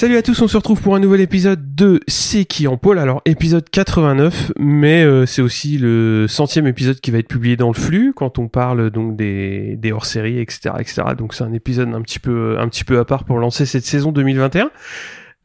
Salut 0.00 0.16
à 0.16 0.22
tous, 0.22 0.40
on 0.40 0.48
se 0.48 0.56
retrouve 0.56 0.80
pour 0.80 0.96
un 0.96 0.98
nouvel 0.98 1.20
épisode 1.20 1.74
de 1.74 2.00
C'est 2.08 2.46
qui 2.46 2.66
en 2.66 2.78
pôle. 2.78 2.98
Alors 2.98 3.20
épisode 3.26 3.68
89, 3.68 4.52
mais 4.58 5.04
euh, 5.04 5.26
c'est 5.26 5.42
aussi 5.42 5.76
le 5.76 6.24
centième 6.26 6.66
épisode 6.66 7.00
qui 7.00 7.10
va 7.10 7.18
être 7.18 7.28
publié 7.28 7.58
dans 7.58 7.68
le 7.68 7.74
flux 7.74 8.14
quand 8.16 8.38
on 8.38 8.48
parle 8.48 8.88
donc 8.90 9.14
des, 9.14 9.76
des 9.76 9.92
hors-séries, 9.92 10.38
etc., 10.38 10.70
etc. 10.78 11.02
Donc 11.18 11.34
c'est 11.34 11.44
un 11.44 11.52
épisode 11.52 11.92
un 11.92 12.00
petit 12.00 12.18
peu 12.18 12.58
un 12.58 12.66
petit 12.68 12.84
peu 12.84 12.98
à 12.98 13.04
part 13.04 13.24
pour 13.24 13.36
lancer 13.36 13.66
cette 13.66 13.84
saison 13.84 14.10
2021. 14.10 14.70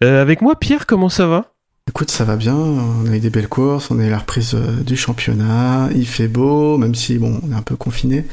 Euh, 0.05 0.21
avec 0.21 0.41
moi, 0.41 0.57
Pierre, 0.57 0.85
comment 0.85 1.09
ça 1.09 1.27
va? 1.27 1.51
Écoute, 1.89 2.09
ça 2.09 2.23
va 2.23 2.37
bien. 2.37 2.55
On 2.55 3.07
a 3.11 3.17
eu 3.17 3.19
des 3.19 3.29
belles 3.29 3.49
courses, 3.49 3.91
on 3.91 3.99
a 3.99 4.05
eu 4.05 4.09
la 4.09 4.19
reprise 4.19 4.53
euh, 4.55 4.83
du 4.83 4.95
championnat. 4.95 5.89
Il 5.93 6.07
fait 6.07 6.29
beau, 6.29 6.77
même 6.77 6.95
si 6.95 7.17
bon, 7.17 7.41
on 7.43 7.51
est 7.51 7.55
un 7.55 7.61
peu 7.61 7.75
confiné. 7.75 8.25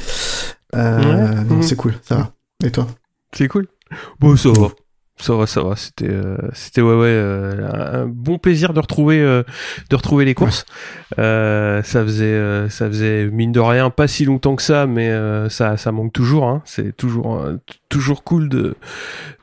Euh, 0.76 1.00
Ouais. 1.00 1.44
Mhm. 1.56 1.62
c'est 1.62 1.74
cool, 1.74 1.94
ça 2.04 2.14
va. 2.14 2.32
Et 2.64 2.70
toi? 2.70 2.86
C'est 3.32 3.48
cool. 3.48 3.66
Bon, 4.20 4.36
ça 4.36 4.50
va. 4.50 4.68
Ça 5.22 5.34
va, 5.34 5.46
ça 5.46 5.62
va. 5.62 5.76
C'était, 5.76 6.10
euh, 6.10 6.36
c'était 6.52 6.82
ouais, 6.82 6.94
ouais, 6.94 7.06
euh, 7.06 8.02
un 8.02 8.06
bon 8.06 8.38
plaisir 8.38 8.72
de 8.72 8.80
retrouver, 8.80 9.20
euh, 9.20 9.44
de 9.88 9.94
retrouver 9.94 10.24
les 10.24 10.34
courses. 10.34 10.66
Euh, 11.18 11.80
ça 11.84 12.02
faisait, 12.02 12.24
euh, 12.24 12.68
ça 12.68 12.88
faisait 12.88 13.26
mine 13.26 13.52
de 13.52 13.60
rien 13.60 13.88
pas 13.90 14.08
si 14.08 14.24
longtemps 14.24 14.56
que 14.56 14.62
ça, 14.62 14.86
mais 14.86 15.10
euh, 15.10 15.48
ça, 15.48 15.76
ça 15.76 15.92
manque 15.92 16.12
toujours. 16.12 16.48
Hein. 16.48 16.60
C'est 16.64 16.96
toujours, 16.96 17.46
toujours 17.88 18.24
cool 18.24 18.48
de, 18.48 18.74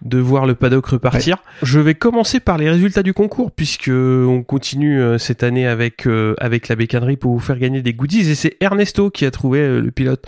de 0.02 0.18
voir 0.18 0.46
le 0.46 0.56
paddock 0.56 0.86
repartir. 0.88 1.38
Je 1.64 1.80
vais 1.80 1.96
commencer 1.96 2.42
par 2.42 2.58
les 2.58 2.70
résultats 2.70 3.04
du 3.04 3.14
concours 3.14 3.52
puisque 3.52 3.90
on 3.90 4.44
continue 4.44 5.18
cette 5.18 5.44
année 5.44 5.66
avec, 5.66 6.08
euh, 6.08 6.36
avec 6.40 6.68
la 6.68 6.76
bécannerie 6.76 7.16
pour 7.16 7.32
vous 7.32 7.40
faire 7.40 7.58
gagner 7.58 7.82
des 7.82 7.94
goodies 7.94 8.30
et 8.30 8.36
c'est 8.36 8.58
Ernesto 8.60 9.10
qui 9.12 9.26
a 9.26 9.32
trouvé 9.32 9.80
le 9.80 9.92
pilote 9.92 10.26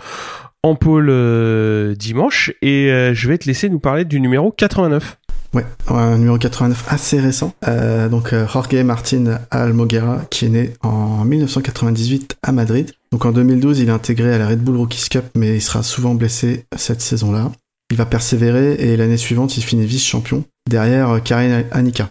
en 0.62 0.76
pôle 0.76 1.08
euh, 1.10 1.94
dimanche 1.94 2.52
et 2.62 2.88
je 3.12 3.28
vais 3.28 3.36
te 3.36 3.46
laisser 3.46 3.68
nous 3.68 3.80
parler 3.80 4.04
du 4.04 4.20
numéro 4.20 4.50
89. 4.52 5.18
Ouais, 5.54 5.66
un 5.88 6.16
numéro 6.16 6.38
89 6.38 6.86
assez 6.88 7.20
récent. 7.20 7.52
Euh, 7.68 8.08
donc 8.08 8.32
euh, 8.32 8.46
Jorge 8.48 8.74
Martin 8.84 9.38
Almoguera, 9.50 10.22
qui 10.30 10.46
est 10.46 10.48
né 10.48 10.72
en 10.82 11.24
1998 11.24 12.38
à 12.42 12.52
Madrid. 12.52 12.92
Donc 13.12 13.26
en 13.26 13.32
2012, 13.32 13.80
il 13.80 13.88
est 13.88 13.92
intégré 13.92 14.32
à 14.32 14.38
la 14.38 14.48
Red 14.48 14.60
Bull 14.60 14.76
Rookies 14.76 15.10
Cup, 15.10 15.24
mais 15.34 15.56
il 15.56 15.60
sera 15.60 15.82
souvent 15.82 16.14
blessé 16.14 16.64
cette 16.76 17.02
saison-là. 17.02 17.52
Il 17.90 17.98
va 17.98 18.06
persévérer 18.06 18.74
et 18.74 18.96
l'année 18.96 19.18
suivante, 19.18 19.58
il 19.58 19.62
finit 19.62 19.84
vice-champion 19.84 20.44
derrière 20.70 21.10
euh, 21.10 21.18
Karin 21.18 21.64
Annika. 21.70 22.08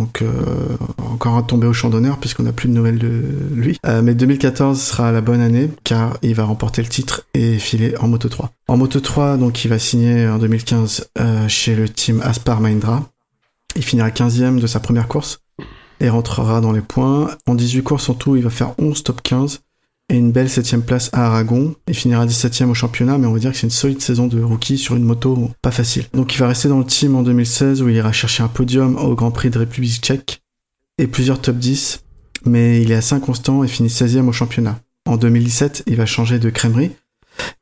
Donc 0.00 0.22
euh, 0.22 0.78
encore 0.96 1.34
un 1.34 1.42
tombé 1.42 1.66
au 1.66 1.74
champ 1.74 1.90
d'honneur 1.90 2.16
puisqu'on 2.16 2.44
n'a 2.44 2.54
plus 2.54 2.70
de 2.70 2.72
nouvelles 2.72 2.98
de 2.98 3.22
lui. 3.52 3.78
Euh, 3.84 4.00
mais 4.00 4.14
2014 4.14 4.80
sera 4.80 5.12
la 5.12 5.20
bonne 5.20 5.42
année 5.42 5.68
car 5.84 6.16
il 6.22 6.34
va 6.34 6.44
remporter 6.44 6.80
le 6.80 6.88
titre 6.88 7.26
et 7.34 7.58
filer 7.58 7.94
en 7.98 8.08
Moto 8.08 8.30
3. 8.30 8.50
En 8.66 8.78
Moto 8.78 8.98
3, 8.98 9.36
donc 9.36 9.62
il 9.62 9.68
va 9.68 9.78
signer 9.78 10.26
en 10.26 10.38
2015 10.38 11.10
euh, 11.18 11.46
chez 11.48 11.74
le 11.74 11.86
team 11.86 12.22
Aspar 12.24 12.62
Mahindra. 12.62 13.02
Il 13.76 13.84
finira 13.84 14.08
15e 14.08 14.58
de 14.58 14.66
sa 14.66 14.80
première 14.80 15.06
course 15.06 15.42
et 16.00 16.08
rentrera 16.08 16.62
dans 16.62 16.72
les 16.72 16.80
points. 16.80 17.28
En 17.46 17.54
18 17.54 17.82
courses 17.82 18.08
en 18.08 18.14
tout, 18.14 18.36
il 18.36 18.42
va 18.42 18.48
faire 18.48 18.72
11 18.78 19.02
top 19.02 19.20
15 19.20 19.60
et 20.10 20.16
une 20.16 20.32
belle 20.32 20.50
7 20.50 20.84
place 20.84 21.08
à 21.12 21.26
Aragon. 21.26 21.74
Il 21.88 21.94
finira 21.94 22.26
17 22.26 22.62
e 22.62 22.64
au 22.66 22.74
championnat, 22.74 23.16
mais 23.16 23.26
on 23.26 23.32
va 23.32 23.38
dire 23.38 23.52
que 23.52 23.56
c'est 23.56 23.66
une 23.66 23.70
solide 23.70 24.02
saison 24.02 24.26
de 24.26 24.42
rookie 24.42 24.76
sur 24.76 24.96
une 24.96 25.04
moto 25.04 25.50
pas 25.62 25.70
facile. 25.70 26.04
Donc 26.12 26.34
il 26.34 26.38
va 26.38 26.48
rester 26.48 26.68
dans 26.68 26.78
le 26.78 26.84
team 26.84 27.14
en 27.14 27.22
2016 27.22 27.80
où 27.80 27.88
il 27.88 27.96
ira 27.96 28.12
chercher 28.12 28.42
un 28.42 28.48
podium 28.48 28.96
au 28.96 29.14
Grand 29.14 29.30
Prix 29.30 29.50
de 29.50 29.58
République 29.58 30.02
tchèque 30.02 30.42
et 30.98 31.06
plusieurs 31.06 31.40
top 31.40 31.56
10, 31.56 32.02
mais 32.44 32.82
il 32.82 32.90
est 32.90 32.96
assez 32.96 33.14
inconstant 33.14 33.64
et 33.64 33.68
finit 33.68 33.88
16e 33.88 34.28
au 34.28 34.32
championnat. 34.32 34.80
En 35.08 35.16
2017, 35.16 35.84
il 35.86 35.96
va 35.96 36.06
changer 36.06 36.38
de 36.38 36.50
crèmerie 36.50 36.90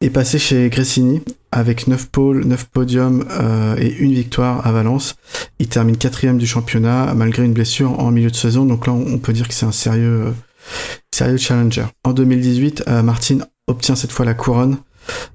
et 0.00 0.10
passer 0.10 0.38
chez 0.38 0.69
Gresini 0.70 1.20
avec 1.53 1.86
9 1.86 2.09
pôles, 2.09 2.44
9 2.44 2.65
podiums 2.66 3.26
euh, 3.30 3.76
et 3.78 3.94
une 3.98 4.12
victoire 4.12 4.66
à 4.66 4.72
Valence. 4.72 5.16
Il 5.59 5.69
termine 5.69 5.97
4 5.97 6.36
du 6.36 6.47
championnat 6.47 7.15
malgré 7.15 7.44
une 7.44 7.53
blessure 7.53 7.98
en 8.00 8.10
milieu 8.10 8.30
de 8.30 8.36
saison, 8.36 8.65
donc 8.65 8.86
là 8.86 8.92
on 8.92 9.19
peut 9.19 9.32
dire 9.32 9.48
que 9.48 9.54
c'est 9.54 9.66
un 9.66 9.72
sérieux, 9.72 10.26
euh, 10.26 10.32
sérieux 11.14 11.36
challenger. 11.36 11.86
En 12.04 12.12
2018, 12.12 12.84
euh, 12.88 13.02
Martin 13.02 13.38
obtient 13.66 13.96
cette 13.96 14.12
fois 14.12 14.24
la 14.24 14.34
couronne 14.34 14.78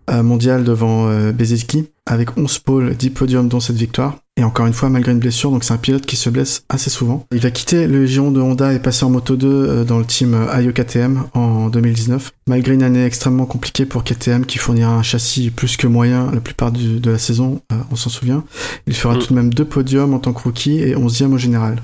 euh, 0.10 0.22
mondiale 0.24 0.64
devant 0.64 1.08
euh, 1.10 1.32
Bezeski 1.32 1.90
avec 2.06 2.38
11 2.38 2.60
pôles, 2.60 2.96
10 2.96 3.10
podiums 3.12 3.48
dont 3.48 3.60
cette 3.60 3.76
victoire. 3.78 4.18
Et 4.36 4.44
encore 4.44 4.66
une 4.66 4.74
fois, 4.74 4.90
malgré 4.90 5.12
une 5.12 5.20
blessure, 5.20 5.52
donc 5.52 5.64
c'est 5.64 5.74
un 5.74 5.78
pilote 5.78 6.06
qui 6.08 6.16
se 6.16 6.30
blesse 6.30 6.64
assez 6.68 6.90
souvent. 6.90 7.26
Il 7.32 7.40
va 7.40 7.52
quitter 7.52 7.86
le 7.88 8.06
giron 8.08 8.32
de 8.32 8.42
Honda 8.42 8.74
et 8.74 8.80
passer 8.80 9.06
en 9.06 9.10
Moto 9.12 9.36
2 9.36 9.48
euh, 9.48 9.84
dans 9.84 10.00
le 10.00 10.06
team 10.06 10.36
Ayo 10.52 10.72
KTM 10.74 11.24
en 11.34 11.70
2019. 11.70 12.32
Malgré 12.48 12.74
une 12.74 12.84
année 12.84 13.06
extrêmement 13.06 13.46
compliquée 13.46 13.86
pour 13.86 14.04
KTM 14.04 14.46
qui 14.46 14.58
fournira 14.58 14.92
un 14.92 15.04
châssis 15.04 15.50
plus 15.52 15.78
que 15.78 15.88
moyen 15.88 16.30
la 16.34 16.42
plupart 16.42 16.72
du- 16.72 17.00
de 17.00 17.12
la 17.12 17.20
saison, 17.20 17.62
euh, 17.72 17.76
on 17.92 17.96
s'en 17.96 18.10
souvient, 18.10 18.44
il 18.88 18.96
fera 18.96 19.16
Mm. 19.16 19.20
tout 19.20 19.28
de 19.30 19.34
même 19.36 19.54
deux 19.54 19.66
podiums 19.66 20.14
en 20.14 20.20
tant 20.20 20.34
que 20.34 20.42
rookie 20.44 20.80
et 20.80 20.96
11e 20.96 21.34
au 21.34 21.38
général. 21.38 21.82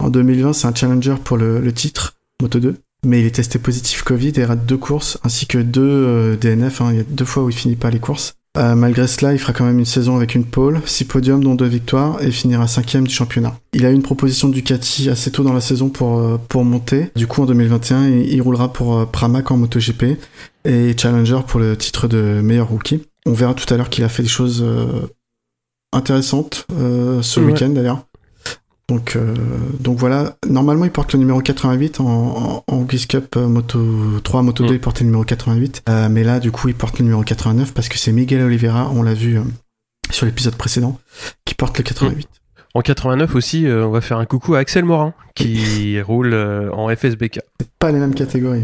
En 0.00 0.10
2020, 0.10 0.52
c'est 0.52 0.66
un 0.66 0.74
challenger 0.74 1.14
pour 1.24 1.36
le, 1.38 1.60
le 1.60 1.72
titre 1.72 2.15
Moto 2.42 2.58
2. 2.60 2.76
Mais 3.04 3.20
il 3.20 3.26
est 3.26 3.34
testé 3.36 3.58
positif 3.58 4.02
Covid 4.02 4.32
et 4.36 4.44
rate 4.44 4.66
deux 4.66 4.76
courses, 4.78 5.18
ainsi 5.22 5.46
que 5.46 5.58
deux 5.58 5.82
euh, 5.82 6.36
DNF. 6.36 6.80
hein. 6.80 6.88
Il 6.92 6.96
y 6.96 7.00
a 7.00 7.04
deux 7.08 7.24
fois 7.24 7.44
où 7.44 7.50
il 7.50 7.54
finit 7.54 7.76
pas 7.76 7.90
les 7.90 7.98
courses. 8.00 8.34
Euh, 8.58 8.74
malgré 8.74 9.06
cela, 9.06 9.34
il 9.34 9.38
fera 9.38 9.52
quand 9.52 9.66
même 9.66 9.78
une 9.78 9.84
saison 9.84 10.16
avec 10.16 10.34
une 10.34 10.44
pole, 10.46 10.80
six 10.86 11.04
podiums 11.04 11.44
dont 11.44 11.54
deux 11.54 11.66
victoires, 11.66 12.22
et 12.22 12.30
finira 12.30 12.66
cinquième 12.66 13.06
du 13.06 13.12
championnat. 13.14 13.54
Il 13.74 13.84
a 13.84 13.90
eu 13.90 13.94
une 13.94 14.02
proposition 14.02 14.48
de 14.48 14.54
Ducati 14.54 15.10
assez 15.10 15.30
tôt 15.30 15.42
dans 15.42 15.52
la 15.52 15.60
saison 15.60 15.90
pour, 15.90 16.18
euh, 16.18 16.38
pour 16.48 16.64
monter. 16.64 17.10
Du 17.16 17.26
coup, 17.26 17.42
en 17.42 17.46
2021, 17.46 18.08
il, 18.08 18.32
il 18.32 18.40
roulera 18.40 18.72
pour 18.72 18.96
euh, 18.96 19.04
Pramac 19.04 19.50
en 19.50 19.58
MotoGP 19.58 20.16
et 20.64 20.96
Challenger 20.98 21.40
pour 21.46 21.60
le 21.60 21.76
titre 21.76 22.08
de 22.08 22.40
meilleur 22.42 22.68
rookie. 22.68 23.02
On 23.26 23.34
verra 23.34 23.52
tout 23.52 23.72
à 23.72 23.76
l'heure 23.76 23.90
qu'il 23.90 24.04
a 24.04 24.08
fait 24.08 24.22
des 24.22 24.28
choses 24.28 24.62
euh, 24.66 25.02
intéressantes 25.92 26.66
euh, 26.78 27.20
ce 27.22 27.40
Ouais. 27.40 27.46
week-end 27.52 27.68
d'ailleurs. 27.68 28.05
Donc, 28.88 29.16
euh, 29.16 29.34
donc 29.80 29.98
voilà, 29.98 30.36
normalement 30.48 30.84
il 30.84 30.92
porte 30.92 31.12
le 31.12 31.18
numéro 31.18 31.40
88 31.40 31.98
en, 32.00 32.04
en, 32.06 32.64
en 32.68 32.84
Cup 32.84 33.34
euh, 33.36 33.48
Moto 33.48 34.20
3, 34.22 34.42
Moto 34.42 34.64
2 34.64 34.70
Mm. 34.70 34.74
il 34.74 34.80
portait 34.80 35.00
le 35.00 35.06
numéro 35.06 35.24
88, 35.24 35.82
Euh, 35.88 36.08
mais 36.08 36.22
là 36.22 36.38
du 36.38 36.52
coup 36.52 36.68
il 36.68 36.74
porte 36.76 36.98
le 37.00 37.04
numéro 37.04 37.22
89 37.22 37.74
parce 37.74 37.88
que 37.88 37.98
c'est 37.98 38.12
Miguel 38.12 38.42
Oliveira, 38.42 38.88
on 38.94 39.02
l'a 39.02 39.14
vu 39.14 39.38
euh, 39.38 39.42
sur 40.10 40.24
l'épisode 40.26 40.54
précédent, 40.54 41.00
qui 41.44 41.54
porte 41.56 41.76
le 41.78 41.82
88. 41.84 42.28
En 42.74 42.80
89 42.80 43.34
aussi, 43.34 43.66
euh, 43.66 43.86
on 43.86 43.90
va 43.90 44.00
faire 44.00 44.18
un 44.18 44.24
coucou 44.26 44.54
à 44.54 44.58
Axel 44.58 44.84
Morin 44.84 45.14
qui 45.34 46.00
roule 46.02 46.34
en 46.72 46.88
FSBK. 46.94 47.40
C'est 47.58 47.70
pas 47.80 47.90
les 47.90 47.98
mêmes 47.98 48.14
catégories. 48.14 48.62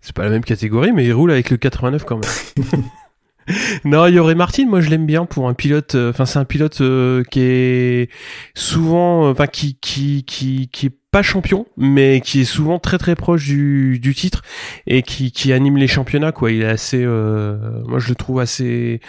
C'est 0.00 0.14
pas 0.14 0.24
la 0.24 0.30
même 0.30 0.44
catégorie, 0.44 0.92
mais 0.92 1.04
il 1.04 1.12
roule 1.12 1.30
avec 1.32 1.50
le 1.50 1.58
89 1.58 2.04
quand 2.04 2.18
même. 2.18 2.64
non, 3.84 4.06
Yoré 4.06 4.34
Martin, 4.34 4.66
moi 4.66 4.80
je 4.80 4.90
l'aime 4.90 5.06
bien 5.06 5.24
pour 5.24 5.48
un 5.48 5.54
pilote. 5.54 5.94
euh, 5.94 6.10
Enfin, 6.10 6.26
c'est 6.26 6.38
un 6.38 6.44
pilote 6.44 6.80
euh, 6.80 7.22
qui 7.30 7.40
est 7.40 8.10
souvent, 8.54 9.26
euh, 9.26 9.32
enfin 9.32 9.46
qui 9.46 9.78
qui 9.80 10.24
qui 10.24 10.68
qui 10.72 10.90
pas 11.16 11.22
champion, 11.22 11.64
mais 11.78 12.20
qui 12.22 12.42
est 12.42 12.44
souvent 12.44 12.78
très 12.78 12.98
très 12.98 13.14
proche 13.14 13.44
du, 13.46 13.98
du 13.98 14.14
titre 14.14 14.42
et 14.86 15.00
qui 15.02 15.32
qui 15.32 15.50
anime 15.54 15.78
les 15.78 15.86
championnats 15.86 16.30
quoi. 16.32 16.50
Il 16.52 16.60
est 16.60 16.66
assez, 16.66 17.02
euh, 17.02 17.56
moi 17.88 17.98
je 18.00 18.10
le 18.10 18.14
trouve 18.16 18.38
assez 18.40 19.00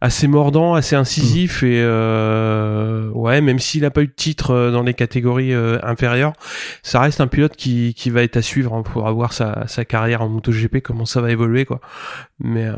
assez 0.00 0.28
mordant, 0.28 0.74
assez 0.74 0.94
incisif 0.94 1.64
et 1.64 1.80
euh, 1.82 3.08
ouais, 3.10 3.40
même 3.40 3.58
s'il 3.58 3.84
a 3.84 3.90
pas 3.90 4.02
eu 4.02 4.06
de 4.06 4.12
titre 4.14 4.52
euh, 4.52 4.70
dans 4.70 4.84
les 4.84 4.94
catégories 4.94 5.52
euh, 5.54 5.78
inférieures, 5.82 6.34
ça 6.84 7.00
reste 7.00 7.20
un 7.20 7.26
pilote 7.26 7.56
qui, 7.56 7.94
qui 7.94 8.10
va 8.10 8.22
être 8.22 8.36
à 8.36 8.42
suivre 8.42 8.72
hein, 8.72 8.82
pour 8.82 9.08
avoir 9.08 9.32
sa, 9.32 9.64
sa 9.66 9.84
carrière 9.84 10.22
en 10.22 10.28
MotoGP, 10.28 10.80
comment 10.82 11.04
ça 11.04 11.20
va 11.20 11.32
évoluer 11.32 11.64
quoi. 11.64 11.80
Mais 12.38 12.66
euh, 12.66 12.74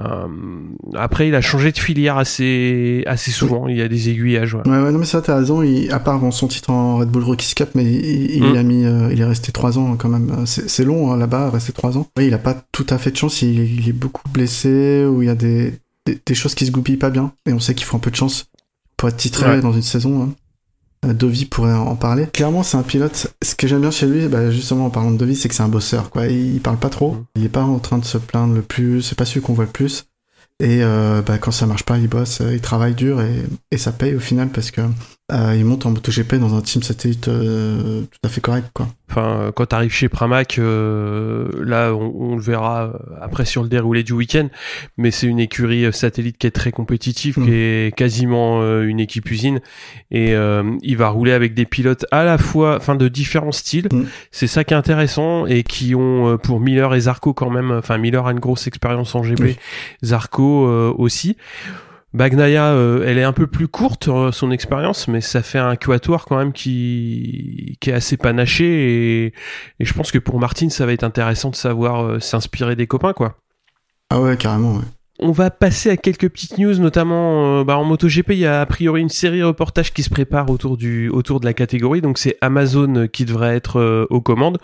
après, 0.94 1.28
il 1.28 1.34
a 1.34 1.40
changé 1.42 1.72
de 1.72 1.78
filière 1.78 2.16
assez 2.16 3.02
assez 3.06 3.32
souvent. 3.32 3.66
Il 3.68 3.76
y 3.76 3.82
a 3.82 3.88
des 3.88 4.08
aiguillages. 4.08 4.54
Ouais. 4.54 4.62
Ouais, 4.66 4.78
ouais, 4.82 4.92
non 4.92 4.98
mais 4.98 5.04
ça 5.04 5.20
t'as 5.20 5.36
raison, 5.36 5.62
il, 5.62 5.90
à 5.90 5.98
part 5.98 6.18
bon, 6.20 6.30
son 6.30 6.46
titre 6.48 6.70
en 6.70 6.96
Red 6.98 7.10
Bull 7.10 7.24
Rookies 7.24 7.54
Cup, 7.54 7.70
mais 7.74 7.84
il, 7.84 8.36
il 8.36 8.44
Mm. 8.48 8.54
y 8.54 8.58
a 8.58 8.62
mis, 8.62 8.77
euh, 8.86 9.12
il 9.12 9.20
est 9.20 9.24
resté 9.24 9.52
trois 9.52 9.78
ans 9.78 9.96
quand 9.96 10.08
même. 10.08 10.44
C'est 10.46 10.68
c'est 10.68 10.84
long 10.84 11.12
hein, 11.12 11.16
là-bas, 11.16 11.50
rester 11.50 11.72
trois 11.72 11.96
ans. 11.96 12.06
Oui, 12.16 12.26
il 12.28 12.34
a 12.34 12.38
pas 12.38 12.54
tout 12.72 12.86
à 12.90 12.98
fait 12.98 13.10
de 13.10 13.16
chance, 13.16 13.42
il, 13.42 13.58
il 13.80 13.88
est 13.88 13.92
beaucoup 13.92 14.28
blessé, 14.30 15.04
ou 15.06 15.22
il 15.22 15.26
y 15.26 15.30
a 15.30 15.34
des, 15.34 15.74
des, 16.06 16.20
des 16.24 16.34
choses 16.34 16.54
qui 16.54 16.66
se 16.66 16.70
goupillent 16.70 16.96
pas 16.96 17.10
bien, 17.10 17.32
et 17.46 17.52
on 17.52 17.60
sait 17.60 17.74
qu'il 17.74 17.86
faut 17.86 17.96
un 17.96 18.00
peu 18.00 18.10
de 18.10 18.16
chance 18.16 18.46
pour 18.96 19.08
être 19.08 19.16
titré 19.16 19.48
Ouais. 19.48 19.60
dans 19.60 19.72
une 19.72 19.82
saison. 19.82 20.22
hein. 20.22 20.34
Euh, 21.06 21.12
Dovi 21.14 21.44
pourrait 21.44 21.72
en 21.74 21.94
parler. 21.94 22.26
Clairement, 22.26 22.64
c'est 22.64 22.76
un 22.76 22.82
pilote. 22.82 23.32
Ce 23.44 23.54
que 23.54 23.68
j'aime 23.68 23.82
bien 23.82 23.92
chez 23.92 24.06
lui, 24.08 24.26
bah, 24.26 24.50
justement 24.50 24.86
en 24.86 24.90
parlant 24.90 25.12
de 25.12 25.16
Dovi, 25.16 25.36
c'est 25.36 25.48
que 25.48 25.54
c'est 25.54 25.62
un 25.62 25.68
bosseur. 25.68 26.10
Quoi. 26.10 26.26
Il, 26.26 26.60
parle 26.60 26.76
pas 26.78 26.88
trop. 26.88 27.18
Il 27.36 27.44
est 27.44 27.48
pas 27.48 27.62
en 27.62 27.78
train 27.78 27.98
de 27.98 28.04
se 28.04 28.18
plaindre 28.18 28.52
le 28.54 28.62
plus. 28.62 29.00
C'est 29.02 29.16
pas 29.16 29.24
celui 29.24 29.40
qu'on 29.40 29.52
voit 29.52 29.66
le 29.66 29.70
plus. 29.70 30.06
Et 30.58 30.82
euh, 30.82 31.22
bah, 31.22 31.38
quand 31.38 31.52
ça 31.52 31.66
marche 31.66 31.84
pas, 31.84 31.98
il 31.98 32.08
bosse, 32.08 32.40
euh, 32.40 32.52
il 32.52 32.60
travaille 32.60 32.96
dur 32.96 33.20
et, 33.22 33.44
et 33.70 33.78
ça 33.78 33.92
paye 33.92 34.16
au 34.16 34.18
final 34.18 34.48
parce 34.48 34.72
que 34.72 34.80
euh, 35.30 35.54
il 35.54 35.66
monte 35.66 35.84
en 35.84 35.90
MotoGP 35.90 36.36
dans 36.36 36.54
un 36.54 36.62
team 36.62 36.82
satellite 36.82 37.28
euh, 37.28 38.00
tout 38.00 38.18
à 38.24 38.30
fait 38.30 38.40
correct, 38.40 38.70
quoi. 38.72 38.88
Enfin, 39.10 39.52
quand 39.54 39.66
tu 39.66 39.74
arrives 39.74 39.92
chez 39.92 40.08
Pramac, 40.08 40.58
euh, 40.58 41.48
là, 41.62 41.92
on, 41.94 42.36
le 42.36 42.40
verra 42.40 42.92
après 43.20 43.44
sur 43.44 43.62
le 43.62 43.68
déroulé 43.68 44.02
du 44.02 44.14
week-end, 44.14 44.48
mais 44.96 45.10
c'est 45.10 45.26
une 45.26 45.38
écurie 45.38 45.92
satellite 45.92 46.38
qui 46.38 46.46
est 46.46 46.50
très 46.50 46.72
compétitive, 46.72 47.34
qui 47.34 47.40
mm. 47.40 47.52
est 47.52 47.96
quasiment 47.96 48.62
une 48.82 49.00
équipe 49.00 49.30
usine, 49.30 49.60
et 50.10 50.34
il 50.82 50.96
va 50.96 51.08
rouler 51.08 51.32
avec 51.32 51.54
des 51.54 51.64
pilotes 51.64 52.04
à 52.10 52.24
la 52.24 52.36
fois, 52.36 52.76
enfin, 52.76 52.96
de 52.96 53.08
différents 53.08 53.52
styles. 53.52 53.88
Mm. 53.90 54.04
C'est 54.30 54.46
ça 54.46 54.64
qui 54.64 54.74
est 54.74 54.76
intéressant 54.76 55.46
et 55.46 55.62
qui 55.62 55.94
ont 55.94 56.36
pour 56.38 56.60
Miller 56.60 56.94
et 56.94 57.00
Zarco 57.00 57.32
quand 57.32 57.50
même, 57.50 57.70
enfin, 57.70 57.96
Miller 57.96 58.26
a 58.26 58.32
une 58.32 58.40
grosse 58.40 58.66
expérience 58.66 59.14
en 59.14 59.22
GP, 59.22 59.58
Zarco 60.02 60.66
aussi. 60.98 61.36
Bagnaia, 62.14 62.72
euh, 62.72 63.04
elle 63.06 63.18
est 63.18 63.24
un 63.24 63.34
peu 63.34 63.46
plus 63.46 63.68
courte 63.68 64.08
euh, 64.08 64.32
son 64.32 64.50
expérience, 64.50 65.08
mais 65.08 65.20
ça 65.20 65.42
fait 65.42 65.58
un 65.58 65.76
quatuor 65.76 66.24
quand 66.24 66.38
même 66.38 66.52
qui 66.52 67.76
qui 67.80 67.90
est 67.90 67.92
assez 67.92 68.16
panaché 68.16 68.64
et, 68.64 69.34
et 69.78 69.84
je 69.84 69.92
pense 69.92 70.10
que 70.10 70.18
pour 70.18 70.40
Martin 70.40 70.70
ça 70.70 70.86
va 70.86 70.92
être 70.92 71.04
intéressant 71.04 71.50
de 71.50 71.56
savoir 71.56 72.02
euh, 72.02 72.20
s'inspirer 72.20 72.76
des 72.76 72.86
copains 72.86 73.12
quoi. 73.12 73.36
Ah 74.10 74.20
ouais 74.20 74.38
carrément 74.38 74.76
ouais. 74.76 74.84
On 75.20 75.32
va 75.32 75.50
passer 75.50 75.90
à 75.90 75.96
quelques 75.96 76.28
petites 76.28 76.58
news, 76.58 76.78
notamment 76.78 77.60
euh, 77.60 77.64
bah, 77.64 77.76
en 77.76 77.82
MotoGP, 77.82 78.30
il 78.30 78.38
y 78.38 78.46
a 78.46 78.60
a 78.60 78.66
priori 78.66 79.00
une 79.00 79.08
série 79.08 79.40
de 79.40 79.44
reportages 79.44 79.92
qui 79.92 80.04
se 80.04 80.10
prépare 80.10 80.48
autour 80.48 80.76
du 80.76 81.08
autour 81.08 81.40
de 81.40 81.44
la 81.44 81.54
catégorie. 81.54 82.00
Donc 82.00 82.18
c'est 82.18 82.36
Amazon 82.40 83.08
qui 83.08 83.24
devrait 83.24 83.56
être 83.56 83.80
euh, 83.80 84.06
aux 84.10 84.20
commandes. 84.20 84.58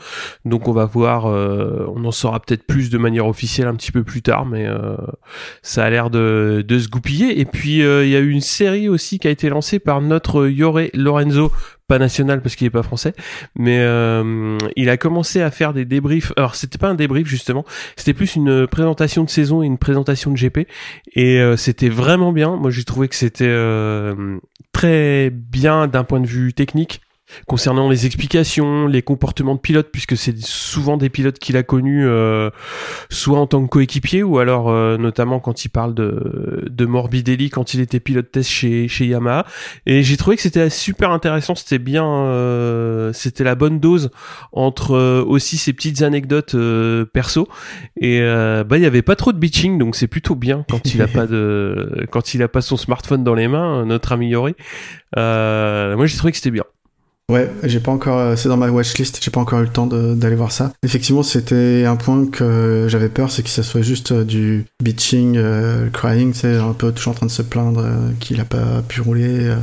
Donc 0.44 0.68
on 0.68 0.72
va 0.72 0.84
voir, 0.84 1.26
euh, 1.26 1.84
on 1.92 2.04
en 2.04 2.12
saura 2.12 2.38
peut-être 2.38 2.68
plus 2.68 2.88
de 2.88 2.98
manière 2.98 3.26
officielle 3.26 3.66
un 3.66 3.74
petit 3.74 3.90
peu 3.90 4.04
plus 4.04 4.22
tard, 4.22 4.46
mais 4.46 4.64
ça 5.62 5.84
a 5.84 5.90
l'air 5.90 6.08
de, 6.08 6.64
de 6.66 6.78
se 6.78 6.88
goupiller. 6.88 7.40
Et 7.40 7.46
puis 7.46 7.78
il 7.78 8.08
y 8.08 8.16
a 8.16 8.20
eu 8.20 8.30
une 8.30 8.40
série 8.40 8.88
aussi 8.88 9.18
qui 9.18 9.26
a 9.26 9.30
été 9.30 9.48
lancée 9.48 9.80
par 9.80 10.00
notre 10.00 10.46
Yore 10.46 10.82
Lorenzo 10.94 11.50
pas 11.86 11.98
national 11.98 12.40
parce 12.40 12.56
qu'il 12.56 12.66
est 12.66 12.70
pas 12.70 12.82
français, 12.82 13.14
mais 13.56 13.78
euh, 13.80 14.56
il 14.76 14.88
a 14.88 14.96
commencé 14.96 15.42
à 15.42 15.50
faire 15.50 15.72
des 15.72 15.84
débriefs. 15.84 16.32
Alors 16.36 16.54
c'était 16.54 16.78
pas 16.78 16.88
un 16.88 16.94
débrief 16.94 17.26
justement, 17.26 17.64
c'était 17.96 18.14
plus 18.14 18.36
une 18.36 18.66
présentation 18.66 19.24
de 19.24 19.30
saison 19.30 19.62
et 19.62 19.66
une 19.66 19.78
présentation 19.78 20.30
de 20.30 20.36
GP, 20.36 20.66
et 21.14 21.40
euh, 21.40 21.56
c'était 21.56 21.90
vraiment 21.90 22.32
bien. 22.32 22.56
Moi 22.56 22.70
j'ai 22.70 22.84
trouvé 22.84 23.08
que 23.08 23.14
c'était 23.14 23.44
euh, 23.46 24.38
très 24.72 25.30
bien 25.30 25.86
d'un 25.86 26.04
point 26.04 26.20
de 26.20 26.26
vue 26.26 26.54
technique 26.54 27.00
concernant 27.46 27.88
les 27.88 28.06
explications, 28.06 28.86
les 28.86 29.02
comportements 29.02 29.54
de 29.54 29.60
pilote, 29.60 29.88
puisque 29.92 30.16
c'est 30.16 30.36
souvent 30.38 30.96
des 30.96 31.10
pilotes 31.10 31.38
qu'il 31.38 31.56
a 31.56 31.62
connus, 31.62 32.06
euh, 32.06 32.50
soit 33.10 33.38
en 33.38 33.46
tant 33.46 33.62
que 33.64 33.68
coéquipier, 33.68 34.22
ou 34.22 34.38
alors 34.38 34.68
euh, 34.68 34.96
notamment 34.96 35.40
quand 35.40 35.64
il 35.64 35.68
parle 35.68 35.94
de, 35.94 36.64
de 36.68 36.86
Morbidelli 36.86 37.50
quand 37.50 37.74
il 37.74 37.80
était 37.80 38.00
pilote 38.00 38.30
test 38.30 38.50
chez, 38.50 38.88
chez 38.88 39.06
Yamaha. 39.06 39.46
Et 39.86 40.02
j'ai 40.02 40.16
trouvé 40.16 40.36
que 40.36 40.42
c'était 40.42 40.70
super 40.70 41.10
intéressant, 41.10 41.54
c'était 41.54 41.78
bien, 41.78 42.06
euh, 42.06 43.12
c'était 43.12 43.44
la 43.44 43.54
bonne 43.54 43.80
dose 43.80 44.10
entre 44.52 45.22
aussi 45.26 45.56
ces 45.56 45.72
petites 45.72 46.02
anecdotes 46.02 46.56
perso. 47.12 47.48
Et 48.00 48.20
bah 48.20 48.76
il 48.76 48.82
y 48.82 48.86
avait 48.86 49.02
pas 49.02 49.16
trop 49.16 49.32
de 49.32 49.38
bitching, 49.38 49.78
donc 49.78 49.96
c'est 49.96 50.06
plutôt 50.06 50.34
bien 50.34 50.64
quand 50.68 50.94
il 50.94 51.02
a 51.02 51.08
pas 51.08 51.26
de, 51.26 52.06
quand 52.10 52.34
il 52.34 52.42
a 52.42 52.48
pas 52.48 52.60
son 52.60 52.76
smartphone 52.76 53.24
dans 53.24 53.34
les 53.34 53.48
mains, 53.48 53.84
notre 53.84 54.12
ami 54.12 54.28
Yori. 54.28 54.54
moi 55.16 56.06
j'ai 56.06 56.16
trouvé 56.16 56.32
que 56.32 56.38
c'était 56.38 56.50
bien. 56.50 56.64
Ouais, 57.32 57.50
j'ai 57.62 57.80
pas 57.80 57.90
encore, 57.90 58.18
euh, 58.18 58.36
c'est 58.36 58.50
dans 58.50 58.58
ma 58.58 58.68
watchlist, 58.68 59.18
j'ai 59.22 59.30
pas 59.30 59.40
encore 59.40 59.60
eu 59.60 59.64
le 59.64 59.70
temps 59.70 59.86
d'aller 59.86 60.36
voir 60.36 60.52
ça. 60.52 60.74
Effectivement, 60.82 61.22
c'était 61.22 61.86
un 61.86 61.96
point 61.96 62.26
que 62.26 62.84
j'avais 62.86 63.08
peur, 63.08 63.30
c'est 63.30 63.42
que 63.42 63.48
ça 63.48 63.62
soit 63.62 63.80
juste 63.80 64.12
euh, 64.12 64.24
du 64.24 64.66
bitching, 64.82 65.38
euh, 65.38 65.88
crying, 65.88 66.34
c'est 66.34 66.56
un 66.56 66.74
peu 66.74 66.92
toujours 66.92 67.12
en 67.12 67.16
train 67.16 67.26
de 67.26 67.30
se 67.30 67.40
plaindre 67.40 67.82
qu'il 68.20 68.40
a 68.40 68.44
pas 68.44 68.82
pu 68.86 69.00
rouler, 69.00 69.54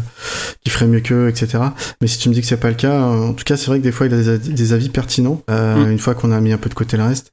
qu'il 0.63 0.71
ferait 0.71 0.87
mieux 0.87 1.01
qu'eux, 1.01 1.29
etc. 1.29 1.63
Mais 2.01 2.07
si 2.07 2.17
tu 2.17 2.29
me 2.29 2.33
dis 2.33 2.41
que 2.41 2.47
c'est 2.47 2.57
pas 2.57 2.69
le 2.69 2.75
cas, 2.75 2.99
en 2.99 3.33
tout 3.33 3.43
cas, 3.43 3.57
c'est 3.57 3.67
vrai 3.67 3.77
que 3.77 3.83
des 3.83 3.91
fois 3.91 4.07
il 4.07 4.13
a 4.15 4.37
des, 4.37 4.73
avis 4.73 4.89
pertinents, 4.89 5.43
mm. 5.47 5.91
une 5.91 5.99
fois 5.99 6.15
qu'on 6.15 6.31
a 6.31 6.41
mis 6.41 6.53
un 6.53 6.57
peu 6.57 6.69
de 6.69 6.73
côté 6.73 6.97
le 6.97 7.03
reste. 7.03 7.31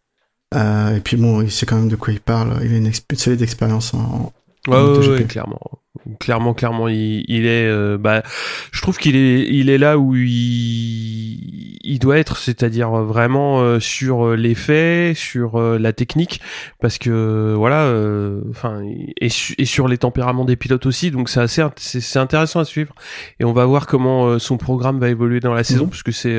et 0.55 1.01
puis 1.03 1.17
bon, 1.17 1.41
il 1.41 1.51
sait 1.51 1.65
quand 1.65 1.77
même 1.77 1.89
de 1.89 1.97
quoi 1.97 2.13
il 2.13 2.21
parle, 2.21 2.59
il 2.63 2.75
a 2.75 2.77
une, 2.77 2.93
une 2.93 3.37
d'expérience 3.37 3.95
en, 3.95 4.31
ouais, 4.67 5.25
clairement 5.27 5.61
clairement 6.19 6.55
clairement 6.55 6.89
il, 6.89 7.25
il 7.29 7.47
est 7.47 7.67
euh, 7.67 7.99
bah 7.99 8.23
je 8.73 8.81
trouve 8.81 8.99
qu'il 8.99 9.17
est 9.17 9.47
il 9.49 9.71
est 9.71 9.79
là 9.79 9.99
où 9.99 10.15
il, 10.15 11.81
il 11.83 11.99
doit 11.99 12.19
être 12.19 12.37
c'est-à-dire 12.37 12.91
vraiment 12.91 13.61
euh, 13.61 13.81
sur 13.81 14.35
les 14.35 14.55
faits 14.55 15.17
sur 15.17 15.57
euh, 15.57 15.79
la 15.79 15.93
technique 15.93 16.41
parce 16.81 16.99
que 16.99 17.55
voilà 17.57 17.93
enfin 18.51 18.83
et, 19.21 19.29
et, 19.59 19.65
sur 19.65 19.89
les 19.89 19.99
tempéraments 19.99 20.45
des 20.45 20.57
pilotes 20.57 20.87
aussi 20.87 21.11
donc 21.11 21.29
c'est 21.29 21.41
assez 21.41 21.65
c'est 21.77 22.19
intéressant 22.19 22.61
à 22.61 22.65
suivre 22.65 22.95
et 23.41 23.45
on 23.45 23.53
va 23.53 23.65
voir 23.67 23.87
comment 23.87 24.39
son 24.39 24.57
programme 24.57 24.99
va 24.99 25.09
évoluer 25.09 25.41
dans 25.41 25.55
la 25.55 25.65
saison 25.65 25.87
mmh. 25.87 25.91
puisque 25.91 26.13
c'est 26.13 26.39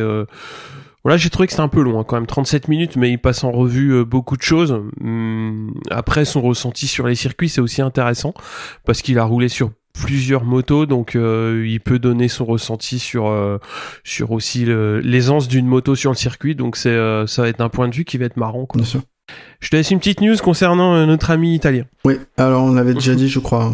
voilà, 1.04 1.18
j'ai 1.18 1.30
trouvé 1.30 1.48
que 1.48 1.54
c'était 1.54 1.63
un 1.63 1.69
peu 1.69 1.81
long, 1.81 2.00
hein, 2.00 2.04
quand 2.06 2.18
même 2.18 2.28
37 2.28 2.68
minutes, 2.68 2.98
mais 2.98 3.10
il 3.12 3.19
passe 3.19 3.44
en 3.44 3.51
revue 3.51 3.94
euh, 3.94 4.04
beaucoup 4.04 4.36
de 4.36 4.42
choses. 4.42 4.72
Hum, 5.01 5.74
après, 5.90 6.25
son 6.25 6.42
ressenti 6.42 6.88
sur 6.88 7.07
les 7.07 7.16
circuits, 7.16 7.50
c'est 7.50 7.62
aussi 7.62 7.81
intéressant 7.81 8.34
parce 8.86 9.01
qu'il 9.01 9.18
a 9.18 9.24
roulé 9.24 9.48
sur 9.48 9.72
plusieurs 9.94 10.44
motos, 10.44 10.86
donc 10.86 11.16
euh, 11.16 11.66
il 11.68 11.80
peut 11.80 12.00
donner 12.00 12.28
son 12.28 12.46
ressenti 12.46 13.00
sur 13.00 13.28
euh, 13.28 13.57
sur 14.04 14.31
aussi 14.31 14.66
l'aisance 14.66 15.48
d'une 15.48 15.66
moto 15.66 15.96
sur 15.96 16.12
le 16.12 16.16
circuit. 16.16 16.56
Donc 16.56 16.75
c'est 16.75 16.96
ça 17.28 17.42
va 17.42 17.50
être 17.50 17.62
un 17.62 17.69
point 17.69 17.88
de 17.88 17.96
vue 17.96 18.06
qui 18.06 18.18
va 18.18 18.25
être 18.25 18.38
marrant. 18.38 18.66
Quoi. 18.66 18.80
Bien 18.81 18.90
sûr. 18.90 19.01
Je 19.60 19.69
te 19.69 19.75
laisse 19.75 19.92
une 19.92 20.00
petite 20.00 20.22
news 20.22 20.38
concernant 20.38 21.06
notre 21.06 21.31
ami 21.31 21.54
italien. 21.54 21.86
Oui, 22.04 22.18
alors 22.38 22.63
on 22.63 22.78
avait 22.78 22.94
déjà 22.94 23.16
dit, 23.16 23.30
je 23.30 23.40
crois, 23.40 23.74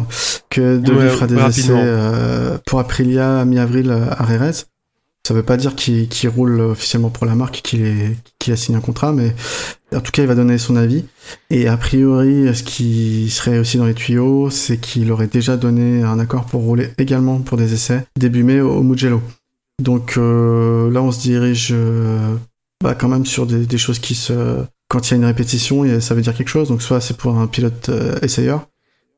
que 0.50 0.78
De 0.78 0.92
ouais, 0.92 1.08
fera 1.08 1.26
des 1.26 1.36
essais 1.36 2.60
pour 2.66 2.78
Aprilia 2.78 3.44
mi-avril 3.44 3.90
à 3.90 4.24
Rérez. 4.24 4.64
Ça 5.26 5.34
veut 5.34 5.42
pas 5.42 5.56
dire 5.56 5.74
qu'il 5.74 6.28
roule 6.28 6.60
officiellement 6.60 7.10
pour 7.10 7.26
la 7.26 7.34
marque, 7.34 7.60
qu'il 7.60 8.52
a 8.52 8.54
signé 8.54 8.78
un 8.78 8.80
contrat, 8.80 9.12
mais 9.12 9.34
en 9.92 10.00
tout 10.00 10.12
cas, 10.12 10.22
il 10.22 10.28
va 10.28 10.36
donner 10.36 10.56
son 10.56 10.76
avis. 10.76 11.04
Et 11.50 11.66
a 11.66 11.76
priori, 11.76 12.54
ce 12.54 12.62
qui 12.62 13.28
serait 13.28 13.58
aussi 13.58 13.76
dans 13.76 13.86
les 13.86 13.94
tuyaux, 13.94 14.50
c'est 14.50 14.78
qu'il 14.78 15.10
aurait 15.10 15.26
déjà 15.26 15.56
donné 15.56 16.04
un 16.04 16.20
accord 16.20 16.44
pour 16.44 16.62
rouler 16.62 16.90
également 16.98 17.40
pour 17.40 17.58
des 17.58 17.74
essais 17.74 18.06
début 18.16 18.44
mai 18.44 18.60
au, 18.60 18.84
Mugello. 18.84 19.20
Donc 19.82 20.14
euh, 20.16 20.92
là, 20.92 21.02
on 21.02 21.10
se 21.10 21.18
dirige 21.18 21.70
euh, 21.72 22.36
bah, 22.80 22.94
quand 22.94 23.08
même 23.08 23.26
sur 23.26 23.48
des, 23.48 23.78
choses 23.78 23.98
qui 23.98 24.14
se... 24.14 24.62
Quand 24.86 25.08
il 25.08 25.10
y 25.10 25.14
a 25.14 25.16
une 25.16 25.24
répétition, 25.24 26.00
ça 26.00 26.14
veut 26.14 26.22
dire 26.22 26.36
quelque 26.36 26.50
chose. 26.50 26.68
Donc 26.68 26.82
soit 26.82 27.00
c'est 27.00 27.16
pour 27.16 27.36
un 27.36 27.48
pilote 27.48 27.88
euh, 27.88 28.16
essayeur 28.22 28.68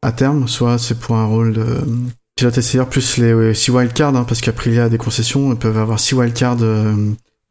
à 0.01 0.13
terme, 0.13 0.49
soit 0.49 0.79
c'est 0.79 0.99
pour 0.99 1.17
un 1.17 1.27
rôle 1.27 1.53
de 1.53 1.67
pilote 2.39 2.57
essayeur 2.57 2.89
plus 2.89 3.17
les 3.17 3.53
6 3.53 3.73
wildcards, 3.73 4.15
hein, 4.15 4.23
parce 4.23 4.41
qu'Aprilia 4.41 4.85
a 4.85 4.89
des 4.89 4.97
concessions, 4.97 5.53
ils 5.53 5.59
peuvent 5.59 5.77
avoir 5.77 5.99
6 5.99 6.15
wildcards 6.15 6.59
euh, 6.63 6.95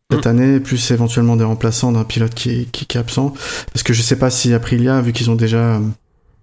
cette 0.09 0.25
mm. 0.25 0.29
année, 0.29 0.59
plus 0.61 0.91
éventuellement 0.91 1.35
des 1.35 1.43
remplaçants 1.43 1.91
d'un 1.91 2.05
pilote 2.05 2.33
qui, 2.33 2.67
qui, 2.67 2.85
est 2.97 2.99
absent. 2.99 3.33
Parce 3.73 3.83
que 3.83 3.91
je 3.91 4.01
sais 4.01 4.15
pas 4.15 4.29
si 4.29 4.53
Aprilia, 4.53 5.01
vu 5.01 5.11
qu'ils 5.11 5.29
ont 5.29 5.35
déjà 5.35 5.75
euh, 5.75 5.81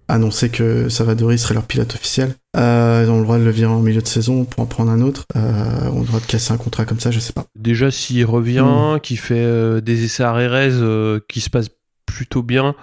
annoncé 0.07 0.49
que 0.49 0.89
Savadori 0.89 1.39
serait 1.39 1.55
leur 1.55 1.63
pilote 1.63 1.95
officiel, 1.95 2.35
euh, 2.55 3.01
ils 3.03 3.09
ont 3.09 3.17
le 3.17 3.23
droit 3.23 3.39
de 3.39 3.43
le 3.43 3.49
virer 3.49 3.71
en 3.71 3.79
milieu 3.79 4.03
de 4.03 4.07
saison 4.07 4.45
pour 4.45 4.61
en 4.61 4.67
prendre 4.67 4.91
un 4.91 5.01
autre. 5.01 5.25
Euh, 5.35 5.89
on 5.91 5.97
a 5.97 6.01
le 6.01 6.05
droit 6.05 6.19
de 6.19 6.27
casser 6.27 6.53
un 6.53 6.57
contrat 6.57 6.85
comme 6.85 6.99
ça, 6.99 7.09
je 7.09 7.19
sais 7.19 7.33
pas. 7.33 7.45
Déjà, 7.55 7.89
s'il 7.89 8.23
revient, 8.25 8.59
mm. 8.59 8.99
qui 8.99 9.17
fait 9.17 9.81
des 9.81 10.03
essais 10.03 10.21
à 10.21 10.33
Rérez, 10.33 11.19
qui 11.27 11.41
se 11.41 11.49
passe 11.49 11.69
plutôt 12.05 12.43
bien, 12.43 12.75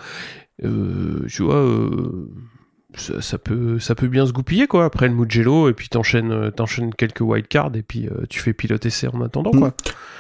tu 0.61 1.43
vois 1.45 1.65
ça, 2.97 3.39
peut 3.39 3.79
ça 3.79 3.95
peut 3.95 4.09
bien 4.09 4.27
se 4.27 4.33
goupiller 4.33 4.67
quoi 4.67 4.85
après 4.85 5.09
le 5.09 5.15
Mugello 5.15 5.69
et 5.69 5.73
puis 5.73 5.89
t'enchaînes 5.89 6.33
euh, 6.33 6.51
t'enchaînes 6.51 6.95
quelques 6.95 7.21
wildcards 7.21 7.73
et 7.75 7.83
puis 7.83 8.07
euh, 8.07 8.27
tu 8.29 8.41
fais 8.41 8.53
piloter 8.53 8.89
essai 8.89 9.09
en 9.09 9.21
attendant 9.23 9.51
quoi. 9.51 9.69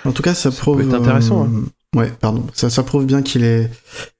Mm. 0.04 0.08
En 0.08 0.12
tout 0.12 0.22
cas 0.22 0.34
ça, 0.34 0.50
prouve 0.50 0.78
peut 0.78 0.88
être 0.88 0.94
intéressant. 0.94 1.44
Hein. 1.44 1.50
Euh, 1.96 2.00
ouais 2.00 2.12
pardon 2.20 2.46
ça, 2.54 2.70
ça 2.70 2.82
prouve 2.82 3.04
bien 3.06 3.22
qu'il 3.22 3.44
est 3.44 3.70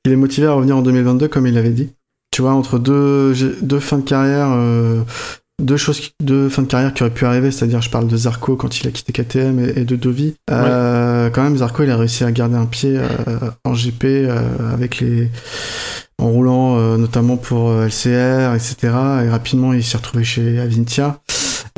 il 0.04 0.12
est 0.12 0.16
motivé 0.16 0.46
à 0.46 0.52
revenir 0.52 0.76
en 0.76 0.82
2022 0.82 1.28
comme 1.28 1.46
il 1.46 1.54
l'avait 1.54 1.70
dit. 1.70 1.90
Tu 2.30 2.42
vois 2.42 2.52
entre 2.52 2.78
deux 2.78 3.34
deux 3.62 3.80
fins 3.80 3.98
de 3.98 4.04
carrière 4.04 4.56
deux 5.60 5.76
choses 5.76 6.10
deux 6.20 6.48
fins 6.48 6.62
de 6.62 6.66
carrière 6.66 6.94
qui 6.94 7.02
auraient 7.02 7.12
pu 7.12 7.24
arriver 7.24 7.50
c'est-à-dire 7.50 7.80
je 7.82 7.90
parle 7.90 8.08
de 8.08 8.16
Zarco 8.16 8.56
quand 8.56 8.80
il 8.80 8.88
a 8.88 8.90
quitté 8.90 9.12
KTM 9.12 9.58
et, 9.60 9.84
de 9.84 9.96
Dovi. 9.96 10.34
Quand 11.30 11.42
même 11.42 11.56
Zarco 11.56 11.82
il 11.82 11.90
a 11.90 11.96
réussi 11.96 12.24
à 12.24 12.32
garder 12.32 12.56
un 12.56 12.66
pied 12.66 12.98
en 13.64 13.72
GP 13.74 14.04
avec 14.72 15.00
les 15.00 15.30
en 16.22 16.30
roulant 16.30 16.78
euh, 16.78 16.96
notamment 16.96 17.36
pour 17.36 17.70
euh, 17.70 17.86
LCR, 17.86 18.54
etc. 18.54 18.76
Et 19.24 19.28
rapidement, 19.28 19.72
il 19.72 19.84
s'est 19.84 19.96
retrouvé 19.96 20.24
chez 20.24 20.58
Avintia. 20.60 21.20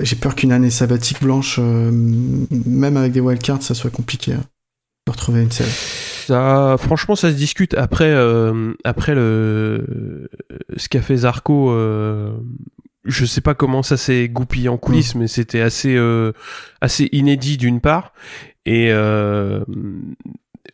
J'ai 0.00 0.16
peur 0.16 0.34
qu'une 0.34 0.52
année 0.52 0.70
sabbatique 0.70 1.22
blanche, 1.22 1.58
euh, 1.60 1.90
même 1.92 2.96
avec 2.96 3.12
des 3.12 3.20
wildcards, 3.20 3.62
ça 3.62 3.74
soit 3.74 3.90
compliqué 3.90 4.34
hein, 4.34 4.44
de 5.06 5.12
retrouver 5.12 5.42
une 5.42 5.50
selle. 5.50 5.68
Ça, 5.68 6.76
franchement, 6.78 7.16
ça 7.16 7.30
se 7.30 7.36
discute. 7.36 7.74
Après, 7.74 8.14
après 8.84 9.14
le 9.14 10.28
ce 10.76 10.88
qu'a 10.88 11.02
fait 11.02 11.18
Zarco, 11.18 11.70
je 13.04 13.24
sais 13.26 13.42
pas 13.42 13.54
comment 13.54 13.82
ça 13.82 13.98
s'est 13.98 14.30
goupillé 14.30 14.70
en 14.70 14.78
coulisses, 14.78 15.14
mm. 15.14 15.18
mais 15.18 15.28
c'était 15.28 15.60
assez 15.60 15.98
assez 16.80 17.10
inédit 17.12 17.58
d'une 17.58 17.82
part, 17.82 18.14
et 18.66 18.92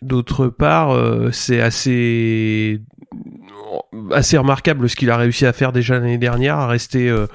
d'autre 0.02 0.46
part, 0.48 0.96
c'est 1.32 1.60
assez 1.60 2.80
assez 4.12 4.38
remarquable 4.38 4.88
ce 4.88 4.96
qu'il 4.96 5.10
a 5.10 5.16
réussi 5.16 5.46
à 5.46 5.52
faire 5.52 5.72
déjà 5.72 5.94
l'année 5.94 6.18
dernière, 6.18 6.56
à 6.56 6.66
rester 6.66 7.08
euh, 7.08 7.26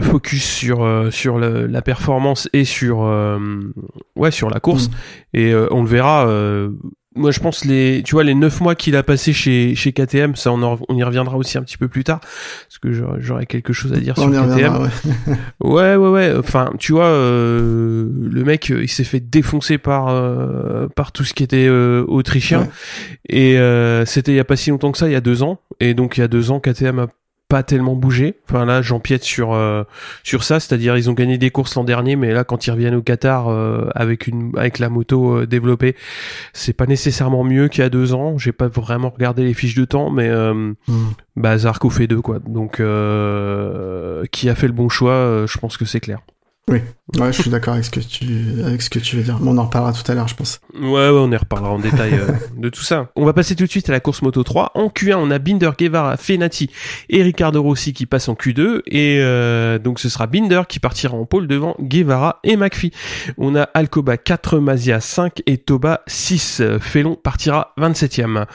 focus 0.00 0.44
sur 0.44 1.08
sur 1.10 1.38
la 1.38 1.82
performance 1.82 2.48
et 2.52 2.64
sur 2.64 3.00
ouais 4.16 4.30
sur 4.30 4.50
la 4.50 4.60
course 4.60 4.88
Mm. 4.88 5.38
et 5.38 5.54
on 5.70 5.82
le 5.82 5.88
verra 5.88 6.26
moi 7.14 7.30
je 7.30 7.40
pense 7.40 7.64
les 7.64 8.02
tu 8.04 8.12
vois 8.12 8.24
les 8.24 8.34
neuf 8.34 8.60
mois 8.60 8.74
qu'il 8.74 8.96
a 8.96 9.02
passé 9.02 9.32
chez 9.32 9.74
chez 9.74 9.92
KTM 9.92 10.34
ça 10.34 10.50
on, 10.52 10.62
en- 10.62 10.78
on 10.88 10.96
y 10.96 11.02
reviendra 11.02 11.36
aussi 11.36 11.58
un 11.58 11.62
petit 11.62 11.76
peu 11.76 11.88
plus 11.88 12.04
tard 12.04 12.20
parce 12.20 12.78
que 12.80 12.92
j'aurais- 12.92 13.20
j'aurais 13.20 13.46
quelque 13.46 13.72
chose 13.72 13.92
à 13.92 13.96
dire 13.96 14.16
sur 14.16 14.26
On 14.26 14.30
KTM 14.30 14.76
ouais. 14.82 14.88
Ouais, 15.62 15.94
ouais, 15.96 16.08
ouais. 16.08 16.34
Enfin, 16.38 16.70
tu 16.78 16.92
vois, 16.92 17.06
euh, 17.06 18.08
le 18.30 18.44
mec, 18.44 18.70
euh, 18.70 18.82
il 18.82 18.88
s'est 18.88 19.04
fait 19.04 19.20
défoncer 19.20 19.78
par 19.78 20.08
euh, 20.08 20.88
par 20.96 21.12
tout 21.12 21.24
ce 21.24 21.34
qui 21.34 21.42
était 21.44 21.66
euh, 21.68 22.04
autrichien. 22.08 22.62
Ouais. 22.62 22.68
Et 23.28 23.58
euh, 23.58 24.04
c'était 24.04 24.32
il 24.32 24.36
y 24.36 24.40
a 24.40 24.44
pas 24.44 24.56
si 24.56 24.70
longtemps 24.70 24.90
que 24.92 24.98
ça, 24.98 25.08
il 25.08 25.12
y 25.12 25.16
a 25.16 25.20
deux 25.20 25.42
ans. 25.42 25.60
Et 25.80 25.94
donc 25.94 26.16
il 26.16 26.20
y 26.20 26.24
a 26.24 26.28
deux 26.28 26.50
ans, 26.50 26.60
KTM 26.60 26.98
a 26.98 27.06
pas 27.52 27.62
tellement 27.62 27.94
bougé. 27.94 28.36
Enfin 28.48 28.64
là, 28.64 28.80
j'empiète 28.80 29.24
sur 29.24 29.52
euh, 29.52 29.84
sur 30.22 30.42
ça, 30.42 30.58
c'est-à-dire 30.58 30.96
ils 30.96 31.10
ont 31.10 31.12
gagné 31.12 31.36
des 31.36 31.50
courses 31.50 31.74
l'an 31.74 31.84
dernier, 31.84 32.16
mais 32.16 32.32
là, 32.32 32.44
quand 32.44 32.66
ils 32.66 32.70
reviennent 32.70 32.94
au 32.94 33.02
Qatar 33.02 33.48
euh, 33.48 33.90
avec 33.94 34.26
une 34.26 34.52
avec 34.56 34.78
la 34.78 34.88
moto 34.88 35.36
euh, 35.36 35.46
développée, 35.46 35.94
c'est 36.54 36.72
pas 36.72 36.86
nécessairement 36.86 37.44
mieux 37.44 37.68
qu'il 37.68 37.82
y 37.82 37.86
a 37.86 37.90
deux 37.90 38.14
ans. 38.14 38.38
J'ai 38.38 38.52
pas 38.52 38.68
vraiment 38.68 39.10
regardé 39.10 39.44
les 39.44 39.52
fiches 39.52 39.74
de 39.74 39.84
temps, 39.84 40.08
mais 40.10 40.30
euh, 40.30 40.72
Mm. 40.88 41.10
bah 41.36 41.58
Zarco 41.58 41.90
fait 41.90 42.06
deux 42.06 42.22
quoi. 42.22 42.38
Donc 42.38 42.80
euh, 42.80 44.24
qui 44.32 44.48
a 44.48 44.54
fait 44.54 44.66
le 44.66 44.72
bon 44.72 44.88
choix, 44.88 45.12
euh, 45.12 45.46
je 45.46 45.58
pense 45.58 45.76
que 45.76 45.84
c'est 45.84 46.00
clair. 46.00 46.20
Ouais, 46.68 47.32
je 47.32 47.42
suis 47.42 47.50
d'accord 47.50 47.74
avec 47.74 47.84
ce 47.84 47.90
que 47.90 48.00
tu 48.00 48.62
avec 48.64 48.80
ce 48.80 48.88
que 48.88 49.00
tu 49.00 49.16
veux 49.16 49.22
dire. 49.22 49.38
On 49.44 49.58
en 49.58 49.64
reparlera 49.64 49.92
tout 49.92 50.10
à 50.10 50.14
l'heure, 50.14 50.28
je 50.28 50.36
pense. 50.36 50.60
Ouais, 50.74 50.88
ouais, 50.90 51.08
on 51.10 51.30
y 51.30 51.36
reparlera 51.36 51.72
en 51.72 51.78
détail 51.78 52.14
euh, 52.14 52.32
de 52.56 52.68
tout 52.68 52.82
ça. 52.82 53.10
On 53.16 53.24
va 53.24 53.32
passer 53.32 53.56
tout 53.56 53.64
de 53.64 53.70
suite 53.70 53.88
à 53.88 53.92
la 53.92 54.00
course 54.00 54.22
Moto 54.22 54.42
3. 54.42 54.70
En 54.74 54.86
Q1, 54.86 55.16
on 55.16 55.30
a 55.30 55.38
Binder, 55.38 55.72
Guevara, 55.76 56.16
Fenati 56.16 56.70
et 57.10 57.22
Ricardo 57.22 57.62
Rossi 57.62 57.92
qui 57.92 58.06
passent 58.06 58.28
en 58.28 58.34
Q2. 58.34 58.82
Et 58.86 59.18
euh, 59.20 59.78
donc 59.78 59.98
ce 59.98 60.08
sera 60.08 60.26
Binder 60.26 60.62
qui 60.68 60.78
partira 60.78 61.14
en 61.14 61.26
pôle 61.26 61.48
devant 61.48 61.74
Guevara 61.80 62.38
et 62.44 62.56
McPhee. 62.56 62.92
On 63.36 63.56
a 63.56 63.62
Alcoba 63.62 64.16
4, 64.16 64.58
Mazia 64.58 65.00
5 65.00 65.42
et 65.46 65.58
Toba 65.58 66.02
6. 66.06 66.62
Felon 66.80 67.16
partira 67.16 67.74
27ème. 67.76 68.46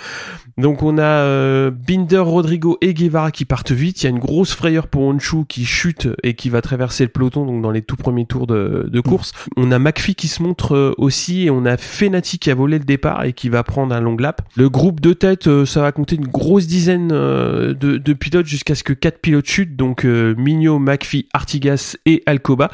Donc 0.57 0.81
on 0.81 0.97
a 0.97 1.03
euh, 1.03 1.69
Binder, 1.69 2.17
Rodrigo 2.17 2.79
et 2.81 2.95
Guevara 2.95 3.31
qui 3.31 3.45
partent 3.45 3.71
vite. 3.71 4.01
Il 4.01 4.05
y 4.05 4.07
a 4.07 4.09
une 4.09 4.19
grosse 4.19 4.53
frayeur 4.53 4.87
pour 4.87 5.03
Honshu 5.03 5.45
qui 5.47 5.65
chute 5.65 6.09
et 6.23 6.33
qui 6.33 6.49
va 6.49 6.61
traverser 6.61 7.03
le 7.03 7.09
peloton 7.09 7.45
donc 7.45 7.61
dans 7.61 7.69
les 7.69 7.83
tout 7.83 7.95
premiers 7.95 8.25
tours 8.25 8.47
de, 8.47 9.01
course. 9.01 9.33
On 9.55 9.71
a 9.71 9.77
McPhee 9.77 10.15
qui 10.15 10.27
se 10.27 10.41
montre 10.41 10.75
euh, 10.75 10.93
aussi 10.97 11.43
et 11.43 11.51
on 11.51 11.65
a 11.65 11.77
Fenati 11.77 12.39
qui 12.39 12.49
a 12.49 12.55
volé 12.55 12.79
le 12.79 12.85
départ 12.85 13.23
et 13.23 13.33
qui 13.33 13.49
va 13.49 13.63
prendre 13.63 13.93
un 13.93 14.01
long 14.01 14.17
lap. 14.17 14.41
Le 14.55 14.67
groupe 14.69 14.99
de 14.99 15.13
tête, 15.13 15.47
euh, 15.47 15.65
ça 15.65 15.81
va 15.81 15.91
compter 15.91 16.15
une 16.15 16.27
grosse 16.27 16.65
dizaine 16.65 17.09
de, 17.09 18.13
pilotes 18.13 18.47
jusqu'à 18.47 18.73
ce 18.73 18.83
que 18.83 18.93
quatre 18.93 19.19
pilotes 19.19 19.45
chutent. 19.45 19.75
Donc 19.75 20.05
Mignot, 20.05 20.79
McPhee, 20.79 21.27
Artigas 21.33 21.97
et 22.07 22.23
Alcoba. 22.25 22.71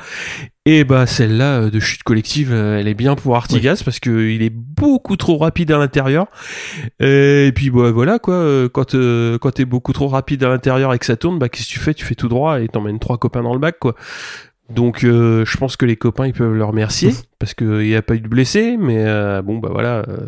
Et 0.66 0.86
bah 0.86 1.06
celle-là 1.06 1.64
euh, 1.64 1.70
de 1.70 1.80
chute 1.82 2.04
collective, 2.04 2.54
euh, 2.54 2.80
elle 2.80 2.88
est 2.88 2.94
bien 2.94 3.16
pour 3.16 3.36
Artigas 3.36 3.82
parce 3.84 4.00
que 4.00 4.30
il 4.30 4.42
est 4.42 4.50
beaucoup 4.50 5.18
trop 5.18 5.38
rapide 5.38 5.72
à 5.72 5.78
l'intérieur. 5.78 6.28
Et 7.02 7.52
puis 7.54 7.70
bah, 7.70 7.92
voilà 7.92 8.18
quoi, 8.18 8.36
euh, 8.36 8.70
quand 8.70 8.96
euh, 8.96 9.38
quand 9.38 9.52
t'es 9.52 9.66
beaucoup 9.66 9.92
trop 9.92 10.08
rapide 10.08 10.42
à 10.44 10.48
l'intérieur 10.48 10.94
et 10.94 11.00
que 11.00 11.06
ça 11.06 11.18
tourne, 11.18 11.38
bah 11.38 11.50
qu'est-ce 11.50 11.68
que 11.68 11.74
tu 11.74 11.80
fais? 11.80 11.94
Tu 11.94 12.06
fais 12.06 12.16
tout 12.16 12.30
droit 12.30 12.62
et 12.62 12.70
t'emmènes 12.70 13.00
trois 13.00 13.18
copains 13.18 13.44
dans 13.44 13.54
le 13.54 13.60
bac 13.60 13.76
quoi. 13.78 13.96
Donc 14.70 15.04
euh, 15.04 15.44
je 15.46 15.58
pense 15.58 15.76
que 15.76 15.86
les 15.86 15.98
copains 15.98 16.28
ils 16.28 16.34
peuvent 16.34 16.54
le 16.54 16.64
remercier 16.64 17.12
parce 17.40 17.54
qu'il 17.54 17.80
n'y 17.80 17.96
a 17.96 18.02
pas 18.02 18.16
eu 18.16 18.22
de 18.22 18.30
blessés, 18.30 18.78
mais 18.80 19.04
euh, 19.06 19.42
bon 19.42 19.58
bah 19.58 19.70
voilà, 19.70 20.04
euh, 20.08 20.28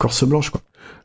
Course 0.00 0.24
blanche, 0.24 0.50
quoi. 0.50 0.60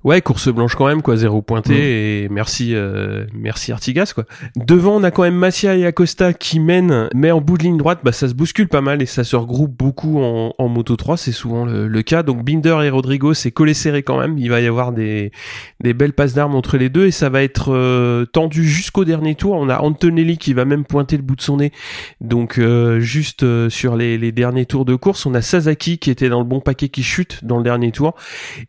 Ouais, 0.06 0.22
course 0.22 0.50
blanche 0.50 0.76
quand 0.76 0.86
même, 0.86 1.02
quoi, 1.02 1.18
zéro 1.18 1.42
pointé, 1.42 2.26
et 2.26 2.30
merci, 2.30 2.76
euh, 2.76 3.26
merci 3.34 3.72
Artigas, 3.72 4.12
quoi. 4.14 4.26
Devant, 4.56 4.98
on 4.98 5.04
a 5.04 5.10
quand 5.10 5.24
même 5.24 5.34
Massia 5.34 5.76
et 5.76 5.84
Acosta 5.84 6.32
qui 6.32 6.60
mènent, 6.60 7.10
mais 7.16 7.32
en 7.32 7.42
bout 7.42 7.58
de 7.58 7.64
ligne 7.64 7.78
droite, 7.78 8.02
bah, 8.04 8.12
ça 8.12 8.30
se 8.30 8.36
bouscule 8.36 8.68
pas 8.68 8.82
mal 8.82 9.02
et 9.02 9.08
ça 9.08 9.24
se 9.24 9.36
regroupe 9.36 9.76
beaucoup 9.76 10.22
en, 10.22 10.54
en 10.60 10.68
Moto 10.68 10.96
3, 10.96 11.18
c'est 11.18 11.32
souvent 11.32 11.66
le, 11.66 11.88
le 11.88 12.02
cas. 12.04 12.22
Donc 12.22 12.46
Binder 12.46 12.78
et 12.84 12.92
Rodrigo, 12.92 13.34
c'est 13.34 13.50
collé 13.50 13.74
serré 13.74 14.04
quand 14.04 14.20
même, 14.20 14.38
il 14.38 14.48
va 14.48 14.62
y 14.62 14.68
avoir 14.68 14.92
des, 14.92 15.32
des 15.82 15.96
belles 15.96 16.14
passes 16.14 16.36
d'armes 16.36 16.54
entre 16.54 16.78
les 16.78 16.90
deux 16.90 17.08
et 17.08 17.12
ça 17.12 17.30
va 17.30 17.42
être 17.42 17.74
euh, 17.74 18.26
tendu 18.26 18.64
jusqu'au 18.64 19.06
dernier 19.06 19.34
tour. 19.34 19.56
On 19.56 19.70
a 19.70 19.80
Antonelli 19.80 20.38
qui 20.38 20.54
va 20.54 20.66
même 20.66 20.86
pointer 20.86 21.18
le 21.18 21.24
bout 21.24 21.36
de 21.36 21.42
son 21.42 21.58
nez, 21.58 21.72
donc 22.22 22.60
euh, 22.60 23.00
juste 23.00 23.42
euh, 23.42 23.72
sur 23.72 23.96
les, 23.96 24.20
les 24.20 24.32
derniers 24.32 24.68
tours 24.68 24.86
de 24.86 24.94
course. 24.94 25.26
On 25.26 25.34
a 25.34 25.42
Sasaki 25.42 25.98
qui 25.98 26.12
était 26.12 26.30
dans 26.30 26.42
le 26.42 26.46
bon 26.46 26.60
paquet 26.60 26.90
qui 26.90 27.02
chute 27.02 27.44
dans 27.44 27.58
le 27.58 27.64
dernier 27.64 27.92
tour, 27.92 28.14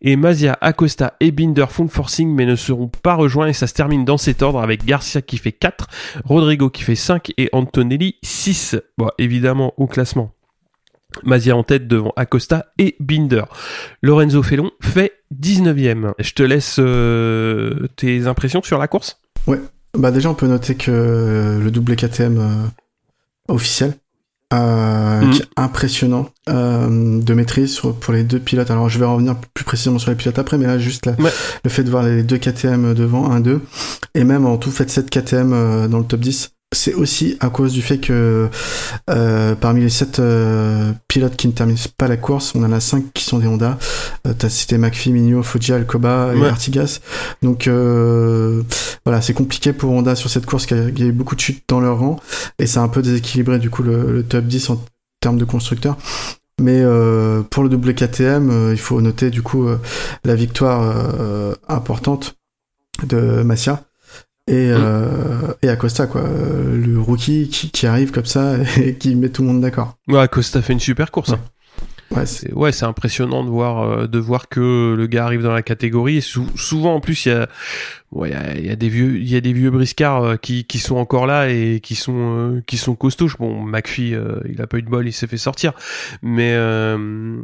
et 0.01 0.17
Mazia, 0.17 0.57
Acosta 0.63 1.13
et 1.21 1.26
Binder 1.31 1.67
font 1.69 1.85
le 1.85 1.89
forcing 1.89 2.35
mais 2.35 2.47
ne 2.47 2.57
seront 2.57 2.89
pas 2.89 3.15
rejoints 3.15 3.49
et 3.49 3.53
ça 3.53 3.67
se 3.67 3.75
termine 3.75 4.05
dans 4.05 4.19
cet 4.19 4.43
ordre 4.43 4.61
avec 4.61 4.85
Garcia 4.85 5.23
qui 5.23 5.39
fait 5.39 5.53
4, 5.53 5.89
Rodrigo 6.25 6.71
qui 6.71 6.83
fait 6.83 6.95
5 6.95 7.33
et 7.37 7.49
Antonelli 7.53 8.17
6. 8.23 8.77
Bon, 8.99 9.11
évidemment 9.19 9.75
au 9.77 9.87
classement. 9.87 10.33
Mazia 11.25 11.57
en 11.57 11.63
tête 11.63 11.89
devant 11.89 12.13
Acosta 12.17 12.67
et 12.79 12.97
Binder. 13.01 13.45
Lorenzo 14.03 14.43
Felon 14.43 14.71
fait 14.81 15.13
19ème. 15.35 16.13
Je 16.19 16.33
te 16.33 16.43
laisse 16.43 16.77
euh, 16.79 17.89
tes 17.97 18.27
impressions 18.27 18.63
sur 18.63 18.79
la 18.79 18.89
course? 18.89 19.21
Bah 19.97 20.11
déjà, 20.11 20.29
on 20.29 20.35
peut 20.35 20.47
noter 20.47 20.75
que 20.75 21.59
le 21.63 21.71
double 21.71 21.97
KTM 21.97 22.39
euh, 22.39 22.67
officiel, 23.49 23.95
euh, 24.55 25.31
qui 25.33 25.43
est 25.43 25.47
impressionnant 25.57 26.29
euh, 26.49 27.21
de 27.21 27.35
maîtrise 27.35 27.73
sur- 27.75 27.95
pour 27.95 28.13
les 28.13 28.23
deux 28.23 28.39
pilotes. 28.39 28.71
Alors, 28.71 28.89
je 28.89 28.99
vais 28.99 29.05
revenir 29.05 29.35
plus 29.55 29.65
précisément 29.65 29.99
sur 29.99 30.11
les 30.11 30.17
pilotes 30.17 30.39
après, 30.39 30.57
mais 30.59 30.67
là, 30.67 30.79
juste 30.79 31.07
Ouais. 31.19 31.31
le 31.65 31.71
fait 31.71 31.83
de 31.85 31.91
voir 31.91 32.03
les 32.05 32.23
deux 32.23 32.39
KTM 32.39 32.95
devant, 32.95 33.31
1-2, 33.31 33.61
et 34.15 34.25
même 34.25 34.47
en 34.47 34.57
tout 34.57 34.71
fait 34.71 34.89
7 34.89 35.11
KTM 35.11 35.53
euh, 35.53 35.89
dans 35.89 35.99
le 35.99 36.05
top 36.05 36.21
10. 36.21 36.51
C'est 36.77 36.95
aussi 36.95 37.37
à 37.41 37.49
cause 37.49 37.73
du 37.73 37.83
fait 37.83 37.99
que 37.99 38.49
euh, 39.11 39.55
parmi 39.55 39.81
les 39.81 39.89
7 39.89 40.21
pilotes 41.09 41.37
qui 41.37 41.49
ne 41.49 41.53
terminent 41.53 41.79
pas 41.97 42.07
la 42.09 42.17
course, 42.17 42.55
on 42.55 42.63
en 42.63 42.73
a 42.73 42.81
5 42.81 43.13
qui 43.15 43.25
sont 43.25 43.39
des 43.39 43.47
Honda. 43.47 43.79
Euh, 44.27 44.33
T'as 44.39 44.49
cité 44.49 44.77
McPhee, 44.79 45.11
Mignot, 45.13 45.43
Foggia, 45.43 45.77
Alcoba 45.77 46.33
et 46.35 46.39
Ouais. 46.39 46.49
Artigas. 46.49 47.01
Donc 47.43 47.67
euh, 47.67 48.63
voilà, 49.05 49.23
c'est 49.23 49.33
compliqué 49.35 49.73
pour 49.73 49.91
Honda 49.93 50.15
sur 50.15 50.29
cette 50.31 50.47
course, 50.47 50.67
qu'il 50.67 50.77
y 50.77 50.81
a- 50.81 50.89
il 50.89 50.99
y 50.99 51.03
a 51.03 51.07
eu 51.07 51.13
beaucoup 51.13 51.35
de 51.35 51.41
chutes 51.41 51.65
dans 51.69 51.81
leur 51.81 51.99
rang, 51.99 52.21
et 52.59 52.67
ça 52.67 52.81
a 52.81 52.83
un 52.85 52.89
peu 52.89 53.03
déséquilibré 53.03 53.59
du 53.59 53.71
coup 53.71 53.83
le, 53.83 54.13
le 54.13 54.23
top 54.23 54.45
10 54.45 54.71
en 54.71 54.85
termes 55.21 55.39
de 55.39 55.45
constructeurs. 55.45 55.97
Mais 56.61 56.81
euh, 56.83 57.43
pour 57.43 57.63
le 57.63 57.69
double 57.69 57.95
KTM, 57.95 58.51
euh, 58.51 58.73
il 58.73 58.79
faut 58.79 59.01
noter 59.01 59.31
du 59.31 59.43
coup 59.43 59.67
euh, 59.67 59.79
la 60.25 60.35
victoire 60.35 60.83
euh, 60.83 61.55
importante 61.69 62.37
de 63.07 63.43
Massia 63.43 63.83
et, 64.49 64.71
euh, 64.71 65.53
et 65.63 65.69
Acosta, 65.69 66.07
quoi. 66.07 66.23
Euh, 66.23 66.77
Le 66.85 67.01
rookie 67.01 67.49
qui, 67.49 67.71
qui 67.71 67.87
arrive 67.87 68.11
comme 68.13 68.27
ça 68.27 68.55
et 68.81 68.95
qui 68.97 69.15
met 69.17 69.29
tout 69.31 69.43
le 69.43 69.49
monde 69.49 69.61
d'accord. 69.61 69.97
Ouais, 70.09 70.21
Acosta 70.21 70.63
fait 70.63 70.73
une 70.73 70.81
super 70.81 71.11
course. 71.11 71.31
hein. 71.33 71.41
Ouais, 72.13 72.25
c'est- 72.25 72.47
C'est 72.47 72.53
ouais, 72.55 72.85
impressionnant 72.85 73.43
de 73.43 73.51
voir 73.51 73.83
euh, 73.83 74.07
de 74.07 74.19
voir 74.21 74.49
que 74.49 74.95
le 74.97 75.07
gars 75.09 75.25
arrive 75.25 75.43
dans 75.43 75.53
la 75.53 75.63
catégorie. 75.63 76.19
Et 76.19 76.21
sou- 76.21 76.47
souvent 76.55 76.95
en 76.95 77.01
plus 77.01 77.27
il 77.27 77.31
y 77.31 77.33
a 77.33 77.49
ouais, 78.13 78.31
il 78.31 78.33
y 78.33 78.37
a, 78.37 78.55
il 78.59 78.67
y 78.67 78.71
a 78.71 78.77
des 78.77 78.89
vieux 78.89 79.17
il 79.19 79.29
y 79.29 79.35
a 79.35 79.41
des 79.41 79.53
vieux 79.53 79.73
briscards 79.73 80.23
euh, 80.23 80.37
qui, 80.37 80.65
qui 80.67 80.79
sont 80.79 80.95
encore 80.97 81.27
là 81.27 81.49
et 81.51 81.81
qui 81.83 81.97
sont 81.97 82.15
euh, 82.17 82.61
qui 82.69 82.77
sont 82.77 82.95
costauds. 82.95 83.27
Bon, 83.41 83.61
McPhee 83.65 84.15
euh, 84.15 84.39
il 84.49 84.63
a 84.63 84.69
pas 84.69 84.79
eu 84.79 84.83
de 84.83 84.89
bol, 84.89 85.09
il 85.09 85.13
s'est 85.13 85.27
fait 85.27 85.37
sortir. 85.37 85.73
Mais 86.23 86.53
euh, 86.55 87.39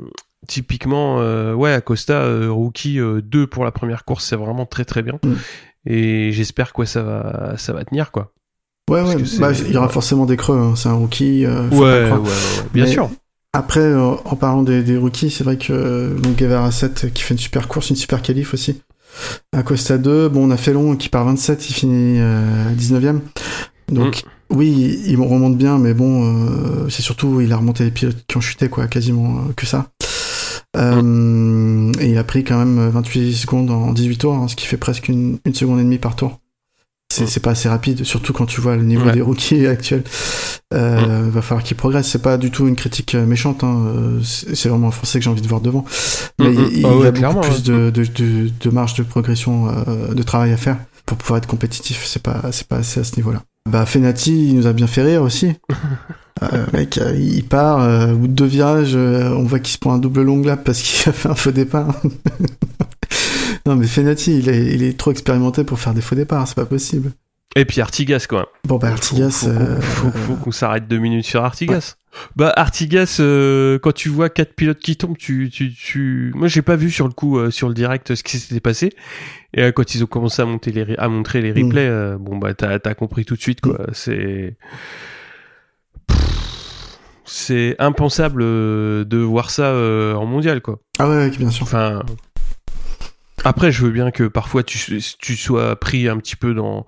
typiquement 0.46 1.20
euh, 1.20 1.54
ouais, 1.54 1.72
Acosta 1.72 2.14
euh, 2.22 2.48
rookie 2.52 2.98
2 3.00 3.46
pour 3.48 3.64
la 3.64 3.72
première 3.72 4.04
course, 4.04 4.24
c'est 4.26 4.36
vraiment 4.36 4.64
très 4.66 4.84
très 4.84 5.02
bien. 5.02 5.18
Mm. 5.24 5.32
Et 5.86 6.30
j'espère 6.32 6.72
que 6.72 6.84
ça 6.84 7.02
va 7.02 7.54
ça 7.58 7.72
va 7.72 7.84
tenir 7.84 8.10
quoi. 8.12 8.32
ouais, 8.90 9.02
Parce 9.02 9.14
ouais. 9.14 9.38
Bah, 9.40 9.52
il 9.52 9.72
y 9.72 9.76
aura 9.76 9.88
forcément 9.88 10.26
des 10.26 10.36
creux. 10.36 10.56
hein. 10.58 10.74
C'est 10.76 10.88
un 10.88 10.94
rookie. 10.94 11.44
euh, 11.46 11.68
Ouais, 11.70 12.10
ouais, 12.10 12.12
ouais, 12.18 12.30
bien 12.72 12.84
Mais- 12.84 12.90
sûr. 12.92 13.10
Après, 13.54 13.80
euh, 13.80 14.12
en 14.24 14.34
parlant 14.36 14.62
des, 14.62 14.82
des 14.82 14.96
rookies, 14.96 15.30
c'est 15.30 15.44
vrai 15.44 15.58
que 15.58 15.72
euh, 15.74 16.14
donc 16.18 16.36
Guevara 16.36 16.70
7 16.70 17.12
qui 17.12 17.22
fait 17.22 17.34
une 17.34 17.38
super 17.38 17.68
course, 17.68 17.90
une 17.90 17.96
super 17.96 18.22
qualif 18.22 18.54
aussi. 18.54 18.80
Acosta 19.54 19.98
2, 19.98 20.30
bon, 20.30 20.48
on 20.48 20.50
a 20.50 20.56
Felon 20.56 20.96
qui 20.96 21.10
part 21.10 21.26
27, 21.26 21.68
il 21.68 21.74
finit 21.74 22.16
euh, 22.18 22.72
19ème. 22.74 23.20
Donc, 23.90 24.22
oui, 24.48 25.02
il 25.06 25.16
remonte 25.20 25.58
bien, 25.58 25.76
mais 25.76 25.92
bon, 25.92 26.24
euh, 26.24 26.88
c'est 26.88 27.02
surtout, 27.02 27.42
il 27.42 27.52
a 27.52 27.58
remonté 27.58 27.84
les 27.84 27.90
pilotes 27.90 28.24
qui 28.26 28.38
ont 28.38 28.40
chuté, 28.40 28.70
quoi, 28.70 28.86
quasiment 28.86 29.36
euh, 29.40 29.52
que 29.54 29.66
ça. 29.66 29.88
Euh, 30.76 31.92
et 32.00 32.10
il 32.10 32.18
a 32.18 32.24
pris 32.24 32.44
quand 32.44 32.58
même 32.58 32.88
28 32.88 33.34
secondes 33.34 33.70
en 33.70 33.92
18 33.92 34.18
tours, 34.18 34.34
hein, 34.34 34.48
ce 34.48 34.56
qui 34.56 34.66
fait 34.66 34.76
presque 34.78 35.08
une, 35.08 35.38
une 35.44 35.54
seconde 35.54 35.80
et 35.80 35.84
demie 35.84 35.98
par 35.98 36.16
tour. 36.16 36.38
C'est 37.12 37.36
Mm. 37.36 37.40
pas 37.40 37.50
assez 37.50 37.68
rapide, 37.68 38.04
surtout 38.04 38.32
quand 38.32 38.46
tu 38.46 38.62
vois 38.62 38.74
le 38.76 38.84
niveau 38.84 39.04
Ouais. 39.04 39.12
des 39.12 39.20
rookies 39.20 39.66
actuels. 39.66 40.02
Euh, 40.72 41.28
Va 41.30 41.42
falloir 41.42 41.62
qu'ils 41.62 41.76
progressent. 41.76 42.08
C'est 42.08 42.22
pas 42.22 42.38
du 42.38 42.50
tout 42.50 42.66
une 42.66 42.74
critique 42.76 43.14
euh, 43.14 43.26
méchante. 43.26 43.64
Hein. 43.64 43.84
euh, 43.86 44.20
C'est 44.22 44.70
vraiment 44.70 44.88
un 44.88 44.92
Français 44.92 45.18
que 45.18 45.24
j'ai 45.24 45.30
envie 45.30 45.42
de 45.42 45.48
voir 45.48 45.60
devant. 45.60 45.84
Mais 46.38 46.48
Mm, 46.48 46.52
mm. 46.54 46.68
il, 46.72 46.78
il 46.78 46.86
Ah 46.86 46.96
ouais, 46.96 47.06
a 47.08 47.10
beaucoup 47.12 47.40
plus 47.40 47.62
de, 47.64 47.90
de, 47.90 48.04
de, 48.04 48.50
de 48.58 48.70
marge 48.70 48.94
de 48.94 49.02
progression, 49.02 49.68
euh, 49.68 50.14
de 50.14 50.22
travail 50.22 50.52
à 50.52 50.56
faire 50.56 50.78
pour 51.04 51.18
pouvoir 51.18 51.36
être 51.36 51.46
compétitif. 51.46 52.06
C'est 52.06 52.22
pas, 52.22 52.40
c'est 52.50 52.66
pas 52.66 52.76
assez 52.76 53.00
à 53.00 53.04
ce 53.04 53.16
niveau-là. 53.16 53.42
Bah, 53.68 53.84
Fenati, 53.84 54.48
il 54.48 54.56
nous 54.56 54.66
a 54.66 54.72
bien 54.72 54.86
fait 54.86 55.02
rire 55.02 55.20
aussi. 55.22 55.52
Euh, 56.42 56.66
mec, 56.72 56.98
euh, 56.98 57.16
il 57.16 57.44
part, 57.44 57.80
euh, 57.80 58.12
au 58.12 58.16
bout 58.16 58.28
de 58.28 58.32
deux 58.32 58.46
virages, 58.46 58.94
euh, 58.94 59.30
on 59.30 59.44
voit 59.44 59.58
qu'il 59.58 59.72
se 59.72 59.78
prend 59.78 59.94
un 59.94 59.98
double 59.98 60.22
long 60.22 60.42
lap 60.42 60.64
parce 60.64 60.82
qu'il 60.82 61.08
a 61.08 61.12
fait 61.12 61.28
un 61.28 61.34
faux 61.34 61.52
départ. 61.52 62.00
non, 63.66 63.76
mais 63.76 63.86
Fenati, 63.86 64.38
il 64.38 64.48
est, 64.48 64.74
il 64.74 64.82
est 64.82 64.98
trop 64.98 65.10
expérimenté 65.10 65.64
pour 65.64 65.78
faire 65.78 65.94
des 65.94 66.00
faux 66.00 66.14
départs, 66.14 66.48
c'est 66.48 66.56
pas 66.56 66.66
possible. 66.66 67.12
Et 67.54 67.66
puis 67.66 67.82
Artigas 67.82 68.24
quoi. 68.26 68.50
Bon 68.64 68.78
bah 68.78 68.88
Artigas. 68.88 69.44
Faut, 69.44 69.50
faut, 69.50 70.10
faut, 70.10 70.18
faut 70.18 70.34
qu'on 70.36 70.52
s'arrête 70.52 70.88
deux 70.88 70.96
minutes 70.96 71.26
sur 71.26 71.44
Artigas. 71.44 71.96
Bah 72.34 72.50
Artigas, 72.56 73.20
quand 73.82 73.92
tu 73.92 74.08
vois 74.08 74.30
quatre 74.30 74.54
pilotes 74.54 74.78
qui 74.78 74.96
tombent, 74.96 75.18
tu, 75.18 75.50
tu, 75.50 75.70
tu... 75.70 76.32
moi 76.34 76.48
j'ai 76.48 76.62
pas 76.62 76.76
vu 76.76 76.90
sur 76.90 77.06
le 77.06 77.12
coup 77.12 77.50
sur 77.50 77.68
le 77.68 77.74
direct 77.74 78.14
ce 78.14 78.22
qui 78.22 78.38
s'était 78.38 78.60
passé. 78.60 78.94
Et 79.54 79.70
quand 79.72 79.94
ils 79.94 80.02
ont 80.02 80.06
commencé 80.06 80.40
à 80.40 80.46
monter 80.46 80.72
les, 80.72 80.96
à 80.96 81.08
montrer 81.08 81.42
les 81.42 81.52
replays, 81.52 81.86
euh, 81.86 82.16
bon 82.18 82.38
bah 82.38 82.54
t'as, 82.54 82.78
compris 82.94 83.24
tout 83.24 83.36
de 83.36 83.40
suite 83.40 83.60
quoi. 83.60 83.78
C'est 83.92 84.56
Pff, 84.70 85.21
c'est 87.24 87.76
impensable 87.78 88.42
euh, 88.42 89.04
de 89.04 89.18
voir 89.18 89.50
ça 89.50 89.66
euh, 89.66 90.14
en 90.14 90.26
mondial 90.26 90.60
quoi. 90.60 90.78
Ah 90.98 91.08
ouais, 91.08 91.16
ouais, 91.16 91.30
bien 91.30 91.50
sûr. 91.50 91.64
Enfin, 91.64 92.02
après, 93.44 93.72
je 93.72 93.82
veux 93.84 93.90
bien 93.90 94.10
que 94.10 94.24
parfois 94.24 94.62
tu, 94.62 95.02
tu 95.18 95.36
sois 95.36 95.78
pris 95.78 96.08
un 96.08 96.16
petit 96.18 96.36
peu 96.36 96.54
dans, 96.54 96.86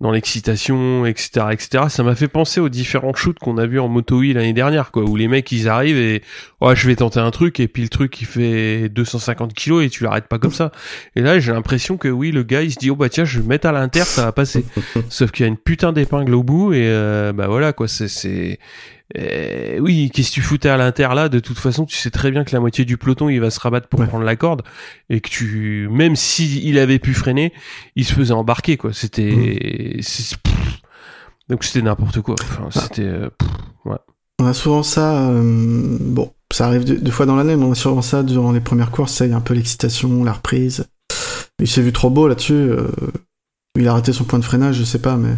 dans 0.00 0.10
l'excitation, 0.12 1.06
etc., 1.06 1.46
etc. 1.52 1.84
Ça 1.88 2.02
m'a 2.02 2.14
fait 2.14 2.28
penser 2.28 2.60
aux 2.60 2.68
différents 2.68 3.14
shoots 3.14 3.38
qu'on 3.38 3.56
a 3.56 3.66
vus 3.66 3.80
en 3.80 3.88
moto 3.88 4.22
E 4.22 4.32
l'année 4.34 4.52
dernière, 4.52 4.90
quoi, 4.90 5.04
où 5.04 5.16
les 5.16 5.26
mecs 5.26 5.50
ils 5.52 5.68
arrivent 5.68 5.96
et 5.96 6.22
oh, 6.60 6.74
je 6.74 6.86
vais 6.86 6.96
tenter 6.96 7.18
un 7.20 7.30
truc 7.30 7.60
et 7.60 7.68
puis 7.68 7.82
le 7.82 7.88
truc 7.88 8.20
il 8.20 8.26
fait 8.26 8.88
250 8.90 9.54
kilos 9.54 9.84
et 9.84 9.88
tu 9.88 10.04
l'arrêtes 10.04 10.28
pas 10.28 10.38
comme 10.38 10.52
ça. 10.52 10.70
Et 11.14 11.22
là, 11.22 11.38
j'ai 11.38 11.52
l'impression 11.52 11.96
que 11.96 12.08
oui, 12.08 12.30
le 12.30 12.42
gars 12.42 12.62
il 12.62 12.72
se 12.72 12.78
dit 12.78 12.90
oh 12.90 12.96
bah 12.96 13.08
tiens, 13.08 13.24
je 13.24 13.38
vais 13.38 13.44
me 13.44 13.48
mettre 13.48 13.66
à 13.68 13.72
l'inter, 13.72 14.04
ça 14.04 14.26
va 14.26 14.32
passer. 14.32 14.66
Sauf 15.08 15.30
qu'il 15.30 15.44
y 15.44 15.46
a 15.46 15.48
une 15.48 15.56
putain 15.56 15.92
d'épingle 15.92 16.34
au 16.34 16.42
bout 16.42 16.74
et 16.74 16.82
euh, 16.84 17.32
bah 17.32 17.46
voilà 17.48 17.72
quoi, 17.72 17.88
c'est 17.88 18.08
c'est 18.08 18.58
euh, 19.16 19.78
oui, 19.78 20.10
qu'est-ce 20.12 20.30
que 20.30 20.34
tu 20.34 20.40
foutais 20.40 20.68
à 20.68 20.76
l'inter 20.76 21.08
là? 21.14 21.28
De 21.28 21.38
toute 21.38 21.58
façon, 21.58 21.86
tu 21.86 21.96
sais 21.96 22.10
très 22.10 22.32
bien 22.32 22.42
que 22.42 22.50
la 22.52 22.58
moitié 22.58 22.84
du 22.84 22.96
peloton 22.96 23.28
il 23.28 23.40
va 23.40 23.50
se 23.50 23.60
rabattre 23.60 23.86
pour 23.86 24.00
Ouais. 24.00 24.06
prendre 24.08 24.24
la 24.24 24.34
corde 24.34 24.62
et 25.10 25.20
que 25.20 25.28
tu, 25.30 25.86
même 25.92 26.16
si 26.16 26.60
il 26.68 26.76
avait 26.76 26.98
pu 26.98 27.14
freiner, 27.14 27.52
il 27.94 28.04
se 28.04 28.12
faisait 28.12 28.32
embarquer 28.34 28.76
quoi. 28.76 28.92
C'était, 28.92 29.85
c'est- 30.02 30.36
donc 31.48 31.64
c'était 31.64 31.82
n'importe 31.82 32.20
quoi. 32.20 32.34
Enfin, 32.40 32.68
c'était, 32.80 33.02
euh. 33.02 33.28
On 34.38 34.44
a 34.46 34.52
souvent 34.52 34.82
ça, 34.82 35.30
euh, 35.30 35.96
bon, 35.98 36.30
ça 36.52 36.66
arrive 36.66 36.84
deux, 36.84 36.96
deux 36.98 37.10
fois 37.10 37.24
dans 37.24 37.36
l'année, 37.36 37.56
mais 37.56 37.64
on 37.64 37.72
a 37.72 37.74
souvent 37.74 38.02
ça 38.02 38.22
durant 38.22 38.52
les 38.52 38.60
premières 38.60 38.90
courses, 38.90 39.12
ça, 39.14 39.24
il 39.24 39.30
y 39.30 39.32
a 39.32 39.36
un 39.36 39.40
peu 39.40 39.54
l'excitation, 39.54 40.24
la 40.24 40.34
reprise. 40.34 40.84
Il 41.58 41.66
s'est 41.66 41.80
vu 41.80 41.90
trop 41.90 42.10
beau 42.10 42.28
là-dessus, 42.28 42.52
euh, 42.52 42.88
il 43.78 43.88
a 43.88 43.94
raté 43.94 44.12
son 44.12 44.24
point 44.24 44.38
de 44.38 44.44
freinage, 44.44 44.76
je 44.76 44.84
sais 44.84 44.98
pas, 44.98 45.16
mais 45.16 45.30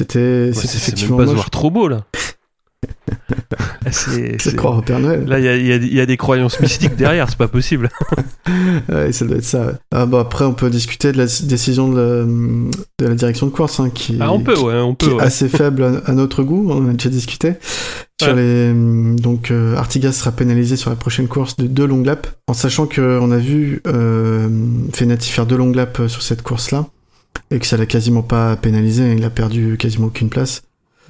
c'était 0.00 0.20
Ouais, 0.20 0.52
c'est 0.54 0.68
même 0.68 0.76
effectivement 0.76 1.16
pas 1.16 1.24
se 1.24 1.26
moche. 1.30 1.34
voir 1.34 1.50
trop 1.50 1.72
beau 1.72 1.88
là. 1.88 2.04
C'est, 3.90 4.36
C'est 4.40 4.56
croire 4.56 4.78
au 4.78 4.82
Père 4.82 5.00
Noël. 5.00 5.24
Là, 5.26 5.38
il 5.38 5.44
y 5.44 5.48
a, 5.48 5.56
y 5.76 5.98
y 6.00 6.06
des 6.06 6.16
croyances 6.16 6.60
mystiques 6.60 6.96
derrière, 6.96 7.28
c'est 7.28 7.38
pas 7.38 7.48
possible. 7.48 7.88
Ouais, 8.88 9.12
ça 9.12 9.24
doit 9.26 9.36
être 9.36 9.44
ça. 9.44 9.66
ouais. 9.66 9.72
Ah, 9.92 10.06
bah, 10.06 10.20
après, 10.20 10.44
on 10.44 10.54
peut 10.54 10.70
discuter 10.70 11.12
de 11.12 11.18
la 11.18 11.26
décision 11.44 11.88
de 11.88 11.96
la, 11.96 12.24
de 12.24 13.06
la 13.10 13.14
direction 13.14 13.46
de 13.46 13.52
course, 13.52 13.78
hein, 13.78 13.90
qui, 13.94 14.16
Ah, 14.18 14.32
on 14.32 14.40
peut, 14.40 14.58
ouais, 14.58 14.74
on 14.80 14.94
qui 14.96 15.08
est 15.08 15.20
assez 15.20 15.48
faible 15.48 15.84
à, 15.84 16.10
à 16.10 16.12
notre 16.14 16.42
goût, 16.42 16.66
on 16.70 16.84
en 16.84 16.88
a 16.88 16.92
déjà 16.92 17.10
discuté. 17.10 17.54
Sur 18.20 18.34
Ouais. 18.34 18.42
les, 18.42 19.14
donc, 19.14 19.50
euh, 19.52 19.76
Artigas 19.76 20.12
sera 20.12 20.32
pénalisé 20.32 20.76
sur 20.76 20.90
la 20.90 20.96
prochaine 20.96 21.28
course 21.28 21.56
de 21.56 21.66
deux 21.68 21.86
longues 21.86 22.06
laps, 22.06 22.32
en 22.48 22.54
sachant 22.54 22.86
qu'on 22.86 23.30
a 23.30 23.38
vu 23.38 23.80
euh, 23.86 24.48
Fenati 24.92 25.30
faire 25.30 25.46
deux 25.46 25.56
longues 25.56 25.76
laps 25.76 26.08
sur 26.08 26.22
cette 26.22 26.42
course-là, 26.42 26.86
et 27.52 27.58
que 27.60 27.66
ça 27.66 27.76
l'a 27.76 27.86
quasiment 27.86 28.22
pas 28.22 28.56
pénalisé, 28.56 29.12
il 29.16 29.24
a 29.24 29.30
perdu 29.30 29.76
quasiment 29.78 30.08
aucune 30.08 30.28
place, 30.28 30.62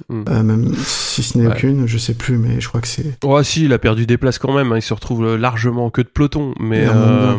Mm. 0.09 0.23
Euh, 0.29 0.43
même 0.43 0.73
si 0.75 1.23
ce 1.23 1.37
n'est 1.37 1.47
Ouais. 1.47 1.53
aucune, 1.53 1.85
je 1.87 1.97
sais 1.97 2.13
plus, 2.13 2.37
mais 2.37 2.59
je 2.61 2.67
crois 2.67 2.81
que 2.81 2.87
c'est... 2.87 3.23
Ouais, 3.25 3.43
si, 3.43 3.65
il 3.65 3.73
a 3.73 3.79
perdu 3.79 4.05
des 4.05 4.17
places 4.17 4.39
quand 4.39 4.53
même. 4.53 4.71
hein, 4.71 4.77
Il 4.77 4.81
se 4.81 4.93
retrouve 4.93 5.25
euh, 5.25 5.37
largement 5.37 5.85
en 5.85 5.89
queue 5.89 6.03
de 6.03 6.09
peloton, 6.09 6.53
mais 6.59 6.81
bien, 6.85 6.95
euh, 6.95 7.35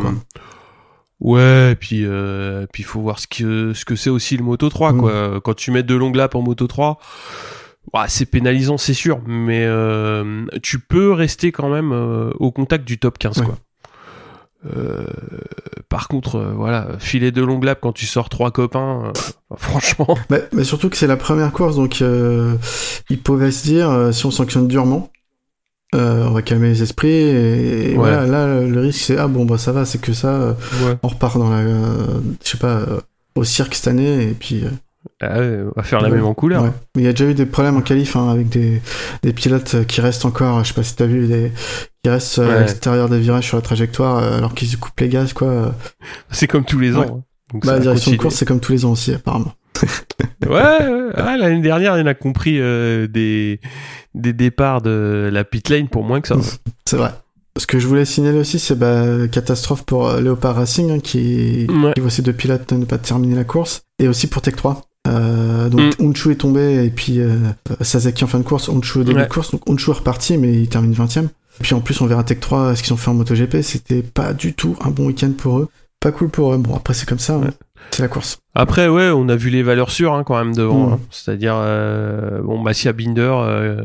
ouais. 1.21 1.75
Puis, 1.77 2.05
euh, 2.05 2.67
puis 2.73 2.83
faut 2.83 3.01
voir 3.01 3.19
ce 3.19 3.27
que 3.27 3.73
ce 3.75 3.85
que 3.85 3.97
c'est 3.97 4.11
aussi 4.11 4.37
le 4.37 4.45
Moto 4.45 4.69
3 4.69 4.93
Mm. 4.93 4.99
quoi. 5.01 5.41
Quand 5.43 5.55
tu 5.55 5.71
mets 5.71 5.83
deux 5.83 5.99
longues 5.99 6.17
laps 6.17 6.37
en 6.39 6.43
Moto 6.43 6.67
3, 6.67 6.99
ouais, 7.95 8.01
c'est 8.09 8.27
pénalisant, 8.27 8.77
c'est 8.79 8.95
sûr, 8.95 9.21
mais 9.27 9.65
euh, 9.65 10.45
tu 10.63 10.79
peux 10.79 11.13
rester 11.13 11.53
quand 11.53 11.69
même 11.69 11.93
au 12.39 12.51
contact 12.53 12.87
du 12.87 12.99
top 12.99 13.19
15 13.19 13.39
Ouais. 13.39 13.47
quoi. 13.47 13.59
Euh, 14.77 15.05
par 15.89 16.09
contre, 16.09 16.37
euh, 16.37 16.53
voilà, 16.55 16.89
filer 16.99 17.33
deux 17.33 17.45
longues 17.45 17.65
laps 17.65 17.81
quand 17.83 17.93
tu 17.93 18.07
sors 18.07 18.29
trois 18.29 18.51
copains, 18.51 19.07
euh, 19.07 19.13
franchement. 19.57 20.17
Mais, 20.31 20.43
mais 20.53 20.65
surtout 20.65 20.89
que 20.89 20.97
c'est 20.97 21.07
la 21.09 21.17
première 21.17 21.53
course, 21.53 21.77
donc 21.77 22.01
euh, 22.01 22.55
il 23.11 23.19
pouvait 23.21 23.51
se 23.51 23.65
dire, 23.65 24.11
si 24.13 24.25
on 24.27 24.31
sanctionne 24.31 24.69
durement, 24.69 25.11
euh, 25.95 26.25
on 26.27 26.31
va 26.31 26.43
calmer 26.43 26.69
les 26.69 26.83
esprits, 26.83 27.09
et, 27.09 27.87
et 27.87 27.89
Ouais. 27.91 27.97
voilà, 27.97 28.27
là, 28.27 28.61
le 28.61 28.81
risque 28.81 29.01
c'est, 29.03 29.19
ah 29.19 29.27
bon, 29.29 29.45
bah 29.45 29.59
ça 29.59 29.73
va, 29.73 29.85
c'est 29.85 30.01
que 30.01 30.13
ça, 30.13 30.29
euh, 30.29 30.53
Ouais. 30.87 30.97
on 31.03 31.09
repart 31.09 31.37
dans 31.39 31.51
la, 31.51 31.59
euh, 31.59 32.21
je 32.45 32.51
sais 32.51 32.59
pas, 32.59 32.77
euh, 32.77 33.01
au 33.35 33.45
cirque 33.45 33.75
cette 33.75 33.89
année, 33.89 34.23
et 34.29 34.35
puis... 34.35 34.65
Ah 35.23 35.39
ouais, 35.39 35.61
on 35.65 35.73
va 35.77 35.83
faire 35.83 36.01
la 36.01 36.09
Ouais. 36.09 36.17
même 36.17 36.25
en 36.25 36.35
couleur. 36.35 36.63
ouais. 36.65 36.71
Mais 36.97 37.03
il 37.03 37.05
y 37.05 37.09
a 37.09 37.13
déjà 37.13 37.27
eu 37.31 37.35
des 37.35 37.47
problèmes 37.47 37.77
en 37.77 37.81
qualif, 37.81 38.17
hein, 38.17 38.29
avec 38.31 38.49
des, 38.49 38.83
des 39.23 39.33
pilotes 39.33 39.87
qui 39.87 40.01
restent 40.01 40.25
encore, 40.25 40.63
je 40.65 40.69
sais 40.69 40.75
pas 40.75 40.83
si 40.83 40.97
t'as 40.97 41.07
vu, 41.07 41.27
des, 41.29 41.53
qui 42.03 42.11
restent 42.11 42.39
euh, 42.41 42.57
à 42.57 42.61
l'extérieur 42.61 43.09
des 43.09 43.19
virages 43.19 43.47
sur 43.47 43.57
la 43.57 43.63
trajectoire, 43.63 44.19
euh, 44.19 44.39
alors 44.39 44.55
qu'ils 44.55 44.77
coupent 44.79 44.99
les 45.01 45.09
gaz, 45.09 45.33
quoi. 45.33 45.49
euh. 45.49 45.69
C'est 46.31 46.47
comme 46.49 46.65
tous 46.65 46.79
les 46.81 46.97
ans. 46.97 47.03
Hein. 47.03 47.23
Donc 47.53 47.65
Bah, 47.67 47.75
la 47.75 47.79
direction 47.81 48.11
de 48.13 48.17
course, 48.17 48.35
c'est 48.35 48.45
comme 48.47 48.61
tous 48.61 48.73
les 48.73 48.85
ans 48.85 48.93
aussi, 48.93 49.13
apparemment. 49.15 49.53
Ouais, 50.45 50.51
ouais, 50.51 51.23
ouais, 51.23 51.37
l'année 51.39 51.61
dernière, 51.63 51.97
il 51.97 52.03
en 52.03 52.07
a 52.07 52.15
compris 52.15 52.59
euh, 52.61 53.07
des, 53.07 53.61
des 54.15 54.33
départs 54.33 54.83
de 54.83 55.31
la 55.33 55.45
pit 55.45 55.69
lane 55.69 55.89
pour 55.89 56.03
moins 56.03 56.21
que 56.21 56.27
ça. 56.29 56.35
C'est 56.85 56.97
vrai. 56.97 57.11
Ce 57.57 57.67
que 57.67 57.79
je 57.79 57.87
voulais 57.87 58.05
signaler 58.07 58.39
aussi, 58.39 58.59
c'est 58.59 58.75
bah, 58.79 59.05
catastrophe 59.31 59.85
pour 59.85 60.11
Léopard 60.15 60.57
Racing, 60.57 60.91
hein, 60.91 61.01
qui, 61.01 61.67
qui 61.95 62.01
voit 62.01 62.11
ses 62.11 62.23
deux 62.23 62.33
pilotes 62.33 62.73
ne 62.73 62.85
pas 62.87 62.97
terminer 62.99 63.35
la 63.37 63.45
course, 63.45 63.83
et 63.99 64.09
aussi 64.09 64.27
pour 64.27 64.41
Tech 64.43 64.57
3. 64.57 64.81
Euh, 65.09 65.69
donc 65.69 65.99
Mm. 65.99 66.07
Unchu 66.11 66.31
est 66.33 66.37
tombé, 66.37 66.85
et 66.85 66.91
puis 66.91 67.21
euh, 67.21 67.37
Sasaki 67.81 68.23
en 68.25 68.29
fin 68.29 68.39
de 68.39 68.45
course, 68.45 68.69
Unchu 68.69 68.99
au 68.99 69.05
début 69.05 69.19
Ouais. 69.19 69.25
de 69.27 69.33
course, 69.33 69.51
donc 69.51 69.63
Unchu 69.69 69.91
est 69.91 69.95
reparti, 69.95 70.39
mais 70.39 70.53
il 70.53 70.69
termine 70.69 70.93
20ème. 70.95 71.29
Puis 71.61 71.75
en 71.75 71.81
plus, 71.81 72.01
on 72.01 72.07
verra 72.07 72.25
Tech 72.25 72.41
3, 72.41 72.75
ce 72.77 72.83
qu'ils 72.83 72.93
ont 72.93 72.97
fait 72.97 73.11
en 73.11 73.15
MotoGP, 73.15 73.63
c'était 73.63 74.03
pas 74.03 74.33
du 74.33 74.55
tout 74.55 74.77
un 74.81 74.91
bon 74.91 75.07
week-end 75.07 75.33
pour 75.37 75.59
eux. 75.59 75.69
Pas 76.01 76.11
cool 76.13 76.29
pour 76.31 76.53
eux. 76.55 76.57
Bon, 76.57 76.75
après, 76.75 76.95
c'est 76.95 77.07
comme 77.09 77.19
ça, 77.19 77.35
hein. 77.35 77.41
Ouais. 77.43 77.51
c'est 77.91 78.03
la 78.03 78.09
course. 78.09 78.39
Après, 78.55 78.89
ouais, 78.89 79.11
on 79.11 79.29
a 79.29 79.37
vu 79.37 79.51
les 79.51 79.63
valeurs 79.63 79.91
sûres 79.91 80.15
hein, 80.15 80.25
quand 80.25 80.37
même 80.37 80.55
devant. 80.55 80.89
Mm. 80.89 80.93
hein. 80.95 81.01
C'est-à-dire, 81.11 81.55
euh, 81.57 82.41
bon, 82.43 82.59
Massia 82.61 82.93
Binder, 82.93 83.31
euh, 83.45 83.85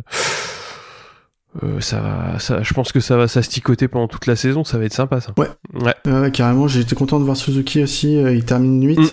euh, 1.64 1.80
ça 1.82 2.00
va, 2.00 2.40
ça, 2.40 2.62
je 2.64 2.74
pense 2.74 2.92
que 2.92 3.00
ça 3.00 3.18
va 3.18 3.28
s'asticoter 3.28 3.88
pendant 3.88 4.08
toute 4.08 4.28
la 4.28 4.36
saison. 4.36 4.64
Ça 4.64 4.78
va 4.78 4.86
être 4.86 4.94
sympa, 4.94 5.20
ça. 5.22 5.34
Ouais. 5.38 5.48
Ouais. 5.74 5.94
Ouais, 6.06 6.20
ouais, 6.20 6.32
carrément, 6.32 6.68
été 6.68 6.96
content 6.96 7.20
de 7.20 7.26
voir 7.26 7.36
Suzuki 7.38 7.84
aussi, 7.84 8.16
euh, 8.18 8.34
il 8.34 8.46
termine 8.46 8.82
8. 8.86 9.00
Mm. 9.00 9.06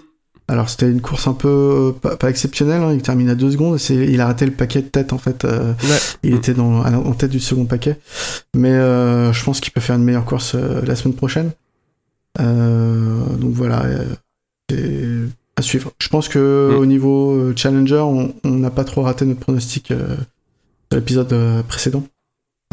Alors 0.46 0.68
c'était 0.68 0.90
une 0.90 1.00
course 1.00 1.26
un 1.26 1.32
peu 1.32 1.48
euh, 1.48 1.92
pas, 1.92 2.16
pas 2.16 2.28
exceptionnelle, 2.28 2.82
hein, 2.82 2.92
il 2.92 3.00
termine 3.00 3.30
à 3.30 3.34
2 3.34 3.50
secondes, 3.52 3.78
c'est, 3.78 3.94
il 3.94 4.20
a 4.20 4.26
raté 4.26 4.44
le 4.44 4.52
paquet 4.52 4.82
de 4.82 4.88
tête 4.88 5.12
en 5.14 5.18
fait, 5.18 5.44
euh, 5.46 5.72
Ouais. 5.82 5.98
il 6.22 6.34
Mm. 6.34 6.36
était 6.36 6.52
dans, 6.54 6.84
en 6.84 7.12
tête 7.12 7.30
du 7.30 7.40
second 7.40 7.64
paquet, 7.64 7.98
mais 8.54 8.70
euh, 8.72 9.32
je 9.32 9.42
pense 9.42 9.60
qu'il 9.60 9.72
peut 9.72 9.80
faire 9.80 9.96
une 9.96 10.04
meilleure 10.04 10.26
course 10.26 10.54
euh, 10.54 10.82
la 10.84 10.96
semaine 10.96 11.14
prochaine. 11.14 11.50
Euh, 12.40 13.24
donc 13.36 13.52
voilà, 13.52 13.84
euh, 13.84 14.04
c'est 14.70 15.08
à 15.56 15.62
suivre. 15.62 15.92
Je 16.00 16.08
pense 16.08 16.28
que 16.28 16.72
Mm. 16.74 16.78
au 16.78 16.86
niveau 16.86 17.32
euh, 17.32 17.52
Challenger, 17.56 18.00
on 18.04 18.34
n'a 18.44 18.70
pas 18.70 18.84
trop 18.84 19.02
raté 19.02 19.24
notre 19.24 19.40
pronostic 19.40 19.90
euh, 19.92 20.16
sur 20.90 20.98
l'épisode 21.00 21.32
euh, 21.32 21.62
précédent. 21.62 22.04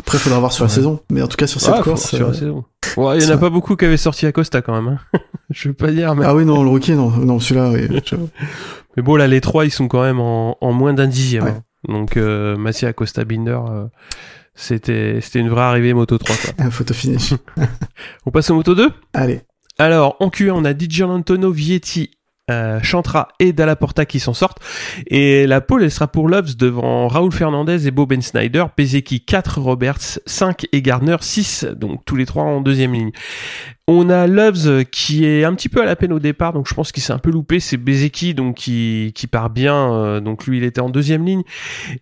Après, 0.01 0.17
il 0.17 0.21
faudra 0.21 0.39
voir 0.39 0.51
sur 0.51 0.65
la 0.65 0.69
saison, 0.69 0.99
mais 1.11 1.21
en 1.21 1.27
tout 1.27 1.37
cas 1.37 1.47
sur 1.47 1.61
cette 1.61 1.75
Ouais, 1.75 1.81
course... 1.81 2.09
faut- 2.09 2.17
sur 2.17 2.27
la 2.27 2.33
euh, 2.33 2.37
saison. 2.37 2.65
Il 2.97 3.23
y 3.23 3.27
en 3.27 3.35
a 3.35 3.37
pas 3.37 3.49
beaucoup 3.51 3.75
qui 3.75 3.85
avaient 3.85 3.95
sorti 3.97 4.25
à 4.25 4.31
Costa 4.31 4.61
quand 4.61 4.73
même. 4.73 4.97
Hein. 5.13 5.19
je 5.51 5.69
veux 5.69 5.73
pas 5.75 5.91
dire, 5.91 6.13
mais, 6.15 6.25
Ah 6.25 6.35
oui, 6.35 6.43
non, 6.43 6.63
le 6.63 6.69
rookie, 6.69 6.93
non, 6.93 7.09
non 7.11 7.39
celui-là, 7.39 7.69
oui. 7.69 7.87
mais 8.97 9.03
bon, 9.03 9.15
là, 9.15 9.27
les 9.27 9.39
trois, 9.41 9.63
ils 9.65 9.71
sont 9.71 9.87
quand 9.87 10.01
même 10.01 10.19
en, 10.19 10.57
en 10.59 10.73
moins 10.73 10.93
d'un 10.93 11.07
dixième. 11.07 11.45
Hein. 11.47 11.63
Donc, 11.87 12.17
euh, 12.17 12.57
Massia 12.57 12.91
Costa 12.93 13.23
Binder, 13.23 13.59
euh, 13.69 13.85
c'était, 14.55 15.19
c'était 15.21 15.39
une 15.39 15.49
vraie 15.49 15.61
arrivée 15.61 15.93
Moto 15.93 16.17
3. 16.17 16.35
Quoi. 16.35 16.65
Un 16.65 16.71
photo 16.71 16.93
finish. 16.93 17.33
On 18.25 18.31
passe 18.31 18.49
au 18.49 18.55
Moto 18.55 18.73
2 18.75 18.89
Allez. 19.13 19.41
Alors, 19.77 20.17
en 20.19 20.27
Q1, 20.29 20.51
on 20.51 20.65
a 20.65 20.73
Di 20.73 20.87
Gianantonio 20.89 21.51
Vietti, 21.51 22.11
euh, 22.51 22.79
Chantra 22.81 23.29
et 23.39 23.53
Dalla 23.53 23.75
Porta 23.75 24.05
qui 24.05 24.19
s'en 24.19 24.33
sortent. 24.33 24.59
Et 25.07 25.47
la 25.47 25.61
pole, 25.61 25.83
elle 25.83 25.91
sera 25.91 26.07
pour 26.07 26.27
Loves 26.27 26.55
devant 26.55 27.07
Raoul 27.07 27.31
Fernandez 27.31 27.87
et 27.87 27.91
Bob 27.91 28.09
Ben 28.09 28.21
Snyder. 28.21 28.65
Bezeki 28.77 29.21
4, 29.21 29.59
Roberts 29.59 30.19
5 30.25 30.67
et 30.71 30.81
Gardner 30.81 31.17
6. 31.19 31.65
Donc 31.75 32.03
tous 32.05 32.15
les 32.15 32.25
trois 32.25 32.43
en 32.43 32.61
deuxième 32.61 32.93
ligne. 32.93 33.11
On 33.93 34.09
a 34.09 34.25
Loves 34.25 34.67
euh, 34.67 34.83
qui 34.89 35.25
est 35.25 35.43
un 35.43 35.53
petit 35.53 35.67
peu 35.67 35.81
à 35.81 35.85
la 35.85 35.97
peine 35.97 36.13
au 36.13 36.19
départ, 36.19 36.53
donc 36.53 36.65
je 36.69 36.73
pense 36.73 36.93
qu'il 36.93 37.03
s'est 37.03 37.11
un 37.11 37.17
peu 37.17 37.29
loupé. 37.29 37.59
C'est 37.59 37.75
Bezeki 37.75 38.33
donc 38.33 38.55
qui, 38.55 39.11
qui 39.13 39.27
part 39.27 39.49
bien, 39.49 39.93
euh, 39.93 40.19
donc 40.21 40.47
lui 40.47 40.59
il 40.59 40.63
était 40.63 40.79
en 40.79 40.89
deuxième 40.89 41.25
ligne. 41.25 41.43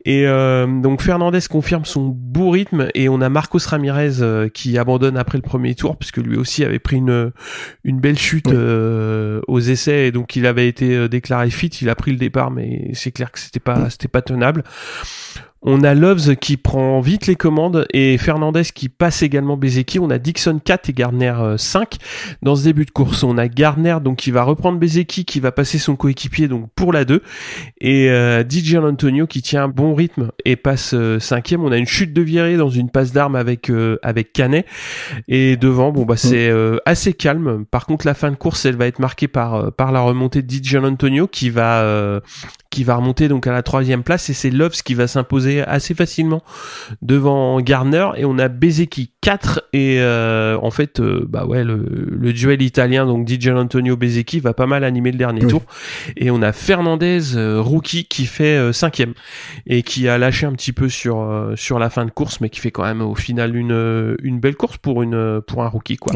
Et 0.05 0.27
euh, 0.27 0.67
donc 0.67 1.01
Fernandez 1.01 1.39
confirme 1.49 1.85
son 1.85 2.09
beau 2.09 2.51
rythme 2.51 2.89
et 2.93 3.09
on 3.09 3.21
a 3.21 3.29
Marcos 3.29 3.57
Ramirez 3.65 4.21
euh, 4.21 4.49
qui 4.49 4.77
abandonne 4.77 5.17
après 5.17 5.39
le 5.39 5.41
premier 5.41 5.73
tour 5.73 5.97
puisque 5.97 6.17
lui 6.17 6.37
aussi 6.37 6.63
avait 6.63 6.77
pris 6.77 6.97
une 6.97 7.31
une 7.83 7.99
belle 7.99 8.19
chute 8.19 8.45
Oui. 8.47 8.53
euh, 8.55 9.41
aux 9.47 9.59
essais 9.59 10.07
et 10.07 10.11
donc 10.11 10.35
il 10.35 10.45
avait 10.45 10.67
été 10.67 11.09
déclaré 11.09 11.49
fit. 11.49 11.69
Il 11.81 11.89
a 11.89 11.95
pris 11.95 12.11
le 12.11 12.17
départ, 12.17 12.51
mais 12.51 12.91
c'est 12.93 13.11
clair 13.11 13.31
que 13.31 13.39
c'était 13.39 13.59
pas 13.59 13.89
c'était 13.89 14.07
pas 14.07 14.21
tenable. 14.21 14.63
On 15.61 15.83
a 15.83 15.93
Loves 15.93 16.37
qui 16.37 16.55
prend 16.55 17.01
vite 17.01 17.27
les 17.27 17.35
commandes 17.35 17.85
et 17.93 18.17
Fernandez 18.17 18.63
qui 18.73 18.87
passe 18.87 19.23
également 19.23 19.57
Bezeki. 19.57 19.99
On 19.99 20.09
a 20.09 20.17
Dixon 20.17 20.59
4 20.63 20.89
et 20.89 20.93
Gardner 20.93 21.33
5 21.57 21.97
dans 22.41 22.55
ce 22.55 22.63
début 22.63 22.85
de 22.85 22.91
course. 22.91 23.23
On 23.23 23.37
a 23.37 23.49
Gardner 23.49 23.97
donc 24.01 24.17
qui 24.17 24.31
va 24.31 24.43
reprendre 24.43 24.79
Bezeki 24.79 25.25
qui 25.25 25.41
va 25.41 25.51
passer 25.51 25.77
son 25.77 25.97
coéquipier 25.97 26.47
donc 26.47 26.69
pour 26.75 26.93
la 26.93 27.03
2 27.03 27.21
et 27.81 28.09
euh, 28.09 28.43
DJ 28.47 28.75
Antonio 28.75 29.27
qui 29.27 29.41
tient 29.41 29.65
un 29.65 29.67
bon 29.67 29.93
rythme 29.93 30.31
et 30.45 30.55
passe 30.55 30.93
euh, 30.93 31.19
cinquième. 31.19 31.63
On 31.63 31.71
a 31.73 31.77
une 31.77 31.85
chute 31.85 32.13
de 32.13 32.21
virée 32.21 32.55
dans 32.55 32.69
une 32.69 32.89
passe 32.89 33.11
d'armes 33.11 33.35
avec 33.35 33.69
euh, 33.69 33.97
avec 34.01 34.31
Canet 34.31 34.65
et 35.27 35.57
devant 35.57 35.91
bon 35.91 36.05
bah 36.05 36.15
c'est 36.15 36.49
euh, 36.49 36.77
assez 36.85 37.13
calme. 37.13 37.65
Par 37.65 37.85
contre 37.85 38.05
la 38.05 38.13
fin 38.13 38.31
de 38.31 38.35
course 38.35 38.65
elle 38.65 38.77
va 38.77 38.87
être 38.87 38.99
marquée 38.99 39.27
par 39.27 39.73
par 39.73 39.91
la 39.91 39.99
remontée 39.99 40.41
de 40.41 40.51
DJ 40.51 40.75
Antonio 40.75 41.27
qui 41.27 41.49
va 41.49 42.21
qui 42.69 42.83
va 42.83 42.95
remonter 42.95 43.27
donc 43.27 43.47
à 43.47 43.51
la 43.51 43.63
troisième 43.63 44.03
place 44.03 44.29
et 44.29 44.33
c'est 44.33 44.51
Loves 44.51 44.83
qui 44.83 44.93
va 44.93 45.07
s'imposer 45.07 45.48
assez 45.57 45.93
facilement 45.93 46.43
devant 47.01 47.59
Garner 47.61 48.09
et 48.15 48.25
on 48.25 48.37
a 48.37 48.47
Bezeki 48.47 49.11
4 49.21 49.63
et 49.73 49.97
euh, 49.99 50.57
en 50.61 50.71
fait 50.71 50.99
euh, 50.99 51.25
bah 51.27 51.45
ouais 51.45 51.63
le, 51.63 51.85
le, 52.09 52.33
duel 52.33 52.61
italien 52.61 53.05
donc 53.05 53.27
DJ 53.27 53.49
Antonio 53.49 53.97
Bezeki 53.97 54.39
va 54.39 54.53
pas 54.53 54.65
mal 54.65 54.83
animer 54.83 55.11
le 55.11 55.17
dernier 55.17 55.45
tour 55.45 55.63
et 56.15 56.31
on 56.31 56.41
a 56.41 56.51
Fernandez 56.51 57.35
euh, 57.35 57.61
rookie 57.61 58.05
qui 58.05 58.25
fait 58.25 58.71
cinquième 58.73 59.13
et 59.65 59.83
qui 59.83 60.07
a 60.07 60.17
lâché 60.17 60.45
un 60.45 60.53
petit 60.53 60.73
peu 60.73 60.89
sur 60.89 61.53
sur 61.55 61.79
la 61.79 61.89
fin 61.89 62.05
de 62.05 62.11
course 62.11 62.41
mais 62.41 62.49
qui 62.49 62.59
fait 62.59 62.71
quand 62.71 62.83
même 62.83 63.01
au 63.01 63.15
final 63.15 63.55
une 63.55 64.15
une 64.21 64.39
belle 64.39 64.55
course 64.55 64.77
pour 64.77 65.03
une 65.03 65.41
pour 65.41 65.63
un 65.63 65.67
rookie 65.67 65.97
quoi 65.97 66.13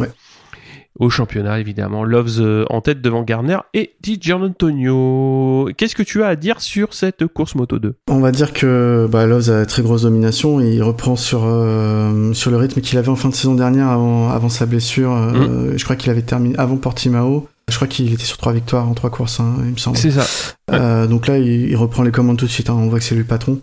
au 0.99 1.09
championnat 1.09 1.59
évidemment. 1.59 2.03
Loves 2.03 2.39
euh, 2.39 2.65
en 2.69 2.81
tête 2.81 3.01
devant 3.01 3.23
Garner 3.23 3.57
et 3.73 3.95
Di 4.01 4.19
Antonio. 4.33 5.69
Qu'est-ce 5.77 5.95
que 5.95 6.03
tu 6.03 6.23
as 6.23 6.27
à 6.27 6.35
dire 6.35 6.61
sur 6.61 6.93
cette 6.93 7.25
course 7.27 7.55
Moto 7.55 7.79
2 7.79 7.95
On 8.09 8.19
va 8.19 8.31
dire 8.31 8.53
que 8.53 9.07
bah, 9.11 9.25
Loves 9.25 9.49
a 9.49 9.65
très 9.65 9.81
grosse 9.81 10.03
domination 10.03 10.59
il 10.59 10.81
reprend 10.83 11.15
sur, 11.15 11.43
euh, 11.45 12.33
sur 12.33 12.51
le 12.51 12.57
rythme 12.57 12.81
qu'il 12.81 12.97
avait 12.97 13.09
en 13.09 13.15
fin 13.15 13.29
de 13.29 13.35
saison 13.35 13.55
dernière 13.55 13.87
avant, 13.87 14.29
avant 14.29 14.49
sa 14.49 14.65
blessure. 14.65 15.11
Euh, 15.13 15.73
mm. 15.73 15.77
Je 15.77 15.83
crois 15.83 15.95
qu'il 15.95 16.09
avait 16.09 16.21
terminé 16.21 16.55
avant 16.57 16.77
Portimao. 16.77 17.47
Je 17.69 17.75
crois 17.75 17.87
qu'il 17.87 18.11
était 18.13 18.25
sur 18.25 18.37
trois 18.37 18.51
victoires 18.51 18.89
en 18.89 18.93
trois 18.93 19.09
courses, 19.09 19.39
hein, 19.39 19.55
il 19.63 19.71
me 19.71 19.77
semble. 19.77 19.97
C'est 19.97 20.11
ça. 20.11 20.25
Euh, 20.71 21.07
donc 21.07 21.27
là, 21.27 21.37
il, 21.37 21.75
reprend 21.77 22.03
les 22.03 22.11
commandes 22.11 22.37
tout 22.37 22.45
de 22.45 22.51
suite. 22.51 22.69
Hein. 22.69 22.75
On 22.77 22.89
voit 22.89 22.99
que 22.99 23.05
c'est 23.05 23.15
lui 23.15 23.21
le 23.21 23.27
patron. 23.27 23.61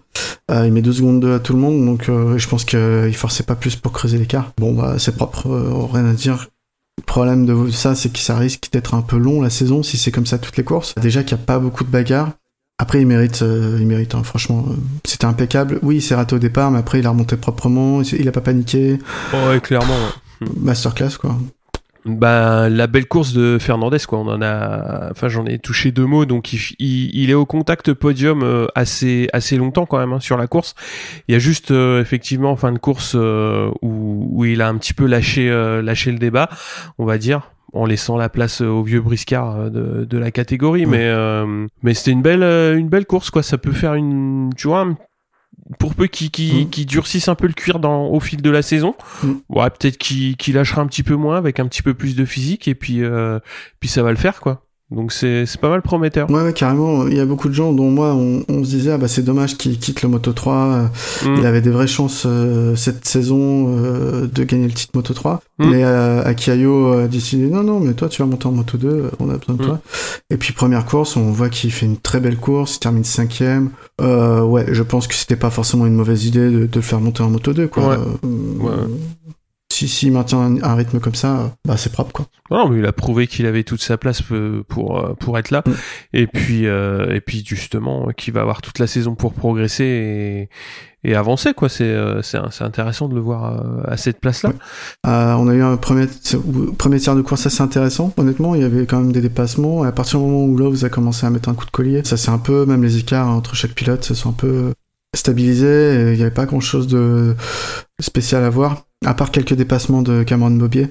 Euh, 0.50 0.66
il 0.66 0.72
met 0.72 0.80
deux 0.80 0.94
secondes 0.94 1.24
à 1.26 1.38
tout 1.38 1.52
le 1.52 1.58
monde, 1.58 1.84
donc 1.84 2.06
je 2.06 2.48
pense 2.48 2.64
qu'il 2.64 3.14
forçait 3.14 3.42
pas 3.42 3.56
plus 3.56 3.76
pour 3.76 3.92
creuser 3.92 4.16
l'écart. 4.16 4.52
Bon, 4.58 4.72
bah 4.72 4.94
c'est 4.98 5.14
propre, 5.14 5.48
rien 5.92 6.06
à 6.06 6.14
dire. 6.14 6.48
Le 7.00 7.04
problème 7.06 7.46
de 7.46 7.70
ça, 7.70 7.94
c'est 7.94 8.12
que 8.12 8.18
ça 8.18 8.36
risque 8.36 8.68
d'être 8.72 8.92
un 8.92 9.00
peu 9.00 9.16
long 9.16 9.40
la 9.40 9.48
saison 9.48 9.82
si 9.82 9.96
c'est 9.96 10.10
comme 10.10 10.26
ça 10.26 10.36
toutes 10.36 10.58
les 10.58 10.64
courses. 10.64 10.94
Déjà 11.00 11.22
qu'il 11.24 11.34
n'y 11.34 11.42
a 11.42 11.46
pas 11.46 11.58
beaucoup 11.58 11.82
de 11.82 11.88
bagarres. 11.88 12.32
Après, 12.78 13.00
il 13.00 13.06
mérite, 13.06 13.40
euh, 13.40 13.78
il 13.80 13.86
mérite, 13.86 14.14
hein, 14.14 14.22
franchement. 14.22 14.66
Euh, 14.68 14.74
c'était 15.04 15.24
impeccable. 15.24 15.78
Oui, 15.82 15.96
il 15.96 16.02
s'est 16.02 16.14
raté 16.14 16.34
au 16.36 16.38
départ, 16.38 16.70
mais 16.70 16.78
après, 16.78 16.98
il 16.98 17.06
a 17.06 17.10
remonté 17.10 17.38
proprement. 17.38 18.02
Il 18.02 18.28
a 18.28 18.32
pas 18.32 18.42
paniqué. 18.42 18.98
ouais, 19.32 19.60
clairement. 19.60 19.96
Masterclass, 20.58 21.16
quoi. 21.18 21.36
Bah, 22.06 22.68
la 22.70 22.86
belle 22.86 23.06
course 23.06 23.34
de 23.34 23.58
Fernandez, 23.60 23.98
quoi. 24.08 24.18
On 24.20 24.28
en 24.28 24.40
a, 24.40 25.10
enfin, 25.10 25.28
j'en 25.28 25.44
ai 25.44 25.58
touché 25.58 25.92
deux 25.92 26.06
mots. 26.06 26.24
Donc, 26.24 26.52
il, 26.52 26.76
il, 26.78 27.30
est 27.30 27.34
au 27.34 27.44
contact 27.44 27.92
podium 27.92 28.42
euh, 28.42 28.66
assez, 28.74 29.28
assez 29.32 29.56
longtemps 29.56 29.84
quand 29.84 29.98
même 29.98 30.12
hein, 30.12 30.20
sur 30.20 30.38
la 30.38 30.46
course. 30.46 30.74
Il 31.28 31.32
y 31.32 31.36
a 31.36 31.38
juste 31.38 31.70
euh, 31.70 32.00
effectivement 32.00 32.52
en 32.52 32.56
fin 32.56 32.72
de 32.72 32.78
course 32.78 33.12
euh, 33.16 33.70
où, 33.82 34.28
où, 34.30 34.44
il 34.46 34.62
a 34.62 34.68
un 34.68 34.76
petit 34.78 34.94
peu 34.94 35.06
lâché, 35.06 35.50
lâché 35.82 36.10
le 36.12 36.18
débat, 36.18 36.48
on 36.98 37.04
va 37.04 37.18
dire 37.18 37.50
en 37.72 37.86
laissant 37.86 38.16
la 38.16 38.28
place 38.28 38.62
au 38.62 38.82
vieux 38.82 39.00
briscard 39.00 39.70
de, 39.70 40.04
de 40.04 40.18
la 40.18 40.32
catégorie 40.32 40.86
mais 40.86 41.08
mais 41.84 41.94
c'était 41.94 42.10
une 42.10 42.20
belle 42.20 42.42
une 42.42 42.88
belle 42.88 43.06
course 43.06 43.30
quoi 43.30 43.44
ça 43.44 43.58
peut 43.58 43.70
faire 43.70 43.94
une 43.94 44.50
tu 44.56 44.66
vois 44.66 44.88
pour 45.78 45.94
peu 45.94 46.06
qu'il 46.06 46.30
qui, 46.30 46.66
mm. 46.66 46.84
durcisse 46.84 47.28
un 47.28 47.34
peu 47.34 47.46
le 47.46 47.52
cuir 47.52 47.78
dans, 47.78 48.08
au 48.08 48.20
fil 48.20 48.42
de 48.42 48.50
la 48.50 48.62
saison, 48.62 48.94
mm. 49.22 49.32
ouais, 49.48 49.70
peut-être 49.70 49.98
qu'il 49.98 50.54
lâchera 50.54 50.82
un 50.82 50.86
petit 50.86 51.02
peu 51.02 51.14
moins 51.14 51.36
avec 51.36 51.60
un 51.60 51.66
petit 51.66 51.82
peu 51.82 51.94
plus 51.94 52.16
de 52.16 52.24
physique 52.24 52.68
et 52.68 52.74
puis 52.74 53.02
euh, 53.02 53.38
puis 53.78 53.88
ça 53.88 54.02
va 54.02 54.10
le 54.10 54.16
faire 54.18 54.40
quoi. 54.40 54.66
Donc 54.90 55.12
c'est 55.12 55.44
pas 55.60 55.68
mal 55.68 55.82
prometteur. 55.82 56.30
Ouais, 56.30 56.52
carrément. 56.52 57.06
Il 57.06 57.16
y 57.16 57.20
a 57.20 57.26
beaucoup 57.26 57.48
de 57.48 57.54
gens 57.54 57.72
dont 57.72 57.90
moi, 57.90 58.14
on, 58.14 58.44
on 58.48 58.64
se 58.64 58.70
disait, 58.70 58.92
ah 58.92 58.98
bah 58.98 59.08
c'est 59.08 59.22
dommage 59.22 59.56
qu'il 59.56 59.78
quitte 59.78 60.02
le 60.02 60.08
Moto 60.08 60.32
3. 60.32 60.90
Mm. 61.24 61.36
Il 61.38 61.46
avait 61.46 61.60
des 61.60 61.70
vraies 61.70 61.86
chances 61.86 62.24
euh, 62.26 62.74
cette 62.74 63.06
saison 63.06 63.66
euh, 63.68 64.26
de 64.26 64.44
gagner 64.44 64.66
le 64.66 64.72
titre 64.72 64.92
Moto 64.94 65.14
3. 65.14 65.40
Mais 65.58 65.84
Akiayo 65.84 66.92
a 66.92 67.06
décidé, 67.06 67.48
non, 67.48 67.62
non, 67.62 67.80
mais 67.80 67.92
toi 67.92 68.08
tu 68.08 68.22
vas 68.22 68.26
monter 68.26 68.46
en 68.46 68.52
Moto 68.52 68.78
2, 68.78 69.10
on 69.20 69.28
a 69.28 69.36
besoin 69.36 69.56
de 69.56 69.62
toi. 69.62 69.80
Et 70.30 70.38
puis 70.38 70.54
première 70.54 70.86
course, 70.86 71.16
on 71.16 71.30
voit 71.32 71.50
qu'il 71.50 71.70
fait 71.70 71.86
une 71.86 71.98
très 71.98 72.18
belle 72.18 72.36
course, 72.36 72.76
il 72.76 72.78
termine 72.80 73.04
cinquième. 73.04 73.70
Euh, 74.00 74.42
ouais, 74.42 74.66
je 74.70 74.82
pense 74.82 75.06
que 75.06 75.14
c'était 75.14 75.36
pas 75.36 75.50
forcément 75.50 75.86
une 75.86 75.94
mauvaise 75.94 76.24
idée 76.24 76.50
de, 76.50 76.66
de, 76.66 76.70
le 76.74 76.80
faire 76.80 77.00
monter 77.00 77.22
en 77.22 77.30
moto 77.30 77.52
2, 77.52 77.68
quoi. 77.68 77.98
Euh, 78.24 78.86
si 79.88 79.88
s'il 79.88 80.12
maintient 80.12 80.56
un, 80.62 80.74
rythme 80.74 81.00
comme 81.00 81.14
ça, 81.14 81.56
bah 81.64 81.76
c'est 81.76 81.92
propre 81.92 82.12
quoi. 82.12 82.26
Non, 82.50 82.68
mais 82.68 82.80
il 82.80 82.86
a 82.86 82.92
prouvé 82.92 83.26
qu'il 83.26 83.46
avait 83.46 83.64
toute 83.64 83.80
sa 83.80 83.96
place 83.96 84.22
euh, 84.32 84.62
pour 84.68 84.98
euh, 84.98 85.14
pour 85.14 85.38
être 85.38 85.50
là. 85.50 85.62
Mm. 85.64 85.70
Et 86.12 86.26
puis 86.26 86.66
euh, 86.66 87.14
et 87.14 87.20
puis 87.20 87.42
justement 87.46 88.08
qu'il 88.16 88.34
va 88.34 88.42
avoir 88.42 88.60
toute 88.60 88.78
la 88.78 88.86
saison 88.86 89.14
pour 89.14 89.32
progresser 89.32 90.48
et, 91.04 91.08
et 91.08 91.14
avancer 91.14 91.54
quoi. 91.54 91.68
C'est 91.68 91.96
c'est 92.22 92.62
intéressant 92.62 93.08
de 93.08 93.14
le 93.14 93.20
voir 93.20 93.64
à 93.86 93.96
cette 93.96 94.20
place 94.20 94.42
là. 94.42 94.52
on 95.04 95.48
a 95.48 95.54
eu 95.54 95.62
un 95.62 95.76
premier 95.76 96.06
premier 96.76 96.98
tiers 96.98 97.16
de 97.16 97.22
course 97.22 97.46
assez 97.46 97.62
intéressant. 97.62 98.12
Honnêtement, 98.18 98.54
il 98.54 98.60
y 98.60 98.64
avait 98.64 98.84
quand 98.86 99.00
même 99.00 99.12
des 99.12 99.22
dépassements. 99.22 99.84
Et 99.84 99.88
à 99.88 99.92
partir 99.92 100.18
du 100.18 100.26
moment 100.26 100.44
où 100.44 100.56
Loves 100.56 100.84
a 100.84 100.90
commencé 100.90 101.26
à 101.26 101.30
mettre 101.30 101.48
un 101.48 101.54
coup 101.54 101.66
de 101.66 101.70
collier, 101.70 102.02
ça 102.04 102.16
c'est 102.16 102.30
un 102.30 102.38
peu 102.38 102.66
même 102.66 102.82
les 102.82 102.98
écarts 102.98 103.28
entre 103.28 103.54
chaque 103.54 103.72
pilote 103.72 104.04
se 104.04 104.14
sont 104.14 104.30
un 104.30 104.34
peu 104.34 104.72
stabilisés. 105.16 106.10
Il 106.12 106.16
n'y 106.16 106.22
avait 106.22 106.30
pas 106.30 106.46
grand 106.46 106.60
chose 106.60 106.86
de 106.86 107.34
spécial 108.00 108.44
à 108.44 108.50
voir 108.50 108.84
à 109.04 109.14
part 109.14 109.30
quelques 109.30 109.54
dépassements 109.54 110.02
de 110.02 110.22
Cameron 110.22 110.50
Bobier. 110.50 110.88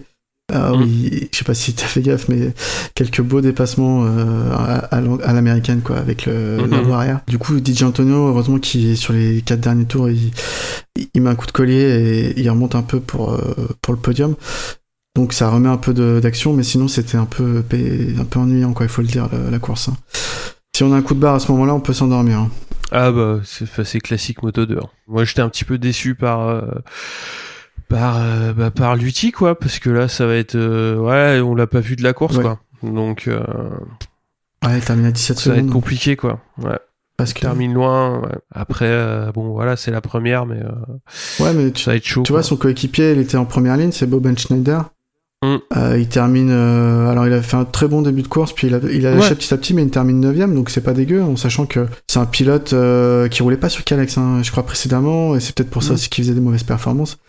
Ah 0.52 0.72
mm. 0.72 0.82
oui, 0.82 1.30
je 1.32 1.38
sais 1.38 1.44
pas 1.44 1.54
si 1.54 1.74
t'as 1.74 1.86
fait 1.86 2.02
gaffe, 2.02 2.28
mais 2.28 2.54
quelques 2.96 3.22
beaux 3.22 3.42
dépassements 3.42 4.06
euh, 4.06 4.52
à, 4.92 5.34
l'américaine, 5.34 5.82
quoi, 5.82 5.98
avec 5.98 6.26
le 6.26 6.58
arrière. 6.92 7.22
Du 7.28 7.38
coup, 7.38 7.60
DJ 7.60 7.84
Antonio, 7.84 8.30
heureusement 8.30 8.58
qu'il 8.58 8.88
est 8.88 8.96
sur 8.96 9.14
les 9.14 9.42
quatre 9.42 9.60
derniers 9.60 9.86
tours, 9.86 10.10
il, 10.10 10.32
il, 11.14 11.22
met 11.22 11.30
un 11.30 11.36
coup 11.36 11.46
de 11.46 11.52
collier 11.52 12.34
et 12.36 12.40
il 12.40 12.50
remonte 12.50 12.76
un 12.76 12.82
peu 12.82 13.00
pour, 13.00 13.34
euh, 13.34 13.68
pour 13.82 13.94
le 13.94 14.00
podium. 14.00 14.36
Donc 15.16 15.34
ça 15.34 15.50
remet 15.50 15.70
un 15.70 15.78
peu 15.78 15.94
d'action, 16.22 16.54
mais 16.54 16.64
sinon 16.64 16.88
c'était 16.88 17.18
un 17.18 17.26
peu, 17.26 17.64
un 18.18 18.26
peu 18.26 18.40
ennuyant, 18.40 18.74
quoi, 18.74 18.86
il 18.86 18.90
faut 18.90 19.02
le 19.02 19.08
dire, 19.08 19.30
la, 19.52 19.60
course. 19.60 19.90
Hein. 19.90 19.98
Si 20.76 20.84
on 20.84 20.94
a 20.94 20.96
un 20.96 21.02
coup 21.02 21.14
de 21.14 21.20
barre 21.20 21.36
à 21.36 21.40
ce 21.40 21.52
moment-là, 21.52 21.76
on 21.76 21.80
peut 21.80 21.94
s'endormir. 21.94 22.40
Hein. 22.40 22.50
Ah 22.92 23.12
bah, 23.12 23.42
c'est 23.44 24.00
classique 24.00 24.42
moto 24.42 24.66
2. 24.66 24.80
Moi 25.08 25.26
j'étais 25.26 25.42
un 25.42 25.50
petit 25.50 25.66
peu 25.66 25.78
déçu 25.78 26.16
par... 26.16 26.48
Euh, 26.48 26.62
par 27.90 28.18
euh, 28.18 28.54
bah, 28.54 28.72
par 28.72 28.96
Lutti 28.96 29.32
quoi 29.32 29.60
parce 29.60 29.80
que 29.80 29.90
là 29.90 30.08
ça 30.08 30.26
va 30.26 30.36
être 30.36 30.56
euh, 30.56 30.96
ouais 30.96 31.42
on 31.42 31.56
l'a 31.56 31.68
pas 31.68 31.82
vu 31.82 31.98
de 31.98 32.04
la 32.04 32.14
course 32.14 32.38
quoi. 32.38 32.60
Donc 32.84 33.28
euh, 33.28 33.42
ouais 34.66 34.78
il 34.78 34.86
termine 34.86 35.08
à 35.08 35.12
17 35.12 35.38
ça 35.38 35.50
va 35.52 35.58
être 35.58 35.70
compliqué 35.70 36.16
quoi. 36.16 36.40
Ouais. 36.62 36.78
Parce 37.18 37.34
qu'il 37.34 37.42
termine 37.42 37.74
loin 37.74 38.22
ouais. 38.22 38.38
après 38.52 39.30
bon 39.34 39.52
voilà 39.52 39.76
c'est 39.76 39.92
la 39.92 40.00
première 40.00 40.46
mais 40.46 40.62
ouais 41.42 41.54
mais 41.54 41.72
tu, 41.72 41.84
ça 41.84 41.92
va 41.92 41.98
être 41.98 42.06
chaud 42.06 42.24
tu 42.24 42.32
vois 42.32 42.44
son 42.44 42.56
coéquipier 42.56 43.12
il 43.12 43.20
était 43.20 43.36
en 43.36 43.44
première 43.44 43.76
ligne 43.76 43.92
c'est 43.92 44.08
Bob 44.08 44.26
Schneider 44.38 44.84
Mm. 45.42 45.58
Euh, 45.78 45.98
il 45.98 46.10
termine. 46.10 46.50
Euh, 46.52 47.08
alors, 47.08 47.26
il 47.26 47.34
a 47.34 47.42
fait 47.42 47.56
un 47.56 47.64
très 47.64 47.88
bon 47.88 48.02
début 48.02 48.22
de 48.22 48.28
course, 48.28 48.52
puis 48.52 48.68
il 48.68 48.76
a, 48.76 48.80
il 48.92 49.06
a 49.08 49.16
lâché 49.16 49.36
petit 49.36 49.54
à 49.54 49.58
petit, 49.58 49.74
mais 49.74 49.84
il 49.84 49.90
termine 49.90 50.24
9ème, 50.24 50.54
donc 50.54 50.70
c'est 50.70 50.82
pas 50.82 50.94
dégueu, 50.94 51.24
en 51.24 51.38
sachant 51.38 51.66
que 51.66 51.88
c'est 52.08 52.20
un 52.20 52.26
pilote 52.26 52.74
euh, 52.74 53.30
qui 53.30 53.42
roulait 53.42 53.58
pas 53.58 53.70
sur 53.70 53.86
Calex, 53.86 54.18
hein, 54.18 54.42
je 54.44 54.52
crois, 54.52 54.66
précédemment, 54.66 55.36
et 55.36 55.40
c'est 55.40 55.56
peut-être 55.56 55.70
pour 55.70 55.84
ça 55.84 55.92
mm. 55.92 55.94
aussi 55.94 56.10
qu'il 56.10 56.24
faisait 56.26 56.34
des 56.34 56.42
mauvaises 56.42 56.64
performances. 56.64 57.20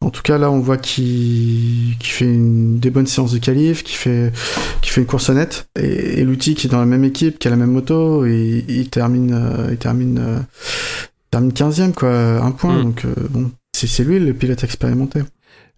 En 0.00 0.10
tout 0.10 0.22
cas, 0.22 0.38
là, 0.38 0.50
on 0.50 0.60
voit 0.60 0.76
qu'il 0.76 1.96
fait 2.00 2.24
une, 2.24 2.78
des 2.78 2.90
bonnes 2.90 3.06
séances 3.06 3.32
de 3.32 3.38
qualif, 3.38 3.82
qui 3.82 3.94
fait, 3.94 4.32
une 4.96 5.06
course 5.06 5.28
honnête, 5.28 5.66
et, 5.78 6.20
et 6.20 6.24
l'outil 6.24 6.54
qui 6.54 6.68
est 6.68 6.70
dans 6.70 6.80
la 6.80 6.86
même 6.86 7.04
équipe, 7.04 7.38
qui 7.38 7.48
a 7.48 7.50
la 7.50 7.56
même 7.56 7.72
moto, 7.72 8.24
et 8.26 8.64
il 8.68 8.88
termine, 8.90 9.36
il 9.70 9.76
termine, 9.76 10.44
termine 11.32 11.50
15ème, 11.50 11.92
quoi, 11.92 12.10
un 12.10 12.52
point, 12.52 12.78
mm. 12.78 12.82
donc 12.84 13.06
bon, 13.30 13.50
c'est 13.72 14.04
lui 14.04 14.20
le 14.20 14.32
pilote 14.34 14.62
expérimenté. 14.62 15.22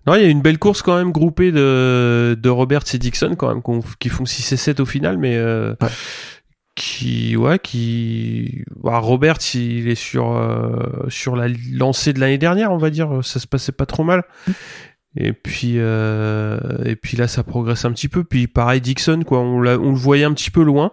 Non, 0.09 0.15
il 0.15 0.23
y 0.23 0.25
a 0.25 0.29
une 0.29 0.41
belle 0.41 0.59
course 0.59 0.81
quand 0.81 0.97
même 0.97 1.13
groupée 1.13 1.53
de, 1.53 2.35
de 2.41 2.49
Roberts 2.49 2.95
et 2.95 2.99
Dixon 2.99 3.35
quand 3.37 3.49
même, 3.49 3.83
qui 3.99 4.09
font 4.09 4.25
6 4.25 4.53
et 4.53 4.57
7 4.57 4.81
au 4.81 4.87
final, 4.87 5.19
mais 5.19 5.37
euh, 5.37 5.75
qui, 6.75 7.37
ouais, 7.37 7.59
qui, 7.59 8.65
bah, 8.83 9.01
Roberts, 9.01 9.55
il 9.55 9.87
est 9.87 9.95
sur, 9.95 10.35
euh, 10.35 11.05
sur 11.09 11.37
la 11.37 11.49
lancée 11.73 12.15
de 12.15 12.21
l'année 12.21 12.39
dernière, 12.39 12.73
on 12.73 12.79
va 12.79 12.89
dire, 12.89 13.23
ça 13.23 13.39
se 13.39 13.47
passait 13.47 13.73
pas 13.73 13.85
trop 13.85 14.03
mal. 14.03 14.25
Et 15.15 15.35
puis, 15.35 15.75
euh, 15.77 16.59
et 16.87 16.97
puis 16.97 17.19
là, 17.19 17.29
ça 17.29 17.43
progresse 17.43 17.85
un 17.85 17.93
petit 17.93 18.09
peu. 18.09 18.25
Puis 18.25 18.47
pareil, 18.47 18.81
Dixon, 18.81 19.25
quoi, 19.27 19.41
on, 19.41 19.59
on 19.59 19.91
le 19.91 19.99
voyait 19.99 20.25
un 20.25 20.33
petit 20.33 20.51
peu 20.51 20.63
loin. 20.63 20.93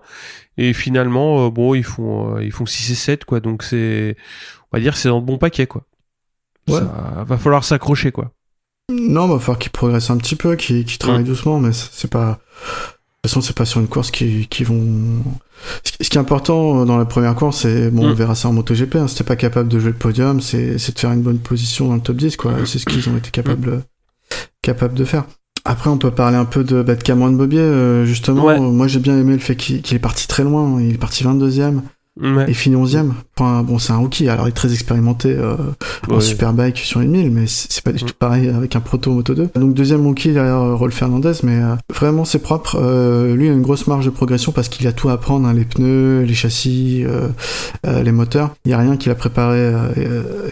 Et 0.58 0.74
finalement, 0.74 1.48
bon, 1.52 1.74
ils 1.74 1.86
font, 1.86 2.38
ils 2.40 2.52
font 2.52 2.66
6 2.66 2.92
et 2.92 2.96
7, 2.96 3.24
quoi. 3.24 3.40
Donc 3.40 3.64
c'est, 3.64 4.18
on 4.74 4.78
va 4.78 4.82
dire, 4.82 4.98
c'est 4.98 5.08
dans 5.08 5.20
le 5.20 5.26
bon 5.26 5.38
paquet, 5.38 5.68
quoi. 5.68 5.86
Ouais. 6.68 6.80
Ça, 6.80 7.24
va 7.26 7.38
falloir 7.38 7.64
s'accrocher, 7.64 8.12
quoi. 8.12 8.34
Non, 8.92 9.26
il 9.28 9.34
va 9.34 9.40
falloir 9.40 9.60
qu'il 9.60 9.72
progresse 9.72 10.10
un 10.10 10.18
petit 10.18 10.36
peu, 10.36 10.56
qu'il 10.56 10.86
travaille 10.98 11.24
mm. 11.24 11.28
doucement, 11.28 11.60
mais 11.60 11.72
c'est 11.74 12.10
pas 12.10 12.40
toute 13.26 13.32
façon, 13.32 13.42
c'est 13.42 13.56
pas 13.56 13.66
sur 13.66 13.80
une 13.82 13.88
course 13.88 14.12
qui, 14.12 14.48
qui 14.48 14.64
vont. 14.64 15.24
Ce 15.84 16.10
qui 16.10 16.18
est 16.18 16.22
important 16.22 16.86
dans 16.86 16.98
la 16.98 17.06
première 17.06 17.34
course, 17.36 17.62
c'est 17.62 17.90
bon, 17.90 18.06
on 18.06 18.10
Mm. 18.12 18.14
verra 18.14 18.36
ça 18.36 18.50
en 18.50 18.54
MotoGP. 18.54 18.96
Hein, 18.96 19.08
si 19.08 19.16
t'es 19.16 19.24
pas 19.24 19.36
capable 19.36 19.68
de 19.70 19.80
jouer 19.80 19.92
le 19.92 19.98
podium, 19.98 20.42
c'est 20.42 20.76
de 20.76 21.00
faire 21.00 21.12
une 21.12 21.22
bonne 21.22 21.40
position 21.40 21.88
dans 21.88 21.96
le 21.96 22.02
top 22.02 22.18
10, 22.18 22.38
quoi. 22.38 22.54
C'est 22.66 22.80
ce 22.80 22.86
qu'ils 22.86 23.08
ont 23.10 23.18
été 23.18 23.32
capables 23.32 23.82
capables 24.62 24.96
de 24.96 25.06
faire. 25.06 25.26
Après, 25.64 25.90
on 25.90 25.98
peut 25.98 26.12
parler 26.12 26.38
un 26.38 26.46
peu 26.46 26.64
de, 26.64 26.84
bah, 26.84 26.96
de 26.96 27.02
Cameron 27.02 27.32
Bobier, 27.32 27.60
euh, 27.60 28.06
justement. 28.06 28.46
Ouais. 28.46 28.60
Moi, 28.60 28.88
j'ai 28.88 29.00
bien 29.00 29.18
aimé 29.18 29.34
le 29.34 29.40
fait 29.40 29.56
qu'il 29.56 29.82
est 29.96 30.00
parti 30.00 30.28
très 30.28 30.44
loin. 30.44 30.80
Il 30.80 30.94
est 30.94 30.98
parti 31.00 31.24
22e 31.24 31.82
Ouais. 32.22 32.50
et 32.50 32.54
fini 32.54 32.76
11e. 32.78 33.12
Enfin, 33.38 33.62
bon, 33.64 33.78
c'est 33.78 33.92
un 33.92 33.98
rookie, 33.98 34.30
alors 34.30 34.46
il 34.48 34.50
est 34.50 34.54
très 34.54 34.72
expérimenté 34.72 35.30
euh, 35.36 35.56
en 36.10 36.16
Ouais. 36.16 36.22
superbike 36.22 36.78
sur 36.78 37.02
une 37.02 37.12
1000, 37.12 37.30
mais 37.32 37.44
c'est 37.48 37.84
pas 37.84 37.92
du 37.92 38.04
Mm. 38.04 38.08
tout 38.08 38.14
pareil 38.18 38.48
avec 38.50 38.76
un 38.78 38.80
proto 38.80 39.12
Moto 39.12 39.34
2. 39.36 39.50
Donc 39.56 39.74
deuxième 39.74 40.06
rookie 40.06 40.32
derrière 40.32 40.56
euh, 40.62 40.76
Rolf 40.76 40.96
Fernandez, 40.96 41.34
mais 41.44 41.62
euh, 41.62 41.76
vraiment 41.94 42.24
c'est 42.24 42.40
propre. 42.40 42.78
Euh, 42.82 43.36
lui 43.36 43.48
il 43.48 43.50
a 43.50 43.54
une 43.54 43.62
grosse 43.62 43.86
marge 43.88 44.06
de 44.06 44.12
progression 44.12 44.52
parce 44.54 44.70
qu'il 44.70 44.88
a 44.88 44.94
tout 44.94 45.10
à 45.10 45.14
apprendre, 45.14 45.46
hein, 45.48 45.54
les 45.54 45.66
pneus, 45.66 46.22
les 46.24 46.34
châssis, 46.36 47.04
les 47.84 48.12
moteurs. 48.12 48.56
Il 48.66 48.72
y 48.72 48.74
a 48.74 48.78
rien 48.78 48.96
qu'il 48.98 49.12
a 49.12 49.16
préparé, 49.16 49.74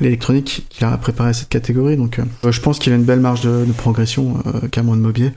l'électronique 0.02 0.66
qu'il 0.70 0.86
a 0.86 0.98
préparé 0.98 1.30
à 1.30 1.34
cette 1.34 1.50
catégorie. 1.50 1.98
Donc 1.98 2.20
euh, 2.20 2.52
je 2.52 2.60
pense 2.62 2.80
qu'il 2.80 2.92
a 2.94 2.96
une 2.96 3.04
belle 3.04 3.20
marge 3.22 3.42
de, 3.42 3.66
de 3.66 3.72
progression, 3.72 4.38
euh, 4.48 4.68
Cameron 4.70 4.96
Mobier, 4.98 5.32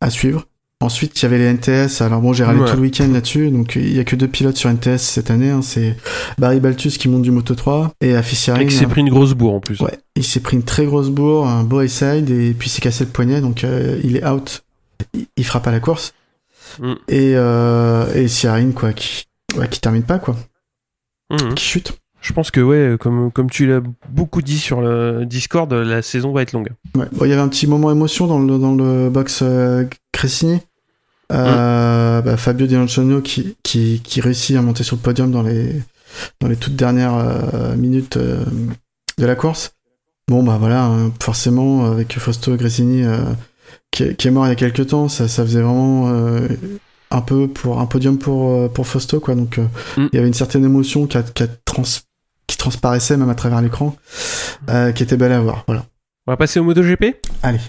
à 0.00 0.10
suivre. 0.10 0.44
Ensuite, 0.80 1.20
il 1.20 1.24
y 1.24 1.26
avait 1.26 1.38
les 1.38 1.52
NTS. 1.52 2.02
Alors 2.02 2.20
bon, 2.20 2.32
j'ai 2.32 2.44
râlé 2.44 2.60
Ouais. 2.60 2.70
tout 2.70 2.76
le 2.76 2.82
week-end 2.82 3.08
là-dessus. 3.08 3.50
Donc 3.50 3.74
il 3.74 3.92
y 3.92 3.98
a 3.98 4.04
que 4.04 4.14
deux 4.14 4.28
pilotes 4.28 4.56
sur 4.56 4.70
NTS 4.70 4.98
cette 4.98 5.30
année. 5.30 5.50
hein. 5.50 5.60
C'est 5.60 5.96
Barry 6.38 6.60
Baltus 6.60 6.98
qui 6.98 7.08
monte 7.08 7.22
du 7.22 7.32
Moto 7.32 7.54
3 7.56 7.92
et 8.00 8.14
Afis 8.14 8.50
Et 8.60 8.66
qui 8.66 8.74
s'est 8.76 8.86
pris 8.86 9.00
une 9.00 9.08
grosse 9.10 9.32
bourre 9.34 9.54
en 9.54 9.60
plus. 9.60 9.80
Ouais, 9.80 9.98
il 10.14 10.24
s'est 10.24 10.38
pris 10.40 10.56
une 10.56 10.62
très 10.62 10.86
grosse 10.86 11.08
bourre, 11.10 11.48
un 11.48 11.64
beau 11.64 11.84
side 11.88 12.30
et 12.30 12.54
puis 12.54 12.68
s'est 12.68 12.80
cassé 12.80 13.04
le 13.04 13.10
poignet, 13.10 13.40
donc 13.40 13.64
euh, 13.64 14.00
il 14.04 14.16
est 14.16 14.24
out. 14.26 14.62
Il, 15.14 15.26
il 15.36 15.44
frappe 15.44 15.66
à 15.66 15.72
la 15.72 15.80
course. 15.80 16.14
Mm. 16.80 16.92
Et, 17.08 17.32
euh, 17.34 18.06
et 18.14 18.72
quoi, 18.72 18.92
qui, 18.92 19.24
ouais, 19.56 19.68
qui 19.68 19.80
termine 19.80 20.02
pas, 20.04 20.18
quoi, 20.18 20.36
Mhm. 21.30 21.54
qui 21.54 21.64
chute. 21.64 21.98
Je 22.20 22.32
pense 22.32 22.50
que 22.50 22.60
ouais, 22.60 22.96
comme 22.98 23.30
comme 23.30 23.48
tu 23.48 23.66
l'as 23.66 23.80
beaucoup 24.10 24.42
dit 24.42 24.58
sur 24.58 24.80
le 24.80 25.24
Discord, 25.24 25.72
la 25.72 26.02
saison 26.02 26.32
va 26.32 26.42
être 26.42 26.52
longue. 26.52 26.68
Ouais. 26.96 27.06
Bon, 27.12 27.24
il 27.24 27.28
y 27.30 27.32
avait 27.32 27.40
un 27.42 27.48
petit 27.48 27.66
moment 27.66 27.90
émotion 27.90 28.26
dans 28.26 28.40
le, 28.40 28.58
dans 28.58 28.74
le 28.74 29.08
box 29.08 29.40
euh, 29.42 29.84
Cressini. 30.12 30.60
Euh, 31.32 32.20
bah, 32.22 32.36
Fabio 32.36 32.66
Di 32.66 32.76
qui, 33.22 33.56
qui, 33.62 34.00
qui 34.02 34.20
réussit 34.20 34.56
à 34.56 34.62
monter 34.62 34.82
sur 34.82 34.96
le 34.96 35.02
podium 35.02 35.30
dans 35.30 35.42
les, 35.42 35.74
dans 36.40 36.48
les 36.48 36.56
toutes 36.56 36.74
dernières 36.76 37.14
euh, 37.14 37.76
minutes 37.76 38.16
euh, 38.16 38.44
de 39.18 39.26
la 39.26 39.34
course. 39.34 39.72
Bon, 40.28 40.42
bah 40.42 40.56
voilà, 40.58 40.84
hein, 40.86 41.12
forcément, 41.22 41.84
avec 41.86 42.18
Fausto 42.18 42.56
Gressini 42.56 43.02
euh, 43.04 43.18
qui, 43.90 44.04
est, 44.04 44.14
qui 44.16 44.28
est 44.28 44.30
mort 44.30 44.46
il 44.46 44.50
y 44.50 44.52
a 44.52 44.56
quelques 44.56 44.86
temps, 44.88 45.08
ça, 45.08 45.28
ça 45.28 45.44
faisait 45.44 45.60
vraiment 45.62 46.10
un 47.10 47.20
peu 47.22 47.46
pour 47.48 47.80
un 47.80 47.86
podium 47.86 48.18
pour, 48.18 48.70
pour 48.72 48.86
Fausto, 48.86 49.20
quoi. 49.20 49.34
Donc, 49.34 49.58
Mm. 49.96 50.06
il 50.12 50.16
y 50.16 50.18
avait 50.18 50.28
une 50.28 50.34
certaine 50.34 50.64
émotion 50.64 51.06
qui, 51.06 51.16
a- 51.18 51.22
qui, 51.22 51.42
a 51.42 51.46
trans- 51.64 51.82
qui 52.48 52.56
transparaissait 52.56 53.16
même 53.16 53.30
à 53.30 53.36
travers 53.36 53.62
l'écran, 53.62 53.94
euh, 54.68 54.90
qui 54.90 55.04
était 55.04 55.16
belle 55.16 55.32
à 55.32 55.40
voir. 55.40 55.62
Voilà. 55.68 55.84
On 56.26 56.32
va 56.32 56.36
passer 56.36 56.58
au 56.58 56.64
MotoGP. 56.64 57.14
Allez. 57.44 57.60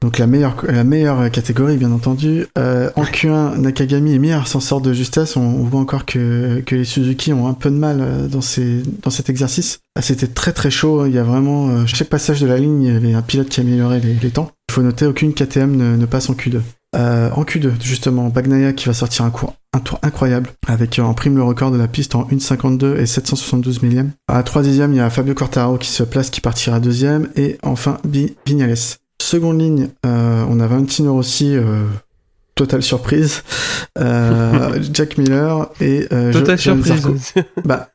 Donc 0.00 0.18
la 0.18 0.28
meilleure, 0.28 0.54
la 0.68 0.84
meilleure 0.84 1.28
catégorie, 1.28 1.76
bien 1.76 1.90
entendu. 1.90 2.46
Euh, 2.56 2.88
en 2.94 3.02
Q1, 3.02 3.56
Nakagami 3.58 4.14
et 4.14 4.20
Mir 4.20 4.46
s'en 4.46 4.60
sortent 4.60 4.84
de 4.84 4.92
justesse. 4.92 5.36
On, 5.36 5.40
on 5.40 5.64
voit 5.64 5.80
encore 5.80 6.04
que, 6.06 6.62
que 6.64 6.76
les 6.76 6.84
Suzuki 6.84 7.32
ont 7.32 7.48
un 7.48 7.54
peu 7.54 7.68
de 7.68 7.74
mal 7.74 7.98
euh, 8.00 8.28
dans, 8.28 8.40
ces, 8.40 8.82
dans 9.02 9.10
cet 9.10 9.28
exercice. 9.28 9.80
Ah, 9.96 10.02
C'était 10.02 10.28
très 10.28 10.52
très 10.52 10.70
chaud. 10.70 11.06
Il 11.06 11.14
y 11.14 11.18
a 11.18 11.24
vraiment... 11.24 11.68
euh, 11.70 11.86
chaque 11.86 12.08
passage 12.08 12.40
de 12.40 12.46
la 12.46 12.58
ligne, 12.58 12.84
il 12.84 12.92
y 12.92 12.96
avait 12.96 13.12
un 13.12 13.22
pilote 13.22 13.48
qui 13.48 13.60
améliorait 13.60 13.98
les, 13.98 14.14
les 14.14 14.30
temps. 14.30 14.52
Il 14.68 14.74
faut 14.74 14.82
noter, 14.82 15.04
aucune 15.04 15.34
KTM 15.34 15.74
ne, 15.76 15.96
ne 15.96 16.06
passe 16.06 16.30
en 16.30 16.34
Q2. 16.34 16.60
Euh, 16.96 17.30
en 17.32 17.42
Q2, 17.42 17.72
justement, 17.82 18.28
Bagnaia 18.28 18.72
qui 18.72 18.86
va 18.86 18.94
sortir 18.94 19.24
un, 19.24 19.30
cours, 19.30 19.54
un 19.74 19.80
tour 19.80 19.98
incroyable, 20.02 20.50
avec 20.66 20.98
euh, 20.98 21.02
en 21.02 21.12
prime 21.12 21.36
le 21.36 21.42
record 21.42 21.70
de 21.70 21.76
la 21.76 21.86
piste 21.86 22.14
en 22.14 22.24
1,52 22.24 22.96
et 22.96 23.06
772 23.06 23.82
millième. 23.82 24.12
À 24.26 24.42
3 24.42 24.62
dixièmes, 24.62 24.92
il 24.94 24.96
y 24.96 25.00
a 25.00 25.10
Fabio 25.10 25.34
Quartararo 25.34 25.76
qui 25.76 25.90
se 25.90 26.02
place, 26.02 26.30
qui 26.30 26.40
partira 26.40 26.80
deuxième, 26.80 27.28
et 27.36 27.58
enfin 27.62 27.98
Vignales. 28.46 28.74
Seconde 29.20 29.60
ligne, 29.60 29.88
euh, 30.06 30.44
on 30.48 30.60
a 30.60 30.66
Valentino 30.66 31.12
Rossi, 31.12 31.54
euh, 31.54 31.84
totale 32.54 32.82
surprise, 32.82 33.42
Jack 34.92 35.18
Miller 35.18 35.68
et 35.80 36.06
Totale 36.32 36.58
surprise. 36.58 37.34
Bah, 37.64 37.90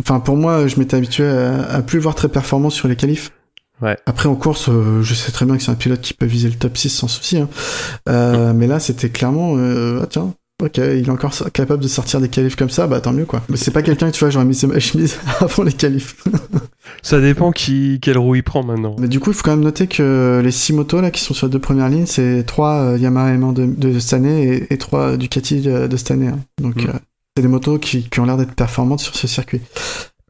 enfin 0.00 0.18
pour 0.18 0.36
moi, 0.36 0.66
je 0.66 0.78
m'étais 0.80 0.96
habitué 0.96 1.24
à, 1.24 1.62
à 1.70 1.82
plus 1.82 2.00
voir 2.00 2.14
très 2.14 2.28
performant 2.28 2.70
sur 2.70 2.88
les 2.88 2.96
qualifs. 2.96 3.30
Ouais. 3.84 3.96
Après 4.06 4.28
en 4.28 4.34
course, 4.34 4.68
euh, 4.68 5.02
je 5.02 5.14
sais 5.14 5.30
très 5.32 5.44
bien 5.44 5.56
que 5.56 5.62
c'est 5.62 5.70
un 5.70 5.74
pilote 5.76 6.00
qui 6.00 6.14
peut 6.14 6.26
viser 6.26 6.48
le 6.48 6.54
top 6.54 6.76
6 6.76 6.88
sans 6.88 7.08
souci. 7.08 7.38
hein. 7.38 7.48
Euh, 8.08 8.52
Mais 8.54 8.66
là, 8.66 8.80
c'était 8.80 9.10
clairement, 9.10 9.56
euh, 9.58 10.00
ah, 10.02 10.06
tiens, 10.08 10.32
ok, 10.62 10.78
il 10.78 11.06
est 11.06 11.10
encore 11.10 11.34
capable 11.52 11.82
de 11.82 11.88
sortir 11.88 12.20
des 12.20 12.28
qualifs 12.28 12.56
comme 12.56 12.70
ça, 12.70 12.86
bah 12.86 13.00
tant 13.00 13.12
mieux 13.12 13.26
quoi. 13.26 13.42
Mais 13.50 13.56
c'est 13.56 13.72
pas 13.72 13.82
quelqu'un 13.82 14.06
que 14.10 14.14
tu 14.14 14.20
vois, 14.20 14.30
j'aurais 14.30 14.44
mis 14.46 14.58
ma 14.66 14.78
chemise 14.80 15.18
avant 15.40 15.62
les 15.64 15.72
qualifs. 15.72 16.16
Ça 17.02 17.20
dépend 17.20 17.50
qui 17.52 17.98
quelle 18.00 18.16
roue 18.18 18.36
il 18.36 18.42
prend 18.42 18.62
maintenant. 18.64 18.96
Mais 18.98 19.08
du 19.08 19.20
coup, 19.20 19.30
il 19.30 19.34
faut 19.34 19.42
quand 19.42 19.50
même 19.50 19.64
noter 19.64 19.86
que 19.86 20.40
les 20.42 20.50
six 20.50 20.72
motos 20.72 21.00
là 21.02 21.10
qui 21.10 21.20
sont 21.20 21.34
sur 21.34 21.46
les 21.46 21.52
deux 21.52 21.58
premières 21.58 21.88
lignes, 21.90 22.06
c'est 22.06 22.44
trois 22.46 22.76
euh, 22.92 22.98
Yamaha 22.98 23.34
M1 23.36 23.52
de, 23.52 23.66
de 23.66 23.98
cette 23.98 24.14
année 24.14 24.54
et, 24.70 24.72
et 24.74 24.78
trois 24.78 25.16
Ducati 25.18 25.60
de, 25.60 25.86
de 25.86 25.96
cette 25.96 26.10
année. 26.12 26.28
hein. 26.28 26.38
Donc, 26.62 26.76
Mm. 26.84 26.92
c'est 27.36 27.42
des 27.42 27.48
motos 27.48 27.78
qui, 27.78 28.08
qui 28.08 28.20
ont 28.20 28.24
l'air 28.26 28.36
d'être 28.36 28.54
performantes 28.54 29.00
sur 29.00 29.14
ce 29.16 29.26
circuit. 29.26 29.60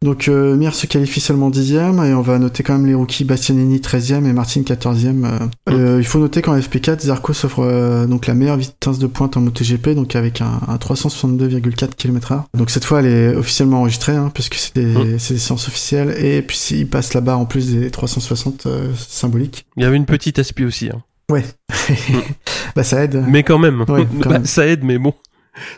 Donc, 0.03 0.29
euh, 0.29 0.55
Mir 0.57 0.75
se 0.75 0.87
qualifie 0.87 1.21
seulement 1.21 1.49
dixième 1.49 2.03
et 2.05 2.13
on 2.13 2.21
va 2.21 2.39
noter 2.39 2.63
quand 2.63 2.75
même 2.75 2.85
les 2.87 2.93
rookies 2.95 3.25
Bastianini 3.25 3.79
13e 3.79 4.27
et 4.27 4.33
Martin 4.35 4.61
14e. 4.61 5.25
euh. 5.25 5.39
Euh, 5.71 5.97
il 5.99 6.05
faut 6.05 6.19
noter 6.19 6.43
qu'en 6.43 6.59
FP4, 6.59 7.01
Zarco 7.07 7.33
s'offre 7.33 7.61
euh, 7.61 8.07
donc 8.07 8.27
la 8.27 8.35
meilleure 8.35 8.59
vitesse 8.59 8.99
de 8.99 9.07
pointe 9.07 9.37
en 9.39 9.41
MotoGP, 9.41 9.91
donc 9.95 10.15
avec 10.15 10.43
un, 10.43 10.61
un 10.69 10.77
362,4 10.77 11.95
km/h. 11.97 12.43
Donc 12.55 12.69
cette 12.71 12.85
fois, 12.85 13.01
elle 13.01 13.07
est 13.07 13.35
officiellement 13.35 13.79
enregistrée, 13.81 14.13
hein, 14.15 14.31
puisque 14.35 14.55
c'est 14.57 14.75
des, 14.75 14.85
Mm. 14.85 15.19
c'est 15.19 15.35
des 15.35 15.41
séances 15.41 15.69
officielles, 15.69 16.15
et 16.23 16.43
puis 16.43 16.59
il 16.73 16.87
passe 16.89 17.15
la 17.15 17.23
barre 17.23 17.39
en 17.39 17.47
plus 17.47 17.73
des 17.75 17.91
360 17.91 18.67
euh, 18.67 18.93
symboliques. 19.09 19.65
Il 19.79 19.85
y 19.85 19.87
avait 19.87 19.97
une 19.97 20.07
petite 20.07 20.39
aspi 20.39 20.65
aussi. 20.65 20.91
hein. 20.91 21.01
Ouais. 21.31 21.45
bah 22.77 22.85
ça 22.85 23.03
aide. 23.05 23.25
Mais 23.27 23.43
quand 23.43 23.59
même. 23.59 23.81
Ouais, 23.89 24.07
quand 24.23 24.29
Bah, 24.29 24.35
même. 24.39 24.45
Ça 24.47 24.67
aide, 24.67 24.85
mais 24.85 24.99
bon. 24.99 25.15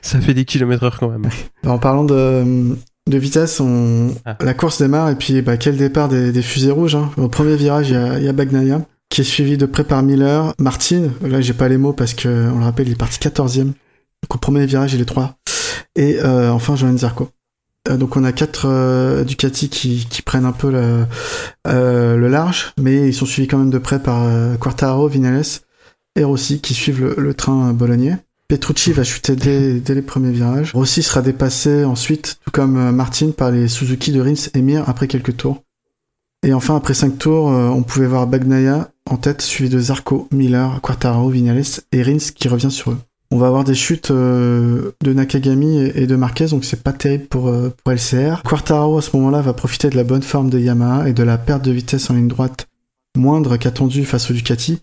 Ça 0.02 0.20
fait 0.20 0.34
des 0.34 0.44
kilomètres 0.46 0.82
heure 0.84 0.98
quand 0.98 1.08
même. 1.10 1.28
Bah, 1.62 1.70
en 1.70 1.78
parlant 1.78 2.02
de, 2.04 2.76
de 3.06 3.18
vitesse, 3.18 3.60
on... 3.60 4.14
Ah. 4.24 4.36
la 4.40 4.54
course 4.54 4.80
démarre, 4.80 5.10
et 5.10 5.16
puis 5.16 5.40
bah, 5.42 5.56
quel 5.56 5.76
départ 5.76 6.08
des, 6.08 6.32
des 6.32 6.42
fusées 6.42 6.70
rouges. 6.70 6.96
Hein. 6.96 7.10
Au 7.16 7.28
premier 7.28 7.56
virage, 7.56 7.90
il 7.90 7.94
y 7.94 7.96
a, 7.96 8.18
y 8.18 8.28
a 8.28 8.32
Bagnaia, 8.32 8.82
qui 9.10 9.20
est 9.20 9.24
suivi 9.24 9.56
de 9.56 9.66
près 9.66 9.84
par 9.84 10.02
Miller. 10.02 10.52
Martin, 10.58 11.10
là 11.22 11.40
j'ai 11.40 11.54
pas 11.54 11.68
les 11.68 11.78
mots 11.78 11.92
parce 11.92 12.14
que 12.14 12.50
on 12.52 12.58
le 12.58 12.64
rappelle, 12.64 12.88
il 12.88 12.92
est 12.92 12.98
parti 12.98 13.18
14e. 13.18 13.64
Donc 13.64 14.34
au 14.34 14.38
premier 14.38 14.66
virage, 14.66 14.94
il 14.94 15.00
est 15.00 15.06
3. 15.06 15.36
Et 15.94 16.18
euh, 16.20 16.50
enfin, 16.50 16.76
Johan 16.76 16.96
Zarco. 16.96 17.28
Euh, 17.88 17.96
donc 17.96 18.16
on 18.16 18.24
a 18.24 18.32
quatre 18.32 18.66
euh, 18.66 19.24
Ducati 19.24 19.68
qui, 19.68 20.06
qui 20.10 20.22
prennent 20.22 20.44
un 20.44 20.52
peu 20.52 20.70
le, 20.70 21.06
euh, 21.68 22.16
le 22.16 22.28
large, 22.28 22.72
mais 22.80 23.08
ils 23.08 23.14
sont 23.14 23.26
suivis 23.26 23.48
quand 23.48 23.58
même 23.58 23.70
de 23.70 23.78
près 23.78 24.02
par 24.02 24.24
euh, 24.24 24.56
Quartararo, 24.56 25.08
Vinales 25.08 25.44
et 26.16 26.24
Rossi 26.24 26.60
qui 26.60 26.74
suivent 26.74 27.00
le, 27.00 27.14
le 27.16 27.34
train 27.34 27.72
bolognais. 27.72 28.16
Petrucci 28.48 28.92
va 28.92 29.02
chuter 29.02 29.34
dès, 29.34 29.94
les 29.94 30.02
premiers 30.02 30.30
virages. 30.30 30.72
Rossi 30.72 31.02
sera 31.02 31.20
dépassé 31.20 31.84
ensuite, 31.84 32.38
tout 32.44 32.52
comme 32.52 32.76
euh, 32.76 32.92
Martin, 32.92 33.30
par 33.30 33.50
les 33.50 33.66
Suzuki 33.66 34.12
de 34.12 34.20
Rins 34.20 34.50
et 34.54 34.62
Mir 34.62 34.88
après 34.88 35.08
quelques 35.08 35.36
tours. 35.36 35.62
Et 36.46 36.52
enfin, 36.52 36.76
après 36.76 36.94
cinq 36.94 37.18
tours, 37.18 37.50
euh, 37.50 37.68
on 37.68 37.82
pouvait 37.82 38.06
voir 38.06 38.28
Bagnaia 38.28 38.90
en 39.10 39.16
tête, 39.16 39.42
suivi 39.42 39.68
de 39.68 39.80
Zarco, 39.80 40.28
Miller, 40.30 40.80
Quartararo, 40.80 41.28
Vinales 41.28 41.64
et 41.90 42.02
Rins 42.02 42.32
qui 42.34 42.46
revient 42.46 42.70
sur 42.70 42.92
eux. 42.92 42.98
On 43.32 43.38
va 43.38 43.48
avoir 43.48 43.64
des 43.64 43.74
chutes 43.74 44.12
euh, 44.12 44.92
de 45.02 45.12
Nakagami 45.12 45.78
et, 45.78 46.06
de 46.06 46.14
Marquez, 46.14 46.46
donc 46.46 46.64
c'est 46.64 46.84
pas 46.84 46.92
terrible 46.92 47.26
pour, 47.26 47.52
pour 47.52 47.92
LCR. 47.92 48.42
Quartararo 48.44 48.98
à 48.98 49.02
ce 49.02 49.16
moment-là 49.16 49.40
va 49.40 49.54
profiter 49.54 49.90
de 49.90 49.96
la 49.96 50.04
bonne 50.04 50.22
forme 50.22 50.50
de 50.50 50.60
Yamaha 50.60 51.08
et 51.08 51.12
de 51.12 51.24
la 51.24 51.36
perte 51.36 51.64
de 51.64 51.72
vitesse 51.72 52.10
en 52.10 52.14
ligne 52.14 52.28
droite 52.28 52.68
moindre 53.16 53.56
qu'attendue 53.56 54.04
face 54.04 54.30
au 54.30 54.34
Ducati 54.34 54.78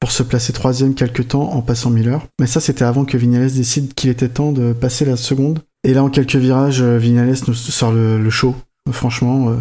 pour 0.00 0.12
se 0.12 0.22
placer 0.22 0.52
troisième 0.52 0.94
quelques 0.94 1.28
temps 1.28 1.52
en 1.52 1.62
passant 1.62 1.90
Miller. 1.90 2.26
Mais 2.40 2.46
ça, 2.46 2.60
c'était 2.60 2.84
avant 2.84 3.04
que 3.04 3.16
Vignales 3.16 3.52
décide 3.52 3.94
qu'il 3.94 4.10
était 4.10 4.28
temps 4.28 4.52
de 4.52 4.72
passer 4.72 5.04
la 5.04 5.16
seconde. 5.16 5.60
Et 5.84 5.94
là, 5.94 6.02
en 6.02 6.10
quelques 6.10 6.36
virages, 6.36 6.82
euh, 6.82 6.98
Vignales 6.98 7.34
nous 7.46 7.54
sort 7.54 7.92
le, 7.92 8.20
le 8.22 8.30
show. 8.30 8.54
Franchement, 8.92 9.50
euh, 9.50 9.56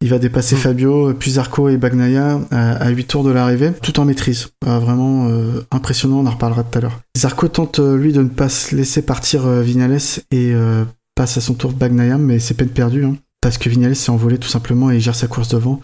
il 0.00 0.08
va 0.08 0.18
dépasser 0.18 0.54
Mm. 0.54 0.58
Fabio, 0.58 1.14
puis 1.14 1.32
Zarco 1.32 1.68
et 1.68 1.76
Bagnaia 1.76 2.40
à, 2.50 2.72
à 2.72 2.88
8 2.90 3.04
tours 3.04 3.24
de 3.24 3.30
l'arrivée, 3.30 3.72
tout 3.82 3.98
en 4.00 4.04
maîtrise. 4.04 4.48
Euh, 4.66 4.78
vraiment 4.78 5.28
euh, 5.28 5.66
impressionnant, 5.70 6.18
on 6.20 6.26
en 6.26 6.30
reparlera 6.30 6.62
tout 6.62 6.78
à 6.78 6.80
l'heure. 6.82 7.00
Zarco 7.16 7.48
tente, 7.48 7.80
euh, 7.80 7.96
lui, 7.96 8.12
de 8.12 8.22
ne 8.22 8.28
pas 8.28 8.48
se 8.48 8.74
laisser 8.76 9.02
partir 9.02 9.46
euh, 9.46 9.62
Vignales 9.62 9.98
et 10.30 10.52
euh, 10.54 10.84
passe 11.16 11.36
à 11.36 11.40
son 11.40 11.54
tour 11.54 11.72
Bagnaia, 11.72 12.16
mais 12.18 12.38
c'est 12.38 12.54
peine 12.54 12.68
perdue, 12.68 13.04
hein, 13.04 13.16
parce 13.40 13.58
que 13.58 13.68
Vignales 13.68 13.96
s'est 13.96 14.10
envolé 14.10 14.38
tout 14.38 14.48
simplement 14.48 14.90
et 14.90 14.96
il 14.96 15.00
gère 15.00 15.16
sa 15.16 15.26
course 15.26 15.48
devant. 15.48 15.80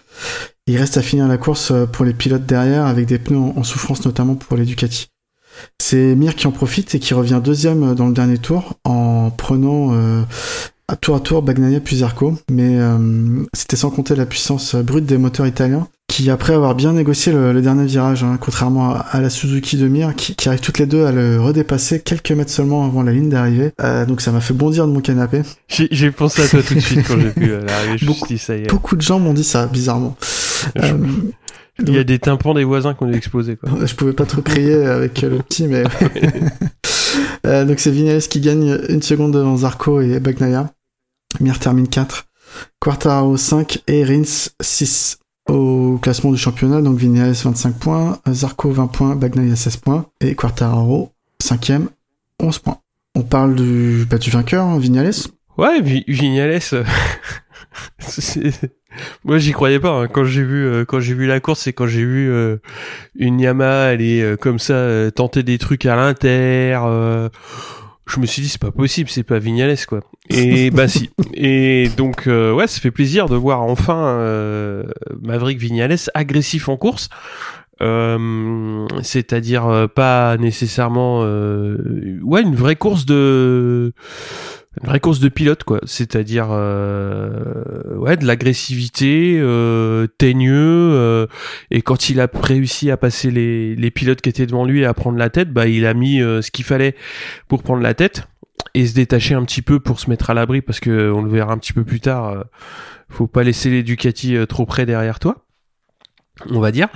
Il 0.68 0.76
reste 0.78 0.96
à 0.96 1.02
finir 1.02 1.28
la 1.28 1.38
course 1.38 1.70
euh, 1.70 1.86
pour 1.86 2.04
les 2.04 2.12
pilotes 2.12 2.44
derrière, 2.44 2.86
avec 2.86 3.06
des 3.06 3.18
pneus 3.18 3.38
en, 3.38 3.62
souffrance 3.62 4.04
notamment 4.04 4.34
pour 4.34 4.56
les 4.56 4.64
Ducati. 4.64 5.08
C'est 5.80 6.14
Mir 6.16 6.34
qui 6.34 6.46
en 6.46 6.52
profite 6.52 6.94
et 6.94 6.98
qui 6.98 7.14
revient 7.14 7.40
deuxième 7.42 7.94
dans 7.94 8.08
le 8.08 8.12
dernier 8.12 8.38
tour 8.38 8.74
en 8.84 9.30
prenant 9.30 9.94
euh, 9.94 10.22
à 10.88 10.96
tour 10.96 11.16
à 11.16 11.20
tour 11.20 11.42
Bagnaia 11.42 11.80
puis 11.80 11.98
Zarco, 11.98 12.34
mais 12.50 12.78
euh, 12.78 13.44
c'était 13.54 13.76
sans 13.76 13.90
compter 13.90 14.16
la 14.16 14.26
puissance 14.26 14.74
brute 14.74 15.06
des 15.06 15.18
moteurs 15.18 15.46
italiens 15.46 15.88
qui 16.08 16.30
après 16.30 16.54
avoir 16.54 16.74
bien 16.74 16.92
négocié 16.92 17.32
le, 17.32 17.60
dernier 17.60 17.84
virage, 17.84 18.22
hein, 18.22 18.38
contrairement 18.40 18.94
à, 18.94 19.20
la 19.20 19.28
Suzuki 19.28 19.76
de 19.76 19.88
Mir, 19.88 20.14
qui, 20.14 20.34
qui 20.34 20.48
arrivent 20.48 20.60
toutes 20.60 20.78
les 20.78 20.86
deux 20.86 21.04
à 21.04 21.12
le 21.12 21.40
redépasser 21.40 22.00
quelques 22.00 22.30
mètres 22.30 22.50
seulement 22.50 22.84
avant 22.84 23.02
la 23.02 23.12
ligne 23.12 23.28
d'arrivée. 23.28 23.72
Euh, 23.82 24.06
donc 24.06 24.20
ça 24.20 24.30
m'a 24.30 24.40
fait 24.40 24.54
bondir 24.54 24.86
de 24.86 24.92
mon 24.92 25.00
canapé. 25.00 25.42
J'ai 25.68 26.10
pensé 26.12 26.42
à 26.42 26.48
toi 26.48 26.62
tout 26.62 26.74
de 26.74 26.80
suite 26.80 27.06
quand 27.06 27.18
j'ai 27.18 27.40
vu 27.40 27.52
euh, 27.52 27.64
l'arrivée. 27.64 27.96
Beaucoup, 28.06 28.26
beaucoup 28.68 28.96
de 28.96 29.02
gens 29.02 29.18
m'ont 29.18 29.34
dit 29.34 29.44
ça, 29.44 29.66
bizarrement. 29.66 30.16
Euh, 30.78 30.96
il 31.78 31.94
y 31.94 31.98
a 31.98 32.04
des 32.04 32.18
tympans 32.18 32.54
des 32.54 32.64
voisins 32.64 32.94
qu'on 32.94 33.12
a 33.12 33.16
explosé. 33.16 33.56
Quoi. 33.56 33.70
Je 33.86 33.94
pouvais 33.94 34.12
pas 34.12 34.26
trop 34.26 34.42
crier 34.42 34.84
avec 34.86 35.22
le 35.22 35.38
petit, 35.38 35.66
mais... 35.68 35.84
donc 37.64 37.78
c'est 37.78 37.90
Vinales 37.90 38.22
qui 38.22 38.40
gagne 38.40 38.78
une 38.88 39.02
seconde 39.02 39.32
devant 39.32 39.56
Zarco 39.56 40.00
et 40.00 40.20
Bagnaia. 40.20 40.72
Mir 41.40 41.58
termine 41.58 41.88
4. 41.88 42.26
Quartaro 42.80 43.36
5 43.36 43.82
et 43.86 44.04
Rins 44.04 44.50
6 44.60 45.18
au 45.48 45.98
classement 46.00 46.32
du 46.32 46.38
championnat. 46.38 46.80
Donc 46.80 46.98
Vinales 46.98 47.34
25 47.34 47.78
points, 47.78 48.18
Zarco 48.30 48.70
20 48.70 48.86
points, 48.86 49.16
Bagnaia 49.16 49.56
16 49.56 49.76
points 49.78 50.06
et 50.20 50.34
Quartararo 50.34 51.12
5ème 51.42 51.86
11 52.40 52.58
points. 52.60 52.78
On 53.14 53.22
parle 53.22 53.54
du, 53.54 54.06
bah, 54.08 54.18
du 54.18 54.30
vainqueur, 54.30 54.66
hein, 54.66 54.78
Vignales. 54.78 55.14
Ouais, 55.56 55.80
Vignales. 55.80 56.60
Euh, 58.96 59.00
moi, 59.24 59.38
j'y 59.38 59.52
croyais 59.52 59.80
pas 59.80 59.90
hein. 59.90 60.08
quand 60.08 60.24
j'ai 60.24 60.42
vu 60.42 60.66
euh, 60.66 60.84
quand 60.84 61.00
j'ai 61.00 61.14
vu 61.14 61.26
la 61.26 61.40
course 61.40 61.66
et 61.66 61.72
quand 61.72 61.86
j'ai 61.86 62.04
vu 62.04 62.30
euh, 62.30 62.56
une 63.16 63.40
Yamaha 63.40 63.86
aller 63.88 64.34
comme 64.40 64.58
ça 64.58 65.10
tenter 65.14 65.42
des 65.42 65.58
trucs 65.58 65.86
à 65.86 65.96
l'inter 65.96 66.74
je 68.06 68.20
me 68.20 68.26
suis 68.26 68.42
dit 68.42 68.48
c'est 68.48 68.60
pas 68.60 68.70
possible, 68.70 69.10
c'est 69.10 69.24
pas 69.24 69.38
Vignales 69.38 69.76
quoi. 69.86 70.00
Et 70.30 70.70
bah 70.72 70.88
si. 70.88 71.10
Et 71.34 71.88
donc 71.96 72.26
euh, 72.26 72.52
ouais, 72.52 72.66
ça 72.66 72.80
fait 72.80 72.90
plaisir 72.90 73.28
de 73.28 73.36
voir 73.36 73.62
enfin 73.62 74.06
euh, 74.06 74.84
Maverick 75.20 75.58
Vignales 75.58 75.96
agressif 76.14 76.68
en 76.68 76.76
course. 76.76 77.08
Euh, 77.82 78.86
c'est-à-dire 79.02 79.66
euh, 79.66 79.86
pas 79.86 80.38
nécessairement 80.38 81.20
ouais 81.20 82.42
une 82.42 82.54
vraie 82.54 82.76
course 82.76 83.04
de 83.04 83.92
une 84.82 84.88
vraie 84.88 85.00
course 85.00 85.20
de 85.20 85.28
pilote 85.28 85.64
quoi. 85.64 85.80
C'est-à-dire 85.84 86.48
euh, 86.50 87.96
ouais 87.96 88.16
de 88.16 88.26
l'agressivité 88.26 89.38
euh, 89.40 90.06
euh, 90.22 91.26
et 91.70 91.82
quand 91.82 92.10
il 92.10 92.20
a 92.20 92.28
réussi 92.34 92.90
à 92.90 92.96
passer 92.96 93.30
les, 93.30 93.74
les 93.74 93.90
pilotes 93.90 94.20
qui 94.20 94.28
étaient 94.28 94.46
devant 94.46 94.64
lui 94.64 94.80
et 94.80 94.84
à 94.84 94.94
prendre 94.94 95.18
la 95.18 95.30
tête 95.30 95.52
bah 95.52 95.66
il 95.66 95.86
a 95.86 95.94
mis 95.94 96.20
euh, 96.20 96.42
ce 96.42 96.50
qu'il 96.50 96.64
fallait 96.64 96.94
pour 97.48 97.62
prendre 97.62 97.82
la 97.82 97.94
tête 97.94 98.28
et 98.74 98.86
se 98.86 98.94
détacher 98.94 99.34
un 99.34 99.44
petit 99.44 99.62
peu 99.62 99.80
pour 99.80 100.00
se 100.00 100.10
mettre 100.10 100.30
à 100.30 100.34
l'abri 100.34 100.60
parce 100.60 100.80
que 100.80 101.10
on 101.10 101.22
le 101.22 101.30
verra 101.30 101.52
un 101.52 101.58
petit 101.58 101.72
peu 101.72 101.84
plus 101.84 102.00
tard 102.00 102.28
euh, 102.28 102.42
faut 103.08 103.26
pas 103.26 103.44
laisser 103.44 103.70
les 103.70 103.82
Ducati 103.82 104.36
trop 104.48 104.66
près 104.66 104.84
derrière 104.84 105.20
toi 105.20 105.45
on 106.50 106.60
va 106.60 106.70
dire. 106.70 106.88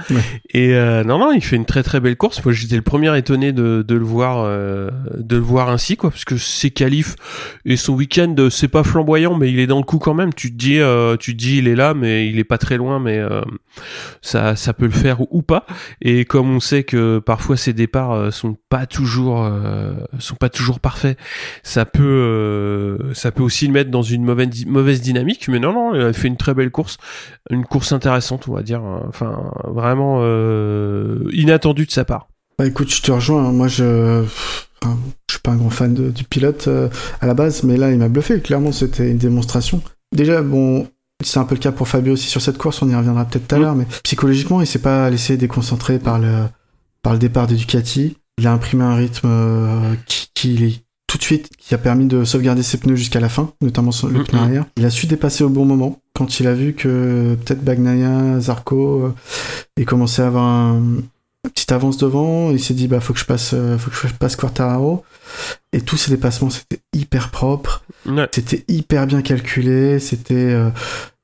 Et 0.50 0.74
euh, 0.74 1.02
non, 1.02 1.18
non, 1.18 1.32
il 1.32 1.42
fait 1.42 1.56
une 1.56 1.64
très 1.64 1.82
très 1.82 2.00
belle 2.00 2.16
course. 2.16 2.44
Moi, 2.44 2.52
j'étais 2.52 2.76
le 2.76 2.82
premier 2.82 3.16
étonné 3.16 3.52
de, 3.52 3.82
de 3.86 3.94
le 3.94 4.04
voir, 4.04 4.42
euh, 4.44 4.90
de 5.16 5.36
le 5.36 5.42
voir 5.42 5.70
ainsi, 5.70 5.96
quoi, 5.96 6.10
parce 6.10 6.24
que 6.24 6.36
ses 6.36 6.70
qualifs 6.70 7.16
et 7.64 7.76
son 7.76 7.94
week-end, 7.94 8.34
c'est 8.50 8.68
pas 8.68 8.84
flamboyant, 8.84 9.36
mais 9.36 9.50
il 9.50 9.58
est 9.58 9.66
dans 9.66 9.78
le 9.78 9.84
coup 9.84 9.98
quand 9.98 10.14
même. 10.14 10.34
Tu 10.34 10.52
te 10.52 10.56
dis, 10.56 10.78
euh, 10.78 11.16
tu 11.16 11.32
te 11.32 11.38
dis, 11.38 11.58
il 11.58 11.68
est 11.68 11.74
là, 11.74 11.94
mais 11.94 12.28
il 12.28 12.38
est 12.38 12.44
pas 12.44 12.58
très 12.58 12.76
loin, 12.76 13.00
mais 13.00 13.20
ça, 14.20 14.56
ça 14.56 14.74
peut 14.74 14.86
le 14.86 14.90
faire 14.90 15.20
ou, 15.30 15.42
pas. 15.42 15.64
Et 16.02 16.24
comme 16.24 16.50
on 16.50 16.60
sait 16.60 16.84
que 16.84 17.18
parfois 17.18 17.56
ses 17.56 17.72
départs 17.72 18.32
sont 18.32 18.56
pas 18.68 18.86
toujours, 18.86 19.50
sont 20.18 20.36
pas 20.36 20.50
toujours 20.50 20.80
parfaits, 20.80 21.18
ça 21.62 21.86
peut, 21.86 22.98
ça 23.14 23.32
peut 23.32 23.42
aussi 23.42 23.66
le 23.66 23.72
mettre 23.72 23.90
dans 23.90 24.02
une 24.02 24.24
mauvaise 24.24 24.66
mauvaise 24.66 25.00
dynamique. 25.00 25.48
Mais 25.48 25.58
non, 25.58 25.72
non, 25.72 26.08
il 26.08 26.12
fait 26.12 26.28
une 26.28 26.36
très 26.36 26.54
belle 26.54 26.70
course, 26.70 26.98
une 27.50 27.64
course 27.64 27.92
intéressante, 27.92 28.46
on 28.48 28.54
va 28.54 28.62
dire. 28.62 28.82
Enfin 28.82 29.29
vraiment 29.66 30.18
euh, 30.20 31.28
inattendu 31.32 31.86
de 31.86 31.90
sa 31.90 32.04
part. 32.04 32.28
Bah 32.58 32.66
écoute, 32.66 32.92
je 32.92 33.02
te 33.02 33.10
rejoins. 33.10 33.44
Hein. 33.44 33.52
Moi, 33.52 33.68
je, 33.68 34.24
je 34.82 35.34
suis 35.34 35.40
pas 35.42 35.52
un 35.52 35.56
grand 35.56 35.70
fan 35.70 35.94
du 35.94 36.24
pilote 36.24 36.66
euh, 36.68 36.88
à 37.20 37.26
la 37.26 37.34
base, 37.34 37.62
mais 37.62 37.76
là, 37.76 37.90
il 37.90 37.98
m'a 37.98 38.08
bluffé. 38.08 38.40
Clairement, 38.40 38.72
c'était 38.72 39.10
une 39.10 39.18
démonstration. 39.18 39.82
Déjà, 40.14 40.42
bon, 40.42 40.86
c'est 41.22 41.38
un 41.38 41.44
peu 41.44 41.54
le 41.54 41.60
cas 41.60 41.72
pour 41.72 41.88
Fabio 41.88 42.14
aussi 42.14 42.28
sur 42.28 42.42
cette 42.42 42.58
course. 42.58 42.82
On 42.82 42.88
y 42.88 42.94
reviendra 42.94 43.24
peut-être 43.24 43.48
tout 43.48 43.54
à 43.54 43.58
mm. 43.58 43.62
l'heure, 43.62 43.74
mais 43.74 43.86
psychologiquement, 44.02 44.60
il 44.60 44.66
s'est 44.66 44.80
pas 44.80 45.08
laissé 45.10 45.36
déconcentrer 45.36 45.98
par 45.98 46.18
le 46.18 46.44
par 47.02 47.14
le 47.14 47.18
départ 47.18 47.46
de 47.46 47.54
Ducati. 47.54 48.16
Il 48.38 48.46
a 48.46 48.52
imprimé 48.52 48.84
un 48.84 48.94
rythme 48.94 49.28
euh, 49.28 49.94
qui, 50.06 50.28
qui, 50.34 50.82
tout 51.06 51.18
de 51.18 51.22
suite, 51.22 51.50
qui 51.58 51.74
a 51.74 51.78
permis 51.78 52.06
de 52.06 52.24
sauvegarder 52.24 52.62
ses 52.62 52.78
pneus 52.78 52.96
jusqu'à 52.96 53.20
la 53.20 53.28
fin, 53.28 53.52
notamment 53.60 53.90
le 54.10 54.22
pneu 54.24 54.38
arrière. 54.38 54.64
Il 54.76 54.84
a 54.84 54.90
su 54.90 55.06
dépasser 55.06 55.44
au 55.44 55.48
bon 55.48 55.64
moment 55.64 56.00
quand 56.20 56.38
il 56.38 56.46
a 56.46 56.52
vu 56.52 56.74
que 56.74 57.34
peut-être 57.44 57.64
Bagnaia, 57.64 58.38
Zarco, 58.40 59.04
euh, 59.04 59.14
et 59.78 59.86
commençait 59.86 60.20
à 60.20 60.26
avoir 60.26 60.44
un, 60.44 60.76
une 60.76 61.50
petite 61.50 61.72
avance 61.72 61.96
devant. 61.96 62.50
Il 62.50 62.60
s'est 62.60 62.74
dit 62.74 62.88
bah 62.88 63.00
faut 63.00 63.14
que 63.14 63.18
je 63.18 63.24
passe, 63.24 63.52
euh, 63.54 63.78
faut 63.78 63.90
que 63.90 63.96
je 63.96 64.12
passe 64.12 64.36
Quartararo. 64.36 65.02
Et 65.72 65.80
tous 65.80 65.96
ces 65.96 66.10
dépassements 66.10 66.50
c'était 66.50 66.80
hyper 66.92 67.30
propre, 67.30 67.82
c'était 68.32 68.64
hyper 68.68 69.06
bien 69.06 69.22
calculé, 69.22 69.98
c'était 69.98 70.34
euh, 70.34 70.68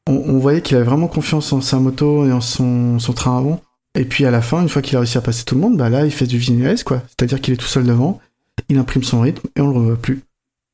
on, 0.08 0.38
voyait 0.38 0.62
qu'il 0.62 0.76
avait 0.76 0.86
vraiment 0.86 1.08
confiance 1.08 1.52
en 1.52 1.60
sa 1.60 1.78
moto 1.78 2.24
et 2.24 2.32
en 2.32 2.40
son, 2.40 2.98
son 2.98 3.12
train 3.12 3.36
avant. 3.36 3.60
Et 3.98 4.06
puis 4.06 4.24
à 4.24 4.30
la 4.30 4.40
fin, 4.40 4.62
une 4.62 4.68
fois 4.70 4.80
qu'il 4.80 4.96
a 4.96 5.00
réussi 5.00 5.18
à 5.18 5.20
passer 5.20 5.44
tout 5.44 5.56
le 5.56 5.60
monde, 5.60 5.76
bah 5.76 5.90
là 5.90 6.06
il 6.06 6.12
fait 6.12 6.26
du 6.26 6.38
Vinales 6.38 6.82
quoi. 6.84 7.02
C'est-à-dire 7.08 7.40
qu'il 7.42 7.52
est 7.52 7.58
tout 7.58 7.66
seul 7.66 7.84
devant 7.84 8.20
il 8.68 8.78
imprime 8.78 9.02
son 9.02 9.20
rythme 9.20 9.48
et 9.56 9.60
on 9.60 9.68
le 9.68 9.76
revoit 9.76 9.96
plus. 9.96 10.22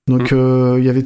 Donc 0.08 0.32
mm. 0.32 0.37
euh, 0.37 0.76
il 0.78 0.85
y 0.85 0.88
avait 0.88 1.04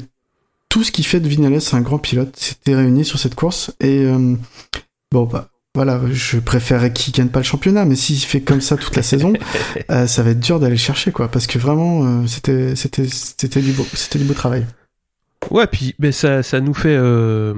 tout 0.68 0.84
ce 0.84 0.92
qui 0.92 1.02
fait 1.02 1.20
de 1.20 1.28
Vinales 1.28 1.60
un 1.72 1.80
grand 1.80 1.98
pilote, 1.98 2.34
c'était 2.36 2.74
réuni 2.74 3.04
sur 3.04 3.18
cette 3.18 3.34
course 3.34 3.72
et 3.80 4.04
euh, 4.04 4.36
bon 5.12 5.24
bah 5.24 5.48
voilà, 5.74 6.00
je 6.10 6.38
préférerais 6.38 6.92
qu'il 6.92 7.12
gagne 7.12 7.28
pas 7.28 7.40
le 7.40 7.44
championnat, 7.44 7.84
mais 7.84 7.96
s'il 7.96 8.18
fait 8.18 8.40
comme 8.40 8.62
ça 8.62 8.78
toute 8.78 8.96
la 8.96 9.02
saison, 9.02 9.34
euh, 9.90 10.06
ça 10.06 10.22
va 10.22 10.30
être 10.30 10.40
dur 10.40 10.58
d'aller 10.58 10.76
le 10.76 10.80
chercher 10.80 11.12
quoi, 11.12 11.28
parce 11.28 11.46
que 11.46 11.58
vraiment 11.58 12.26
c'était 12.26 12.74
c'était 12.76 13.06
c'était 13.08 13.60
du 13.60 13.72
beau 13.72 13.86
c'était 13.92 14.18
du 14.18 14.24
beau 14.24 14.34
travail. 14.34 14.66
Ouais, 15.50 15.66
puis 15.66 15.94
mais 15.98 16.12
ça, 16.12 16.42
ça 16.42 16.60
nous 16.60 16.74
fait 16.74 16.96
euh, 16.96 17.54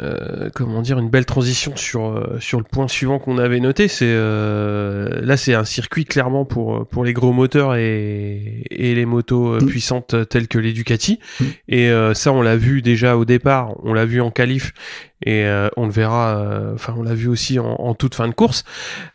euh, 0.00 0.50
comment 0.52 0.82
dire 0.82 0.98
une 0.98 1.08
belle 1.08 1.24
transition 1.24 1.76
sur 1.76 2.06
euh, 2.06 2.36
sur 2.40 2.58
le 2.58 2.64
point 2.64 2.88
suivant 2.88 3.18
qu'on 3.18 3.38
avait 3.38 3.60
noté. 3.60 3.86
C'est 3.86 4.06
euh, 4.08 5.20
là, 5.22 5.36
c'est 5.36 5.54
un 5.54 5.64
circuit 5.64 6.04
clairement 6.04 6.44
pour 6.44 6.86
pour 6.88 7.04
les 7.04 7.12
gros 7.12 7.32
moteurs 7.32 7.76
et 7.76 8.64
et 8.70 8.94
les 8.94 9.06
motos 9.06 9.60
mm. 9.60 9.66
puissantes 9.66 10.28
telles 10.28 10.48
que 10.48 10.58
les 10.58 10.72
Ducati. 10.72 11.20
Mm. 11.40 11.44
Et 11.68 11.92
ça, 12.14 12.32
on 12.32 12.42
l'a 12.42 12.56
vu 12.56 12.82
déjà 12.82 13.16
au 13.16 13.24
départ, 13.24 13.74
on 13.84 13.92
l'a 13.92 14.04
vu 14.04 14.20
en 14.20 14.30
qualif 14.30 14.72
et 15.22 15.44
euh, 15.46 15.68
on 15.76 15.86
le 15.86 15.92
verra, 15.92 16.36
euh, 16.36 16.74
enfin 16.74 16.94
on 16.96 17.02
l'a 17.02 17.14
vu 17.14 17.28
aussi 17.28 17.58
en, 17.58 17.94
toute 17.94 18.14
fin 18.14 18.28
de 18.28 18.34
course. 18.34 18.64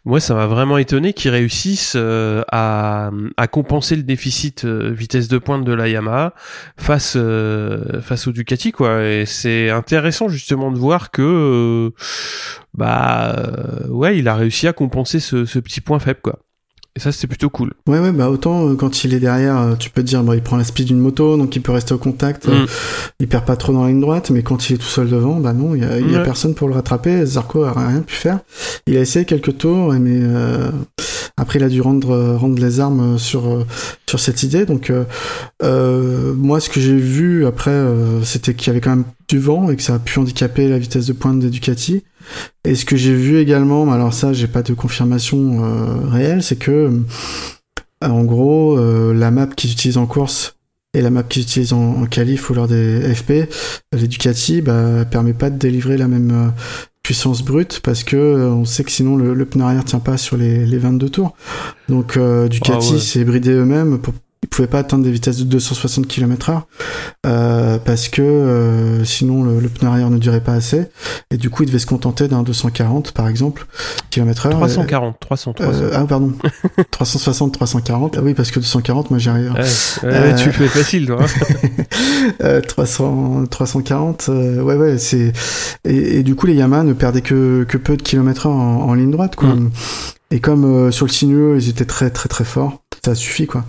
Moi, 0.05 0.19
ça 0.19 0.33
m'a 0.33 0.47
vraiment 0.47 0.77
étonné 0.77 1.13
qu'ils 1.13 1.31
réussissent 1.31 1.93
euh, 1.95 2.43
à, 2.51 3.11
à, 3.37 3.47
compenser 3.47 3.95
le 3.95 4.03
déficit 4.03 4.65
vitesse 4.65 5.27
de 5.27 5.37
pointe 5.37 5.63
de 5.63 5.73
la 5.73 5.87
Yamaha 5.87 6.33
face 6.77 7.17
face 8.01 8.27
au 8.27 8.31
Ducati, 8.31 8.71
quoi. 8.71 9.03
Et 9.03 9.25
c'est 9.25 9.69
intéressant 9.69 10.29
justement 10.29 10.71
de 10.71 10.77
voir 10.77 11.11
que 11.11 11.91
bah 12.73 13.35
ouais, 13.89 14.17
il 14.17 14.27
a 14.27 14.35
réussi 14.35 14.67
à 14.67 14.73
compenser 14.73 15.19
ce, 15.19 15.45
ce 15.45 15.59
petit 15.59 15.81
point 15.81 15.99
faible, 15.99 16.21
quoi. 16.21 16.39
Et 16.95 16.99
ça, 16.99 17.11
c'était 17.11 17.27
plutôt 17.27 17.49
cool. 17.49 17.73
Ouais, 17.87 17.99
ouais, 17.99 18.11
bah 18.11 18.29
autant 18.29 18.67
euh, 18.67 18.75
quand 18.75 19.03
il 19.03 19.13
est 19.13 19.19
derrière, 19.19 19.57
euh, 19.57 19.75
tu 19.75 19.89
peux 19.89 20.01
te 20.01 20.07
dire, 20.07 20.23
bon, 20.23 20.33
il 20.33 20.41
prend 20.41 20.57
la 20.57 20.63
speed 20.63 20.87
d'une 20.87 20.99
moto, 20.99 21.37
donc 21.37 21.55
il 21.55 21.61
peut 21.61 21.71
rester 21.71 21.93
au 21.93 21.99
contact, 21.99 22.47
euh, 22.47 22.63
mm. 22.63 22.67
il 23.19 23.27
perd 23.27 23.45
pas 23.45 23.55
trop 23.55 23.73
dans 23.73 23.83
la 23.83 23.89
ligne 23.89 24.01
droite, 24.01 24.31
mais 24.31 24.41
quand 24.41 24.69
il 24.69 24.73
est 24.73 24.77
tout 24.77 24.87
seul 24.87 25.07
devant, 25.07 25.39
bah 25.39 25.53
non, 25.53 25.75
il 25.75 25.83
y 25.83 25.85
a, 25.85 25.99
y 25.99 26.15
a 26.15 26.19
personne 26.21 26.55
pour 26.55 26.67
le 26.67 26.73
rattraper. 26.73 27.25
Zarco 27.25 27.63
a 27.63 27.73
rien 27.73 28.01
pu 28.01 28.15
faire. 28.15 28.39
Il 28.87 28.97
a 28.97 29.01
essayé 29.01 29.25
quelques 29.25 29.57
tours, 29.57 29.93
mais 29.93 30.19
après 31.37 31.59
il 31.59 31.63
a 31.63 31.69
dû 31.69 31.79
rendre 31.79 32.35
rendre 32.35 32.59
les 32.59 32.79
armes 32.79 33.17
sur 33.17 33.65
sur 34.07 34.19
cette 34.19 34.43
idée. 34.43 34.65
Donc 34.65 34.91
moi, 35.61 36.59
ce 36.59 36.69
que 36.69 36.79
j'ai 36.79 36.95
vu 36.95 37.45
après, 37.45 37.81
c'était 38.23 38.53
qu'il 38.53 38.67
y 38.67 38.69
avait 38.71 38.81
quand 38.81 38.91
même 38.91 39.05
du 39.27 39.39
vent 39.39 39.69
et 39.69 39.75
que 39.75 39.83
ça 39.83 39.95
a 39.95 39.99
pu 39.99 40.19
handicaper 40.19 40.67
la 40.67 40.79
vitesse 40.79 41.05
de 41.05 41.13
pointe 41.13 41.39
de 41.39 41.49
Ducati. 41.49 42.03
Et 42.63 42.75
ce 42.75 42.85
que 42.85 42.95
j'ai 42.95 43.13
vu 43.13 43.37
également, 43.37 43.91
alors 43.91 44.13
ça, 44.13 44.33
j'ai 44.33 44.47
pas 44.47 44.61
de 44.61 44.73
confirmation 44.73 45.63
euh, 45.63 46.07
réelle, 46.09 46.43
c'est 46.43 46.57
que, 46.57 46.71
euh, 46.71 48.07
en 48.07 48.23
gros, 48.23 48.77
euh, 48.77 49.13
la 49.13 49.31
map 49.31 49.47
qu'ils 49.47 49.71
utilisent 49.71 49.97
en 49.97 50.05
course 50.05 50.55
et 50.93 51.01
la 51.01 51.09
map 51.09 51.23
qu'ils 51.23 51.43
utilisent 51.43 51.73
en, 51.73 52.01
en 52.01 52.05
qualif 52.05 52.49
ou 52.49 52.53
lors 52.53 52.67
des 52.67 53.13
FP, 53.13 53.49
les 53.93 54.07
Ducati, 54.07 54.61
bah, 54.61 55.05
permet 55.05 55.33
pas 55.33 55.49
de 55.49 55.57
délivrer 55.57 55.97
la 55.97 56.07
même 56.07 56.53
puissance 57.03 57.43
brute 57.43 57.79
parce 57.83 58.03
que 58.03 58.17
on 58.17 58.65
sait 58.65 58.83
que 58.83 58.91
sinon 58.91 59.15
le, 59.15 59.45
pneu 59.45 59.63
arrière 59.63 59.85
tient 59.85 59.99
pas 59.99 60.17
sur 60.17 60.37
les, 60.37 60.65
les 60.65 60.77
22 60.77 61.09
tours. 61.09 61.35
Donc 61.89 62.17
Ducati 62.49 62.93
ah 62.95 62.99
s'est 62.99 63.23
bridé 63.23 63.51
eux-mêmes 63.51 63.99
pour 63.99 64.13
il 64.41 64.47
pouvait 64.47 64.67
pas 64.67 64.79
atteindre 64.79 65.03
des 65.03 65.11
vitesses 65.11 65.37
de 65.37 65.43
260 65.43 66.07
km/h 66.07 66.61
euh, 67.25 67.77
parce 67.77 68.07
que 68.07 68.21
euh, 68.21 69.03
sinon 69.03 69.43
le, 69.43 69.59
le, 69.59 69.67
pneu 69.67 69.89
arrière 69.89 70.09
ne 70.09 70.17
durait 70.17 70.41
pas 70.41 70.53
assez 70.53 70.85
et 71.29 71.37
du 71.37 71.49
coup 71.49 71.63
il 71.63 71.65
devait 71.65 71.79
se 71.79 71.85
contenter 71.85 72.29
d'un 72.29 72.43
240 72.43 73.11
par 73.11 73.27
exemple 73.27 73.65
km/h. 74.11 74.51
340, 74.51 75.19
300, 75.19 75.53
300. 75.53 75.81
Euh, 75.81 75.91
ah 75.93 76.05
pardon, 76.05 76.33
360, 76.91 77.53
340. 77.53 78.17
Ah 78.17 78.21
oui 78.23 78.33
parce 78.33 78.51
que 78.51 78.59
240 78.59 79.09
moi 79.09 79.19
j'y 79.19 79.29
arrive. 79.29 79.51
Ouais, 79.51 80.09
ouais, 80.09 80.35
tu 80.35 80.51
fais 80.51 80.67
facile 80.67 81.07
toi. 81.07 81.25
300, 82.67 83.45
340, 83.47 84.29
ouais 84.29 84.75
ouais 84.75 84.97
c'est 84.97 85.33
et, 85.83 86.19
et, 86.19 86.23
du 86.23 86.35
coup 86.35 86.47
les 86.47 86.55
Yamaha 86.55 86.83
ne 86.83 86.93
perdaient 86.93 87.21
que, 87.21 87.65
que 87.67 87.77
peu 87.77 87.97
de 87.97 88.01
kilomètres 88.01 88.47
en, 88.47 88.83
en 88.83 88.93
ligne 88.93 89.11
droite 89.11 89.35
quoi. 89.35 89.49
Mm. 89.49 89.71
Et 90.31 90.39
comme 90.39 90.91
sur 90.93 91.07
le 91.07 91.11
sinueux 91.11 91.57
ils 91.57 91.67
étaient 91.69 91.85
très 91.85 92.09
très 92.09 92.29
très 92.29 92.45
forts, 92.45 92.81
ça 93.03 93.15
suffit 93.15 93.45
quoi. 93.45 93.65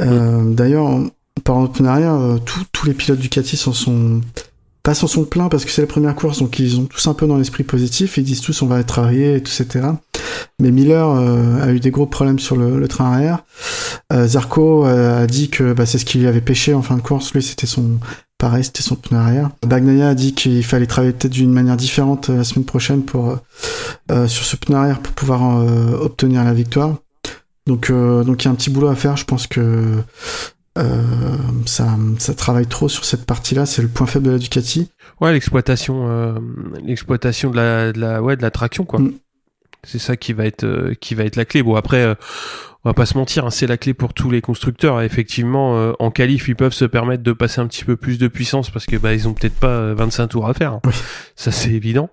Euh, 0.00 0.52
D'ailleurs, 0.52 1.00
par 1.44 1.56
en 1.56 1.84
arrière, 1.84 2.14
euh, 2.14 2.38
tous 2.72 2.86
les 2.86 2.94
pilotes 2.94 3.18
Ducati 3.18 3.56
s'en 3.56 3.72
sont 3.72 4.20
pas 4.82 4.94
s'en 4.94 5.06
sont 5.06 5.24
pleins 5.24 5.48
parce 5.48 5.64
que 5.64 5.70
c'est 5.70 5.82
la 5.82 5.86
première 5.86 6.16
course, 6.16 6.40
donc 6.40 6.58
ils 6.58 6.80
ont 6.80 6.86
tous 6.86 7.06
un 7.06 7.14
peu 7.14 7.26
dans 7.26 7.36
l'esprit 7.36 7.62
positif. 7.62 8.16
Ils 8.16 8.24
disent 8.24 8.40
tous 8.40 8.62
on 8.62 8.66
va 8.66 8.80
être 8.80 8.98
tout, 8.98 9.36
etc. 9.36 9.86
Mais 10.60 10.72
Miller 10.72 11.08
euh, 11.08 11.62
a 11.62 11.70
eu 11.70 11.78
des 11.78 11.92
gros 11.92 12.06
problèmes 12.06 12.40
sur 12.40 12.56
le, 12.56 12.88
train 12.88 13.12
arrière. 13.12 13.44
Euh, 14.12 14.26
Zarco 14.26 14.84
a 14.84 15.26
dit 15.28 15.50
que 15.50 15.72
bah, 15.72 15.86
c'est 15.86 15.98
ce 15.98 16.04
qui 16.04 16.18
lui 16.18 16.26
avait 16.26 16.40
pêché 16.40 16.74
en 16.74 16.82
fin 16.82 16.96
de 16.96 17.02
course. 17.02 17.32
Lui, 17.32 17.42
c'était 17.42 17.68
son 17.68 18.00
pareil, 18.38 18.64
c'était 18.64 18.82
son 18.82 18.96
pneu 18.96 19.18
arrière. 19.18 19.50
Bagnaia 19.64 20.08
a 20.08 20.14
dit 20.16 20.34
qu'il 20.34 20.64
fallait 20.64 20.86
travailler 20.86 21.12
peut-être 21.12 21.32
d'une 21.32 21.52
manière 21.52 21.76
différente 21.76 22.28
la 22.28 22.42
semaine 22.42 22.64
prochaine 22.64 23.04
sur 24.08 24.44
ce 24.44 24.56
pneu 24.56 24.76
arrière 24.76 24.98
pour 24.98 25.12
pouvoir 25.12 25.64
obtenir 26.02 26.42
la 26.42 26.52
victoire. 26.52 26.96
Donc, 27.66 27.90
euh, 27.90 28.24
donc 28.24 28.42
il 28.42 28.46
y 28.46 28.48
a 28.48 28.50
un 28.50 28.54
petit 28.54 28.70
boulot 28.70 28.88
à 28.88 28.96
faire. 28.96 29.16
Je 29.16 29.24
pense 29.24 29.46
que 29.46 30.02
euh, 30.78 31.36
ça, 31.66 31.96
ça 32.18 32.34
travaille 32.34 32.66
trop 32.66 32.88
sur 32.88 33.04
cette 33.04 33.26
partie-là. 33.26 33.66
C'est 33.66 33.82
le 33.82 33.88
point 33.88 34.06
faible 34.06 34.26
de 34.26 34.30
la 34.32 34.38
Ducati. 34.38 34.90
Ouais, 35.20 35.32
l'exploitation, 35.32 36.08
euh, 36.08 36.34
l'exploitation 36.82 37.50
de 37.50 37.56
la, 37.56 37.92
de 37.92 38.00
la, 38.00 38.22
ouais, 38.22 38.36
de 38.36 38.42
la 38.42 38.50
traction, 38.50 38.84
quoi. 38.84 39.00
Mm. 39.00 39.12
C'est 39.84 39.98
ça 39.98 40.16
qui 40.16 40.32
va 40.32 40.46
être, 40.46 40.64
euh, 40.64 40.94
qui 41.00 41.14
va 41.14 41.24
être 41.24 41.36
la 41.36 41.44
clé. 41.44 41.62
Bon, 41.62 41.74
après, 41.74 42.02
euh, 42.02 42.14
on 42.84 42.90
va 42.90 42.94
pas 42.94 43.06
se 43.06 43.18
mentir, 43.18 43.44
hein, 43.44 43.50
c'est 43.50 43.66
la 43.66 43.76
clé 43.76 43.94
pour 43.94 44.14
tous 44.14 44.30
les 44.30 44.40
constructeurs. 44.40 45.00
effectivement, 45.02 45.76
euh, 45.76 45.92
en 45.98 46.12
qualif, 46.12 46.46
ils 46.48 46.54
peuvent 46.54 46.72
se 46.72 46.84
permettre 46.84 47.24
de 47.24 47.32
passer 47.32 47.60
un 47.60 47.66
petit 47.66 47.84
peu 47.84 47.96
plus 47.96 48.18
de 48.18 48.28
puissance 48.28 48.70
parce 48.70 48.86
que 48.86 48.96
bah 48.96 49.12
ils 49.14 49.28
ont 49.28 49.34
peut-être 49.34 49.54
pas 49.54 49.92
25 49.94 50.28
tours 50.28 50.48
à 50.48 50.54
faire. 50.54 50.74
Hein. 50.74 50.80
Oui. 50.84 50.92
Ça 51.36 51.52
c'est 51.52 51.70
évident. 51.70 52.10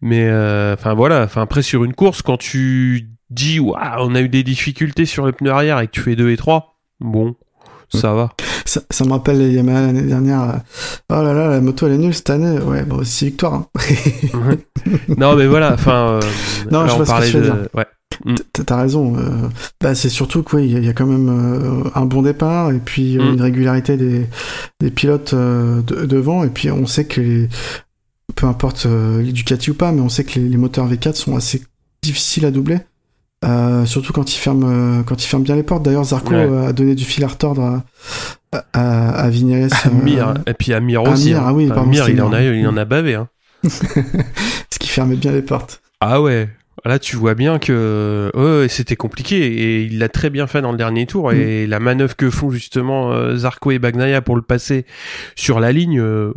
Mais 0.00 0.26
enfin 0.72 0.94
voilà. 0.94 1.22
Enfin 1.22 1.42
après 1.42 1.62
sur 1.62 1.84
une 1.84 1.94
course, 1.94 2.20
quand 2.20 2.36
tu 2.36 3.08
dis 3.30 3.58
waouh, 3.60 3.78
on 4.00 4.14
a 4.14 4.20
eu 4.20 4.28
des 4.28 4.42
difficultés 4.42 5.06
sur 5.06 5.24
le 5.26 5.32
pneu 5.32 5.50
arrière 5.50 5.78
et 5.80 5.86
que 5.86 5.92
tu 5.92 6.00
fais 6.00 6.16
2 6.16 6.30
et 6.30 6.36
3, 6.36 6.76
bon, 7.00 7.34
ça 7.92 8.12
va. 8.14 8.30
Ça, 8.66 8.82
ça 8.90 9.04
me 9.04 9.10
rappelle 9.10 9.38
les 9.38 9.52
Yamaha 9.52 9.80
l'année 9.82 10.02
dernière. 10.02 10.60
Oh 11.10 11.14
là 11.22 11.32
là, 11.32 11.48
la 11.48 11.60
moto 11.60 11.86
elle 11.86 11.94
est 11.94 11.98
nulle 11.98 12.14
cette 12.14 12.30
année. 12.30 12.58
Ouais, 12.60 12.84
bon, 12.84 13.00
c'est 13.04 13.26
victoire. 13.26 13.54
Hein. 13.54 13.66
non, 15.16 15.34
mais 15.34 15.46
voilà, 15.46 15.72
enfin. 15.74 16.18
Euh, 16.18 16.20
non, 16.70 16.86
je 16.86 16.92
on 16.94 16.96
vois 17.02 17.20
ce 17.22 17.32
que 17.32 17.38
de. 17.38 17.42
dire. 17.42 17.56
Ouais. 17.74 17.86
Mm. 18.24 18.34
T'as 18.66 18.76
raison. 18.80 19.16
Euh, 19.16 19.48
bah, 19.80 19.94
c'est 19.94 20.08
surtout 20.08 20.42
qu'il 20.42 20.66
y, 20.66 20.76
a- 20.76 20.78
il 20.78 20.84
y 20.84 20.88
a 20.88 20.92
quand 20.92 21.06
même 21.06 21.28
euh, 21.28 21.90
un 21.94 22.04
bon 22.04 22.22
départ 22.22 22.70
et 22.70 22.78
puis 22.78 23.18
euh, 23.18 23.22
Mm. 23.30 23.34
une 23.34 23.42
régularité 23.42 23.96
des, 23.96 24.26
des 24.78 24.90
pilotes 24.90 25.32
euh, 25.34 25.80
de- 25.82 26.04
devant. 26.06 26.44
Et 26.44 26.48
puis 26.50 26.70
on 26.70 26.86
sait 26.86 27.06
que 27.06 27.20
les, 27.20 27.48
peu 28.36 28.46
importe 28.46 28.86
euh, 28.86 29.24
ou 29.68 29.74
pas, 29.74 29.90
mais 29.92 30.00
on 30.00 30.08
sait 30.08 30.24
que 30.24 30.38
les, 30.38 30.48
les 30.48 30.56
moteurs 30.56 30.88
V4 30.88 31.14
sont 31.14 31.34
assez 31.36 31.62
difficiles 32.02 32.44
à 32.46 32.50
doubler. 32.50 32.78
Euh, 33.42 33.86
surtout 33.86 34.12
quand 34.12 34.34
ils 34.34 34.38
ferment 34.38 34.68
euh, 34.68 35.02
quand 35.02 35.22
ils 35.22 35.26
ferment 35.26 35.44
bien 35.44 35.56
les 35.56 35.62
portes. 35.62 35.82
D'ailleurs, 35.82 36.04
Zarco 36.04 36.30
Ouais. 36.30 36.36
euh, 36.46 36.68
a 36.68 36.72
donné 36.72 36.94
du 36.94 37.04
fil 37.04 37.24
à 37.24 37.28
retordre 37.28 37.82
à, 38.52 38.64
à, 38.74 39.10
à 39.12 39.30
Vignales. 39.30 39.70
euh, 39.86 39.88
Amir, 39.88 40.34
et 40.46 40.54
puis 40.54 40.74
Amir 40.74 41.02
aussi. 41.04 41.30
Amir, 41.32 41.38
hein. 41.42 41.44
ah 41.48 41.54
oui, 41.54 41.68
pardon, 41.68 41.90
c'est 41.92 42.12
il 42.12 42.20
en 42.22 42.32
a, 42.32 42.42
il 42.42 42.66
en 42.68 42.76
a 42.76 42.84
bavé. 42.84 43.14
Hein. 43.14 43.28
ce 43.64 44.78
qui 44.78 44.88
fermait 44.88 45.16
bien 45.16 45.32
les 45.32 45.42
portes. 45.42 45.80
Ah 46.00 46.20
ouais. 46.20 46.48
Là, 46.86 46.98
tu 46.98 47.16
vois 47.16 47.34
bien 47.34 47.58
que 47.58 48.30
ouais, 48.34 48.68
c'était 48.68 48.96
compliqué 48.96 49.36
et 49.36 49.82
il 49.82 49.98
l'a 49.98 50.08
très 50.08 50.30
bien 50.30 50.46
fait 50.46 50.62
dans 50.62 50.72
le 50.72 50.78
dernier 50.78 51.04
tour. 51.04 51.30
Et 51.32 51.66
la 51.66 51.78
manœuvre 51.78 52.16
que 52.16 52.30
font 52.30 52.50
justement 52.50 53.12
euh, 53.12 53.36
Zarco 53.36 53.70
et 53.70 53.78
Bagnaia 53.78 54.22
pour 54.22 54.34
le 54.34 54.40
passer 54.40 54.86
sur 55.36 55.60
la 55.60 55.72
ligne, 55.72 56.00
euh, 56.00 56.32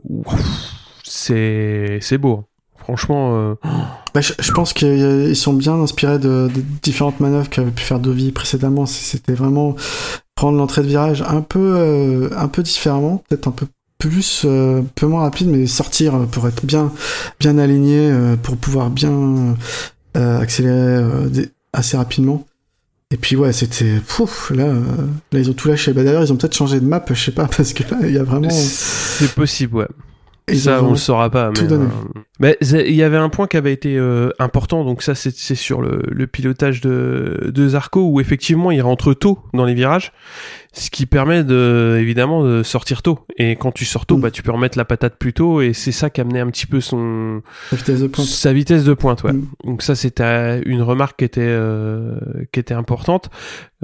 c'est 1.03 2.17
beau. 2.17 2.43
Franchement, 2.83 3.35
euh, 3.35 3.55
Bah, 4.13 4.21
je, 4.21 4.33
je 4.39 4.51
pense 4.51 4.73
qu'ils 4.73 5.35
sont 5.35 5.53
bien 5.53 5.73
inspirés 5.75 6.19
de, 6.19 6.49
de 6.53 6.61
différentes 6.81 7.19
manœuvres 7.19 7.49
qu'avait 7.49 7.71
pu 7.71 7.83
faire 7.83 7.99
Dovi 7.99 8.31
précédemment. 8.31 8.85
C'était 8.85 9.33
vraiment 9.33 9.75
prendre 10.35 10.57
l'entrée 10.57 10.81
de 10.81 10.87
virage 10.87 11.23
un 11.27 11.41
peu, 11.41 11.75
euh, 11.77 12.29
un 12.37 12.47
peu 12.47 12.63
différemment, 12.63 13.23
peut-être 13.29 13.47
un 13.47 13.51
peu 13.51 13.67
plus, 13.97 14.41
euh, 14.45 14.81
un 14.81 14.85
peu 14.95 15.07
moins 15.07 15.21
rapide, 15.21 15.47
mais 15.47 15.65
sortir 15.67 16.27
pour 16.31 16.47
être 16.47 16.65
bien, 16.65 16.91
bien 17.39 17.57
aligné, 17.57 18.09
euh, 18.11 18.35
pour 18.35 18.57
pouvoir 18.57 18.89
bien 18.89 19.55
euh, 20.17 20.39
accélérer 20.39 20.75
euh, 20.75 21.29
assez 21.71 21.95
rapidement. 21.97 22.45
Et 23.11 23.17
puis 23.17 23.35
ouais, 23.35 23.53
c'était 23.53 23.99
pouf, 24.07 24.49
là, 24.49 24.63
euh, 24.65 24.81
là 25.31 25.39
ils 25.39 25.49
ont 25.49 25.53
tout 25.53 25.67
lâché. 25.67 25.93
Bah 25.93 26.03
d'ailleurs 26.03 26.23
ils 26.23 26.33
ont 26.33 26.35
peut-être 26.35 26.55
changé 26.55 26.79
de 26.79 26.85
map, 26.85 27.03
je 27.07 27.13
sais 27.13 27.31
pas, 27.31 27.45
parce 27.57 27.71
que 27.73 27.83
là 27.83 27.97
il 28.03 28.11
y 28.11 28.17
a 28.17 28.23
vraiment. 28.23 28.49
c'est 28.49 29.31
possible, 29.35 29.75
ouais. 29.77 29.87
Ont 30.51 30.55
ça, 30.55 30.83
on 30.83 30.91
le 30.91 30.95
saura 30.97 31.29
pas. 31.29 31.51
mais, 32.39 32.57
euh, 32.61 32.83
il 32.85 32.95
y 32.95 33.03
avait 33.03 33.17
un 33.17 33.29
point 33.29 33.47
qui 33.47 33.57
avait 33.57 33.73
été 33.73 33.97
euh, 33.97 34.29
important, 34.39 34.83
donc 34.83 35.01
ça, 35.01 35.15
c'est 35.15 35.35
c'est 35.35 35.55
sur 35.55 35.81
le, 35.81 36.01
le 36.07 36.27
pilotage 36.27 36.81
de, 36.81 37.51
de 37.53 37.67
Zarco, 37.69 38.07
où 38.09 38.19
effectivement, 38.19 38.71
il 38.71 38.81
rentre 38.81 39.13
tôt 39.13 39.39
dans 39.53 39.65
les 39.65 39.73
virages, 39.73 40.11
ce 40.75 40.89
qui 40.89 41.05
permet 41.05 41.43
de, 41.43 41.97
évidemment 42.01 42.43
de 42.43 42.63
sortir 42.63 43.03
tôt. 43.03 43.19
Et 43.37 43.55
quand 43.55 43.71
tu 43.71 43.85
sors 43.85 44.05
tôt, 44.07 44.17
Mm. 44.17 44.21
bah, 44.21 44.31
tu 44.31 44.41
peux 44.41 44.51
remettre 44.51 44.77
la 44.77 44.85
patate 44.85 45.17
plus 45.17 45.31
tôt, 45.31 45.61
et 45.61 45.71
c'est 45.73 45.91
ça 45.91 46.09
qui 46.09 46.19
amenait 46.19 46.39
un 46.39 46.47
petit 46.49 46.65
peu 46.65 46.81
son 46.81 47.41
la 47.71 47.77
vitesse 47.77 47.99
de 48.01 48.07
pointe. 48.07 48.27
sa 48.27 48.53
vitesse 48.53 48.83
de 48.83 48.93
pointe. 48.93 49.23
Ouais. 49.23 49.33
Mm. 49.33 49.45
Donc 49.65 49.81
ça, 49.83 49.93
c'était 49.95 50.61
une 50.65 50.81
remarque 50.81 51.19
qui 51.19 51.25
était 51.25 51.41
euh, 51.43 52.15
qui 52.51 52.59
était 52.59 52.73
importante. 52.73 53.29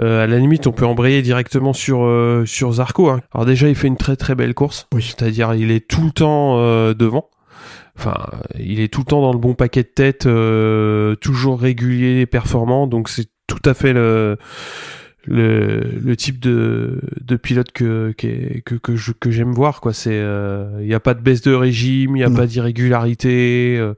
Euh, 0.01 0.23
à 0.23 0.27
la 0.27 0.39
limite, 0.39 0.65
on 0.65 0.71
peut 0.71 0.85
embrayer 0.85 1.21
directement 1.21 1.73
sur 1.73 2.03
euh, 2.03 2.43
sur 2.45 2.71
Zarco. 2.73 3.09
Hein. 3.09 3.21
Alors 3.33 3.45
déjà, 3.45 3.69
il 3.69 3.75
fait 3.75 3.87
une 3.87 3.97
très 3.97 4.15
très 4.15 4.33
belle 4.33 4.53
course. 4.55 4.87
Oui. 4.93 5.03
C'est-à-dire, 5.03 5.53
il 5.53 5.69
est 5.71 5.87
tout 5.87 6.03
le 6.03 6.11
temps 6.11 6.55
euh, 6.57 6.93
devant. 6.93 7.29
Enfin, 7.97 8.15
il 8.57 8.79
est 8.79 8.87
tout 8.87 9.01
le 9.01 9.05
temps 9.05 9.21
dans 9.21 9.33
le 9.33 9.39
bon 9.39 9.53
paquet 9.53 9.83
de 9.83 9.89
tête, 9.89 10.25
euh, 10.25 11.15
toujours 11.15 11.59
régulier 11.59 12.25
performant. 12.25 12.87
Donc 12.87 13.09
c'est 13.09 13.27
tout 13.45 13.61
à 13.65 13.73
fait 13.73 13.91
le 13.93 14.37
le, 15.25 15.81
le 16.01 16.15
type 16.15 16.39
de, 16.39 17.01
de 17.21 17.35
pilote 17.35 17.71
que 17.71 18.13
que 18.17 18.59
que, 18.61 18.75
que 18.75 18.95
je- 18.95 19.11
que 19.11 19.31
j'aime 19.31 19.51
voir 19.51 19.81
quoi. 19.81 19.93
C'est 19.93 20.19
il 20.81 20.87
y 20.87 20.93
a 20.93 20.99
pas 20.99 21.13
de 21.13 21.21
baisse 21.21 21.41
de 21.41 21.53
régime 21.53 22.15
il 22.15 22.19
y 22.19 22.23
a 22.23 22.29
Non. 22.29 22.35
pas 22.35 22.47
d'irrégularité 22.47 23.77
euh, 23.79 23.93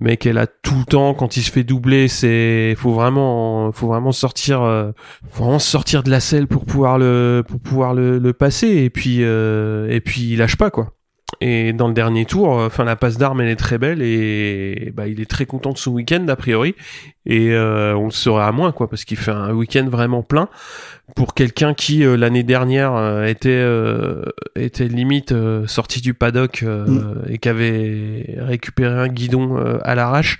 le 0.00 0.06
mec 0.06 0.24
elle 0.26 0.38
a 0.38 0.46
tout 0.46 0.74
le 0.78 0.84
temps 0.84 1.12
quand 1.14 1.36
il 1.36 1.42
se 1.42 1.50
fait 1.50 1.64
doubler 1.64 2.08
c'est 2.08 2.74
faut 2.78 2.92
vraiment 2.92 3.72
faut 3.72 3.88
vraiment 3.88 4.12
sortir 4.12 4.62
euh, 4.62 4.92
faut 5.30 5.44
vraiment 5.44 5.58
sortir 5.58 6.02
de 6.02 6.10
la 6.10 6.20
selle 6.20 6.46
pour 6.46 6.64
pouvoir 6.64 6.98
le 6.98 7.42
pour 7.46 7.60
pouvoir 7.60 7.92
le, 7.94 8.18
le 8.18 8.32
passer. 8.32 8.68
Et 8.68 8.90
puis 8.90 9.18
euh, 9.20 9.88
et 9.90 10.00
puis 10.00 10.30
il 10.32 10.36
lâche 10.38 10.56
pas 10.56 10.70
quoi 10.70 10.94
et 11.40 11.72
dans 11.72 11.88
le 11.88 11.94
dernier 11.94 12.24
tour, 12.24 12.58
euh, 12.58 12.66
enfin 12.66 12.84
la 12.84 12.96
passe 12.96 13.16
d'armes 13.18 13.40
elle 13.40 13.48
est 13.48 13.56
très 13.56 13.78
belle 13.78 14.02
et 14.02 14.92
bah 14.94 15.08
il 15.08 15.20
est 15.20 15.30
très 15.30 15.46
content 15.46 15.72
de 15.72 15.78
son 15.78 15.92
week-end 15.92 16.26
a 16.28 16.36
priori 16.36 16.74
et 17.26 17.52
euh, 17.52 17.94
on 17.96 18.06
le 18.06 18.10
saurait 18.10 18.44
à 18.44 18.52
moins 18.52 18.72
quoi 18.72 18.88
parce 18.88 19.04
qu'il 19.04 19.16
fait 19.16 19.30
un 19.30 19.52
week-end 19.52 19.88
vraiment 19.90 20.22
plein 20.22 20.48
pour 21.16 21.34
quelqu'un 21.34 21.74
qui 21.74 22.04
euh, 22.04 22.16
l'année 22.16 22.42
dernière 22.42 22.94
euh, 22.94 23.24
était 23.26 23.48
euh, 23.50 24.24
était 24.56 24.88
limite 24.88 25.34
sorti 25.66 26.00
du 26.00 26.14
paddock 26.14 26.62
euh, 26.62 26.86
Mm. 26.86 27.22
et 27.28 27.38
qui 27.38 27.48
avait 27.48 28.36
récupéré 28.38 28.98
un 29.00 29.08
guidon 29.08 29.56
à 29.82 29.94
l'arrache. 29.94 30.38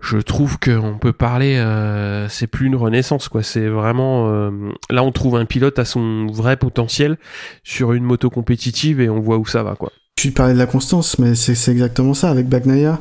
Je 0.00 0.16
trouve 0.18 0.58
qu'on 0.58 0.96
peut 0.98 1.12
parler, 1.12 1.56
euh, 1.56 2.26
c'est 2.28 2.46
plus 2.46 2.66
une 2.66 2.76
renaissance 2.76 3.28
quoi. 3.28 3.42
C'est 3.42 3.68
vraiment 3.68 4.30
euh, 4.30 4.50
là 4.88 5.02
on 5.04 5.12
trouve 5.12 5.36
un 5.36 5.44
pilote 5.44 5.78
à 5.78 5.84
son 5.84 6.26
vrai 6.26 6.56
potentiel 6.56 7.18
sur 7.64 7.92
une 7.92 8.04
moto 8.04 8.30
compétitive 8.30 9.00
et 9.00 9.10
on 9.10 9.20
voit 9.20 9.36
où 9.38 9.46
ça 9.46 9.62
va 9.62 9.74
quoi. 9.74 9.92
Tu 10.16 10.32
parlais 10.32 10.52
de 10.54 10.58
la 10.58 10.66
constance, 10.66 11.18
mais 11.18 11.34
c'est 11.34 11.70
exactement 11.70 12.12
ça. 12.14 12.30
Avec 12.30 12.46
Bagnaia, 12.48 12.98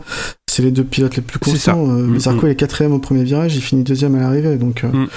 c'est 0.50 0.62
les 0.62 0.72
deux 0.72 0.84
pilotes 0.86 1.16
les 1.18 1.22
plus 1.22 1.39
constants. 1.39 1.86
Euh, 1.89 2.08
Mm, 2.08 2.20
Zarco 2.20 2.45
mm. 2.45 2.50
est 2.50 2.56
quatrième 2.56 2.93
au 2.93 3.00
premier 3.00 3.24
virage, 3.24 3.56
il 3.56 3.62
finit 3.62 3.84
deuxième 3.84 4.16
à 4.16 4.20
l'arrivée. 4.20 4.56
Donc, 4.58 4.84
euh, 4.84 4.88
Mm. 4.89 5.08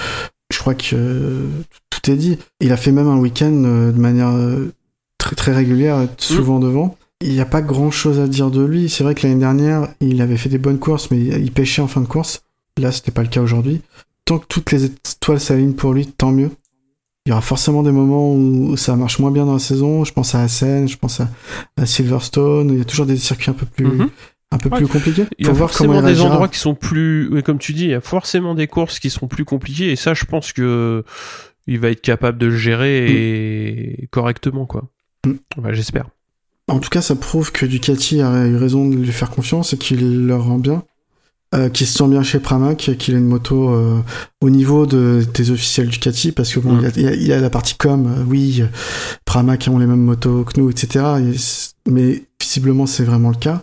je 0.51 0.59
crois 0.59 0.73
que 0.75 1.45
tout 1.89 2.11
est 2.11 2.15
dit. 2.15 2.39
Il 2.59 2.71
a 2.73 2.77
fait 2.77 2.91
même 2.91 3.07
un 3.07 3.17
week-end 3.17 3.51
de 3.51 3.97
manière 3.99 4.33
très 5.17 5.35
très 5.37 5.53
régulière, 5.53 5.97
Mm. 5.99 6.07
souvent 6.17 6.59
devant. 6.59 6.97
Il 7.23 7.31
n'y 7.33 7.39
a 7.39 7.45
pas 7.45 7.61
grand 7.61 7.89
chose 7.91 8.19
à 8.19 8.27
dire 8.27 8.51
de 8.51 8.63
lui. 8.63 8.89
C'est 8.89 9.03
vrai 9.03 9.15
que 9.15 9.25
l'année 9.25 9.39
dernière, 9.39 9.87
il 10.01 10.21
avait 10.21 10.37
fait 10.37 10.49
des 10.49 10.57
bonnes 10.57 10.79
courses, 10.79 11.09
mais 11.11 11.19
il 11.19 11.51
pêchait 11.51 11.81
en 11.81 11.87
fin 11.87 12.01
de 12.01 12.05
course. 12.07 12.43
Là, 12.77 12.91
ce 12.91 13.01
n'est 13.07 13.13
pas 13.13 13.21
le 13.23 13.29
cas 13.29 13.41
aujourd'hui. 13.41 13.81
Tant 14.25 14.39
que 14.39 14.45
toutes 14.47 14.71
les 14.71 14.85
étoiles 14.85 15.39
s'alignent 15.39 15.73
pour 15.73 15.93
lui, 15.93 16.07
tant 16.07 16.31
mieux. 16.31 16.49
Il 17.25 17.29
y 17.29 17.31
aura 17.31 17.41
forcément 17.41 17.83
des 17.83 17.91
moments 17.91 18.33
où 18.33 18.75
ça 18.75 18.95
marche 18.97 19.19
moins 19.19 19.31
bien 19.31 19.45
dans 19.45 19.53
la 19.53 19.59
saison. 19.59 20.03
Je 20.03 20.11
pense 20.11 20.35
à 20.35 20.41
Assen, 20.41 20.87
je 20.89 20.97
pense 20.97 21.21
à, 21.21 21.29
à 21.77 21.85
Silverstone. 21.85 22.69
Il 22.71 22.77
y 22.79 22.81
a 22.81 22.85
toujours 22.85 23.05
des 23.05 23.15
circuits 23.17 23.49
un 23.51 23.53
peu 23.53 23.65
plus, 23.65 23.85
Mhm. 23.85 24.09
un 24.51 24.57
peu 24.57 24.69
Ouais. 24.69 24.77
plus 24.79 24.87
compliqués. 24.87 25.23
Il 25.39 25.45
y 25.45 25.49
a 25.49 25.53
voir 25.53 25.69
forcément 25.69 26.01
des 26.01 26.19
endroits 26.19 26.49
qui 26.49 26.59
sont 26.59 26.75
plus, 26.75 27.29
oui, 27.31 27.41
comme 27.43 27.59
tu 27.59 27.71
dis, 27.73 27.83
il 27.85 27.89
y 27.91 27.93
a 27.93 28.01
forcément 28.01 28.55
des 28.55 28.67
courses 28.67 28.99
qui 28.99 29.09
seront 29.09 29.27
plus 29.27 29.45
compliquées 29.45 29.91
et 29.91 29.95
ça, 29.95 30.13
je 30.13 30.25
pense 30.25 30.51
que 30.51 31.03
il 31.67 31.79
va 31.79 31.89
être 31.91 32.01
capable 32.01 32.37
de 32.37 32.47
le 32.47 32.57
gérer 32.57 33.07
et 33.09 34.07
correctement, 34.11 34.65
quoi. 34.65 34.89
Mm. 35.25 35.71
J'espère. 35.71 36.07
En 36.69 36.79
tout 36.79 36.89
cas, 36.89 37.01
ça 37.01 37.15
prouve 37.15 37.51
que 37.51 37.65
Ducati 37.65 38.21
a 38.21 38.47
eu 38.47 38.55
raison 38.55 38.87
de 38.87 38.95
lui 38.95 39.11
faire 39.11 39.29
confiance 39.29 39.73
et 39.73 39.77
qu'il 39.77 40.25
leur 40.27 40.45
rend 40.45 40.59
bien. 40.59 40.83
Euh, 41.53 41.69
qu'il 41.69 41.85
se 41.85 41.93
sent 41.99 42.07
bien 42.07 42.23
chez 42.23 42.39
Pramac, 42.39 42.77
qu'il 42.97 43.13
a 43.13 43.17
une 43.19 43.27
moto 43.27 43.69
euh, 43.69 43.99
au 44.41 44.49
niveau 44.49 44.87
de, 44.87 45.23
des 45.35 45.51
officiels 45.51 45.87
Ducati, 45.87 46.31
parce 46.31 46.51
que 46.51 46.59
bon, 46.59 46.73
Mm. 46.73 46.91
il 46.95 47.01
y 47.03 47.07
a- 47.07 47.13
il 47.13 47.27
y, 47.27 47.31
a- 47.33 47.39
la 47.39 47.51
partie 47.51 47.75
com, 47.75 48.07
euh, 48.07 48.23
oui, 48.27 48.63
Pramac 49.25 49.67
ont 49.69 49.77
les 49.77 49.85
mêmes 49.85 50.01
motos 50.01 50.45
que 50.45 50.59
nous, 50.59 50.71
etc. 50.71 51.05
et 51.19 51.91
mais 51.91 52.23
visiblement, 52.41 52.87
c'est 52.87 53.03
vraiment 53.03 53.29
le 53.29 53.35
cas. 53.35 53.61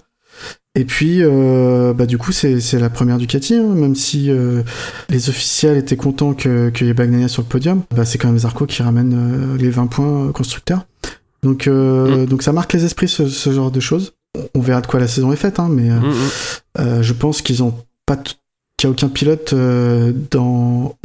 Et 0.77 0.85
puis, 0.85 1.19
euh, 1.21 1.93
bah, 1.93 2.07
du 2.07 2.17
coup, 2.17 2.31
c'est 2.31 2.61
la 2.79 2.91
première 2.91 3.19
Ducati, 3.19 3.55
hein, 3.57 3.75
même 3.75 3.97
si 3.97 4.31
euh, 4.31 4.63
les 5.09 5.29
officiels 5.29 5.77
étaient 5.77 5.97
contents 5.97 6.33
que- 6.35 6.71
qu'il 6.71 6.87
y 6.87 6.91
ait 6.91 6.95
Bagnaia 6.95 7.27
sur 7.27 7.43
le 7.43 7.49
podium, 7.49 7.83
bah, 7.97 8.05
c'est 8.05 8.19
quand 8.19 8.29
même 8.29 8.39
Zarco 8.39 8.67
qui 8.67 8.85
ramène 8.85 9.57
les 9.57 9.69
20 9.71 9.89
points 9.89 10.31
constructeurs. 10.31 10.87
Donc, 11.43 11.67
euh, 11.67 12.27
donc 12.27 12.43
ça 12.43 12.53
marque 12.53 12.73
les 12.75 12.85
esprits, 12.85 13.09
ce, 13.09 13.29
ce 13.29 13.51
genre 13.53 13.71
de 13.71 13.81
choses. 13.81 14.13
On- 14.55 14.61
verra 14.61 14.81
de 14.81 14.87
quoi 14.87 15.01
la 15.01 15.09
saison 15.09 15.33
est 15.33 15.37
faite, 15.37 15.59
hein, 15.59 15.69
mais 15.71 15.91
euh, 15.91 15.99
Mm, 16.01 16.07
mm. 16.11 16.29
euh, 16.81 17.03
je 17.03 17.13
pense 17.13 17.43
qu'ils 17.43 17.63
ont 17.63 17.75
pas 18.07 18.17
qu'il 18.17 18.37
y 18.85 18.87
a 18.87 18.91
aucun 18.91 19.09
pilote 19.09 19.53
euh, 19.53 20.13
dans 20.31 20.97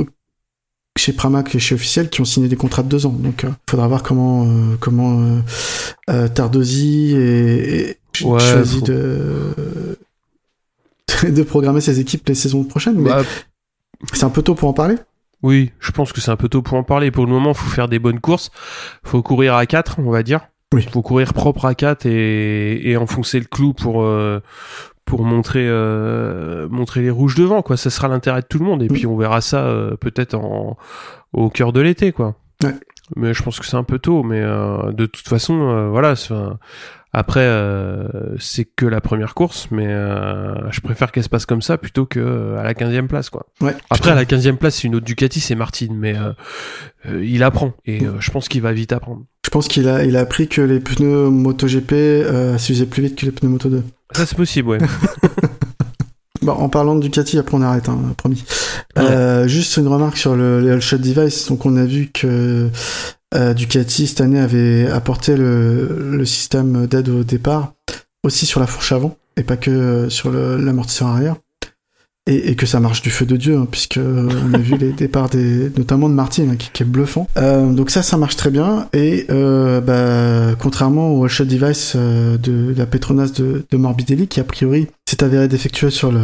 chez 0.97 1.11
Pramac 1.13 1.53
et 1.55 1.59
chez 1.59 1.75
Officiel 1.75 2.09
qui 2.09 2.21
ont 2.21 2.25
signé 2.25 2.47
des 2.47 2.55
contrats 2.55 2.83
de 2.83 2.87
deux 2.89 3.05
ans. 3.05 3.09
Donc, 3.11 3.43
il 3.43 3.53
faudra 3.69 3.87
voir 3.87 4.03
comment 4.03 4.47
comment 4.79 5.41
Tardosi 6.33 7.13
et, 7.15 7.89
et 7.91 7.97
Ouais, 8.23 8.39
choisit 8.39 8.79
faut- 8.79 8.85
de 8.85 9.97
de 11.29 11.43
programmer 11.43 11.81
ses 11.81 11.99
équipes 11.99 12.27
les 12.27 12.35
saisons 12.35 12.63
prochaines. 12.63 12.95
Mais 12.99 13.09
Bah, 13.09 13.23
c'est 14.13 14.23
un 14.23 14.29
peu 14.29 14.41
tôt 14.41 14.55
pour 14.55 14.69
en 14.69 14.73
parler. 14.73 14.95
Oui, 15.45 15.71
je 15.79 15.91
pense 15.91 16.11
que 16.11 16.21
c'est 16.21 16.31
un 16.31 16.37
peu 16.37 16.49
tôt 16.49 16.63
pour 16.63 16.75
en 16.75 16.81
parler. 16.81 17.11
Pour 17.11 17.23
le 17.23 17.31
moment, 17.31 17.53
faut 17.53 17.69
faire 17.69 17.87
des 17.87 17.99
bonnes 17.99 18.19
courses. 18.19 18.49
Faut 19.03 19.21
courir 19.21 19.53
à 19.53 19.67
4, 19.67 19.99
on 19.99 20.09
va 20.09 20.23
dire. 20.23 20.47
Oui. 20.73 20.87
Faut 20.91 21.03
courir 21.03 21.35
propre 21.35 21.65
à 21.65 21.75
4 21.75 22.07
et, 22.07 22.89
et 22.89 22.97
enfoncer 22.97 23.37
le 23.37 23.45
clou 23.45 23.73
pour 23.73 24.01
euh, 24.01 24.41
pour 25.05 25.23
montrer 25.23 25.67
euh, 25.67 26.67
montrer 26.69 27.03
les 27.03 27.11
rouges 27.11 27.35
devant 27.35 27.61
quoi. 27.61 27.77
Ça 27.77 27.91
sera 27.91 28.07
l'intérêt 28.07 28.41
de 28.41 28.47
tout 28.47 28.57
le 28.57 28.65
monde 28.65 28.81
et 28.81 28.87
puis 28.87 29.05
on 29.05 29.15
verra 29.15 29.39
ça 29.39 29.67
euh, 29.67 29.95
peut-être 29.95 30.33
en 30.33 30.77
au 31.31 31.51
cœur 31.51 31.71
de 31.71 31.79
l'été 31.79 32.11
quoi. 32.11 32.33
Ouais. 32.63 32.73
Mais 33.15 33.35
je 33.35 33.43
pense 33.43 33.59
que 33.59 33.67
c'est 33.67 33.77
un 33.77 33.83
peu 33.83 33.99
tôt. 33.99 34.23
Mais 34.23 34.41
de 34.41 35.05
toute 35.05 35.27
façon, 35.27 35.91
voilà. 35.91 36.15
Après, 37.17 37.45
euh, 37.45 38.09
c'est 38.39 38.65
que 38.65 38.85
la 38.85 38.99
première 38.99 39.35
course, 39.35 39.69
mais 39.71 39.87
euh, 39.87 40.69
je 40.69 40.81
préfère 40.81 41.13
qu'elle 41.13 41.23
se 41.23 41.29
passe 41.29 41.45
comme 41.45 41.61
ça 41.61 41.77
plutôt 41.77 42.05
que 42.05 42.19
euh, 42.19 42.59
à 42.59 42.63
la 42.63 42.73
15e 42.73 43.07
place, 43.07 43.29
quoi. 43.29 43.45
Ouais. 43.61 43.73
Après, 43.89 44.11
à 44.11 44.15
la 44.15 44.25
15e 44.25 44.57
place, 44.57 44.75
c'est 44.75 44.87
une 44.87 44.95
autre 44.95 45.05
Ducati, 45.05 45.39
c'est 45.39 45.55
Martin, 45.55 45.87
mais 45.91 46.15
il 47.09 47.41
apprend 47.43 47.71
et 47.85 48.03
euh, 48.03 48.19
je 48.19 48.31
pense 48.31 48.49
qu'il 48.49 48.61
va 48.61 48.73
vite 48.73 48.91
apprendre. 48.91 49.23
Je 49.45 49.49
pense 49.49 49.69
qu'il 49.69 49.87
a 49.87 50.03
il 50.03 50.17
a 50.17 50.19
appris 50.19 50.49
que 50.49 50.61
les 50.61 50.81
pneus 50.81 51.29
MotoGP 51.29 52.57
s'usaient 52.57 52.85
plus 52.85 53.03
vite 53.03 53.15
que 53.15 53.25
les 53.25 53.31
pneus 53.31 53.49
Moto 53.49 53.69
2. 53.69 53.81
Ça, 54.11 54.25
c'est 54.25 54.35
possible, 54.35 54.69
ouais. 54.69 54.79
Bon, 56.41 56.51
en 56.51 56.69
parlant 56.69 56.95
de 56.95 57.01
Ducati, 57.01 57.39
après 57.39 57.57
on 57.57 57.61
arrête, 57.61 57.89
hein, 57.89 57.97
promis. 58.17 58.43
Euh, 58.99 59.47
juste 59.47 59.77
une 59.77 59.87
remarque 59.87 60.17
sur 60.17 60.35
le, 60.35 60.61
le 60.61 60.79
Shot 60.79 60.97
Device. 60.97 61.47
Donc 61.47 61.65
on 61.65 61.75
a 61.75 61.85
vu 61.85 62.11
que 62.13 62.69
Ducati 63.53 64.07
cette 64.07 64.21
année 64.21 64.39
avait 64.39 64.89
apporté 64.89 65.35
le, 65.35 66.11
le 66.11 66.25
système 66.25 66.87
d'aide 66.87 67.09
au 67.09 67.23
départ 67.23 67.73
aussi 68.23 68.45
sur 68.45 68.59
la 68.59 68.67
fourche 68.67 68.91
avant 68.91 69.17
et 69.37 69.43
pas 69.43 69.57
que 69.57 69.71
euh, 69.71 70.09
sur 70.09 70.31
l'amortisseur 70.31 71.09
arrière. 71.09 71.35
Et, 72.27 72.49
et 72.49 72.55
que 72.55 72.65
ça 72.65 72.79
marche 72.79 73.03
du 73.03 73.11
feu 73.11 73.27
de 73.27 73.37
Dieu, 73.37 73.55
hein, 73.55 73.67
puisque 73.69 73.97
euh, 73.97 74.27
on 74.49 74.53
a 74.55 74.57
vu 74.57 74.77
les 74.77 74.93
départs 74.93 75.29
des, 75.29 75.69
notamment 75.77 76.09
de 76.09 76.15
Martin, 76.15 76.49
hein, 76.49 76.55
qui, 76.55 76.71
qui 76.73 76.81
est 76.81 76.85
bluffant. 76.85 77.27
Euh, 77.37 77.71
donc 77.71 77.91
ça, 77.91 78.01
ça 78.01 78.17
marche 78.17 78.35
très 78.35 78.49
bien. 78.49 78.89
Et 78.93 79.27
euh, 79.29 79.79
bah, 79.79 80.55
contrairement 80.59 81.11
au 81.11 81.27
Shot 81.27 81.45
Device 81.45 81.93
euh, 81.95 82.39
de, 82.39 82.73
la 82.75 82.87
Petronas 82.87 83.27
de, 83.27 83.63
de 83.69 83.77
Morbidelli, 83.77 84.27
qui 84.27 84.39
a 84.39 84.43
priori 84.43 84.87
s'est 85.07 85.23
avéré 85.23 85.47
défectueux 85.47 85.91
sur 85.91 86.11
le 86.11 86.21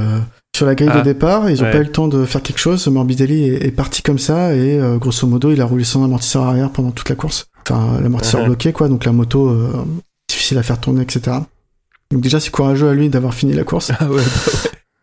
sur 0.55 0.65
la 0.65 0.75
grille 0.75 0.89
Ah, 0.91 0.99
de 0.99 1.03
départ, 1.03 1.49
ils 1.49 1.61
ont 1.61 1.65
ouais. 1.65 1.71
pas 1.71 1.77
eu 1.79 1.83
le 1.83 1.91
temps 1.91 2.07
de 2.07 2.25
faire 2.25 2.41
quelque 2.41 2.59
chose. 2.59 2.85
Morbidelli 2.87 3.45
est, 3.45 3.65
est 3.65 3.71
parti 3.71 4.01
comme 4.01 4.19
ça 4.19 4.53
et 4.55 4.79
euh, 4.79 4.97
grosso 4.97 5.25
modo, 5.27 5.51
il 5.51 5.61
a 5.61 5.65
roulé 5.65 5.83
sans 5.83 6.03
amortisseur 6.03 6.43
arrière 6.43 6.69
pendant 6.71 6.91
toute 6.91 7.09
la 7.09 7.15
course. 7.15 7.47
Enfin, 7.69 7.99
l'amortisseur 8.01 8.41
Ouais. 8.41 8.47
bloqué, 8.47 8.73
quoi. 8.73 8.87
Donc 8.89 9.05
la 9.05 9.11
moto 9.11 9.49
euh, 9.49 9.85
difficile 10.29 10.57
à 10.57 10.63
faire 10.63 10.79
tourner, 10.79 11.01
etc. 11.03 11.37
Donc 12.11 12.21
déjà, 12.21 12.39
c'est 12.39 12.51
courageux 12.51 12.89
à 12.89 12.93
lui 12.93 13.09
d'avoir 13.09 13.33
fini 13.33 13.53
la 13.53 13.63
course. 13.63 13.91
Ah 13.99 14.09
ouais, 14.09 14.21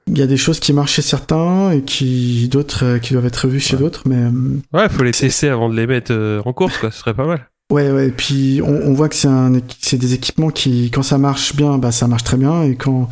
Il 0.07 0.17
y 0.19 0.23
a 0.23 0.27
des 0.27 0.37
choses 0.37 0.59
qui 0.61 0.73
marchent 0.73 0.95
chez 0.95 1.03
certains 1.03 1.71
et 1.73 1.83
qui 1.83 2.49
d'autres 2.49 2.85
euh, 2.85 2.99
qui 2.99 3.13
doivent 3.15 3.27
être 3.27 3.45
revues 3.45 3.61
chez 3.61 3.77
d'autres, 3.77 4.03
mais 4.07 4.17
euh, 4.17 4.31
ouais, 4.73 4.89
faut 4.89 5.03
les 5.05 5.13
tester 5.13 5.49
avant 5.49 5.69
de 5.69 5.75
les 5.77 5.87
mettre 5.87 6.13
euh, 6.13 6.41
en 6.45 6.53
course, 6.53 6.79
quoi. 6.79 6.91
Ce 6.91 6.99
serait 7.01 7.15
pas 7.15 7.27
mal. 7.27 7.47
Ouais, 7.71 7.91
ouais. 7.91 8.09
Et 8.09 8.11
puis 8.11 8.61
on, 8.65 8.71
on 8.89 8.93
voit 8.95 9.09
que 9.09 9.15
c'est 9.15 9.29
un, 9.29 9.53
c'est 9.81 9.99
des 9.99 10.15
équipements 10.15 10.51
qui, 10.51 10.91
quand 10.91 11.03
ça 11.03 11.19
marche 11.19 11.55
bien, 11.57 11.79
bah 11.79 11.93
ça 11.93 12.07
marche 12.09 12.25
très 12.25 12.37
bien, 12.37 12.63
et 12.63 12.77
quand 12.77 13.09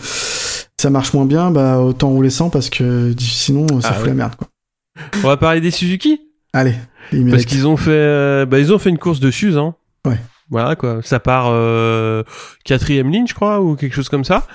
ça 0.80 0.90
marche 0.90 1.12
moins 1.14 1.26
bien, 1.26 1.50
bah 1.50 1.78
autant 1.80 2.08
rouler 2.10 2.30
sans 2.30 2.50
parce 2.50 2.70
que 2.70 3.14
sinon 3.18 3.66
ça 3.80 3.88
Ah 3.90 3.94
fout 3.94 4.02
ouais. 4.04 4.08
la 4.10 4.14
merde, 4.14 4.36
quoi. 4.36 4.48
On 5.22 5.26
va 5.28 5.36
parler 5.36 5.60
des 5.60 5.70
Suzuki? 5.70 6.20
Allez, 6.52 6.74
Parce 7.30 7.44
qu'ils 7.44 7.66
ont 7.66 7.76
fait, 7.76 7.90
euh, 7.90 8.46
bah, 8.46 8.58
ils 8.58 8.72
ont 8.72 8.78
fait 8.78 8.88
une 8.90 8.98
course 8.98 9.20
de 9.20 9.30
Suze, 9.30 9.58
hein. 9.58 9.74
Ouais. 10.06 10.18
Voilà 10.48 10.76
quoi. 10.76 11.00
Ça 11.02 11.18
part 11.18 11.46
euh, 11.48 12.22
quatrième 12.64 13.10
ligne, 13.10 13.26
je 13.26 13.34
crois, 13.34 13.60
ou 13.60 13.74
quelque 13.74 13.94
chose 13.94 14.08
comme 14.08 14.24
ça. 14.24 14.46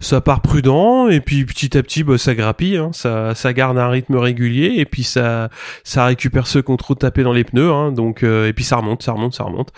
Ça 0.00 0.20
part 0.20 0.42
prudent 0.42 1.08
et 1.08 1.20
puis 1.20 1.44
petit 1.46 1.76
à 1.78 1.82
petit, 1.82 2.04
bah, 2.04 2.18
ça 2.18 2.34
grappille. 2.34 2.76
Hein. 2.76 2.90
Ça, 2.92 3.34
ça 3.34 3.52
garde 3.52 3.78
un 3.78 3.88
rythme 3.88 4.16
régulier 4.16 4.74
et 4.76 4.84
puis 4.84 5.02
ça, 5.02 5.48
ça 5.82 6.04
récupère 6.06 6.46
ceux 6.46 6.60
qui 6.62 6.70
ont 6.70 6.76
trop 6.76 6.94
tapé 6.94 7.22
dans 7.22 7.32
les 7.32 7.44
pneus. 7.44 7.70
Hein. 7.70 7.92
Donc 7.92 8.22
euh, 8.22 8.48
et 8.48 8.52
puis 8.52 8.64
ça 8.64 8.76
remonte, 8.76 9.02
ça 9.02 9.12
remonte, 9.12 9.34
ça 9.34 9.44
remonte. 9.44 9.70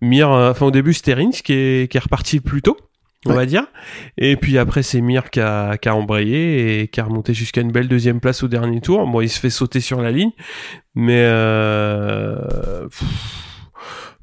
Mir, 0.00 0.30
euh, 0.30 0.50
enfin 0.52 0.66
au 0.66 0.70
début 0.70 0.94
c'était 0.94 1.14
Rins 1.14 1.30
qui 1.30 1.52
est, 1.52 1.90
qui 1.90 1.96
est 1.96 2.00
reparti 2.00 2.38
plus 2.40 2.62
tôt. 2.62 2.76
On 3.26 3.30
Ouais. 3.30 3.36
va 3.36 3.46
dire. 3.46 3.64
Et 4.16 4.36
puis 4.36 4.58
après, 4.58 4.84
c'est 4.84 5.00
Mir 5.00 5.30
qui 5.30 5.40
a, 5.40 5.76
qui 5.76 5.88
a 5.88 5.94
embrayé 5.96 6.82
et 6.82 6.86
qui 6.88 7.00
a 7.00 7.04
remonté 7.04 7.34
jusqu'à 7.34 7.60
une 7.60 7.72
belle 7.72 7.88
deuxième 7.88 8.20
place 8.20 8.44
au 8.44 8.48
dernier 8.48 8.80
tour. 8.80 9.04
Bon, 9.08 9.20
il 9.20 9.28
se 9.28 9.40
fait 9.40 9.50
sauter 9.50 9.80
sur 9.80 10.00
la 10.00 10.12
ligne. 10.12 10.30
Mais 10.94 11.24
euh, 11.26 12.38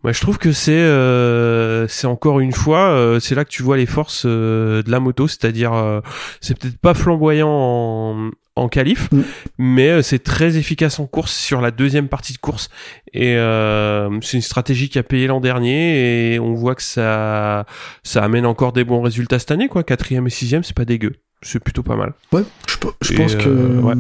moi, 0.06 0.12
je 0.12 0.22
trouve 0.22 0.38
que 0.38 0.52
c'est 0.52 0.72
euh, 0.72 1.88
c'est 1.88 2.06
encore 2.06 2.40
une 2.40 2.52
fois, 2.52 2.90
euh, 2.92 3.20
c'est 3.20 3.34
là 3.34 3.44
que 3.44 3.50
tu 3.50 3.64
vois 3.64 3.76
les 3.76 3.88
forces 3.88 4.22
euh, 4.28 4.84
de 4.84 4.92
la 4.92 5.00
moto, 5.00 5.28
c'est-à-dire 5.28 5.74
euh, 5.74 6.00
c'est 6.42 6.56
peut-être 6.56 6.78
pas 6.78 6.94
flamboyant 6.94 7.50
en, 7.50 8.30
en 8.56 8.70
qualif, 8.70 9.10
Mm. 9.12 9.22
mais 9.58 9.90
euh, 9.90 10.02
c'est 10.04 10.20
très 10.20 10.58
efficace 10.58 11.00
en 11.00 11.08
course 11.08 11.34
sur 11.34 11.60
la 11.60 11.72
deuxième 11.72 12.08
partie 12.08 12.34
de 12.34 12.38
course. 12.38 12.70
Et 13.14 13.36
euh, 13.36 14.20
c'est 14.22 14.38
une 14.38 14.44
stratégie 14.44 14.90
qui 14.90 15.00
a 15.00 15.04
payé 15.04 15.26
l'an 15.26 15.40
dernier 15.42 16.34
et 16.36 16.40
on 16.40 16.54
voit 16.54 16.76
que 16.76 16.84
ça 16.84 17.66
ça 18.04 18.24
amène 18.24 18.46
encore 18.46 18.74
des 18.74 18.84
bons 18.84 19.02
résultats 19.02 19.40
cette 19.40 19.50
année, 19.50 19.70
quoi. 19.70 19.84
Quatrième 19.84 20.28
et 20.28 20.30
sixième, 20.30 20.64
c'est 20.64 20.76
pas 20.76 20.86
dégueu, 20.86 21.14
c'est 21.42 21.60
plutôt 21.60 21.82
pas 21.82 21.96
mal. 21.96 22.14
Ouais, 22.32 22.44
je, 22.70 22.78
pense 23.16 23.34
que 23.34 23.50
ouais. 23.80 23.96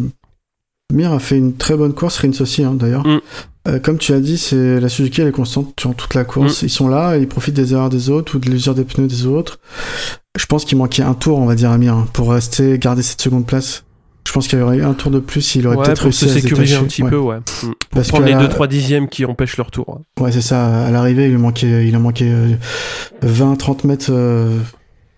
Mir 0.94 1.12
a 1.14 1.18
fait 1.18 1.40
une 1.40 1.58
très 1.58 1.76
bonne 1.76 1.96
course, 1.96 2.20
Rins 2.20 2.40
aussi 2.42 2.64
hein, 2.64 2.76
d'ailleurs. 2.76 3.08
Mm. 3.08 3.22
Euh, 3.68 3.80
comme 3.80 3.98
tu 3.98 4.14
as 4.14 4.20
dit, 4.20 4.38
c'est 4.38 4.80
la 4.80 4.90
Suzuki 4.90 5.22
elle 5.22 5.28
est 5.28 5.32
constante 5.32 5.74
sur 5.80 5.96
toute 5.96 6.14
la 6.14 6.24
course. 6.24 6.62
Mm. 6.62 6.66
Ils 6.66 6.70
sont 6.70 6.88
là, 6.88 7.18
et 7.18 7.22
ils 7.22 7.28
profitent 7.28 7.56
des 7.56 7.74
erreurs 7.74 7.90
des 7.90 8.10
autres 8.10 8.36
ou 8.36 8.40
de 8.40 8.50
l'usure 8.50 8.76
des 8.76 8.84
pneus 8.84 9.08
des 9.08 9.26
autres. 9.26 9.60
Je 10.38 10.46
pense 10.46 10.66
qu'il 10.66 10.78
manquait 10.78 11.02
un 11.04 11.14
tour, 11.16 11.40
on 11.40 11.46
va 11.46 11.56
dire 11.56 11.72
à 11.72 11.78
Mir, 11.78 11.94
hein, 11.94 12.08
pour 12.14 12.32
rester 12.32 12.78
garder 12.78 13.02
cette 13.02 13.22
seconde 13.22 13.46
place. 13.48 13.84
Je 14.28 14.34
pense 14.34 14.48
qu'il 14.48 14.58
y 14.58 14.62
aurait 14.62 14.78
eu 14.78 14.84
un 14.84 14.94
tour 14.94 15.12
de 15.12 15.20
plus, 15.20 15.54
il 15.56 15.66
aurait 15.68 15.78
Ouais, 15.78 15.86
peut-être 15.86 16.02
réussi 16.04 16.26
se 16.26 16.32
à 16.32 16.34
se 16.34 16.40
sécuriser 16.40 16.76
un 16.76 16.84
petit 16.84 17.04
Ouais. 17.04 17.10
peu, 17.12 17.18
ouais. 17.18 17.38
Mm. 17.38 17.42
Pour 17.62 17.74
Parce 17.92 18.08
prendre 18.10 18.24
que 18.26 18.30
les 18.30 18.36
là- 18.36 18.42
2-3 18.48 18.68
dixièmes 18.68 19.08
qui 19.08 19.24
empêchent 19.26 19.58
leur 19.58 19.72
tour. 19.72 19.88
ouais. 20.18 20.24
Ouais, 20.26 20.32
c'est 20.32 20.42
ça. 20.42 20.86
À 20.86 20.92
l'arrivée, 20.92 21.26
il 21.26 21.32
lui 21.32 21.38
manquait, 21.38 21.88
il 21.88 21.96
a 21.96 22.00
manqué 22.00 22.32
20-30 23.24 23.84
mètres 23.86 24.08
euh, 24.10 24.58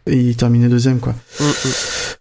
et 0.07 0.17
il 0.17 0.35
terminait 0.35 0.69
deuxième, 0.69 0.99
quoi. 0.99 1.13
Mm, 1.39 1.43
mm. 1.43 1.51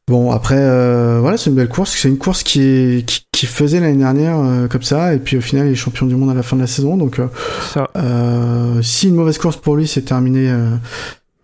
Bon, 0.08 0.30
après, 0.30 0.56
euh, 0.58 1.18
voilà, 1.20 1.36
c'est 1.36 1.50
une 1.50 1.56
belle 1.56 1.68
course. 1.68 1.96
C'est 1.96 2.08
une 2.08 2.18
course 2.18 2.42
qui, 2.42 2.60
est, 2.62 3.04
qui, 3.06 3.26
qui 3.32 3.46
faisait 3.46 3.80
l'année 3.80 3.96
dernière 3.98 4.38
euh, 4.38 4.68
comme 4.68 4.82
ça, 4.82 5.14
et 5.14 5.18
puis 5.18 5.36
au 5.36 5.40
final, 5.40 5.66
il 5.66 5.72
est 5.72 5.76
champion 5.76 6.06
du 6.06 6.14
monde 6.14 6.30
à 6.30 6.34
la 6.34 6.42
fin 6.42 6.56
de 6.56 6.60
la 6.60 6.66
saison. 6.68 6.96
Donc, 6.96 7.18
euh, 7.18 7.26
Ça. 7.72 7.90
euh, 7.96 8.80
si 8.82 9.08
une 9.08 9.14
mauvaise 9.16 9.38
course 9.38 9.56
pour 9.56 9.76
lui, 9.76 9.86
c'est 9.88 10.02
terminé, 10.02 10.48
euh, 10.50 10.70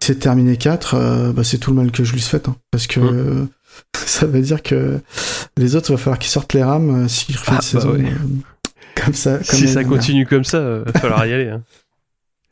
c'est 0.01 0.19
terminé 0.21 0.57
4, 0.57 1.33
bah, 1.33 1.43
c'est 1.45 1.59
tout 1.59 1.71
le 1.71 1.77
mal 1.77 1.91
que 1.91 2.05
je 2.05 2.13
lui 2.13 2.21
souhaite, 2.21 2.49
hein, 2.49 2.57
parce 2.71 2.87
que 2.87 3.01
Mm. 3.01 3.07
euh, 3.15 3.45
ça 4.07 4.27
veut 4.27 4.41
dire 4.43 4.63
que 4.63 5.01
les 5.57 5.77
autres, 5.77 5.91
il 5.91 5.93
va 5.95 5.99
falloir 5.99 6.19
qu'ils 6.19 6.31
sortent 6.31 6.53
les 6.55 6.63
rames 6.63 7.09
s'ils 7.09 7.37
refait 7.37 7.53
Ah, 7.53 7.55
une 7.55 7.57
bah 7.59 7.63
saison 7.63 7.93
ouais. 7.93 8.13
comme 8.95 9.15
ça. 9.15 9.39
comme 9.39 9.59
Si 9.59 9.67
ça 9.69 9.83
continue 9.83 10.27
comme 10.27 10.45
ça, 10.45 10.59
euh, 10.59 10.85
va 10.87 11.01
falloir 11.01 11.27
y 11.27 11.33
aller. 11.33 11.49
Hein. 11.49 11.63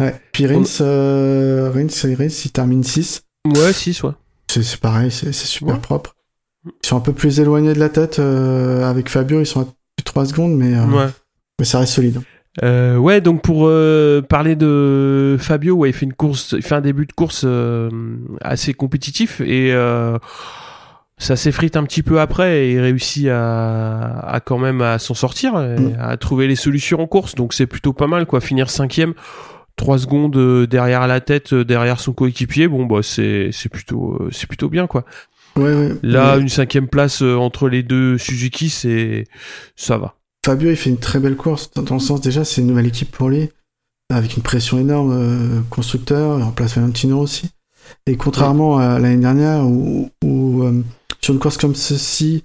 Ouais. 0.01 0.15
Puis 0.33 0.47
Rins, 0.47 0.63
euh, 0.81 1.71
Rins, 1.75 2.15
Rins, 2.19 2.41
il 2.45 2.51
termine 2.53 2.83
6. 2.83 3.23
Ouais, 3.47 3.73
6, 3.73 4.03
ouais. 4.03 4.13
C'est 4.49 4.77
pareil, 4.81 5.11
c'est 5.11 5.33
super 5.33 5.75
Ouais. 5.75 5.81
propre. 5.81 6.15
Ils 6.67 6.87
sont 6.87 6.97
un 6.97 7.01
peu 7.01 7.13
plus 7.13 7.41
éloignés 7.41 7.73
de 7.73 7.79
la 7.79 7.89
tête 7.89 8.19
euh, 8.19 8.85
avec 8.89 9.09
Fabio, 9.09 9.41
ils 9.41 9.47
sont 9.47 9.61
à 9.61 9.65
plus 9.65 9.75
de 9.99 10.05
3 10.05 10.27
secondes, 10.27 10.55
mais, 10.57 10.75
euh, 10.75 10.85
Ouais. 10.87 11.07
mais 11.59 11.65
ça 11.65 11.79
reste 11.79 11.95
solide. 11.95 12.21
Euh, 12.65 12.97
ouais, 12.97 13.21
donc 13.21 13.43
pour 13.43 13.63
euh, 13.67 14.21
parler 14.21 14.57
de 14.57 15.37
Fabio, 15.39 15.77
ouais, 15.77 15.91
il 15.91 15.93
fait 15.93 16.05
une 16.05 16.13
course, 16.13 16.53
il 16.57 16.63
fait 16.63 16.75
un 16.75 16.81
début 16.81 17.07
de 17.07 17.13
course 17.13 17.43
euh, 17.47 17.89
assez 18.43 18.75
compétitif 18.75 19.41
et 19.41 19.73
ça 21.17 21.37
s'effrite 21.37 21.77
un 21.77 21.85
petit 21.85 22.03
peu 22.03 22.19
après 22.21 22.65
et 22.67 22.73
il 22.73 22.81
réussit 22.81 23.29
à, 23.29 24.19
à 24.21 24.41
quand 24.41 24.57
même 24.59 24.81
à 24.83 24.99
s'en 24.99 25.15
sortir, 25.15 25.53
et 25.63 25.79
Mm. 25.81 25.97
à 26.01 26.17
trouver 26.17 26.47
les 26.49 26.57
solutions 26.57 27.01
en 27.01 27.07
course. 27.07 27.35
Donc 27.37 27.55
c'est 27.55 27.67
plutôt 27.67 27.93
pas 27.93 28.07
mal, 28.07 28.27
quoi. 28.27 28.41
Finir 28.41 28.69
cinquième, 28.71 29.15
trois 29.81 29.99
secondes 29.99 30.37
euh, 30.37 30.67
derrière 30.67 31.07
la 31.07 31.21
tête, 31.21 31.53
euh, 31.53 31.65
derrière 31.65 32.01
son 32.01 32.13
coéquipier. 32.13 32.69
Bon, 32.69 32.87
bah 32.87 33.01
c'est 33.03 33.51
c'est 33.53 33.69
plutôt 33.69 34.17
euh, 34.21 34.29
c'est 34.31 34.47
plutôt 34.47 34.69
bien, 34.69 34.87
quoi. 34.87 35.05
Ouais, 35.57 35.75
ouais. 35.75 35.97
Là, 36.03 36.37
une 36.37 36.49
cinquième 36.49 36.87
place 36.87 37.23
entre 37.23 37.69
les 37.69 37.83
deux 37.83 38.19
Suzuki, 38.19 38.71
c'est 38.71 39.27
ça 39.75 39.99
va. 39.99 40.15
Fabio, 40.45 40.71
il 40.71 40.77
fait 40.77 40.91
une 40.91 40.99
très 40.99 41.21
belle 41.21 41.37
course, 41.37 41.71
dans 41.75 41.95
le 41.95 42.01
sens 42.01 42.21
déjà, 42.21 42.45
c'est 42.45 42.63
une 42.63 42.69
nouvelle 42.69 42.87
équipe 42.87 43.11
pour 43.11 43.29
lui, 43.29 43.51
avec 44.11 44.37
une 44.37 44.43
pression 44.43 44.79
énorme, 44.79 45.13
euh, 45.13 45.61
constructeur, 45.69 46.39
il 46.39 46.43
remplace 46.43 46.77
Valentino 46.77 47.21
aussi. 47.21 47.51
Et 48.07 48.17
contrairement 48.17 48.79
à 48.79 48.99
l'année 48.99 49.21
dernière, 49.21 49.67
où, 49.67 50.11
où, 50.25 50.63
euh, 50.63 50.83
sur 51.21 51.35
une 51.35 51.41
course 51.41 51.59
comme 51.59 51.75
ceci, 51.75 52.45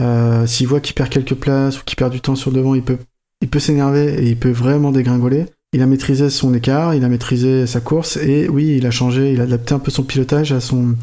euh, 0.00 0.46
s'il 0.46 0.68
voit 0.68 0.80
qu'il 0.80 0.94
perd 0.94 1.10
quelques 1.10 1.34
places 1.34 1.80
ou 1.80 1.84
qu'il 1.84 1.96
perd 1.96 2.12
du 2.12 2.20
temps 2.20 2.34
sur 2.34 2.50
le 2.50 2.56
devant, 2.56 2.74
il 2.74 2.82
peut, 2.82 2.98
il 3.42 3.48
peut 3.48 3.58
s'énerver 3.58 4.14
et 4.22 4.30
il 4.30 4.38
peut 4.38 4.50
vraiment 4.50 4.90
dégringoler. 4.90 5.46
Il 5.74 5.82
a 5.82 5.86
maîtrisé 5.86 6.30
son 6.30 6.54
écart, 6.54 6.94
il 6.94 7.04
a 7.04 7.08
maîtrisé 7.08 7.66
sa 7.66 7.80
course 7.80 8.16
et 8.16 8.48
oui, 8.48 8.76
il 8.78 8.86
a 8.86 8.90
changé, 8.92 9.32
il 9.32 9.40
a 9.40 9.44
adapté 9.44 9.74
un 9.74 9.80
peu 9.80 9.90
son 9.90 10.04
pilotage 10.04 10.52
à 10.52 10.60
son 10.60 10.94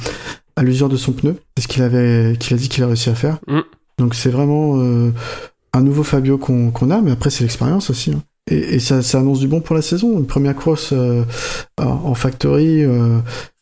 à 0.56 0.64
l'usure 0.64 0.88
de 0.90 0.96
son 0.98 1.12
pneu, 1.12 1.36
c'est 1.58 1.64
ce 1.64 1.68
qu'il 1.68 1.82
avait 1.84 2.36
qu'il 2.40 2.54
a 2.56 2.58
dit 2.58 2.70
qu'il 2.70 2.84
a 2.84 2.88
réussi 2.88 3.10
à 3.10 3.16
faire. 3.16 3.40
Mm. 3.48 3.60
Donc 4.00 4.16
c'est 4.16 4.30
vraiment 4.30 4.78
euh, 4.78 5.12
un 5.74 5.82
nouveau 5.82 6.04
Fabio 6.04 6.38
qu'on 6.38 6.72
a, 6.90 7.02
mais 7.02 7.12
après 7.12 7.30
c'est 7.30 7.44
l'expérience 7.44 7.90
aussi. 7.90 8.12
hein. 8.12 8.24
Et, 8.50 8.76
et 8.76 8.80
ça, 8.80 9.02
ça 9.02 9.20
annonce 9.20 9.40
du 9.40 9.48
bon 9.48 9.62
pour 9.62 9.76
la 9.76 9.82
saison. 9.82 10.18
Une 10.18 10.26
première 10.26 10.56
course 10.56 10.94
euh, 10.94 11.24
en 11.78 12.14
factory, 12.16 12.84
euh, 12.84 13.20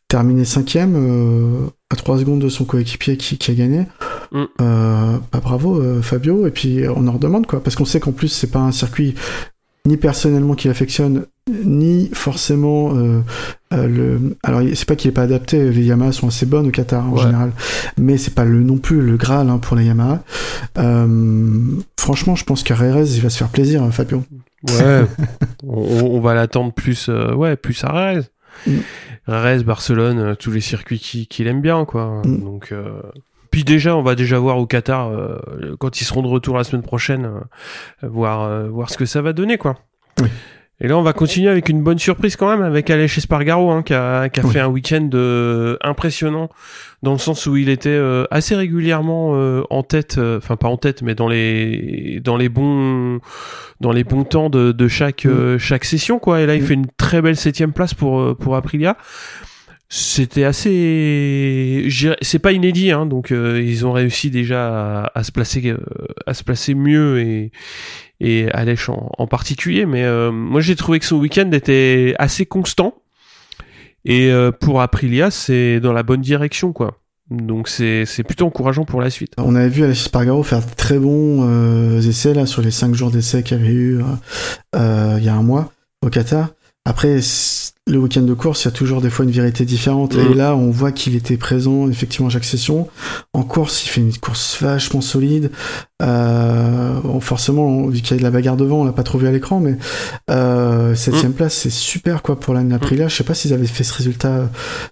terminé 0.08 0.46
cinquième, 0.46 0.94
euh, 0.96 1.68
à 1.92 1.96
3 1.96 2.20
secondes 2.20 2.40
de 2.40 2.50
son 2.50 2.66
coéquipier 2.66 3.18
qui, 3.18 3.38
qui 3.38 3.52
a 3.52 3.54
gagné. 3.56 3.88
Mm. 4.32 4.44
Euh, 4.62 5.18
bah, 5.32 5.40
bravo 5.44 5.82
euh, 5.82 6.02
Fabio. 6.02 6.48
Et 6.48 6.52
puis 6.52 6.84
on 6.96 7.08
en 7.08 7.14
redemande 7.14 7.48
quoi, 7.48 7.62
parce 7.64 7.76
qu'on 7.76 7.86
sait 7.86 8.00
qu'en 8.00 8.12
plus 8.12 8.28
c'est 8.30 8.52
pas 8.52 8.60
un 8.60 8.72
circuit 8.72 9.16
ni 9.90 9.98
personnellement 9.98 10.54
qu'il 10.54 10.70
affectionne, 10.70 11.26
ni 11.66 12.10
forcément 12.14 12.96
euh, 12.96 13.22
euh, 13.74 13.88
le. 13.88 14.38
Alors 14.44 14.62
c'est 14.76 14.88
pas 14.88 14.96
qu'il 14.96 15.10
est 15.10 15.14
pas 15.14 15.24
adapté. 15.24 15.72
Les 15.72 15.84
Yamaha 15.86 16.12
sont 16.12 16.28
assez 16.28 16.46
bonnes 16.46 16.68
au 16.68 16.72
Qatar 16.72 17.06
en 17.10 17.14
Ouais. 17.14 17.24
général, 17.24 17.52
mais 17.98 18.18
c'est 18.18 18.34
pas 18.36 18.46
le 18.46 18.62
non 18.62 18.78
plus 18.78 19.02
le 19.02 19.18
Graal 19.18 19.50
hein, 19.50 19.58
pour 19.58 19.76
les 19.76 19.86
Yamaha. 19.86 20.22
Euh, 20.78 21.58
franchement, 22.00 22.36
je 22.36 22.44
pense 22.46 22.64
qu'à 22.64 22.76
il 23.16 23.22
va 23.22 23.30
se 23.30 23.38
faire 23.38 23.50
plaisir, 23.50 23.84
hein, 23.84 23.92
Fabio. 23.92 24.24
Ouais, 24.70 25.06
on, 25.68 25.82
on 26.16 26.20
va 26.20 26.34
l'attendre 26.36 26.72
plus, 26.74 27.10
ouais, 27.36 27.56
plus 27.56 27.84
à 27.84 27.92
Rez. 27.92 28.22
Mm. 28.68 28.72
Barcelone, 29.64 30.36
tous 30.38 30.52
les 30.52 30.62
circuits 30.62 31.00
qui- 31.00 31.28
qu'il 31.28 31.48
aime 31.48 31.62
bien, 31.62 31.86
quoi. 31.86 32.22
Mm. 32.26 32.40
Donc, 32.44 32.70
euh, 32.72 33.02
puis 33.52 33.64
déjà, 33.64 33.96
on 33.96 34.02
va 34.04 34.16
déjà 34.16 34.38
voir 34.40 34.58
au 34.58 34.66
Qatar 34.66 35.10
euh, 35.10 35.38
quand 35.80 36.02
ils 36.02 36.06
seront 36.06 36.22
de 36.22 36.28
retour 36.28 36.58
la 36.58 36.64
semaine 36.64 36.84
prochaine, 36.84 37.26
euh, 37.26 38.08
voir 38.08 38.42
euh, 38.44 38.68
voir 38.70 38.90
ce 38.90 38.98
que 38.98 39.06
ça 39.06 39.22
va 39.22 39.34
donner, 39.34 39.58
quoi. 39.58 39.76
Oui. 40.22 40.28
Et 40.82 40.88
là, 40.88 40.98
on 40.98 41.02
va 41.02 41.12
continuer 41.12 41.50
avec 41.50 41.68
une 41.68 41.84
bonne 41.84 42.00
surprise 42.00 42.38
quand 42.38 42.50
même 42.50 42.62
avec 42.62 42.90
Aleix 42.90 43.18
Espargaro, 43.18 43.70
hein, 43.70 43.84
qui 43.84 43.94
a, 43.94 44.30
qui 44.30 44.40
a 44.40 44.46
Oui. 44.46 44.54
fait 44.54 44.60
un 44.62 44.70
week-end 44.70 45.10
euh, 45.14 45.76
impressionnant 45.82 46.50
dans 47.04 47.12
le 47.12 47.18
sens 47.18 47.48
où 47.48 47.58
il 47.58 47.68
était 47.68 47.90
euh, 47.90 48.24
assez 48.32 48.56
régulièrement 48.56 49.32
euh, 49.34 49.64
en 49.72 49.84
tête, 49.84 50.18
euh, 50.20 50.38
enfin 50.38 50.56
pas 50.56 50.70
en 50.70 50.78
tête, 50.78 51.02
mais 51.02 51.16
dans 51.16 51.28
les 51.28 52.22
dans 52.24 52.38
les 52.38 52.48
bons 52.48 53.20
dans 53.82 53.92
les 53.92 54.06
bons 54.06 54.24
temps 54.24 54.50
de, 54.50 54.72
de 54.72 54.88
chaque 54.88 55.26
euh, 55.26 55.58
chaque 55.60 55.84
session, 55.84 56.18
quoi. 56.18 56.40
Et 56.40 56.46
là, 56.46 56.56
il 56.56 56.62
fait 56.62 56.76
une 56.76 56.88
très 56.96 57.22
belle 57.22 57.36
septième 57.36 57.74
place 57.74 57.94
pour 57.94 58.38
pour 58.38 58.56
Aprilia. 58.56 58.96
C'était 59.92 60.44
assez, 60.44 61.88
c'est 62.22 62.38
pas 62.40 62.52
inédit, 62.52 62.92
hein, 62.92 63.08
donc 63.08 63.32
euh, 63.32 63.60
ils 63.60 63.88
ont 63.88 63.92
réussi 63.92 64.30
déjà 64.30 65.06
à, 65.16 65.24
se 65.24 65.32
placer 65.32 65.68
euh, 65.68 65.78
à 66.28 66.36
se 66.36 66.44
placer 66.44 66.76
mieux 66.76 67.20
et 67.20 67.52
et 68.20 68.52
Alèche 68.52 68.90
en, 68.90 69.12
en 69.18 69.28
particulier. 69.28 69.86
Mais 69.86 70.04
euh, 70.04 70.32
moi, 70.32 70.62
j'ai 70.62 70.76
trouvé 70.76 71.00
que 71.00 71.06
son 71.06 71.18
week-end 71.18 71.50
était 71.52 72.16
assez 72.20 72.46
constant. 72.46 72.96
Et 74.06 74.32
euh, 74.32 74.52
pour 74.52 74.82
Aprilia, 74.82 75.32
c'est 75.32 75.80
dans 75.80 75.94
la 75.94 76.04
bonne 76.04 76.22
direction, 76.22 76.74
quoi. 76.74 77.00
Donc 77.30 77.68
c'est 77.68 78.06
c'est 78.08 78.24
plutôt 78.24 78.48
encourageant 78.48 78.86
pour 78.86 79.02
la 79.02 79.12
suite. 79.12 79.34
On 79.38 79.54
avait 79.54 79.70
vu 79.70 79.84
Alexis 79.84 80.06
Spargaro 80.06 80.42
faire 80.42 80.66
de 80.66 80.74
très 80.76 80.98
bons 80.98 81.48
euh, 81.48 82.02
essais 82.02 82.34
là 82.34 82.48
sur 82.48 82.64
les 82.64 82.72
5 82.72 82.96
jours 82.96 83.12
d'essais 83.12 83.44
qu'il 83.44 83.58
y 83.58 83.62
avait 83.62 83.72
eu 83.72 84.02
euh, 84.76 85.16
il 85.20 85.24
y 85.24 85.30
a 85.30 85.36
un 85.36 85.44
mois 85.44 85.72
au 86.02 86.10
Qatar. 86.10 86.50
Après, 86.86 87.20
le 87.90 87.98
week-end 87.98 88.22
de 88.22 88.34
course, 88.34 88.64
il 88.64 88.66
y 88.66 88.68
a 88.68 88.72
toujours 88.72 89.02
des 89.02 89.10
fois 89.10 89.26
une 89.26 89.32
vérité 89.32 89.66
différente. 89.66 90.16
Et 90.16 90.34
là, 90.34 90.56
on 90.56 90.70
voit 90.70 90.92
qu'il 90.92 91.16
était 91.16 91.38
présent 91.38 91.90
effectivement 91.90 92.28
à 92.28 92.30
chaque 92.30 92.46
session. 92.46 92.88
En 93.34 93.44
course, 93.44 93.84
il 93.84 93.90
fait 93.90 94.02
une 94.02 94.16
course 94.16 94.62
vachement 94.62 95.02
solide. 95.02 95.52
Euh, 96.02 97.00
bon, 97.02 97.20
forcément, 97.20 97.88
vu 97.88 98.02
qu'il 98.02 98.12
y 98.12 98.14
a 98.14 98.18
de 98.18 98.24
la 98.24 98.32
bagarre 98.32 98.58
devant, 98.58 98.82
on 98.82 98.84
l'a 98.86 98.94
pas 98.94 99.04
trop 99.04 99.18
vu 99.18 99.28
à 99.28 99.32
l'écran, 99.32 99.60
mais 99.60 99.78
euh, 100.30 100.94
septième 100.96 101.34
place, 101.34 101.56
c'est 101.56 101.72
super 101.72 102.22
quoi 102.22 102.40
pour 102.40 102.54
l'année 102.54 102.76
Aprilia. 102.76 103.08
Je 103.08 103.16
sais 103.16 103.24
pas 103.24 103.34
s'ils 103.34 103.54
avaient 103.54 103.68
fait 103.68 103.84
ce 103.84 103.94
résultat 103.94 104.30
euh, 104.30 104.46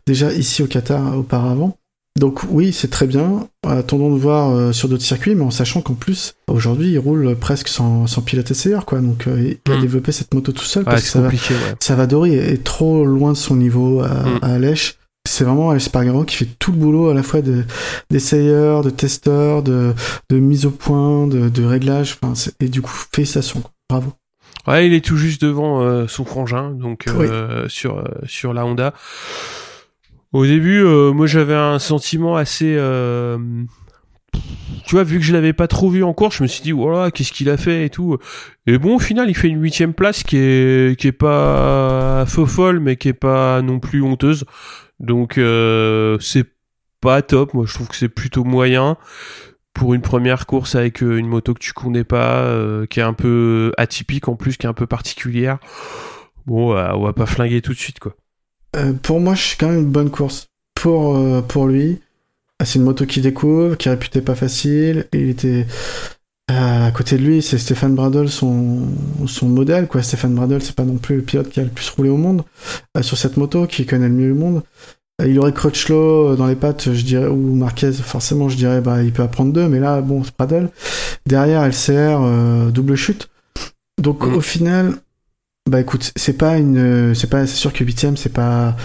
déjà 0.05 0.33
ici 0.33 0.63
au 0.63 0.67
Qatar 0.67 1.17
auparavant. 1.17 1.77
Donc 2.17 2.41
oui, 2.49 2.73
c'est 2.73 2.89
très 2.89 3.05
bien. 3.07 3.47
Attendons 3.67 4.11
de 4.13 4.19
voir 4.19 4.49
euh, 4.49 4.71
sur 4.71 4.89
d'autres 4.89 5.03
circuits, 5.03 5.35
mais 5.35 5.43
en 5.43 5.51
sachant 5.51 5.81
qu'en 5.81 5.93
plus, 5.93 6.33
aujourd'hui, 6.47 6.91
il 6.91 6.97
roule 6.97 7.35
presque 7.35 7.67
sans, 7.67 8.07
sans 8.07 8.21
pilote 8.21 8.49
essayeur, 8.49 8.85
quoi. 8.85 8.99
Donc 9.01 9.27
euh, 9.27 9.53
il 9.65 9.71
a 9.71 9.77
Mm. 9.77 9.81
développé 9.81 10.11
cette 10.11 10.33
moto 10.33 10.51
tout 10.51 10.63
seul 10.63 10.83
Ouais, 10.83 10.89
parce 10.91 11.03
que 11.03 11.09
ça 11.09 11.21
va, 11.21 11.27
ouais. 11.29 11.35
Savadori 11.79 12.33
est, 12.35 12.63
trop 12.63 13.05
loin 13.05 13.33
de 13.33 13.37
son 13.37 13.55
niveau 13.55 14.01
à, 14.01 14.07
Mm. 14.09 14.39
à 14.41 14.47
Alèche. 14.53 14.95
C'est 15.27 15.43
vraiment 15.43 15.69
Alèche 15.69 15.83
Spargaro 15.83 16.23
qui 16.23 16.37
fait 16.37 16.47
tout 16.57 16.71
le 16.71 16.77
boulot 16.77 17.09
à 17.09 17.13
la 17.13 17.21
fois 17.21 17.41
de- 17.41 17.65
d'essayeur, 18.09 18.81
de, 18.81 18.89
testeur, 18.89 19.61
de, 19.61 19.93
de 20.29 20.39
mise 20.39 20.65
au 20.65 20.71
point, 20.71 21.27
de, 21.27 21.49
de 21.49 21.63
réglage. 21.65 22.17
Et 22.61 22.69
du 22.69 22.81
coup, 22.81 22.93
félicitations. 23.13 23.59
quoi. 23.61 23.71
Bravo. 23.89 24.13
Ouais, 24.67 24.87
il 24.87 24.93
est 24.93 25.05
tout 25.05 25.17
juste 25.17 25.41
devant 25.41 25.81
euh, 25.83 26.07
son 26.07 26.25
frangin, 26.25 26.71
donc 26.71 27.05
sur 27.67 28.03
sur 28.25 28.53
la 28.53 28.65
Honda. 28.65 28.93
Au 30.33 30.45
début, 30.45 30.83
euh, 30.83 31.13
moi 31.13 31.25
j'avais 31.25 31.55
un 31.55 31.79
sentiment 31.79 32.35
assez, 32.35 32.75
euh, 32.77 33.37
tu 34.85 34.95
vois, 34.95 35.03
vu 35.03 35.19
que 35.19 35.23
je 35.23 35.33
l'avais 35.33 35.53
pas 35.53 35.67
trop 35.67 35.89
vu 35.89 36.03
en 36.03 36.13
course, 36.13 36.37
je 36.37 36.43
me 36.43 36.47
suis 36.47 36.61
dit 36.61 36.71
voilà, 36.71 37.11
qu'est-ce 37.11 37.31
qu'il 37.31 37.49
a 37.49 37.57
fait 37.57 37.85
et 37.85 37.89
tout. 37.89 38.17
Et 38.65 38.77
bon, 38.77 38.95
au 38.95 38.99
final, 38.99 39.29
il 39.29 39.35
fait 39.35 39.47
une 39.47 39.61
huitième 39.61 39.93
place 39.93 40.23
qui 40.23 40.37
est 40.37 40.99
qui 40.99 41.07
est 41.07 41.11
pas 41.11 42.25
faux 42.27 42.45
folle, 42.45 42.79
mais 42.79 42.97
qui 42.97 43.09
est 43.09 43.13
pas 43.13 43.61
non 43.61 43.79
plus 43.79 44.01
honteuse. 44.01 44.45
Donc 44.99 45.37
euh, 45.37 46.17
c'est 46.19 46.45
pas 47.01 47.21
top. 47.21 47.53
Moi, 47.53 47.65
je 47.67 47.73
trouve 47.73 47.87
que 47.87 47.95
c'est 47.95 48.09
plutôt 48.09 48.43
moyen 48.43 48.97
pour 49.77 49.93
une 49.93 50.01
première 50.01 50.45
course 50.47 50.75
avec 50.75 51.03
euh, 51.03 51.17
une 51.17 51.27
moto 51.27 51.53
que 51.53 51.59
tu 51.59 51.71
connais 51.71 52.03
pas, 52.03 52.41
euh, 52.41 52.85
qui 52.87 52.99
est 52.99 53.03
un 53.03 53.13
peu 53.13 53.71
atypique 53.77 54.27
en 54.27 54.35
plus, 54.35 54.57
qui 54.57 54.65
est 54.65 54.69
un 54.69 54.73
peu 54.73 54.87
particulière. 54.87 55.59
Bon, 56.47 56.75
euh, 56.75 56.91
on 56.95 57.03
va 57.03 57.13
pas 57.13 57.25
flinguer 57.25 57.61
tout 57.61 57.73
de 57.73 57.77
suite, 57.77 57.99
quoi. 57.99 58.15
Euh, 58.77 58.93
pour 58.93 59.19
moi, 59.19 59.35
c'est 59.35 59.57
quand 59.57 59.69
même 59.69 59.79
une 59.79 59.91
bonne 59.91 60.09
course 60.09 60.47
pour, 60.75 61.15
euh, 61.17 61.41
pour 61.41 61.67
lui. 61.67 61.99
Ah, 62.59 62.65
C'est 62.65 62.79
une 62.79 62.85
moto 62.85 63.05
qui 63.05 63.21
découvre, 63.21 63.75
qui 63.75 63.87
est 63.87 63.91
réputée 63.91 64.21
pas 64.21 64.35
facile. 64.35 65.05
Il 65.13 65.29
était 65.29 65.65
euh, 66.51 66.87
à 66.87 66.91
côté 66.91 67.17
de 67.17 67.23
lui, 67.23 67.41
c'est 67.41 67.57
Stéphane 67.57 67.95
Bradl, 67.95 68.29
son, 68.29 68.83
son 69.27 69.47
modèle. 69.47 69.87
Quoi. 69.87 70.01
Stéphane 70.03 70.33
Bradl, 70.35 70.61
c'est 70.61 70.75
pas 70.75 70.83
non 70.85 70.97
plus 70.97 71.17
le 71.17 71.21
pilote 71.21 71.49
qui 71.49 71.59
a 71.59 71.63
le 71.63 71.69
plus 71.69 71.89
roulé 71.89 72.09
au 72.09 72.17
monde 72.17 72.43
euh, 72.95 73.01
sur 73.01 73.17
cette 73.17 73.37
moto, 73.37 73.67
qui 73.67 73.85
connaît 73.85 74.07
le 74.07 74.13
mieux 74.13 74.27
le 74.29 74.33
monde. 74.35 74.63
Euh, 75.21 75.27
Il 75.27 75.37
aurait 75.39 75.53
Crutchlow 75.53 76.35
dans 76.35 76.47
les 76.47 76.55
pattes, 76.55 76.93
je 76.93 77.01
dirais, 77.03 77.27
ou 77.27 77.55
Marquez, 77.55 77.91
forcément, 77.91 78.49
je 78.49 78.57
dirais, 78.57 78.81
bah, 78.81 79.03
il 79.03 79.11
peut 79.11 79.23
apprendre 79.23 79.51
deux, 79.53 79.67
mais 79.67 79.79
là, 79.79 80.01
bon, 80.01 80.23
c'est 80.23 80.35
Bradl. 80.37 80.69
Derrière, 81.25 81.63
LCR, 81.63 82.21
euh, 82.21 82.69
double 82.71 82.95
chute. 82.95 83.29
Donc, 84.01 84.25
Mm. 84.25 84.33
au 84.35 84.41
final, 84.41 84.93
bah 85.67 85.79
écoute, 85.81 86.11
c'est 86.15 86.37
pas 86.37 86.57
une, 86.57 87.13
c'est 87.15 87.29
pas, 87.29 87.45
c'est 87.47 87.55
sûr 87.55 87.73
que 87.73 87.83
huitième, 87.83 88.17
c'est 88.17 88.33
pas 88.33 88.75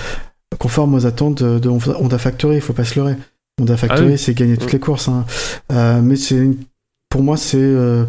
conforme 0.58 0.94
aux 0.94 1.06
attentes 1.06 1.42
de, 1.42 1.58
de 1.58 1.68
Honda 1.68 2.18
Factory, 2.18 2.56
il 2.56 2.60
faut 2.60 2.72
pas 2.72 2.84
se 2.84 2.98
leurrer. 2.98 3.16
Honda 3.60 3.76
Factory, 3.76 4.02
Ah 4.08 4.10
oui. 4.12 4.18
c'est 4.18 4.34
gagner 4.34 4.56
toutes 4.56 4.72
les 4.72 4.80
courses, 4.80 5.08
hein. 5.08 5.24
Euh, 5.72 6.00
mais 6.02 6.16
c'est, 6.16 6.36
une- 6.36 6.56
pour 7.08 7.22
moi, 7.22 7.36
c'est, 7.36 7.56
euh, 7.58 8.04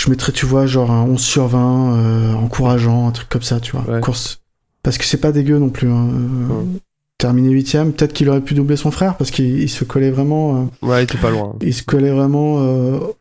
je 0.00 0.10
mettrais, 0.10 0.32
tu 0.32 0.46
vois, 0.46 0.66
genre 0.66 0.90
un 0.90 1.02
11 1.04 1.20
sur 1.20 1.46
20, 1.46 1.94
euh, 1.96 2.32
encourageant, 2.34 3.08
un 3.08 3.10
truc 3.12 3.28
comme 3.28 3.42
ça, 3.42 3.60
tu 3.60 3.72
vois, 3.72 3.82
Ouais. 3.94 4.00
course. 4.00 4.40
Parce 4.82 4.98
que 4.98 5.04
c'est 5.04 5.16
pas 5.20 5.32
dégueu 5.32 5.58
non 5.58 5.68
plus. 5.70 5.90
Hein. 5.90 6.04
Mm. 6.04 6.78
Terminé 7.18 7.48
huitième, 7.48 7.92
peut-être 7.92 8.12
qu'il 8.12 8.28
aurait 8.28 8.42
pu 8.42 8.52
doubler 8.52 8.76
son 8.76 8.90
frère 8.90 9.16
parce 9.16 9.30
qu'il 9.30 9.58
il 9.62 9.70
se 9.70 9.84
collait 9.84 10.10
vraiment. 10.10 10.68
Ouais, 10.82 11.06
t'es 11.06 11.16
pas 11.16 11.30
loin. 11.30 11.54
ils 11.62 11.72
se 11.72 11.82
collaient 11.82 12.10
vraiment 12.10 12.56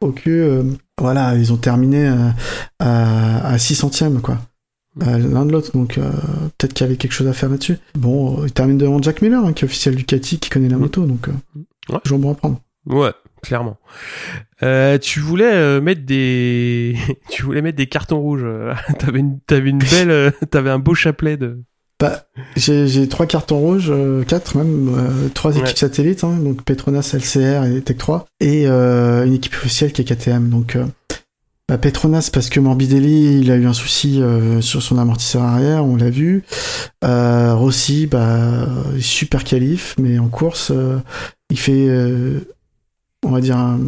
au 0.01 0.11
cul. 0.11 0.43
voilà, 0.99 1.33
ils 1.35 1.53
ont 1.53 1.57
terminé 1.57 2.11
à, 2.79 3.47
à 3.53 3.57
6 3.57 3.75
centièmes, 3.75 4.19
quoi. 4.21 4.37
Euh, 5.03 5.17
L'un 5.17 5.45
de 5.45 5.51
l'autre, 5.51 5.71
donc 5.73 5.97
euh, 5.97 6.09
peut-être 6.57 6.73
qu'il 6.73 6.85
y 6.85 6.87
avait 6.87 6.95
quelque 6.97 7.11
chose 7.11 7.27
à 7.27 7.33
faire 7.33 7.49
là-dessus. 7.49 7.77
Bon, 7.95 8.39
euh, 8.41 8.45
il 8.45 8.51
termine 8.53 8.77
devant 8.77 9.01
Jack 9.01 9.21
Miller, 9.21 9.43
hein, 9.45 9.51
qui 9.53 9.65
est 9.65 9.67
officiel 9.67 9.95
Ducati, 9.95 10.39
qui 10.39 10.49
connaît 10.49 10.69
la 10.69 10.77
Mm. 10.77 10.79
moto, 10.79 11.05
donc 11.05 11.27
euh, 11.27 11.31
Ouais. 11.93 11.99
toujours 12.03 12.19
bon 12.19 12.31
à 12.31 12.35
prendre. 12.35 12.61
Ouais, 12.87 13.11
clairement. 13.43 13.77
Euh, 14.63 14.97
tu 14.97 15.19
voulais 15.19 15.51
euh, 15.53 15.81
mettre 15.81 16.05
des, 16.05 16.95
tu 17.29 17.43
voulais 17.43 17.61
mettre 17.61 17.77
des 17.77 17.87
cartons 17.87 18.19
rouges. 18.21 18.43
euh, 18.45 18.73
t'avais 18.99 19.19
une, 19.19 19.39
t'avais 19.41 19.69
une 19.69 19.79
belle, 19.79 20.31
t'avais 20.49 20.69
un 20.69 20.79
beau 20.79 20.93
chapelet 20.95 21.35
de. 21.37 21.59
Bah, 21.99 22.23
j'ai 22.57 22.87
j'ai 22.87 23.07
trois 23.07 23.25
cartons 23.25 23.57
rouges, 23.57 23.87
euh, 23.89 24.23
quatre 24.23 24.57
même, 24.57 24.89
euh, 24.97 25.29
trois 25.33 25.51
Ouais. 25.53 25.61
équipes 25.61 25.77
satellites, 25.77 26.23
hein, 26.25 26.37
donc 26.37 26.63
Petronas, 26.63 27.11
LCR 27.13 27.63
et 27.65 27.81
Tech 27.81 27.97
3, 27.97 28.25
et 28.41 28.67
euh, 28.67 29.25
une 29.25 29.33
équipe 29.33 29.53
officielle 29.55 29.93
qui 29.93 30.01
est 30.01 30.05
KTM. 30.05 30.49
Donc 30.49 30.75
euh, 30.75 30.85
bah, 31.67 31.77
Petronas 31.77 32.29
parce 32.31 32.49
que 32.49 32.59
Morbidelli, 32.59 33.39
il 33.39 33.51
a 33.51 33.55
eu 33.55 33.65
un 33.65 33.73
souci 33.73 34.21
euh, 34.21 34.61
sur 34.61 34.83
son 34.83 34.97
amortisseur 34.97 35.41
arrière, 35.41 35.83
on 35.83 35.95
l'a 35.95 36.11
vu. 36.11 36.43
Euh, 37.03 37.55
Rossi, 37.55 38.05
bah, 38.05 38.67
super 38.99 39.43
qualif, 39.43 39.95
mais 39.97 40.19
en 40.19 40.27
course, 40.27 40.71
euh, 40.71 40.99
il 41.49 41.57
fait, 41.57 41.87
euh, 41.89 42.41
on 43.25 43.31
va 43.31 43.41
dire, 43.41 43.57
un, 43.57 43.79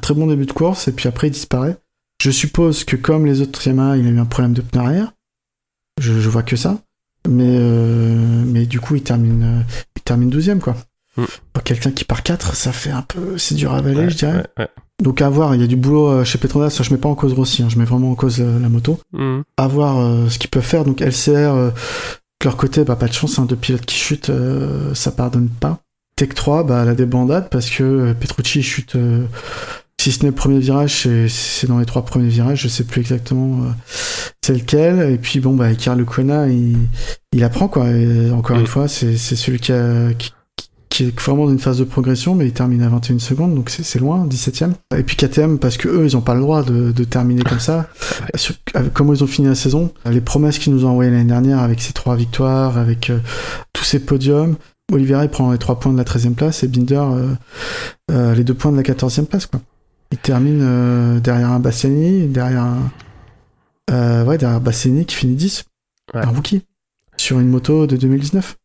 très 0.00 0.14
bon 0.14 0.26
début 0.26 0.46
de 0.46 0.52
course, 0.52 0.88
et 0.88 0.92
puis 0.92 1.08
après 1.08 1.28
il 1.28 1.32
disparaît. 1.32 1.76
Je 2.22 2.30
suppose 2.30 2.84
que 2.84 2.96
comme 2.96 3.26
les 3.26 3.40
autres 3.40 3.66
Yamaha, 3.66 3.96
il 3.96 4.06
a 4.06 4.10
eu 4.10 4.18
un 4.18 4.26
problème 4.26 4.52
de 4.52 4.60
pneu 4.60 4.80
arrière. 4.80 5.12
Je, 6.00 6.20
je 6.20 6.28
vois 6.28 6.42
que 6.42 6.54
ça. 6.54 6.78
Mais, 7.26 7.58
mais 7.58 8.66
du 8.66 8.78
coup, 8.78 8.94
il 8.94 9.02
termine, 9.02 9.64
il 9.96 10.02
termine 10.02 10.30
12ème, 10.30 10.60
quoi. 10.60 10.76
Mm. 11.16 11.24
Quelqu'un 11.64 11.90
qui 11.90 12.04
part 12.04 12.22
4, 12.22 12.54
ça 12.54 12.72
fait 12.72 12.90
un 12.90 13.02
peu. 13.02 13.38
C'est 13.38 13.54
dur 13.54 13.72
à 13.72 13.78
avaler, 13.78 13.96
Ouais, 14.04 14.10
je 14.10 14.16
dirais. 14.16 14.34
ouais, 14.36 14.46
ouais. 14.58 14.68
Donc 15.02 15.20
à 15.20 15.28
voir, 15.28 15.54
il 15.54 15.60
y 15.60 15.64
a 15.64 15.66
du 15.66 15.76
boulot 15.76 16.08
euh, 16.08 16.24
chez 16.24 16.38
Petronas. 16.38 16.78
Je 16.82 16.90
mets 16.92 16.98
pas 17.00 17.08
en 17.08 17.14
cause 17.14 17.32
Rossi, 17.32 17.62
hein, 17.62 17.68
je 17.68 17.78
mets 17.78 17.84
vraiment 17.84 18.10
en 18.10 18.14
cause 18.14 18.36
euh, 18.40 18.58
la 18.60 18.68
moto. 18.68 18.98
Mhm. 19.12 19.42
À 19.56 19.66
voir 19.68 19.98
euh, 19.98 20.28
ce 20.28 20.38
qu'ils 20.38 20.50
peuvent 20.50 20.62
faire. 20.62 20.84
Donc 20.84 21.00
LCR, 21.00 21.30
euh, 21.54 21.70
de 21.70 22.44
leur 22.44 22.56
côté, 22.56 22.84
bah, 22.84 22.96
pas 22.96 23.08
de 23.08 23.12
chance, 23.12 23.38
hein, 23.38 23.46
deux 23.46 23.56
pilotes 23.56 23.84
qui 23.86 23.96
chutent, 23.96 24.30
ça 24.94 25.10
pardonne 25.12 25.48
pas. 25.48 25.80
Tech 26.16 26.30
3, 26.34 26.64
bah, 26.64 26.84
la 26.84 26.94
débandade 26.94 27.48
parce 27.50 27.68
que 27.68 28.14
Petrucci 28.18 28.62
chute. 28.62 28.96
si 30.00 30.12
ce 30.12 30.22
n'est 30.22 30.28
le 30.28 30.34
premier 30.34 30.58
virage, 30.60 31.08
c'est- 31.28 31.66
dans 31.66 31.78
les 31.78 31.84
trois 31.86 32.04
premiers 32.04 32.28
virages, 32.28 32.62
je 32.62 32.68
sais 32.68 32.84
plus 32.84 33.00
exactement 33.00 33.64
c'est 34.42 34.54
lequel. 34.54 35.10
Et 35.12 35.18
puis 35.18 35.40
bon, 35.40 35.54
bah, 35.54 35.70
Icar 35.72 35.96
Lecona, 35.96 36.48
il, 36.48 36.76
il 37.32 37.42
apprend 37.44 37.68
quoi. 37.68 37.88
Et 37.90 38.30
encore 38.30 38.56
Mm. 38.56 38.60
une 38.60 38.66
fois, 38.66 38.88
c'est 38.88 39.16
c'est 39.16 39.36
celui 39.36 39.58
qui, 39.58 39.72
a, 39.72 40.12
qui, 40.14 40.30
qui 40.96 41.04
est 41.04 41.20
vraiment 41.20 41.44
dans 41.44 41.52
une 41.52 41.58
phase 41.58 41.78
de 41.78 41.84
progression, 41.84 42.34
mais 42.34 42.46
il 42.46 42.54
termine 42.54 42.80
à 42.82 42.88
21 42.88 43.18
secondes, 43.18 43.54
donc 43.54 43.68
c'est 43.68 43.98
loin, 43.98 44.26
17ème. 44.26 44.72
Et 44.96 45.02
puis 45.02 45.14
KTM, 45.14 45.58
parce 45.58 45.76
que 45.76 45.88
eux, 45.88 46.06
ils 46.06 46.16
ont 46.16 46.22
pas 46.22 46.34
le 46.34 46.40
droit 46.40 46.62
de, 46.62 46.90
de 46.90 47.04
terminer 47.04 47.42
comme 47.42 47.60
ça. 47.60 47.90
Sur- 48.34 48.54
comment 48.94 49.12
ils 49.12 49.22
ont 49.22 49.26
fini 49.26 49.46
la 49.46 49.54
saison, 49.54 49.92
les 50.06 50.22
promesses 50.22 50.58
qu'ils 50.58 50.72
nous 50.72 50.86
ont 50.86 50.88
envoyées 50.88 51.10
l'année 51.10 51.24
dernière 51.24 51.58
avec 51.58 51.82
ces 51.82 51.92
trois 51.92 52.16
victoires, 52.16 52.78
avec 52.78 53.10
euh, 53.10 53.18
tous 53.74 53.84
ces 53.84 53.98
podiums. 53.98 54.56
Oliveira, 54.90 55.24
il 55.24 55.28
prend 55.28 55.52
les 55.52 55.58
trois 55.58 55.78
points 55.78 55.92
de 55.92 55.98
la 55.98 56.04
13e 56.04 56.32
place 56.32 56.62
et 56.64 56.68
Binder, 56.68 56.94
euh, 56.94 57.34
euh, 58.10 58.34
les 58.34 58.42
deux 58.42 58.54
points 58.54 58.72
de 58.72 58.78
la 58.78 58.82
14e 58.82 59.26
place, 59.26 59.44
quoi. 59.44 59.60
Il 60.12 60.18
termine 60.18 61.20
derrière 61.20 61.50
un 61.50 61.60
Bastiani, 61.60 62.26
derrière 62.28 62.62
un. 62.62 64.24
Ouais, 64.24 64.38
derrière 64.38 64.62
Bastiani 64.62 65.04
qui 65.04 65.14
finit 65.14 65.34
10. 65.34 65.64
Ouais. 66.14 66.20
Un 66.24 66.28
rookie. 66.30 66.62
Sur 67.18 67.38
une 67.38 67.48
moto 67.48 67.86
de 67.86 67.98
2019. 67.98 68.56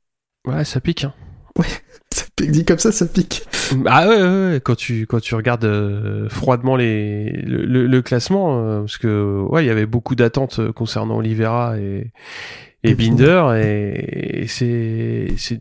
Ouais, 0.47 0.63
ça 0.63 0.79
pique. 0.79 1.03
Hein. 1.03 1.13
Ça 1.57 1.63
pique, 1.63 1.83
dit 2.49 2.65
comme 2.65 2.79
ça, 2.79 2.91
ça 2.91 3.05
pique. 3.05 3.43
Ah 3.85 4.07
ouais, 4.07 4.15
ouais, 4.21 4.51
ouais, 4.53 4.61
quand 4.63 4.75
tu 4.75 5.05
quand 5.07 5.19
tu 5.19 5.35
regardes 5.35 5.65
euh, 5.65 6.27
froidement 6.29 6.75
les 6.75 7.31
le, 7.31 7.65
le- 7.65 7.87
le 7.87 8.01
classement, 8.01 8.59
euh, 8.65 8.79
parce 8.81 8.97
que 8.97 9.41
ouais, 9.49 9.63
il 9.63 9.67
y 9.67 9.71
avait 9.71 9.85
beaucoup 9.85 10.15
d'attentes 10.15 10.59
euh, 10.59 10.71
concernant 10.71 11.17
Oliveira 11.17 11.77
et 11.77 12.11
Binder 12.95 13.43
et, 13.63 14.43
et 14.43 14.47
c'est 14.47 15.33
c'est 15.37 15.59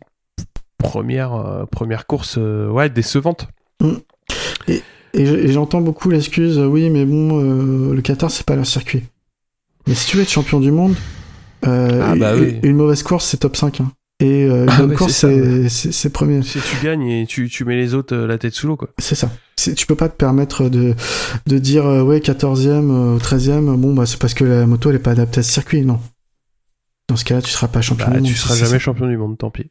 première 0.77 1.33
euh, 1.35 1.65
première 1.65 2.07
course 2.07 2.37
ouais 2.37 2.89
décevante. 2.89 3.47
Et 5.13 5.25
je- 5.25 5.35
et 5.35 5.51
j'entends 5.51 5.81
beaucoup 5.81 6.09
l'excuse, 6.09 6.57
oui, 6.57 6.89
mais 6.89 7.05
bon, 7.05 7.91
le 7.91 8.01
Qatar, 8.01 8.31
c'est 8.31 8.45
pas 8.45 8.55
leur 8.55 8.65
circuit. 8.65 9.03
Mais 9.87 9.93
si 9.93 10.07
tu 10.07 10.15
veux 10.17 10.23
être 10.23 10.29
champion 10.29 10.59
du 10.59 10.71
monde, 10.71 10.95
Ah 11.63 12.15
bah 12.15 12.35
une, 12.37 12.43
oui. 12.43 12.59
une 12.63 12.75
mauvaise 12.77 13.03
course, 13.03 13.25
c'est 13.25 13.37
top 13.37 13.55
5. 13.57 13.81
hein. 13.81 13.91
Et 14.21 14.43
euh, 14.45 14.65
Ah 14.69 14.81
c'est 14.99 15.09
ça, 15.09 15.27
c'est 15.29 15.69
c'est- 15.69 15.91
c'est 15.91 16.09
premier. 16.11 16.43
Si 16.43 16.59
tu 16.59 16.83
gagnes 16.85 17.07
et 17.07 17.25
tu 17.27 17.49
tu 17.49 17.65
mets 17.65 17.75
les 17.75 17.93
autres 17.95 18.15
euh, 18.15 18.27
la 18.27 18.37
tête 18.37 18.53
sous 18.53 18.67
l'eau 18.67 18.75
quoi. 18.77 18.89
C'est 18.99 19.15
ça. 19.15 19.29
Tu 19.75 19.85
peux 19.85 19.95
pas 19.95 20.09
te 20.09 20.15
permettre 20.15 20.69
de, 20.69 20.95
de 21.47 21.57
dire, 21.59 21.85
euh, 21.85 22.01
ouais, 22.03 22.19
14e, 22.19 22.89
euh, 22.91 23.17
13e, 23.19 23.75
bon, 23.77 23.93
bah, 23.93 24.05
c'est 24.07 24.17
parce 24.19 24.33
que 24.33 24.43
la 24.43 24.65
moto, 24.65 24.89
elle 24.89 24.95
est 24.95 24.99
pas 24.99 25.11
adaptée 25.11 25.39
à 25.39 25.43
ce 25.43 25.51
circuit. 25.51 25.85
Non. 25.85 25.99
Dans 27.07 27.15
ce 27.15 27.25
cas-là, 27.25 27.41
tu 27.41 27.51
seras 27.51 27.67
pas 27.67 27.81
champion 27.81 28.05
Bah, 28.07 28.13
du 28.13 28.19
monde. 28.21 28.27
tu 28.27 28.35
seras 28.35 28.55
jamais 28.55 28.71
ça. 28.71 28.79
champion 28.79 29.07
du 29.07 29.17
monde, 29.17 29.37
tant 29.37 29.51
pis. 29.51 29.69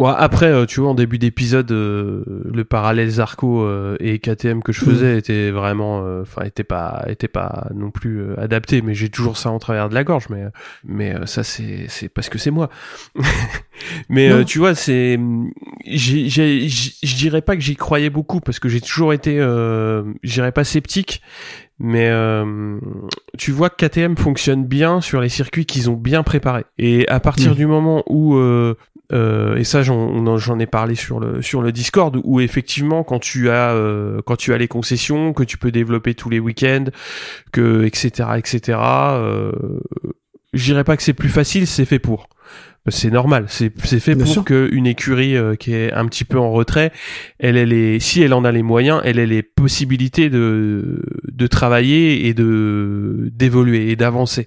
Ouais, 0.00 0.12
après, 0.16 0.46
euh, 0.46 0.64
tu 0.64 0.80
vois, 0.80 0.88
en 0.90 0.94
début 0.94 1.18
d'épisode, 1.18 1.70
euh, 1.72 2.24
le 2.50 2.64
parallèle 2.64 3.10
Zarco 3.10 3.62
euh, 3.64 3.96
et 4.00 4.18
KTM 4.18 4.62
que 4.62 4.72
je 4.72 4.80
faisais 4.82 5.18
était 5.18 5.50
vraiment, 5.50 6.02
euh, 6.06 6.22
enfin, 6.22 6.42
était 6.46 6.64
pas, 6.64 7.04
était 7.06 7.28
pas 7.28 7.68
non 7.74 7.90
plus 7.90 8.22
euh, 8.22 8.34
adapté. 8.40 8.80
Mais 8.80 8.94
j'ai 8.94 9.10
toujours 9.10 9.36
ça 9.36 9.50
en 9.50 9.58
travers 9.58 9.90
de 9.90 9.94
la 9.94 10.02
gorge. 10.02 10.24
Mais, 10.30 10.44
mais 10.84 11.14
euh, 11.14 11.26
ça, 11.26 11.44
c'est, 11.44 11.84
c'est 11.88 12.08
parce 12.08 12.30
que 12.30 12.38
c'est 12.38 12.50
moi. 12.50 12.70
mais 14.08 14.30
euh, 14.30 14.44
tu 14.44 14.58
vois, 14.58 14.74
c'est, 14.74 15.18
j'ai, 15.86 16.28
j'ai, 16.28 16.68
j'- 16.68 16.96
je 17.02 17.16
dirais 17.16 17.42
pas 17.42 17.54
que 17.56 17.62
j'y 17.62 17.76
croyais 17.76 18.10
beaucoup 18.10 18.40
parce 18.40 18.58
que 18.58 18.68
j'ai 18.68 18.80
toujours 18.80 19.12
été, 19.12 19.38
euh, 19.38 20.02
je 20.22 20.32
dirais 20.32 20.52
pas 20.52 20.64
sceptique. 20.64 21.20
Mais 21.78 22.08
euh, 22.10 22.78
tu 23.38 23.52
vois 23.52 23.70
que 23.70 23.86
KTM 23.86 24.16
fonctionne 24.16 24.66
bien 24.66 25.00
sur 25.00 25.20
les 25.20 25.30
circuits 25.30 25.64
qu'ils 25.64 25.88
ont 25.88 25.94
bien 25.96 26.22
préparés. 26.22 26.64
Et 26.78 27.08
à 27.08 27.20
partir 27.20 27.52
Mm. 27.52 27.54
du 27.54 27.66
moment 27.66 28.02
où 28.06 28.34
euh, 28.36 28.74
euh, 29.12 29.56
et 29.56 29.64
ça 29.64 29.82
j'en 29.82 30.58
ai 30.58 30.66
parlé 30.66 30.94
sur 30.94 31.20
le 31.20 31.42
sur 31.42 31.62
le 31.62 31.72
Discord 31.72 32.18
où 32.22 32.40
effectivement 32.40 33.02
quand 33.02 33.18
tu 33.18 33.50
as 33.50 33.72
euh, 33.72 34.20
quand 34.24 34.36
tu 34.36 34.52
as 34.52 34.58
les 34.58 34.68
concessions 34.68 35.32
que 35.32 35.42
tu 35.42 35.58
peux 35.58 35.72
développer 35.72 36.14
tous 36.14 36.30
les 36.30 36.38
week-ends 36.38 36.86
que 37.52 37.84
etc 37.84 38.30
etc 38.36 38.78
euh, 38.78 39.52
je 40.52 40.64
dirais 40.64 40.84
pas 40.84 40.96
que 40.96 41.02
c'est 41.02 41.14
plus 41.14 41.28
facile 41.28 41.66
c'est 41.66 41.84
fait 41.84 41.98
pour 41.98 42.28
c'est 42.88 43.10
normal. 43.10 43.44
C'est 43.48 43.72
c'est 43.84 44.00
fait 44.00 44.14
Bien 44.14 44.24
pour 44.24 44.32
sûr. 44.32 44.44
que 44.44 44.68
une 44.72 44.86
écurie 44.86 45.36
euh, 45.36 45.54
qui 45.54 45.74
est 45.74 45.92
un 45.92 46.06
petit 46.06 46.24
peu 46.24 46.38
en 46.38 46.50
retrait 46.50 46.92
elle 47.38 47.56
elle 47.56 47.72
est 47.72 48.00
si 48.00 48.22
elle 48.22 48.32
en 48.32 48.44
a 48.44 48.52
les 48.52 48.62
moyens 48.62 49.02
elle 49.04 49.18
a 49.18 49.26
les 49.26 49.42
possibilités 49.42 50.30
de 50.30 51.02
de 51.30 51.46
travailler 51.46 52.26
et 52.26 52.34
de 52.34 53.30
d'évoluer 53.32 53.90
et 53.90 53.96
d'avancer. 53.96 54.46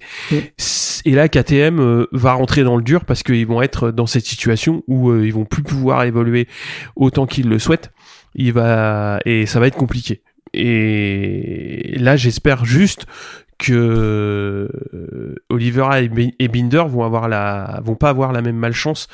Et 1.06 1.12
là 1.12 1.28
KTM 1.28 1.78
euh, 1.80 2.06
va 2.12 2.32
rentrer 2.32 2.64
dans 2.64 2.76
le 2.76 2.82
dur 2.82 3.04
parce 3.04 3.22
qu'ils 3.22 3.46
vont 3.46 3.62
être 3.62 3.90
dans 3.90 4.06
cette 4.06 4.24
situation 4.26 4.82
où 4.88 5.10
euh, 5.10 5.24
ils 5.26 5.32
vont 5.32 5.44
plus 5.44 5.62
pouvoir 5.62 6.02
évoluer 6.04 6.48
autant 6.96 7.26
qu'ils 7.26 7.48
le 7.48 7.58
souhaitent. 7.58 7.92
Il 8.34 8.52
va 8.52 9.20
et 9.24 9.46
ça 9.46 9.60
va 9.60 9.68
être 9.68 9.76
compliqué. 9.76 10.22
Et 10.54 11.96
là 11.98 12.16
j'espère 12.16 12.64
juste 12.64 13.06
que 13.58 13.72
euh, 13.72 15.34
Olivera 15.50 16.00
et 16.00 16.08
Bi- 16.08 16.34
et 16.38 16.48
Binder 16.48 16.84
vont 16.88 17.04
avoir 17.04 17.28
la 17.28 17.80
vont 17.84 17.94
pas 17.94 18.08
avoir 18.10 18.32
la 18.32 18.42
même 18.42 18.56
malchance 18.56 19.08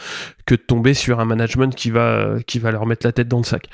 que 0.47 0.55
de 0.55 0.61
tomber 0.61 0.95
sur 0.95 1.20
un 1.20 1.24
management 1.24 1.74
qui 1.74 1.91
va 1.91 2.36
qui 2.47 2.59
va 2.59 2.70
leur 2.70 2.86
mettre 2.86 3.07
la 3.07 3.12
tête 3.12 3.28
dans 3.28 3.38
le 3.38 3.45
sac 3.45 3.64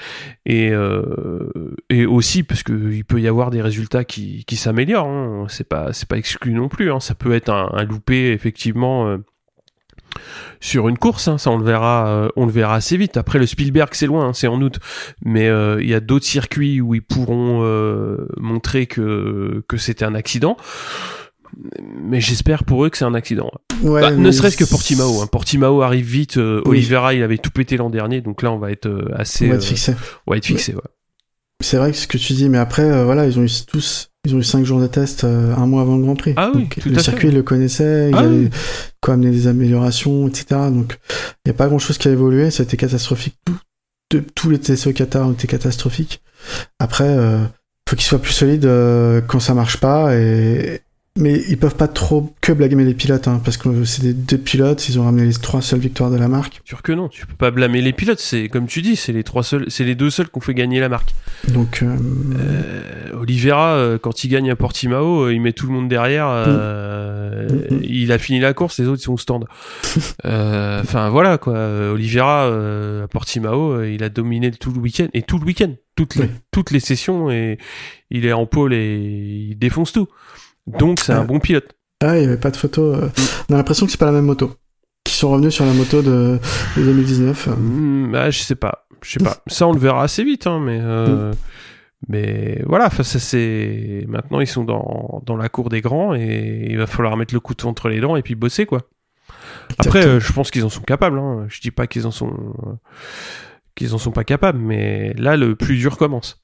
et 0.45 0.71
euh, 0.73 1.51
et 1.91 2.07
aussi 2.07 2.43
parce 2.43 2.63
que 2.63 2.73
il 2.93 3.05
peut 3.05 3.21
y 3.21 3.29
avoir 3.29 3.51
des 3.51 3.63
résultats 3.63 4.05
qui 4.05 4.45
qui 4.45 4.57
s'améliorent 4.57 5.09
hein. 5.09 5.47
c'est 5.49 5.69
pas 5.69 5.93
c'est 5.93 6.09
pas 6.09 6.19
exclu 6.19 6.53
non 6.53 6.69
plus 6.69 6.91
hein. 6.91 7.01
ça 7.01 7.15
peut 7.15 7.33
être 7.35 7.49
un, 7.51 7.71
un 7.73 7.85
loupé 7.85 8.33
effectivement 8.33 9.07
euh, 9.09 9.19
sur 10.61 10.89
une 10.89 10.97
course, 10.99 11.29
hein, 11.29 11.39
ça 11.39 11.51
on 11.51 11.59
le 11.59 11.65
verra, 11.65 12.09
euh, 12.09 12.29
on 12.37 12.47
le 12.47 12.53
verra 12.53 12.75
assez 12.77 12.97
vite. 12.97 13.17
Après 13.17 13.39
le 13.39 13.47
Spielberg 13.47 13.91
c'est 13.93 14.07
loin, 14.07 14.29
hein, 14.29 14.33
c'est 14.33 14.47
en 14.47 14.61
août, 14.63 14.79
mais 15.25 15.49
euh, 15.49 15.81
il 15.83 15.89
y 15.89 15.95
a 15.95 16.01
d'autres 16.01 16.25
circuits 16.25 16.81
où 16.81 16.95
ils 16.95 17.03
pourront 17.03 17.61
euh, 17.63 18.27
montrer 18.39 18.87
que 18.87 19.63
que 19.69 19.77
c'était 19.77 20.05
un 20.05 20.15
accident. 20.15 20.57
Mais 22.03 22.21
j'espère 22.21 22.65
pour 22.65 22.85
eux 22.85 22.91
que 22.91 22.99
c'est 22.99 23.05
un 23.05 23.15
accident. 23.15 23.51
Ouais, 23.83 24.01
Bah, 24.03 24.11
ne 24.11 24.31
serait-ce 24.31 24.57
que 24.57 24.65
Portimao. 24.65 25.23
Hein. 25.23 25.27
Portimao 25.31 25.81
arrive 25.83 26.05
vite. 26.07 26.37
euh, 26.39 26.61
Oui. 26.67 26.79
Oliveira 26.79 27.15
il 27.15 27.23
avait 27.23 27.39
tout 27.39 27.51
pété 27.51 27.77
l'an 27.77 27.89
dernier, 27.91 28.21
donc 28.21 28.43
là 28.43 28.53
on 28.53 28.59
va 28.59 28.71
être 28.73 28.87
euh, 28.87 29.09
assez, 29.15 29.47
On 29.47 29.51
va 29.51 29.55
être 29.57 29.65
fixé. 29.65 29.95
on 30.27 30.31
va 30.33 30.37
être 30.39 30.47
fixé. 30.47 30.75
ouais. 30.75 30.81
C'est 31.63 31.79
vrai 31.79 31.91
que 31.93 31.97
ce 31.97 32.07
que 32.07 32.19
tu 32.19 32.35
dis, 32.35 32.51
mais 32.51 32.59
après, 32.59 32.83
euh, 32.83 33.05
voilà, 33.05 33.25
ils 33.27 33.39
ont 33.39 33.43
eu 33.43 33.51
tous, 33.67 34.11
ils 34.27 34.35
ont 34.35 34.39
eu 34.39 34.45
cinq 34.45 34.65
jours 34.65 34.81
de 34.81 34.87
test 34.87 35.25
euh, 35.25 35.55
un 35.57 35.67
mois 35.67 35.83
avant 35.83 35.97
le 35.97 36.03
Grand 36.03 36.17
Prix. 36.17 36.35
Ah 36.37 36.51
oui, 36.55 36.63
Donc, 36.63 36.77
tout 36.81 36.89
le 36.89 36.97
à 36.99 37.03
circuit, 37.03 37.23
fait. 37.23 37.29
ils 37.29 37.35
le 37.35 37.43
connaissaient, 37.43 38.11
Ah 38.13 38.19
avaient 38.21 38.29
oui. 38.37 38.51
quoi 39.01 39.15
amener 39.15 39.31
des 39.31 39.47
améliorations, 39.47 40.29
etc. 40.29 40.45
Donc, 40.71 40.99
il 41.45 41.49
n'y 41.49 41.51
a 41.51 41.55
pas 41.55 41.69
grand 41.69 41.79
chose 41.79 41.99
qui 41.99 42.09
a 42.09 42.13
évolué, 42.13 42.51
ça 42.51 42.63
a 42.63 42.65
été 42.65 42.77
catastrophique. 42.77 43.37
Tout, 44.09 44.23
tous 44.35 44.51
les 44.51 44.59
tests 44.61 44.87
au 44.87 44.93
Qatar 44.93 45.27
ont 45.27 45.33
été 45.33 45.47
catastrophiques. 45.47 46.21
Après, 46.79 47.09
euh, 47.09 47.39
faut 47.89 47.97
qu'ils 47.97 48.05
soient 48.07 48.21
plus 48.21 48.33
solides 48.33 48.65
euh, 48.67 49.21
quand 49.27 49.41
ça 49.41 49.55
marche 49.55 49.79
pas 49.79 50.15
et, 50.17 50.81
mais 51.17 51.43
ils 51.49 51.57
peuvent 51.59 51.77
pas 51.77 51.89
trop 51.89 52.35
que 52.41 52.53
blâmer 52.53 52.85
les 52.85 52.95
pilotes, 52.95 53.27
hein, 53.29 53.41
parce 53.45 53.57
que 53.57 53.85
c'est 53.85 54.03
des 54.03 54.13
deux 54.15 54.39
pilotes, 54.39 54.89
ils 54.89 54.99
ont 55.01 55.05
ramené 55.05 55.27
les 55.27 55.33
trois 55.35 55.63
seules 55.63 55.81
victoires 55.81 56.11
de 56.11 56.17
la 56.17 56.29
marque. 56.29 56.61
Sûr 56.65 56.83
que 56.83 56.93
non, 56.93 57.09
tu 57.09 57.27
peux 57.27 57.35
pas 57.35 57.51
blâmer 57.51 57.81
les 57.83 57.93
pilotes. 57.93 58.21
C'est 58.21 58.49
comme 58.49 58.67
tu 58.67 58.83
dis, 58.83 58.97
c'est 58.97 59.13
les 59.13 59.25
trois 59.25 59.43
seuls, 59.43 59.65
c'est 59.69 59.85
les 59.85 59.95
deux 59.95 60.11
seuls 60.11 60.29
qui 60.29 60.37
ont 60.39 60.41
fait 60.41 60.55
gagner 60.55 60.81
la 60.81 60.89
marque. 60.89 61.15
Donc, 61.49 61.83
euh, 61.83 61.97
Euh, 62.39 63.19
Oliveira, 63.21 63.75
euh, 63.75 63.99
quand 63.99 64.25
il 64.25 64.29
gagne 64.29 64.51
à 64.51 64.57
Portimao, 64.57 65.25
euh, 65.27 65.33
il 65.35 65.41
met 65.41 65.53
tout 65.53 65.67
le 65.67 65.73
monde 65.73 65.89
derrière. 65.89 66.27
euh, 66.29 67.47
Mm. 67.71 67.81
Il 67.85 68.13
a 68.13 68.19
fini 68.19 68.41
la 68.41 68.53
course, 68.55 68.79
les 68.81 68.87
autres 68.89 69.01
ils 69.01 69.05
sont 69.05 69.13
au 69.15 69.19
stand. 69.19 69.45
Euh, 70.25 70.81
Enfin 70.81 71.09
voilà 71.11 71.39
quoi. 71.39 71.55
Oliveira 71.93 72.47
euh, 72.47 73.05
à 73.05 73.09
Portimao, 73.09 73.83
il 73.83 74.03
a 74.03 74.09
dominé 74.09 74.51
tout 74.51 74.73
le 74.73 74.79
week-end 74.81 75.07
et 75.15 75.23
tout 75.23 75.39
le 75.39 75.45
week-end, 75.45 75.71
toutes 75.95 76.17
les 76.17 76.23
Oui. 76.25 76.31
toutes 76.51 76.71
les 76.73 76.81
sessions 76.81 77.31
et 77.31 77.59
il 78.11 78.27
est 78.27 78.33
en 78.33 78.47
pôle 78.47 78.75
et 78.75 78.97
il 79.51 79.59
défonce 79.59 79.93
tout. 79.93 80.09
Donc 80.67 81.01
c'est 81.01 81.13
Ah. 81.13 81.21
un 81.21 81.25
bon 81.25 81.39
pilote. 81.41 81.73
ah, 82.03 82.17
il 82.19 82.23
y 82.25 82.27
avait 82.27 82.37
pas 82.37 82.51
de 82.51 82.57
photo. 82.57 82.95
euh, 82.95 83.09
On 83.49 83.55
a 83.55 83.57
l'impression 83.57 83.87
que 83.87 83.93
c'est 83.93 83.99
pas 83.99 84.07
la 84.07 84.13
même 84.13 84.25
moto. 84.27 84.55
qu'ils 85.05 85.15
sont 85.15 85.31
revenus 85.31 85.55
sur 85.55 85.65
la 85.65 85.73
moto 85.73 86.03
de, 86.03 86.39
de 86.77 86.83
2019 86.83 87.49
Hmm, 87.57 88.11
bah, 88.13 88.31
je 88.31 88.41
sais 88.41 88.57
pas. 88.57 88.87
Je 89.03 89.13
sais 89.13 89.25
pas. 89.25 89.37
Ça, 89.47 89.69
on 89.69 89.73
le 89.73 89.79
verra 89.79 90.03
assez 90.03 90.25
vite, 90.25 90.47
hein, 90.47 90.59
mais. 90.61 90.79
euh, 90.81 91.33
Mais 92.09 92.63
voilà, 92.67 92.91
ça 92.91 93.05
c'est. 93.05 94.05
Maintenant, 94.09 94.41
ils 94.41 94.47
sont 94.47 94.65
dans, 94.65 95.23
dans 95.25 95.37
la 95.37 95.49
cour 95.49 95.69
des 95.69 95.81
grands 95.81 96.15
et 96.15 96.67
il 96.71 96.77
va 96.77 96.87
falloir 96.87 97.17
mettre 97.17 97.33
le 97.35 97.41
couteau 97.41 97.69
entre 97.69 97.89
les 97.89 98.01
dents 98.01 98.17
et 98.17 98.23
puis 98.23 98.35
bosser, 98.35 98.67
quoi. 98.67 98.83
Après, 99.79 100.05
euh, 100.07 100.21
je 100.21 100.33
pense 100.33 100.51
qu'ils 100.51 100.65
en 100.65 100.69
sont 100.69 100.83
capables. 100.83 101.19
Hein. 101.19 101.47
Je 101.49 101.61
dis 101.61 101.71
pas 101.71 101.87
qu'ils 101.87 102.07
en 102.07 102.11
sont. 102.11 102.29
euh, 102.67 102.73
qu'ils 103.75 103.95
en 103.95 103.99
sont 103.99 104.11
pas 104.13 104.25
capables, 104.25 104.59
mais 104.59 105.13
là, 105.19 105.37
le 105.37 105.55
plus 105.55 105.77
dur 105.77 105.97
commence. 105.99 106.43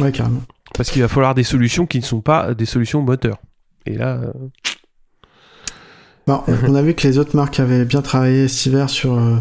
Ouais, 0.00 0.12
carrément. 0.12 0.42
Parce 0.74 0.90
qu'il 0.90 1.02
va 1.02 1.08
falloir 1.08 1.34
des 1.34 1.42
solutions 1.44 1.86
qui 1.86 1.98
ne 1.98 2.04
sont 2.04 2.20
pas 2.22 2.54
des 2.54 2.64
solutions 2.66 3.02
moteur. 3.02 3.38
Et 3.90 3.96
là. 3.96 4.20
euh, 4.22 4.32
on 6.68 6.74
a 6.74 6.82
vu 6.82 6.94
que 6.94 7.06
les 7.06 7.18
autres 7.18 7.36
marques 7.36 7.60
avaient 7.60 7.84
bien 7.84 8.02
travaillé 8.02 8.48
cet 8.48 8.66
hiver 8.66 8.88
sur, 8.90 9.14
euh, 9.14 9.36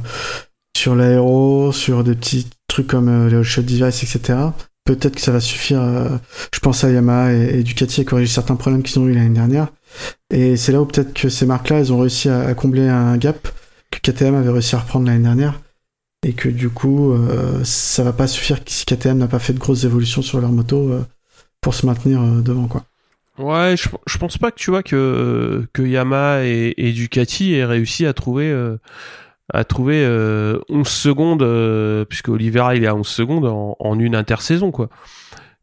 sur 0.75 0.95
l'aéro, 0.95 1.71
sur 1.71 2.03
des 2.03 2.15
petits 2.15 2.47
trucs 2.67 2.87
comme 2.87 3.09
euh, 3.09 3.29
les 3.29 3.35
hot 3.37 3.43
shot 3.43 3.61
device, 3.61 4.03
etc. 4.03 4.39
Peut-être 4.85 5.15
que 5.15 5.21
ça 5.21 5.31
va 5.31 5.39
suffire. 5.39 5.81
euh, 5.81 6.17
je 6.53 6.59
pense 6.59 6.83
à 6.83 6.89
Yamaha 6.89 7.33
et, 7.33 7.59
et 7.59 7.63
Ducati 7.63 8.01
à 8.01 8.03
corriger 8.05 8.31
certains 8.31 8.55
problèmes 8.55 8.81
qu'ils 8.81 8.99
ont 8.99 9.07
eu 9.07 9.13
l'année 9.13 9.29
dernière. 9.29 9.67
Et 10.31 10.57
c'est 10.57 10.71
là 10.71 10.81
où 10.81 10.85
peut-être 10.85 11.13
que 11.13 11.29
ces 11.29 11.45
marques-là, 11.45 11.79
elles 11.79 11.93
ont 11.93 11.99
réussi 11.99 12.29
à, 12.29 12.39
à 12.41 12.53
combler 12.55 12.87
un 12.87 13.17
gap 13.17 13.47
que 13.91 13.99
KTM 13.99 14.35
avait 14.35 14.49
réussi 14.49 14.75
à 14.75 14.79
reprendre 14.79 15.05
l'année 15.05 15.23
dernière. 15.23 15.59
Et 16.25 16.33
que 16.33 16.49
du 16.49 16.69
coup, 16.69 17.15
ça 17.63 18.03
va 18.03 18.11
pas 18.11 18.27
suffire 18.27 18.59
si 18.65 18.83
KTM 18.85 19.17
n'a 19.19 19.27
pas 19.29 19.39
fait 19.39 19.53
de 19.53 19.59
grosses 19.59 19.85
évolutions 19.85 20.21
sur 20.21 20.41
leur 20.41 20.51
moto 20.51 20.91
pour 21.61 21.73
se 21.73 21.85
maintenir 21.85 22.21
devant, 22.41 22.67
quoi. 22.67 22.83
Ouais, 23.39 23.75
je, 23.77 23.87
je 24.05 24.17
pense 24.17 24.37
pas 24.37 24.51
que 24.51 24.59
tu 24.59 24.69
vois 24.69 24.83
que, 24.83 25.65
que 25.71 25.81
Yamaha 25.81 26.43
et, 26.43 26.73
et 26.75 26.91
Ducati 26.91 27.53
aient 27.53 27.65
réussi 27.65 28.05
à 28.05 28.13
trouver, 28.13 28.51
euh, 28.51 28.77
à 29.53 29.63
trouver 29.63 30.03
euh, 30.05 30.59
11 30.67 30.85
secondes, 30.87 31.41
euh, 31.41 32.03
puisque 32.03 32.27
Oliveira 32.27 32.75
il 32.75 32.83
est 32.83 32.87
à 32.87 32.95
11 32.95 33.07
secondes 33.07 33.45
en, 33.45 33.77
en 33.79 33.97
une 33.97 34.15
intersaison, 34.15 34.71
quoi. 34.71 34.89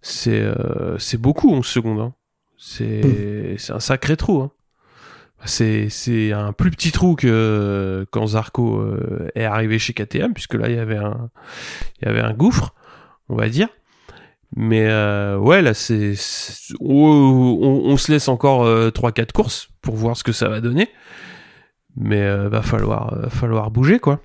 C'est 0.01 0.41
euh, 0.41 0.97
c'est 0.99 1.21
beaucoup 1.21 1.53
11 1.53 1.67
secondes. 1.67 2.01
Hein. 2.01 2.15
C'est 2.57 3.57
c'est 3.59 3.73
un 3.73 3.81
sacré 3.81 4.17
trou. 4.17 4.41
Hein. 4.41 4.51
C'est 5.45 5.91
c'est 5.91 6.33
un 6.33 6.53
plus 6.53 6.71
petit 6.71 6.93
trou 6.93 7.15
que 7.15 8.07
quand 8.11 8.29
Zarco 8.29 8.79
euh, 8.79 9.29
est 9.35 9.45
arrivé 9.45 9.79
chez 9.79 9.93
KTM, 9.93 10.33
puisque 10.33 10.55
là 10.55 10.69
il 10.71 10.77
y 10.77 10.79
avait 10.79 10.97
un 10.97 11.31
il 12.01 12.09
y 12.09 12.11
avait 12.11 12.21
un 12.23 12.33
gouffre, 12.33 12.75
on 13.29 13.37
va 13.37 13.49
dire. 13.51 13.69
Mais 14.55 14.87
euh, 14.87 15.39
ouais, 15.39 15.63
là, 15.63 15.75
c'est, 15.75 16.15
c'est- 16.15 16.75
on, 16.81 17.97
se 17.97 18.13
laisse 18.13 18.29
encore 18.29 18.65
euh, 18.65 18.91
3-4 18.91 19.33
courses 19.33 19.69
pour 19.83 19.97
voir 19.97 20.17
ce 20.17 20.23
que 20.25 20.33
ça 20.33 20.49
va 20.49 20.61
donner. 20.61 20.89
Mais 21.97 22.21
euh, 22.21 22.49
va 22.49 22.63
falloir, 22.63 23.15
euh, 23.15 23.29
falloir 23.29 23.71
bouger, 23.71 23.99
quoi. 23.99 24.21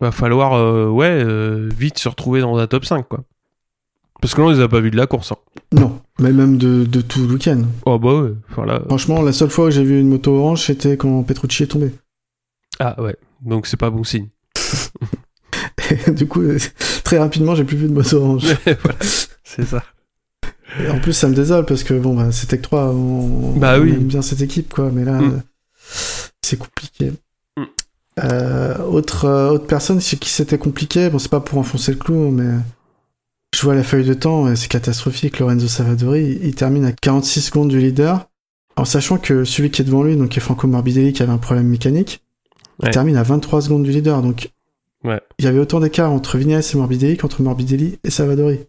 Va 0.00 0.12
falloir, 0.12 0.54
euh, 0.54 0.88
ouais, 0.88 1.10
euh, 1.10 1.68
vite 1.76 1.98
se 1.98 2.08
retrouver 2.08 2.40
dans 2.40 2.56
un 2.58 2.66
top 2.66 2.84
5, 2.84 3.08
quoi. 3.08 3.24
Parce 4.20 4.34
que 4.34 4.40
là, 4.40 4.46
on 4.46 4.50
les 4.50 4.60
a 4.60 4.68
pas 4.68 4.80
vus 4.80 4.90
de 4.90 4.96
la 4.96 5.06
course. 5.06 5.32
Hein. 5.32 5.36
Non, 5.72 6.00
mais 6.18 6.32
même 6.32 6.56
de, 6.56 6.84
de 6.84 7.00
tout 7.00 7.26
le 7.26 7.34
week-end. 7.34 7.62
Oh 7.84 7.98
bah 7.98 8.22
ouais, 8.22 8.32
enfin 8.50 8.64
là... 8.64 8.80
Franchement, 8.86 9.20
la 9.22 9.32
seule 9.32 9.50
fois 9.50 9.66
où 9.66 9.70
j'ai 9.70 9.84
vu 9.84 10.00
une 10.00 10.08
moto 10.08 10.34
orange, 10.36 10.64
c'était 10.66 10.96
quand 10.96 11.22
Petrucci 11.24 11.64
est 11.64 11.66
tombé. 11.66 11.92
Ah 12.78 13.00
ouais, 13.02 13.16
donc 13.42 13.66
c'est 13.66 13.76
pas 13.76 13.90
bon 13.90 14.04
signe. 14.04 14.28
Et 15.90 16.10
du 16.12 16.26
coup, 16.26 16.40
euh, 16.42 16.58
très 17.04 17.18
rapidement, 17.18 17.54
j'ai 17.54 17.64
plus 17.64 17.76
vu 17.76 17.88
de 17.88 17.92
moto 17.92 18.16
orange. 18.16 18.44
voilà, 18.64 18.98
c'est 19.44 19.64
ça. 19.66 19.82
Et 20.82 20.88
en 20.90 20.98
plus, 20.98 21.12
ça 21.12 21.28
me 21.28 21.34
désole 21.34 21.64
parce 21.66 21.84
que 21.84 21.94
bon, 21.94 22.14
bah, 22.14 22.32
c'est 22.32 22.46
Tech 22.48 22.62
3, 22.62 22.86
on, 22.88 23.52
Bah 23.56 23.76
on 23.78 23.82
oui. 23.82 23.92
aime 23.92 24.04
bien 24.04 24.22
cette 24.22 24.40
équipe, 24.40 24.72
quoi. 24.72 24.90
Mais 24.92 25.04
là, 25.04 25.20
Mm. 25.20 25.32
euh, 25.34 25.38
c'est 26.42 26.58
compliqué. 26.58 27.12
Mm. 27.56 27.62
Euh, 28.24 28.78
autre, 28.78 29.24
euh, 29.26 29.50
autre 29.50 29.66
personne 29.66 30.00
chez 30.00 30.16
qui 30.16 30.30
c'était 30.30 30.58
compliqué, 30.58 31.10
bon, 31.10 31.18
c'est 31.18 31.30
pas 31.30 31.40
pour 31.40 31.58
enfoncer 31.58 31.92
le 31.92 31.98
clou, 31.98 32.30
mais 32.30 32.48
je 33.54 33.62
vois 33.62 33.74
la 33.74 33.82
feuille 33.84 34.04
de 34.04 34.14
temps, 34.14 34.50
et 34.50 34.56
c'est 34.56 34.68
catastrophique. 34.68 35.38
Lorenzo 35.38 35.68
Savadori, 35.68 36.22
il, 36.40 36.46
il 36.48 36.54
termine 36.54 36.84
à 36.86 36.92
46 36.92 37.40
secondes 37.42 37.68
du 37.68 37.78
leader, 37.78 38.28
en 38.76 38.84
sachant 38.84 39.18
que 39.18 39.44
celui 39.44 39.70
qui 39.70 39.82
est 39.82 39.84
devant 39.84 40.02
lui, 40.02 40.16
donc 40.16 40.30
qui 40.30 40.38
est 40.38 40.42
Franco 40.42 40.66
Morbidelli, 40.66 41.12
qui 41.12 41.22
avait 41.22 41.30
un 41.32 41.38
problème 41.38 41.68
mécanique, 41.68 42.20
il 42.82 42.90
termine 42.90 43.16
à 43.16 43.22
23 43.22 43.62
secondes 43.62 43.84
du 43.84 43.90
leader. 43.92 44.20
Donc, 44.22 44.50
Ouais. 45.04 45.20
il 45.38 45.44
y 45.44 45.48
avait 45.48 45.58
autant 45.58 45.80
d'écart 45.80 46.10
entre 46.10 46.38
Vignales 46.38 46.62
et 46.72 46.76
Morbidelli 46.76 47.16
qu'entre 47.18 47.42
Morbidelli 47.42 47.98
et 48.04 48.10
Savadori. 48.10 48.60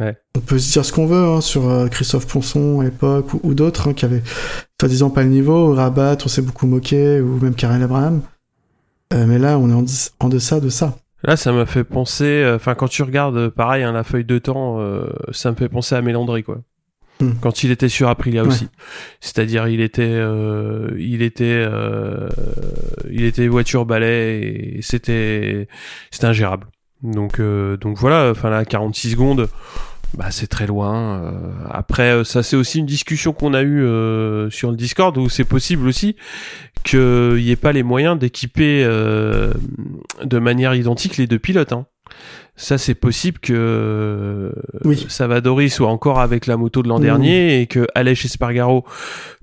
Ouais. 0.00 0.16
On 0.36 0.40
peut 0.40 0.58
se 0.58 0.72
dire 0.72 0.84
ce 0.84 0.92
qu'on 0.92 1.06
veut 1.06 1.24
hein, 1.24 1.40
sur 1.40 1.68
euh, 1.68 1.86
Christophe 1.86 2.26
Ponson 2.26 2.80
à 2.80 2.84
l'époque 2.84 3.34
ou, 3.34 3.40
ou 3.44 3.54
d'autres 3.54 3.88
hein, 3.88 3.92
qui 3.94 4.04
avaient 4.04 4.22
soi-disant 4.80 5.10
pas 5.10 5.22
le 5.22 5.28
niveau. 5.28 5.72
Rabat, 5.74 6.16
on 6.24 6.28
s'est 6.28 6.42
beaucoup 6.42 6.66
moqué, 6.66 7.20
ou 7.20 7.38
même 7.38 7.54
Karel 7.54 7.82
Abraham. 7.82 8.22
Euh, 9.12 9.26
mais 9.26 9.38
là, 9.38 9.58
on 9.58 9.70
est 9.70 9.74
en, 9.74 9.84
en 10.18 10.28
deçà 10.28 10.58
de 10.58 10.68
ça. 10.68 10.96
Là, 11.22 11.36
ça 11.36 11.52
m'a 11.52 11.66
fait 11.66 11.84
penser, 11.84 12.24
euh, 12.24 12.56
enfin, 12.56 12.74
quand 12.74 12.88
tu 12.88 13.02
regardes, 13.04 13.36
euh, 13.36 13.50
pareil, 13.50 13.84
hein, 13.84 13.92
la 13.92 14.02
feuille 14.02 14.24
de 14.24 14.38
temps, 14.38 14.80
euh, 14.80 15.06
ça 15.30 15.52
me 15.52 15.56
fait 15.56 15.68
penser 15.68 15.94
à 15.94 16.02
Mélandry, 16.02 16.42
quoi. 16.42 16.58
Hmm. 17.22 17.34
Quand 17.40 17.62
il 17.64 17.70
était 17.70 17.88
sur 17.88 18.08
Aprilia 18.08 18.42
Ouais. 18.42 18.48
aussi. 18.48 18.68
C'est-à-dire, 19.20 19.68
il 19.68 19.80
était, 19.80 20.02
euh, 20.02 20.90
il 20.98 21.22
était, 21.22 21.44
euh, 21.66 22.28
il 23.10 23.24
était 23.24 23.46
voiture 23.48 23.86
balai 23.86 24.76
et 24.76 24.82
c'était, 24.82 25.68
c'était 26.10 26.26
ingérable. 26.26 26.66
Donc, 27.02 27.40
euh, 27.40 27.76
donc 27.76 27.98
voilà, 27.98 28.30
enfin 28.30 28.50
là, 28.50 28.64
46 28.64 29.10
secondes, 29.12 29.48
bah 30.16 30.30
c'est 30.30 30.46
très 30.46 30.66
loin. 30.66 31.22
euh. 31.22 31.32
après, 31.70 32.10
euh, 32.12 32.24
ça 32.24 32.42
c'est 32.42 32.54
aussi 32.56 32.78
une 32.80 32.86
discussion 32.86 33.32
qu'on 33.32 33.54
a 33.54 33.62
eue 33.62 33.82
euh, 33.82 34.50
sur 34.50 34.70
le 34.70 34.76
Discord 34.76 35.16
où 35.16 35.28
c'est 35.28 35.44
possible 35.44 35.88
aussi 35.88 36.16
qu'il 36.84 37.34
n'y 37.36 37.50
ait 37.50 37.56
pas 37.56 37.72
les 37.72 37.82
moyens 37.82 38.18
d'équiper 38.18 38.84
euh, 38.84 39.52
de 40.22 40.38
manière 40.38 40.74
identique 40.74 41.16
les 41.16 41.26
deux 41.26 41.38
pilotes. 41.38 41.72
Hein. 41.72 41.86
Ça, 42.54 42.76
c'est 42.76 42.94
possible 42.94 43.38
que 43.38 44.52
Oui. 44.84 45.06
Savadori 45.08 45.70
soit 45.70 45.88
encore 45.88 46.20
avec 46.20 46.46
la 46.46 46.58
moto 46.58 46.82
de 46.82 46.88
l'an 46.88 47.00
dernier 47.00 47.60
et 47.60 47.66
que 47.66 47.86
Aleix 47.94 48.24
Espargaro 48.24 48.84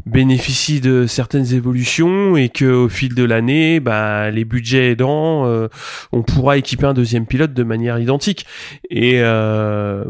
bénéficie 0.05 0.79
de 0.79 1.07
certaines 1.07 1.53
évolutions 1.53 2.37
et 2.37 2.49
que 2.49 2.65
au 2.65 2.87
fil 2.87 3.15
de 3.15 3.23
l'année, 3.23 3.79
bah, 3.79 4.29
les 4.29 4.45
budgets 4.45 4.91
aidant, 4.91 5.47
euh, 5.47 5.67
on 6.11 6.21
pourra 6.21 6.57
équiper 6.57 6.85
un 6.85 6.93
deuxième 6.93 7.25
pilote 7.25 7.53
de 7.53 7.63
manière 7.63 7.97
identique. 7.99 8.45
Et 8.91 9.19
euh, 9.21 10.05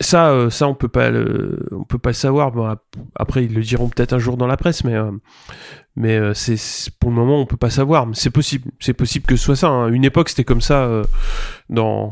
ça, 0.00 0.30
euh, 0.30 0.48
ça, 0.48 0.68
on 0.68 0.74
peut 0.74 0.88
pas 0.88 1.10
le, 1.10 1.68
on 1.70 1.84
peut 1.84 1.98
pas 1.98 2.10
le 2.10 2.14
savoir. 2.14 2.50
Bon, 2.50 2.74
après, 3.14 3.44
ils 3.44 3.54
le 3.54 3.62
diront 3.62 3.88
peut-être 3.88 4.14
un 4.14 4.18
jour 4.18 4.38
dans 4.38 4.46
la 4.46 4.56
presse, 4.56 4.84
mais 4.84 4.96
mais 5.96 6.16
euh, 6.18 6.34
c'est 6.34 6.56
pour 7.00 7.10
le 7.10 7.16
moment, 7.16 7.40
on 7.40 7.46
peut 7.46 7.56
pas 7.56 7.70
savoir. 7.70 8.06
Mais 8.06 8.14
c'est 8.14 8.30
possible, 8.30 8.70
c'est 8.80 8.94
possible 8.94 9.26
que 9.26 9.36
ce 9.36 9.44
soit 9.44 9.56
ça. 9.56 9.68
hein. 9.68 9.88
Une 9.88 10.04
époque, 10.04 10.28
c'était 10.28 10.44
comme 10.44 10.60
ça 10.60 10.84
euh, 10.84 11.02
dans 11.70 12.08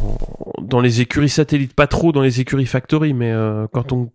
dans 0.61 0.81
les 0.81 1.01
écuries 1.01 1.29
satellites, 1.29 1.75
pas 1.75 1.87
trop 1.87 2.13
dans 2.13 2.23
les 2.23 2.41
écuries 2.41 2.67
factory, 2.67 3.13
mais 3.15 3.33
euh, 3.33 3.67
quand 3.73 3.93
on 3.93 4.11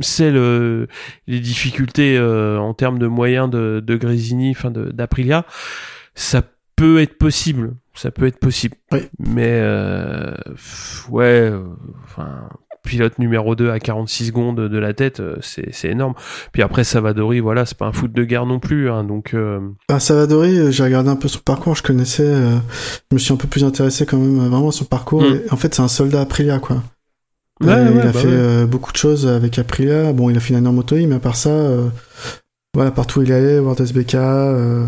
sait 0.00 0.30
le, 0.30 0.86
les 1.26 1.40
difficultés 1.40 2.16
euh, 2.16 2.58
en 2.58 2.74
termes 2.74 2.98
de 2.98 3.06
moyens 3.06 3.50
de, 3.50 3.82
de 3.84 3.96
Grésini, 3.96 4.50
enfin 4.50 4.70
d'Aprilia, 4.70 5.44
ça 6.14 6.42
peut 6.76 7.00
être 7.00 7.18
possible. 7.18 7.74
Ça 7.94 8.12
peut 8.12 8.26
être 8.26 8.38
possible. 8.38 8.76
Oui. 8.92 9.00
Mais 9.18 9.48
euh, 9.60 10.32
ouais, 11.10 11.50
euh, 11.50 11.64
enfin 12.04 12.48
pilote 12.88 13.18
numéro 13.18 13.54
2 13.54 13.70
à 13.70 13.78
46 13.78 14.26
secondes 14.26 14.60
de 14.68 14.78
la 14.78 14.94
tête, 14.94 15.20
euh, 15.20 15.36
c'est 15.42 15.68
c'est 15.72 15.88
énorme. 15.88 16.14
Puis 16.52 16.62
après 16.62 16.84
Savadori, 16.84 17.40
voilà, 17.40 17.66
c'est 17.66 17.76
pas 17.76 17.86
un 17.86 17.92
foot 17.92 18.12
de 18.12 18.24
guerre 18.24 18.46
non 18.46 18.58
plus, 18.58 18.90
hein, 18.90 19.04
donc 19.04 19.34
euh, 19.34 19.60
Ah, 19.88 20.00
Savadori, 20.00 20.58
euh, 20.58 20.70
j'ai 20.70 20.82
regardé 20.82 21.10
un 21.10 21.16
peu 21.16 21.28
son 21.28 21.40
parcours, 21.40 21.76
je 21.76 21.82
connaissais, 21.82 22.24
euh, 22.24 22.56
je 23.10 23.14
me 23.14 23.18
suis 23.18 23.32
un 23.32 23.36
peu 23.36 23.46
plus 23.46 23.64
intéressé 23.64 24.06
quand 24.06 24.16
même 24.16 24.38
vraiment 24.48 24.70
à 24.70 24.72
son 24.72 24.86
parcours. 24.86 25.22
Mm. 25.22 25.34
Et 25.34 25.52
en 25.52 25.56
fait, 25.56 25.74
c'est 25.74 25.82
un 25.82 25.88
soldat 25.88 26.22
Aprilia, 26.22 26.58
quoi. 26.58 26.82
Ouais, 27.60 27.74
ouais, 27.74 27.90
il 27.92 28.00
a 28.00 28.04
bah 28.04 28.12
fait 28.12 28.28
ouais. 28.28 28.66
beaucoup 28.66 28.92
de 28.92 28.96
choses 28.96 29.26
avec 29.26 29.58
Aprilia. 29.58 30.12
Bon, 30.12 30.30
il 30.30 30.36
a 30.36 30.40
fait 30.40 30.50
une 30.50 30.56
année 30.56 30.68
en 30.68 30.72
moto 30.72 30.94
mais 30.94 31.16
à 31.16 31.18
part 31.18 31.34
ça, 31.34 31.50
voilà, 32.74 32.90
partout 32.90 33.20
où 33.20 33.22
il 33.22 33.32
allait, 33.32 33.58
World 33.58 33.80
SBK, 33.80 34.14
euh, 34.14 34.86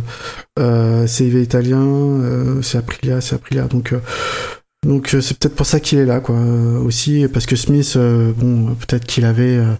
euh, 0.58 1.06
CIV 1.06 1.42
italien, 1.42 1.80
euh, 1.80 2.62
c'est 2.62 2.78
Aprilia, 2.78 3.20
c'est 3.20 3.34
Aprilia. 3.34 3.64
Donc, 3.64 3.94
donc 4.86 5.14
euh, 5.14 5.20
c'est 5.20 5.36
peut-être 5.38 5.54
pour 5.56 5.66
ça 5.66 5.80
qu'il 5.80 5.98
est 5.98 6.06
là, 6.06 6.20
quoi. 6.20 6.36
Euh, 6.36 6.78
aussi, 6.80 7.26
parce 7.32 7.46
que 7.46 7.56
Smith, 7.56 7.94
euh, 7.96 8.32
bon, 8.36 8.74
peut-être 8.74 9.04
qu'il 9.06 9.24
avait, 9.24 9.56
euh, 9.56 9.74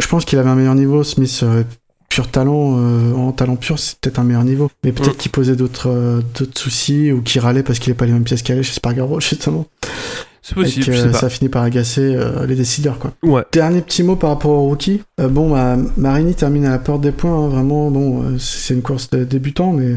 je 0.00 0.06
pense 0.06 0.24
qu'il 0.24 0.38
avait 0.38 0.50
un 0.50 0.54
meilleur 0.54 0.74
niveau. 0.76 1.02
Smith, 1.02 1.40
euh, 1.42 1.64
pur 2.08 2.30
talent, 2.30 2.76
euh, 2.78 3.12
en 3.14 3.32
talent 3.32 3.56
pur, 3.56 3.78
c'est 3.78 3.98
peut-être 3.98 4.18
un 4.20 4.24
meilleur 4.24 4.44
niveau. 4.44 4.70
Mais 4.84 4.92
peut-être 4.92 5.14
Mm. 5.14 5.18
qu'il 5.18 5.30
posait 5.32 5.56
d'autres, 5.56 5.88
euh, 5.90 6.20
d'autres 6.38 6.58
soucis 6.60 7.10
ou 7.12 7.20
qu'il 7.20 7.40
râlait 7.40 7.62
parce 7.64 7.78
qu'il 7.80 7.90
n'est 7.90 7.96
pas 7.96 8.06
les 8.06 8.12
mêmes 8.12 8.24
pièces 8.24 8.42
qu'elle 8.42 8.62
chez 8.62 8.74
Spargaro, 8.74 9.18
justement. 9.20 9.66
c'est 10.40 10.52
Et 10.52 10.62
possible. 10.62 10.86
que 10.86 10.92
je 10.92 11.00
sais 11.02 11.10
pas. 11.10 11.18
ça 11.18 11.28
finit 11.28 11.48
par 11.48 11.64
agacer 11.64 12.14
euh, 12.14 12.46
les 12.46 12.54
décideurs, 12.54 13.00
quoi. 13.00 13.12
Ouais. 13.24 13.42
Dernier 13.52 13.80
petit 13.80 14.04
mot 14.04 14.14
par 14.14 14.30
rapport 14.30 14.52
au 14.52 14.68
rookie. 14.68 15.02
Euh, 15.20 15.26
bon, 15.28 15.50
bah, 15.50 15.76
Marini 15.96 16.36
termine 16.36 16.64
à 16.66 16.70
la 16.70 16.78
porte 16.78 17.00
des 17.00 17.10
points. 17.10 17.34
hein, 17.36 17.48
vraiment, 17.48 17.90
bon, 17.90 18.22
euh, 18.22 18.38
c'est 18.38 18.72
une 18.74 18.82
course 18.82 19.10
de 19.10 19.24
débutant, 19.24 19.72
mais 19.72 19.96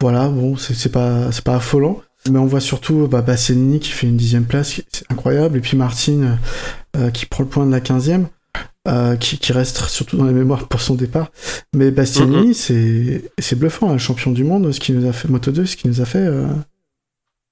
voilà, 0.00 0.28
bon, 0.28 0.56
c'est 0.56 0.90
pas, 0.90 1.30
c'est 1.32 1.44
pas 1.44 1.56
affolant. 1.56 2.00
Mais 2.30 2.38
on 2.38 2.46
voit 2.46 2.60
surtout 2.60 3.06
bah, 3.08 3.22
Bastianini 3.22 3.80
qui 3.80 3.90
fait 3.90 4.06
une 4.06 4.16
dixième 4.16 4.44
place, 4.44 4.80
c'est 4.90 5.10
incroyable. 5.10 5.56
Et 5.58 5.60
puis 5.60 5.76
Martin 5.76 6.38
euh, 6.96 7.10
qui 7.10 7.26
prend 7.26 7.44
le 7.44 7.48
point 7.48 7.66
de 7.66 7.70
la 7.72 7.80
quinzième. 7.80 8.28
euh, 8.88 9.16
qui, 9.16 9.38
qui 9.38 9.52
reste 9.52 9.78
surtout 9.88 10.16
dans 10.16 10.24
les 10.24 10.32
mémoires 10.32 10.66
pour 10.68 10.80
son 10.80 10.94
départ. 10.94 11.30
Mais 11.74 11.90
Bastianini, 11.90 12.54
c'est 12.54 13.30
c'est 13.38 13.58
bluffant, 13.58 13.90
un 13.90 13.98
champion 13.98 14.32
du 14.32 14.42
monde, 14.44 14.72
ce 14.72 14.80
qui 14.80 14.92
nous 14.92 15.06
a 15.08 15.12
fait 15.12 15.28
Moto 15.28 15.52
2, 15.52 15.66
ce 15.66 15.76
qui 15.76 15.86
nous 15.88 16.00
a 16.00 16.04
fait 16.06 16.18
euh, 16.18 16.46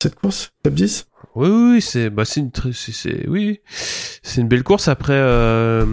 cette 0.02 0.14
course, 0.14 0.50
top 0.62 0.74
10. 0.74 1.06
Oui, 1.34 1.48
oui, 1.48 1.82
c'est 1.82 2.10
bah 2.10 2.24
c'est 2.24 2.40
une 2.40 2.50
c'est 2.72 3.28
oui, 3.28 3.60
c'est 4.22 4.40
une 4.40 4.48
belle 4.48 4.62
course. 4.64 4.88
Après, 4.88 5.12
euh, 5.14 5.84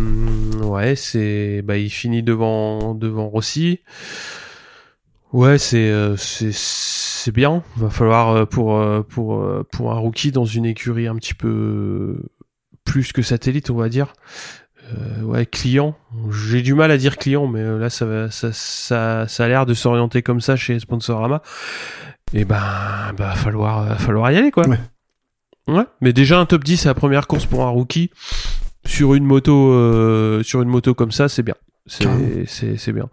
ouais, 0.63 0.95
c'est 0.95 1.61
bah 1.63 1.77
il 1.77 1.89
finit 1.89 2.23
devant 2.23 2.93
devant 2.95 3.27
Rossi. 3.27 3.79
Ouais, 5.33 5.57
c'est 5.57 5.91
c'est 6.17 6.51
c'est 7.25 7.31
bien. 7.31 7.63
Va 7.77 7.89
falloir 7.89 8.29
euh, 8.29 8.45
pour 8.45 8.77
euh, 8.77 9.01
pour 9.01 9.39
euh, 9.39 9.65
pour 9.71 9.91
un 9.91 9.97
rookie 9.97 10.31
dans 10.31 10.45
une 10.45 10.63
écurie 10.65 11.07
un 11.07 11.15
petit 11.15 11.33
peu 11.33 12.19
plus 12.83 13.13
que 13.13 13.23
satellite, 13.23 13.71
on 13.71 13.75
va 13.75 13.89
dire. 13.89 14.13
Euh, 14.93 15.23
ouais, 15.23 15.47
client. 15.47 15.95
J'ai 16.29 16.61
du 16.61 16.75
mal 16.75 16.91
à 16.91 16.97
dire 16.97 17.17
client, 17.17 17.47
mais 17.47 17.63
là 17.63 17.89
ça 17.89 18.05
va 18.05 18.29
ça 18.29 18.53
ça 18.53 19.27
ça 19.27 19.43
a 19.43 19.47
l'air 19.47 19.65
de 19.65 19.73
s'orienter 19.73 20.21
comme 20.21 20.39
ça 20.39 20.55
chez 20.55 20.79
Sponsorama. 20.79 21.41
Et 22.31 22.45
ben 22.45 22.61
bah 23.17 23.33
falloir 23.33 23.99
falloir 23.99 24.31
y 24.31 24.37
aller 24.37 24.51
quoi. 24.51 24.67
Ouais. 24.67 24.79
Ouais, 25.67 25.85
mais 26.01 26.13
déjà 26.13 26.37
un 26.37 26.45
top 26.45 26.63
10 26.63 26.77
c'est 26.77 26.87
la 26.89 26.93
première 26.93 27.25
course 27.25 27.47
pour 27.47 27.63
un 27.63 27.69
rookie 27.69 28.11
sur 28.85 29.15
une 29.15 29.23
moto 29.23 29.71
euh, 29.71 30.43
sur 30.43 30.61
une 30.61 30.69
moto 30.69 30.93
comme 30.93 31.11
ça, 31.11 31.27
c'est 31.27 31.41
bien. 31.41 31.55
C'est 31.87 32.05
bien. 32.93 33.09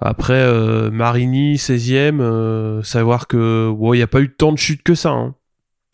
Après 0.00 0.34
euh, 0.40 0.90
Marini 0.90 1.56
16e, 1.56 2.20
euh, 2.20 2.82
savoir 2.82 3.26
que 3.26 3.72
il 3.94 3.98
y 3.98 4.02
a 4.02 4.06
pas 4.06 4.20
eu 4.20 4.32
tant 4.32 4.52
de 4.52 4.58
chutes 4.58 4.82
que 4.82 4.94
ça 4.94 5.10
hein, 5.10 5.34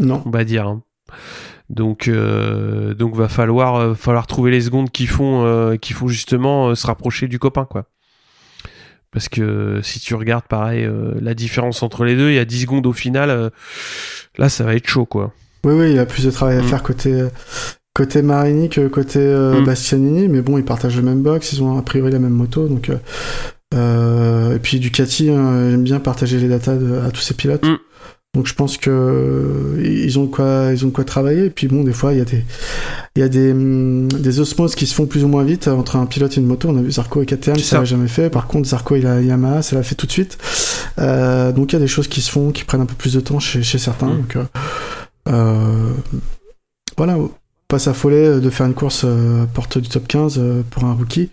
Non. 0.00 0.22
on 0.26 0.30
va 0.30 0.44
dire. 0.44 0.66
hein. 0.66 0.82
Donc 1.70 2.08
euh, 2.08 2.92
donc 2.94 3.14
va 3.16 3.28
falloir 3.28 3.76
euh, 3.76 3.94
falloir 3.94 4.26
trouver 4.26 4.50
les 4.50 4.60
secondes 4.60 4.90
qui 4.90 5.06
font 5.06 5.44
euh, 5.46 5.76
qui 5.76 5.94
font 5.94 6.08
justement 6.08 6.68
euh, 6.68 6.74
se 6.74 6.86
rapprocher 6.86 7.26
du 7.28 7.38
copain 7.38 7.64
quoi. 7.64 7.86
Parce 9.10 9.28
que 9.30 9.80
si 9.82 10.00
tu 10.00 10.14
regardes 10.14 10.46
pareil 10.48 10.84
euh, 10.84 11.12
la 11.22 11.32
différence 11.34 11.82
entre 11.82 12.04
les 12.04 12.16
deux, 12.16 12.30
il 12.30 12.34
y 12.34 12.38
a 12.38 12.44
10 12.44 12.62
secondes 12.62 12.86
au 12.86 12.92
final 12.92 13.50
là 14.36 14.48
ça 14.50 14.64
va 14.64 14.74
être 14.74 14.86
chaud 14.88 15.06
quoi. 15.06 15.32
Oui, 15.64 15.72
oui, 15.72 15.92
il 15.92 15.98
a 15.98 16.04
plus 16.04 16.24
de 16.26 16.30
travail 16.30 16.58
à 16.58 16.62
Mm. 16.62 16.64
faire 16.64 16.82
côté, 16.82 17.24
côté 17.94 18.20
Marini 18.20 18.68
que 18.68 18.86
côté 18.88 19.20
euh, 19.20 19.62
Mm. 19.62 19.64
Bastianini, 19.64 20.28
mais 20.28 20.42
bon, 20.42 20.58
ils 20.58 20.64
partagent 20.64 20.96
le 20.96 21.02
même 21.02 21.22
box, 21.22 21.54
ils 21.54 21.62
ont 21.62 21.78
a 21.78 21.82
priori 21.82 22.12
la 22.12 22.18
même 22.18 22.32
moto, 22.34 22.68
donc. 22.68 22.90
euh, 22.90 22.98
euh, 23.74 24.54
et 24.56 24.58
puis 24.58 24.78
Ducati 24.78 25.30
hein, 25.30 25.70
j'aime 25.70 25.82
bien 25.84 26.00
partager 26.00 26.38
les 26.38 26.48
datas 26.48 26.76
de- 26.76 26.98
à 26.98 27.10
tous 27.10 27.20
ses 27.20 27.34
pilotes. 27.34 27.64
Mm. 27.64 27.76
Donc 28.34 28.48
je 28.48 28.54
pense 28.54 28.78
que 28.78 29.76
ils 29.80 30.18
ont 30.18 30.24
de 30.24 30.30
quoi, 30.30 30.70
ils 30.72 30.84
ont 30.84 30.88
de 30.88 30.92
quoi 30.92 31.04
travailler. 31.04 31.44
Et 31.46 31.50
puis 31.50 31.68
bon, 31.68 31.84
des 31.84 31.92
fois 31.92 32.12
il 32.12 32.18
y 32.18 32.20
a 32.20 32.24
des, 32.24 32.44
il 33.14 33.20
y 33.20 33.22
a 33.22 33.28
des, 33.28 33.52
hum, 33.52 34.08
des 34.08 34.40
osmoses 34.40 34.74
qui 34.74 34.86
se 34.86 34.94
font 34.94 35.06
plus 35.06 35.24
ou 35.24 35.28
moins 35.28 35.44
vite 35.44 35.68
entre 35.68 35.96
un 35.96 36.06
pilote 36.06 36.36
et 36.36 36.40
une 36.40 36.46
moto. 36.46 36.68
On 36.68 36.76
a 36.76 36.82
vu 36.82 36.90
Zarco 36.90 37.22
et 37.22 37.26
KTM, 37.26 37.56
ça 37.58 37.78
l'a 37.78 37.84
jamais 37.84 38.08
fait. 38.08 38.30
Par 38.30 38.48
contre, 38.48 38.68
Zarco 38.68 38.96
il 38.96 39.06
a 39.06 39.20
Yamaha, 39.20 39.62
ça 39.62 39.76
l'a 39.76 39.84
fait 39.84 39.94
tout 39.94 40.06
de 40.06 40.12
suite. 40.12 40.36
Euh, 40.98 41.52
donc 41.52 41.72
il 41.72 41.76
y 41.76 41.78
a 41.78 41.80
des 41.80 41.86
choses 41.86 42.08
qui 42.08 42.20
se 42.22 42.30
font, 42.30 42.50
qui 42.50 42.64
prennent 42.64 42.80
un 42.80 42.86
peu 42.86 42.96
plus 42.96 43.14
de 43.14 43.20
temps 43.20 43.38
chez, 43.38 43.62
chez 43.62 43.78
certains. 43.78 44.08
Mm. 44.08 44.16
Donc 44.16 44.36
euh, 45.28 45.92
voilà, 46.96 47.16
pas 47.68 47.78
s'affoler 47.78 48.40
de 48.40 48.50
faire 48.50 48.66
une 48.66 48.74
course 48.74 49.06
porte 49.54 49.78
du 49.78 49.88
top 49.88 50.08
15 50.08 50.38
euh, 50.38 50.62
pour 50.70 50.84
un 50.84 50.92
rookie. 50.92 51.30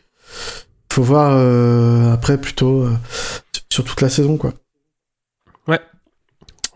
Faut 0.92 1.04
voir 1.04 1.32
euh, 1.36 2.12
après 2.12 2.38
plutôt 2.38 2.82
euh, 2.82 2.92
sur 3.70 3.86
toute 3.86 4.02
la 4.02 4.10
saison 4.10 4.36
quoi. 4.36 4.52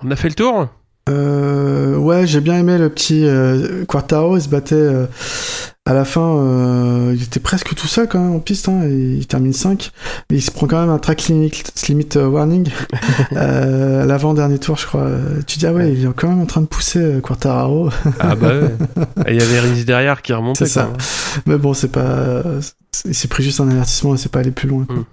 On 0.03 0.11
a 0.11 0.16
fait 0.16 0.30
le 0.30 0.36
tour? 0.36 0.68
Euh, 1.09 1.97
ouais, 1.97 2.26
j'ai 2.28 2.39
bien 2.41 2.57
aimé 2.57 2.78
le 2.78 2.89
petit 2.89 3.26
euh, 3.26 3.84
Quartaro, 3.86 4.38
il 4.38 4.41
se 4.41 4.49
battait 4.49 4.76
euh, 4.76 5.05
à 5.86 5.93
la 5.93 6.03
fin, 6.05 6.38
euh, 6.38 7.13
il 7.16 7.24
était 7.24 7.39
presque 7.39 7.76
tout 7.76 7.88
seul 7.88 8.07
quand 8.07 8.20
même 8.20 8.34
en 8.34 8.39
piste, 8.39 8.68
hein, 8.70 8.84
et 8.84 8.93
il 8.93 9.28
termine 9.28 9.53
5, 9.53 9.91
mais 10.30 10.38
il 10.38 10.41
se 10.41 10.51
prend 10.51 10.68
quand 10.68 10.80
même 10.82 10.89
un 10.89 10.97
track 10.97 11.24
limit, 11.28 11.51
limit 11.88 12.09
warning 12.16 12.70
euh, 13.34 14.03
à 14.03 14.05
l'avant-dernier 14.05 14.59
tour, 14.59 14.78
je 14.78 14.86
crois. 14.88 15.07
Tu 15.47 15.59
dis, 15.59 15.68
ah 15.68 15.74
ouais, 15.74 15.91
il 15.93 16.05
est 16.05 16.13
quand 16.16 16.28
même 16.30 16.41
en 16.41 16.45
train 16.45 16.61
de 16.61 16.68
pousser 16.68 16.99
euh, 16.99 17.20
Quartararo, 17.22 17.89
Ah 18.20 18.36
bah 18.36 18.49
ouais. 18.59 18.76
Il 19.30 19.36
y 19.36 19.41
avait 19.41 19.59
Riz 19.59 19.86
derrière 19.86 20.22
qui 20.22 20.34
remontait 20.34 20.66
C'est 20.66 20.72
ça. 20.72 20.91
mais 21.45 21.57
bon, 21.57 21.74
c'est 21.74 21.91
pas. 21.91 22.43
Il 23.05 23.15
s'est 23.15 23.27
pris 23.27 23.43
juste 23.43 23.59
un 23.59 23.69
avertissement 23.69 24.15
c'est 24.17 24.31
pas 24.31 24.39
allé 24.39 24.51
plus 24.51 24.67
loin. 24.67 24.85
quoi. 24.85 24.97
Mm. 24.97 25.05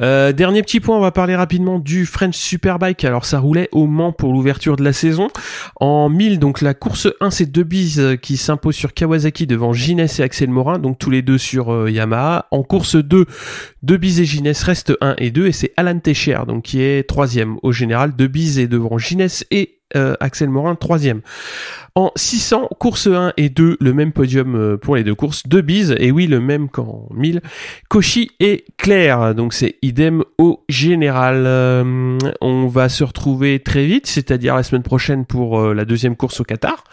Euh, 0.00 0.32
dernier 0.32 0.62
petit 0.62 0.80
point, 0.80 0.96
on 0.96 1.00
va 1.00 1.10
parler 1.10 1.36
rapidement 1.36 1.78
du 1.78 2.06
French 2.06 2.36
Superbike. 2.36 3.04
Alors 3.04 3.24
ça 3.24 3.38
roulait 3.38 3.68
au 3.72 3.86
Mans 3.86 4.12
pour 4.12 4.32
l'ouverture 4.32 4.76
de 4.76 4.84
la 4.84 4.92
saison. 4.92 5.28
En 5.76 6.08
1000, 6.08 6.38
donc 6.38 6.60
la 6.60 6.74
course 6.74 7.08
1, 7.20 7.30
c'est 7.30 7.46
deux 7.46 7.64
bises 7.64 8.00
euh, 8.00 8.16
qui 8.16 8.36
s'imposent 8.36 8.76
sur 8.76 8.94
Kawasaki 8.94 9.46
devant 9.46 9.72
Gines 9.72 10.00
et 10.00 10.22
Axel 10.22 10.50
Morin, 10.50 10.78
donc 10.78 10.98
tous 10.98 11.10
les 11.10 11.22
deux 11.22 11.38
sur 11.38 11.72
euh, 11.72 11.90
Yamaha. 11.90 12.46
En 12.50 12.62
course 12.62 12.96
2, 12.96 13.26
deux 13.82 13.96
bises 13.96 14.20
et 14.20 14.24
Gines 14.24 14.52
restent 14.64 14.94
1 15.00 15.14
et 15.18 15.30
2 15.30 15.46
et 15.46 15.52
c'est 15.52 15.72
Alan 15.76 15.98
Techer 15.98 16.40
donc 16.46 16.64
qui 16.64 16.82
est 16.82 17.08
troisième 17.08 17.58
au 17.62 17.72
général. 17.72 18.14
Deux 18.16 18.28
bises 18.28 18.58
et 18.58 18.68
devant 18.68 18.98
Gines 18.98 19.28
et 19.50 19.79
euh, 19.96 20.14
Axel 20.20 20.48
Morin 20.48 20.74
troisième. 20.74 21.20
En 21.96 22.12
600, 22.14 22.68
course 22.78 23.08
1 23.08 23.32
et 23.36 23.48
2, 23.48 23.76
le 23.80 23.92
même 23.92 24.12
podium 24.12 24.54
euh, 24.54 24.76
pour 24.76 24.94
les 24.94 25.02
deux 25.02 25.14
courses, 25.16 25.42
deux 25.46 25.60
bises, 25.60 25.94
et 25.98 26.12
oui, 26.12 26.28
le 26.28 26.38
même 26.40 26.68
qu'en 26.68 27.08
1000. 27.12 27.40
Cauchy 27.88 28.30
et 28.38 28.64
Claire, 28.78 29.34
donc 29.34 29.52
c'est 29.52 29.76
idem 29.82 30.22
au 30.38 30.64
général. 30.68 31.44
Euh, 31.46 32.16
on 32.40 32.66
va 32.68 32.88
se 32.88 33.02
retrouver 33.02 33.58
très 33.58 33.86
vite, 33.86 34.06
c'est-à-dire 34.06 34.54
la 34.54 34.62
semaine 34.62 34.84
prochaine 34.84 35.26
pour 35.26 35.60
euh, 35.60 35.74
la 35.74 35.84
deuxième 35.84 36.14
course 36.16 36.40
au 36.40 36.44
Qatar. 36.44 36.84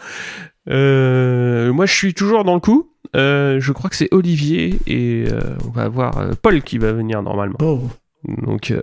Moi, 0.66 1.86
je 1.86 1.94
suis 1.94 2.12
toujours 2.12 2.44
dans 2.44 2.54
le 2.54 2.60
coup. 2.60 2.90
Je 3.14 3.72
crois 3.72 3.88
que 3.88 3.96
c'est 3.96 4.12
Olivier 4.12 4.78
et 4.86 5.24
on 5.66 5.70
va 5.70 5.84
avoir 5.84 6.36
Paul 6.42 6.60
qui 6.62 6.76
va 6.76 6.92
venir 6.92 7.22
normalement. 7.22 7.56
Oh, 7.62 7.80
Donc 8.26 8.74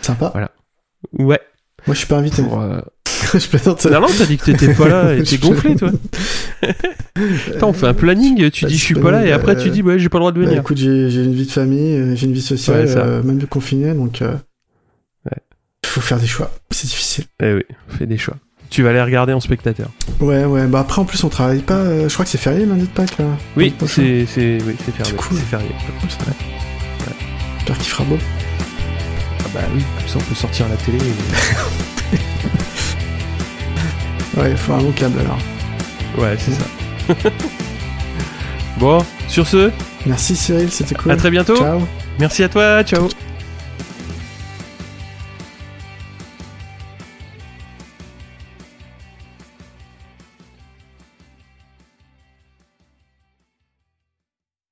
sympa. 0.00 0.32
ouais. 1.18 1.40
Moi, 1.86 1.94
je 1.94 1.98
suis 1.98 2.06
pas 2.06 2.16
invité. 2.18 2.42
Pour, 2.42 2.62
je 3.38 3.46
plaisante. 3.48 3.84
Non 3.86 4.00
non, 4.00 4.06
t'as 4.16 4.26
dit 4.26 4.36
que 4.38 4.44
t'étais 4.44 4.74
pas 4.74 4.88
là 4.88 5.14
et 5.14 5.22
t'es 5.24 5.38
gonflé 5.38 5.76
toi. 5.76 5.90
Attends, 7.54 7.68
on 7.70 7.72
fait 7.72 7.86
un 7.86 7.94
planning. 7.94 8.50
Tu 8.50 8.64
Bah, 8.64 8.68
dis 8.70 8.76
je 8.78 8.82
suis 8.84 8.94
pas 8.94 9.10
là 9.10 9.24
et 9.26 9.32
après 9.32 9.56
euh, 9.56 9.62
tu 9.62 9.70
dis 9.70 9.82
ouais 9.82 9.98
j'ai 9.98 10.08
pas 10.08 10.18
le 10.18 10.22
droit 10.22 10.32
de 10.32 10.40
Bah, 10.40 10.46
venir. 10.46 10.60
écoute, 10.60 10.76
j'ai 10.78 10.88
une 11.24 11.34
vie 11.34 11.46
de 11.46 11.50
famille, 11.52 11.96
euh, 11.96 12.14
j'ai 12.16 12.26
une 12.26 12.32
vie 12.32 12.42
sociale, 12.42 12.86
Ouais, 12.86 12.94
euh, 12.96 13.22
même 13.22 13.44
confinée, 13.46 13.92
donc 13.94 14.22
euh, 14.22 14.32
Ouais. 15.26 15.36
il 15.84 15.88
faut 15.88 16.00
faire 16.00 16.18
des 16.18 16.26
choix. 16.26 16.50
C'est 16.70 16.86
difficile. 16.86 17.24
Eh 17.42 17.54
oui, 17.54 17.62
fais 17.88 18.06
des 18.06 18.18
choix. 18.18 18.36
Tu 18.70 18.82
vas 18.84 18.90
aller 18.90 19.02
regarder 19.02 19.32
en 19.32 19.40
spectateur. 19.40 19.90
Ouais, 20.20 20.44
ouais. 20.44 20.66
Bah 20.68 20.78
après, 20.80 21.00
en 21.00 21.04
plus, 21.04 21.24
on 21.24 21.28
travaille 21.28 21.58
pas. 21.58 21.74
euh, 21.74 22.08
je 22.08 22.12
crois 22.14 22.24
que 22.24 22.30
c'est 22.30 22.38
férié 22.38 22.64
lundi 22.66 22.82
de 22.82 22.86
Pâques. 22.86 23.18
Là. 23.18 23.24
Oui, 23.56 23.70
Prochain. 23.70 23.94
c'est 23.96 24.26
c'est 24.32 24.58
oui, 24.64 24.76
c'est 24.84 24.92
férié. 24.94 25.04
C'est 25.10 25.16
cool. 25.16 25.36
C'est 25.38 25.44
férié. 25.46 25.68
Cool, 26.00 26.10
ça. 26.10 26.18
J'espère 27.58 27.78
qu'il 27.78 27.90
fera 27.90 28.04
beau. 28.04 28.18
Ah 29.40 29.48
bah 29.54 29.60
oui, 29.74 29.82
comme 29.98 30.08
ça 30.08 30.18
on 30.18 30.28
peut 30.28 30.34
sortir 30.36 30.66
à 30.66 30.68
la 30.68 30.76
télé. 30.76 30.98
et- 30.98 32.20
Ouais, 34.36 34.50
il 34.50 34.56
faut 34.56 34.72
un 34.72 34.80
long 34.80 34.92
câble 34.92 35.18
alors. 35.20 35.38
Ouais, 36.18 36.36
c'est 36.38 36.52
ça. 36.52 37.30
bon, 38.78 39.04
sur 39.28 39.46
ce, 39.46 39.70
Merci 40.06 40.36
Cyril, 40.36 40.70
c'était 40.70 40.94
cool. 40.94 41.12
à 41.12 41.16
très 41.16 41.30
bientôt. 41.30 41.56
Ciao. 41.56 41.80
Merci 42.18 42.42
à 42.42 42.48
toi, 42.48 42.82
ciao. 42.84 43.08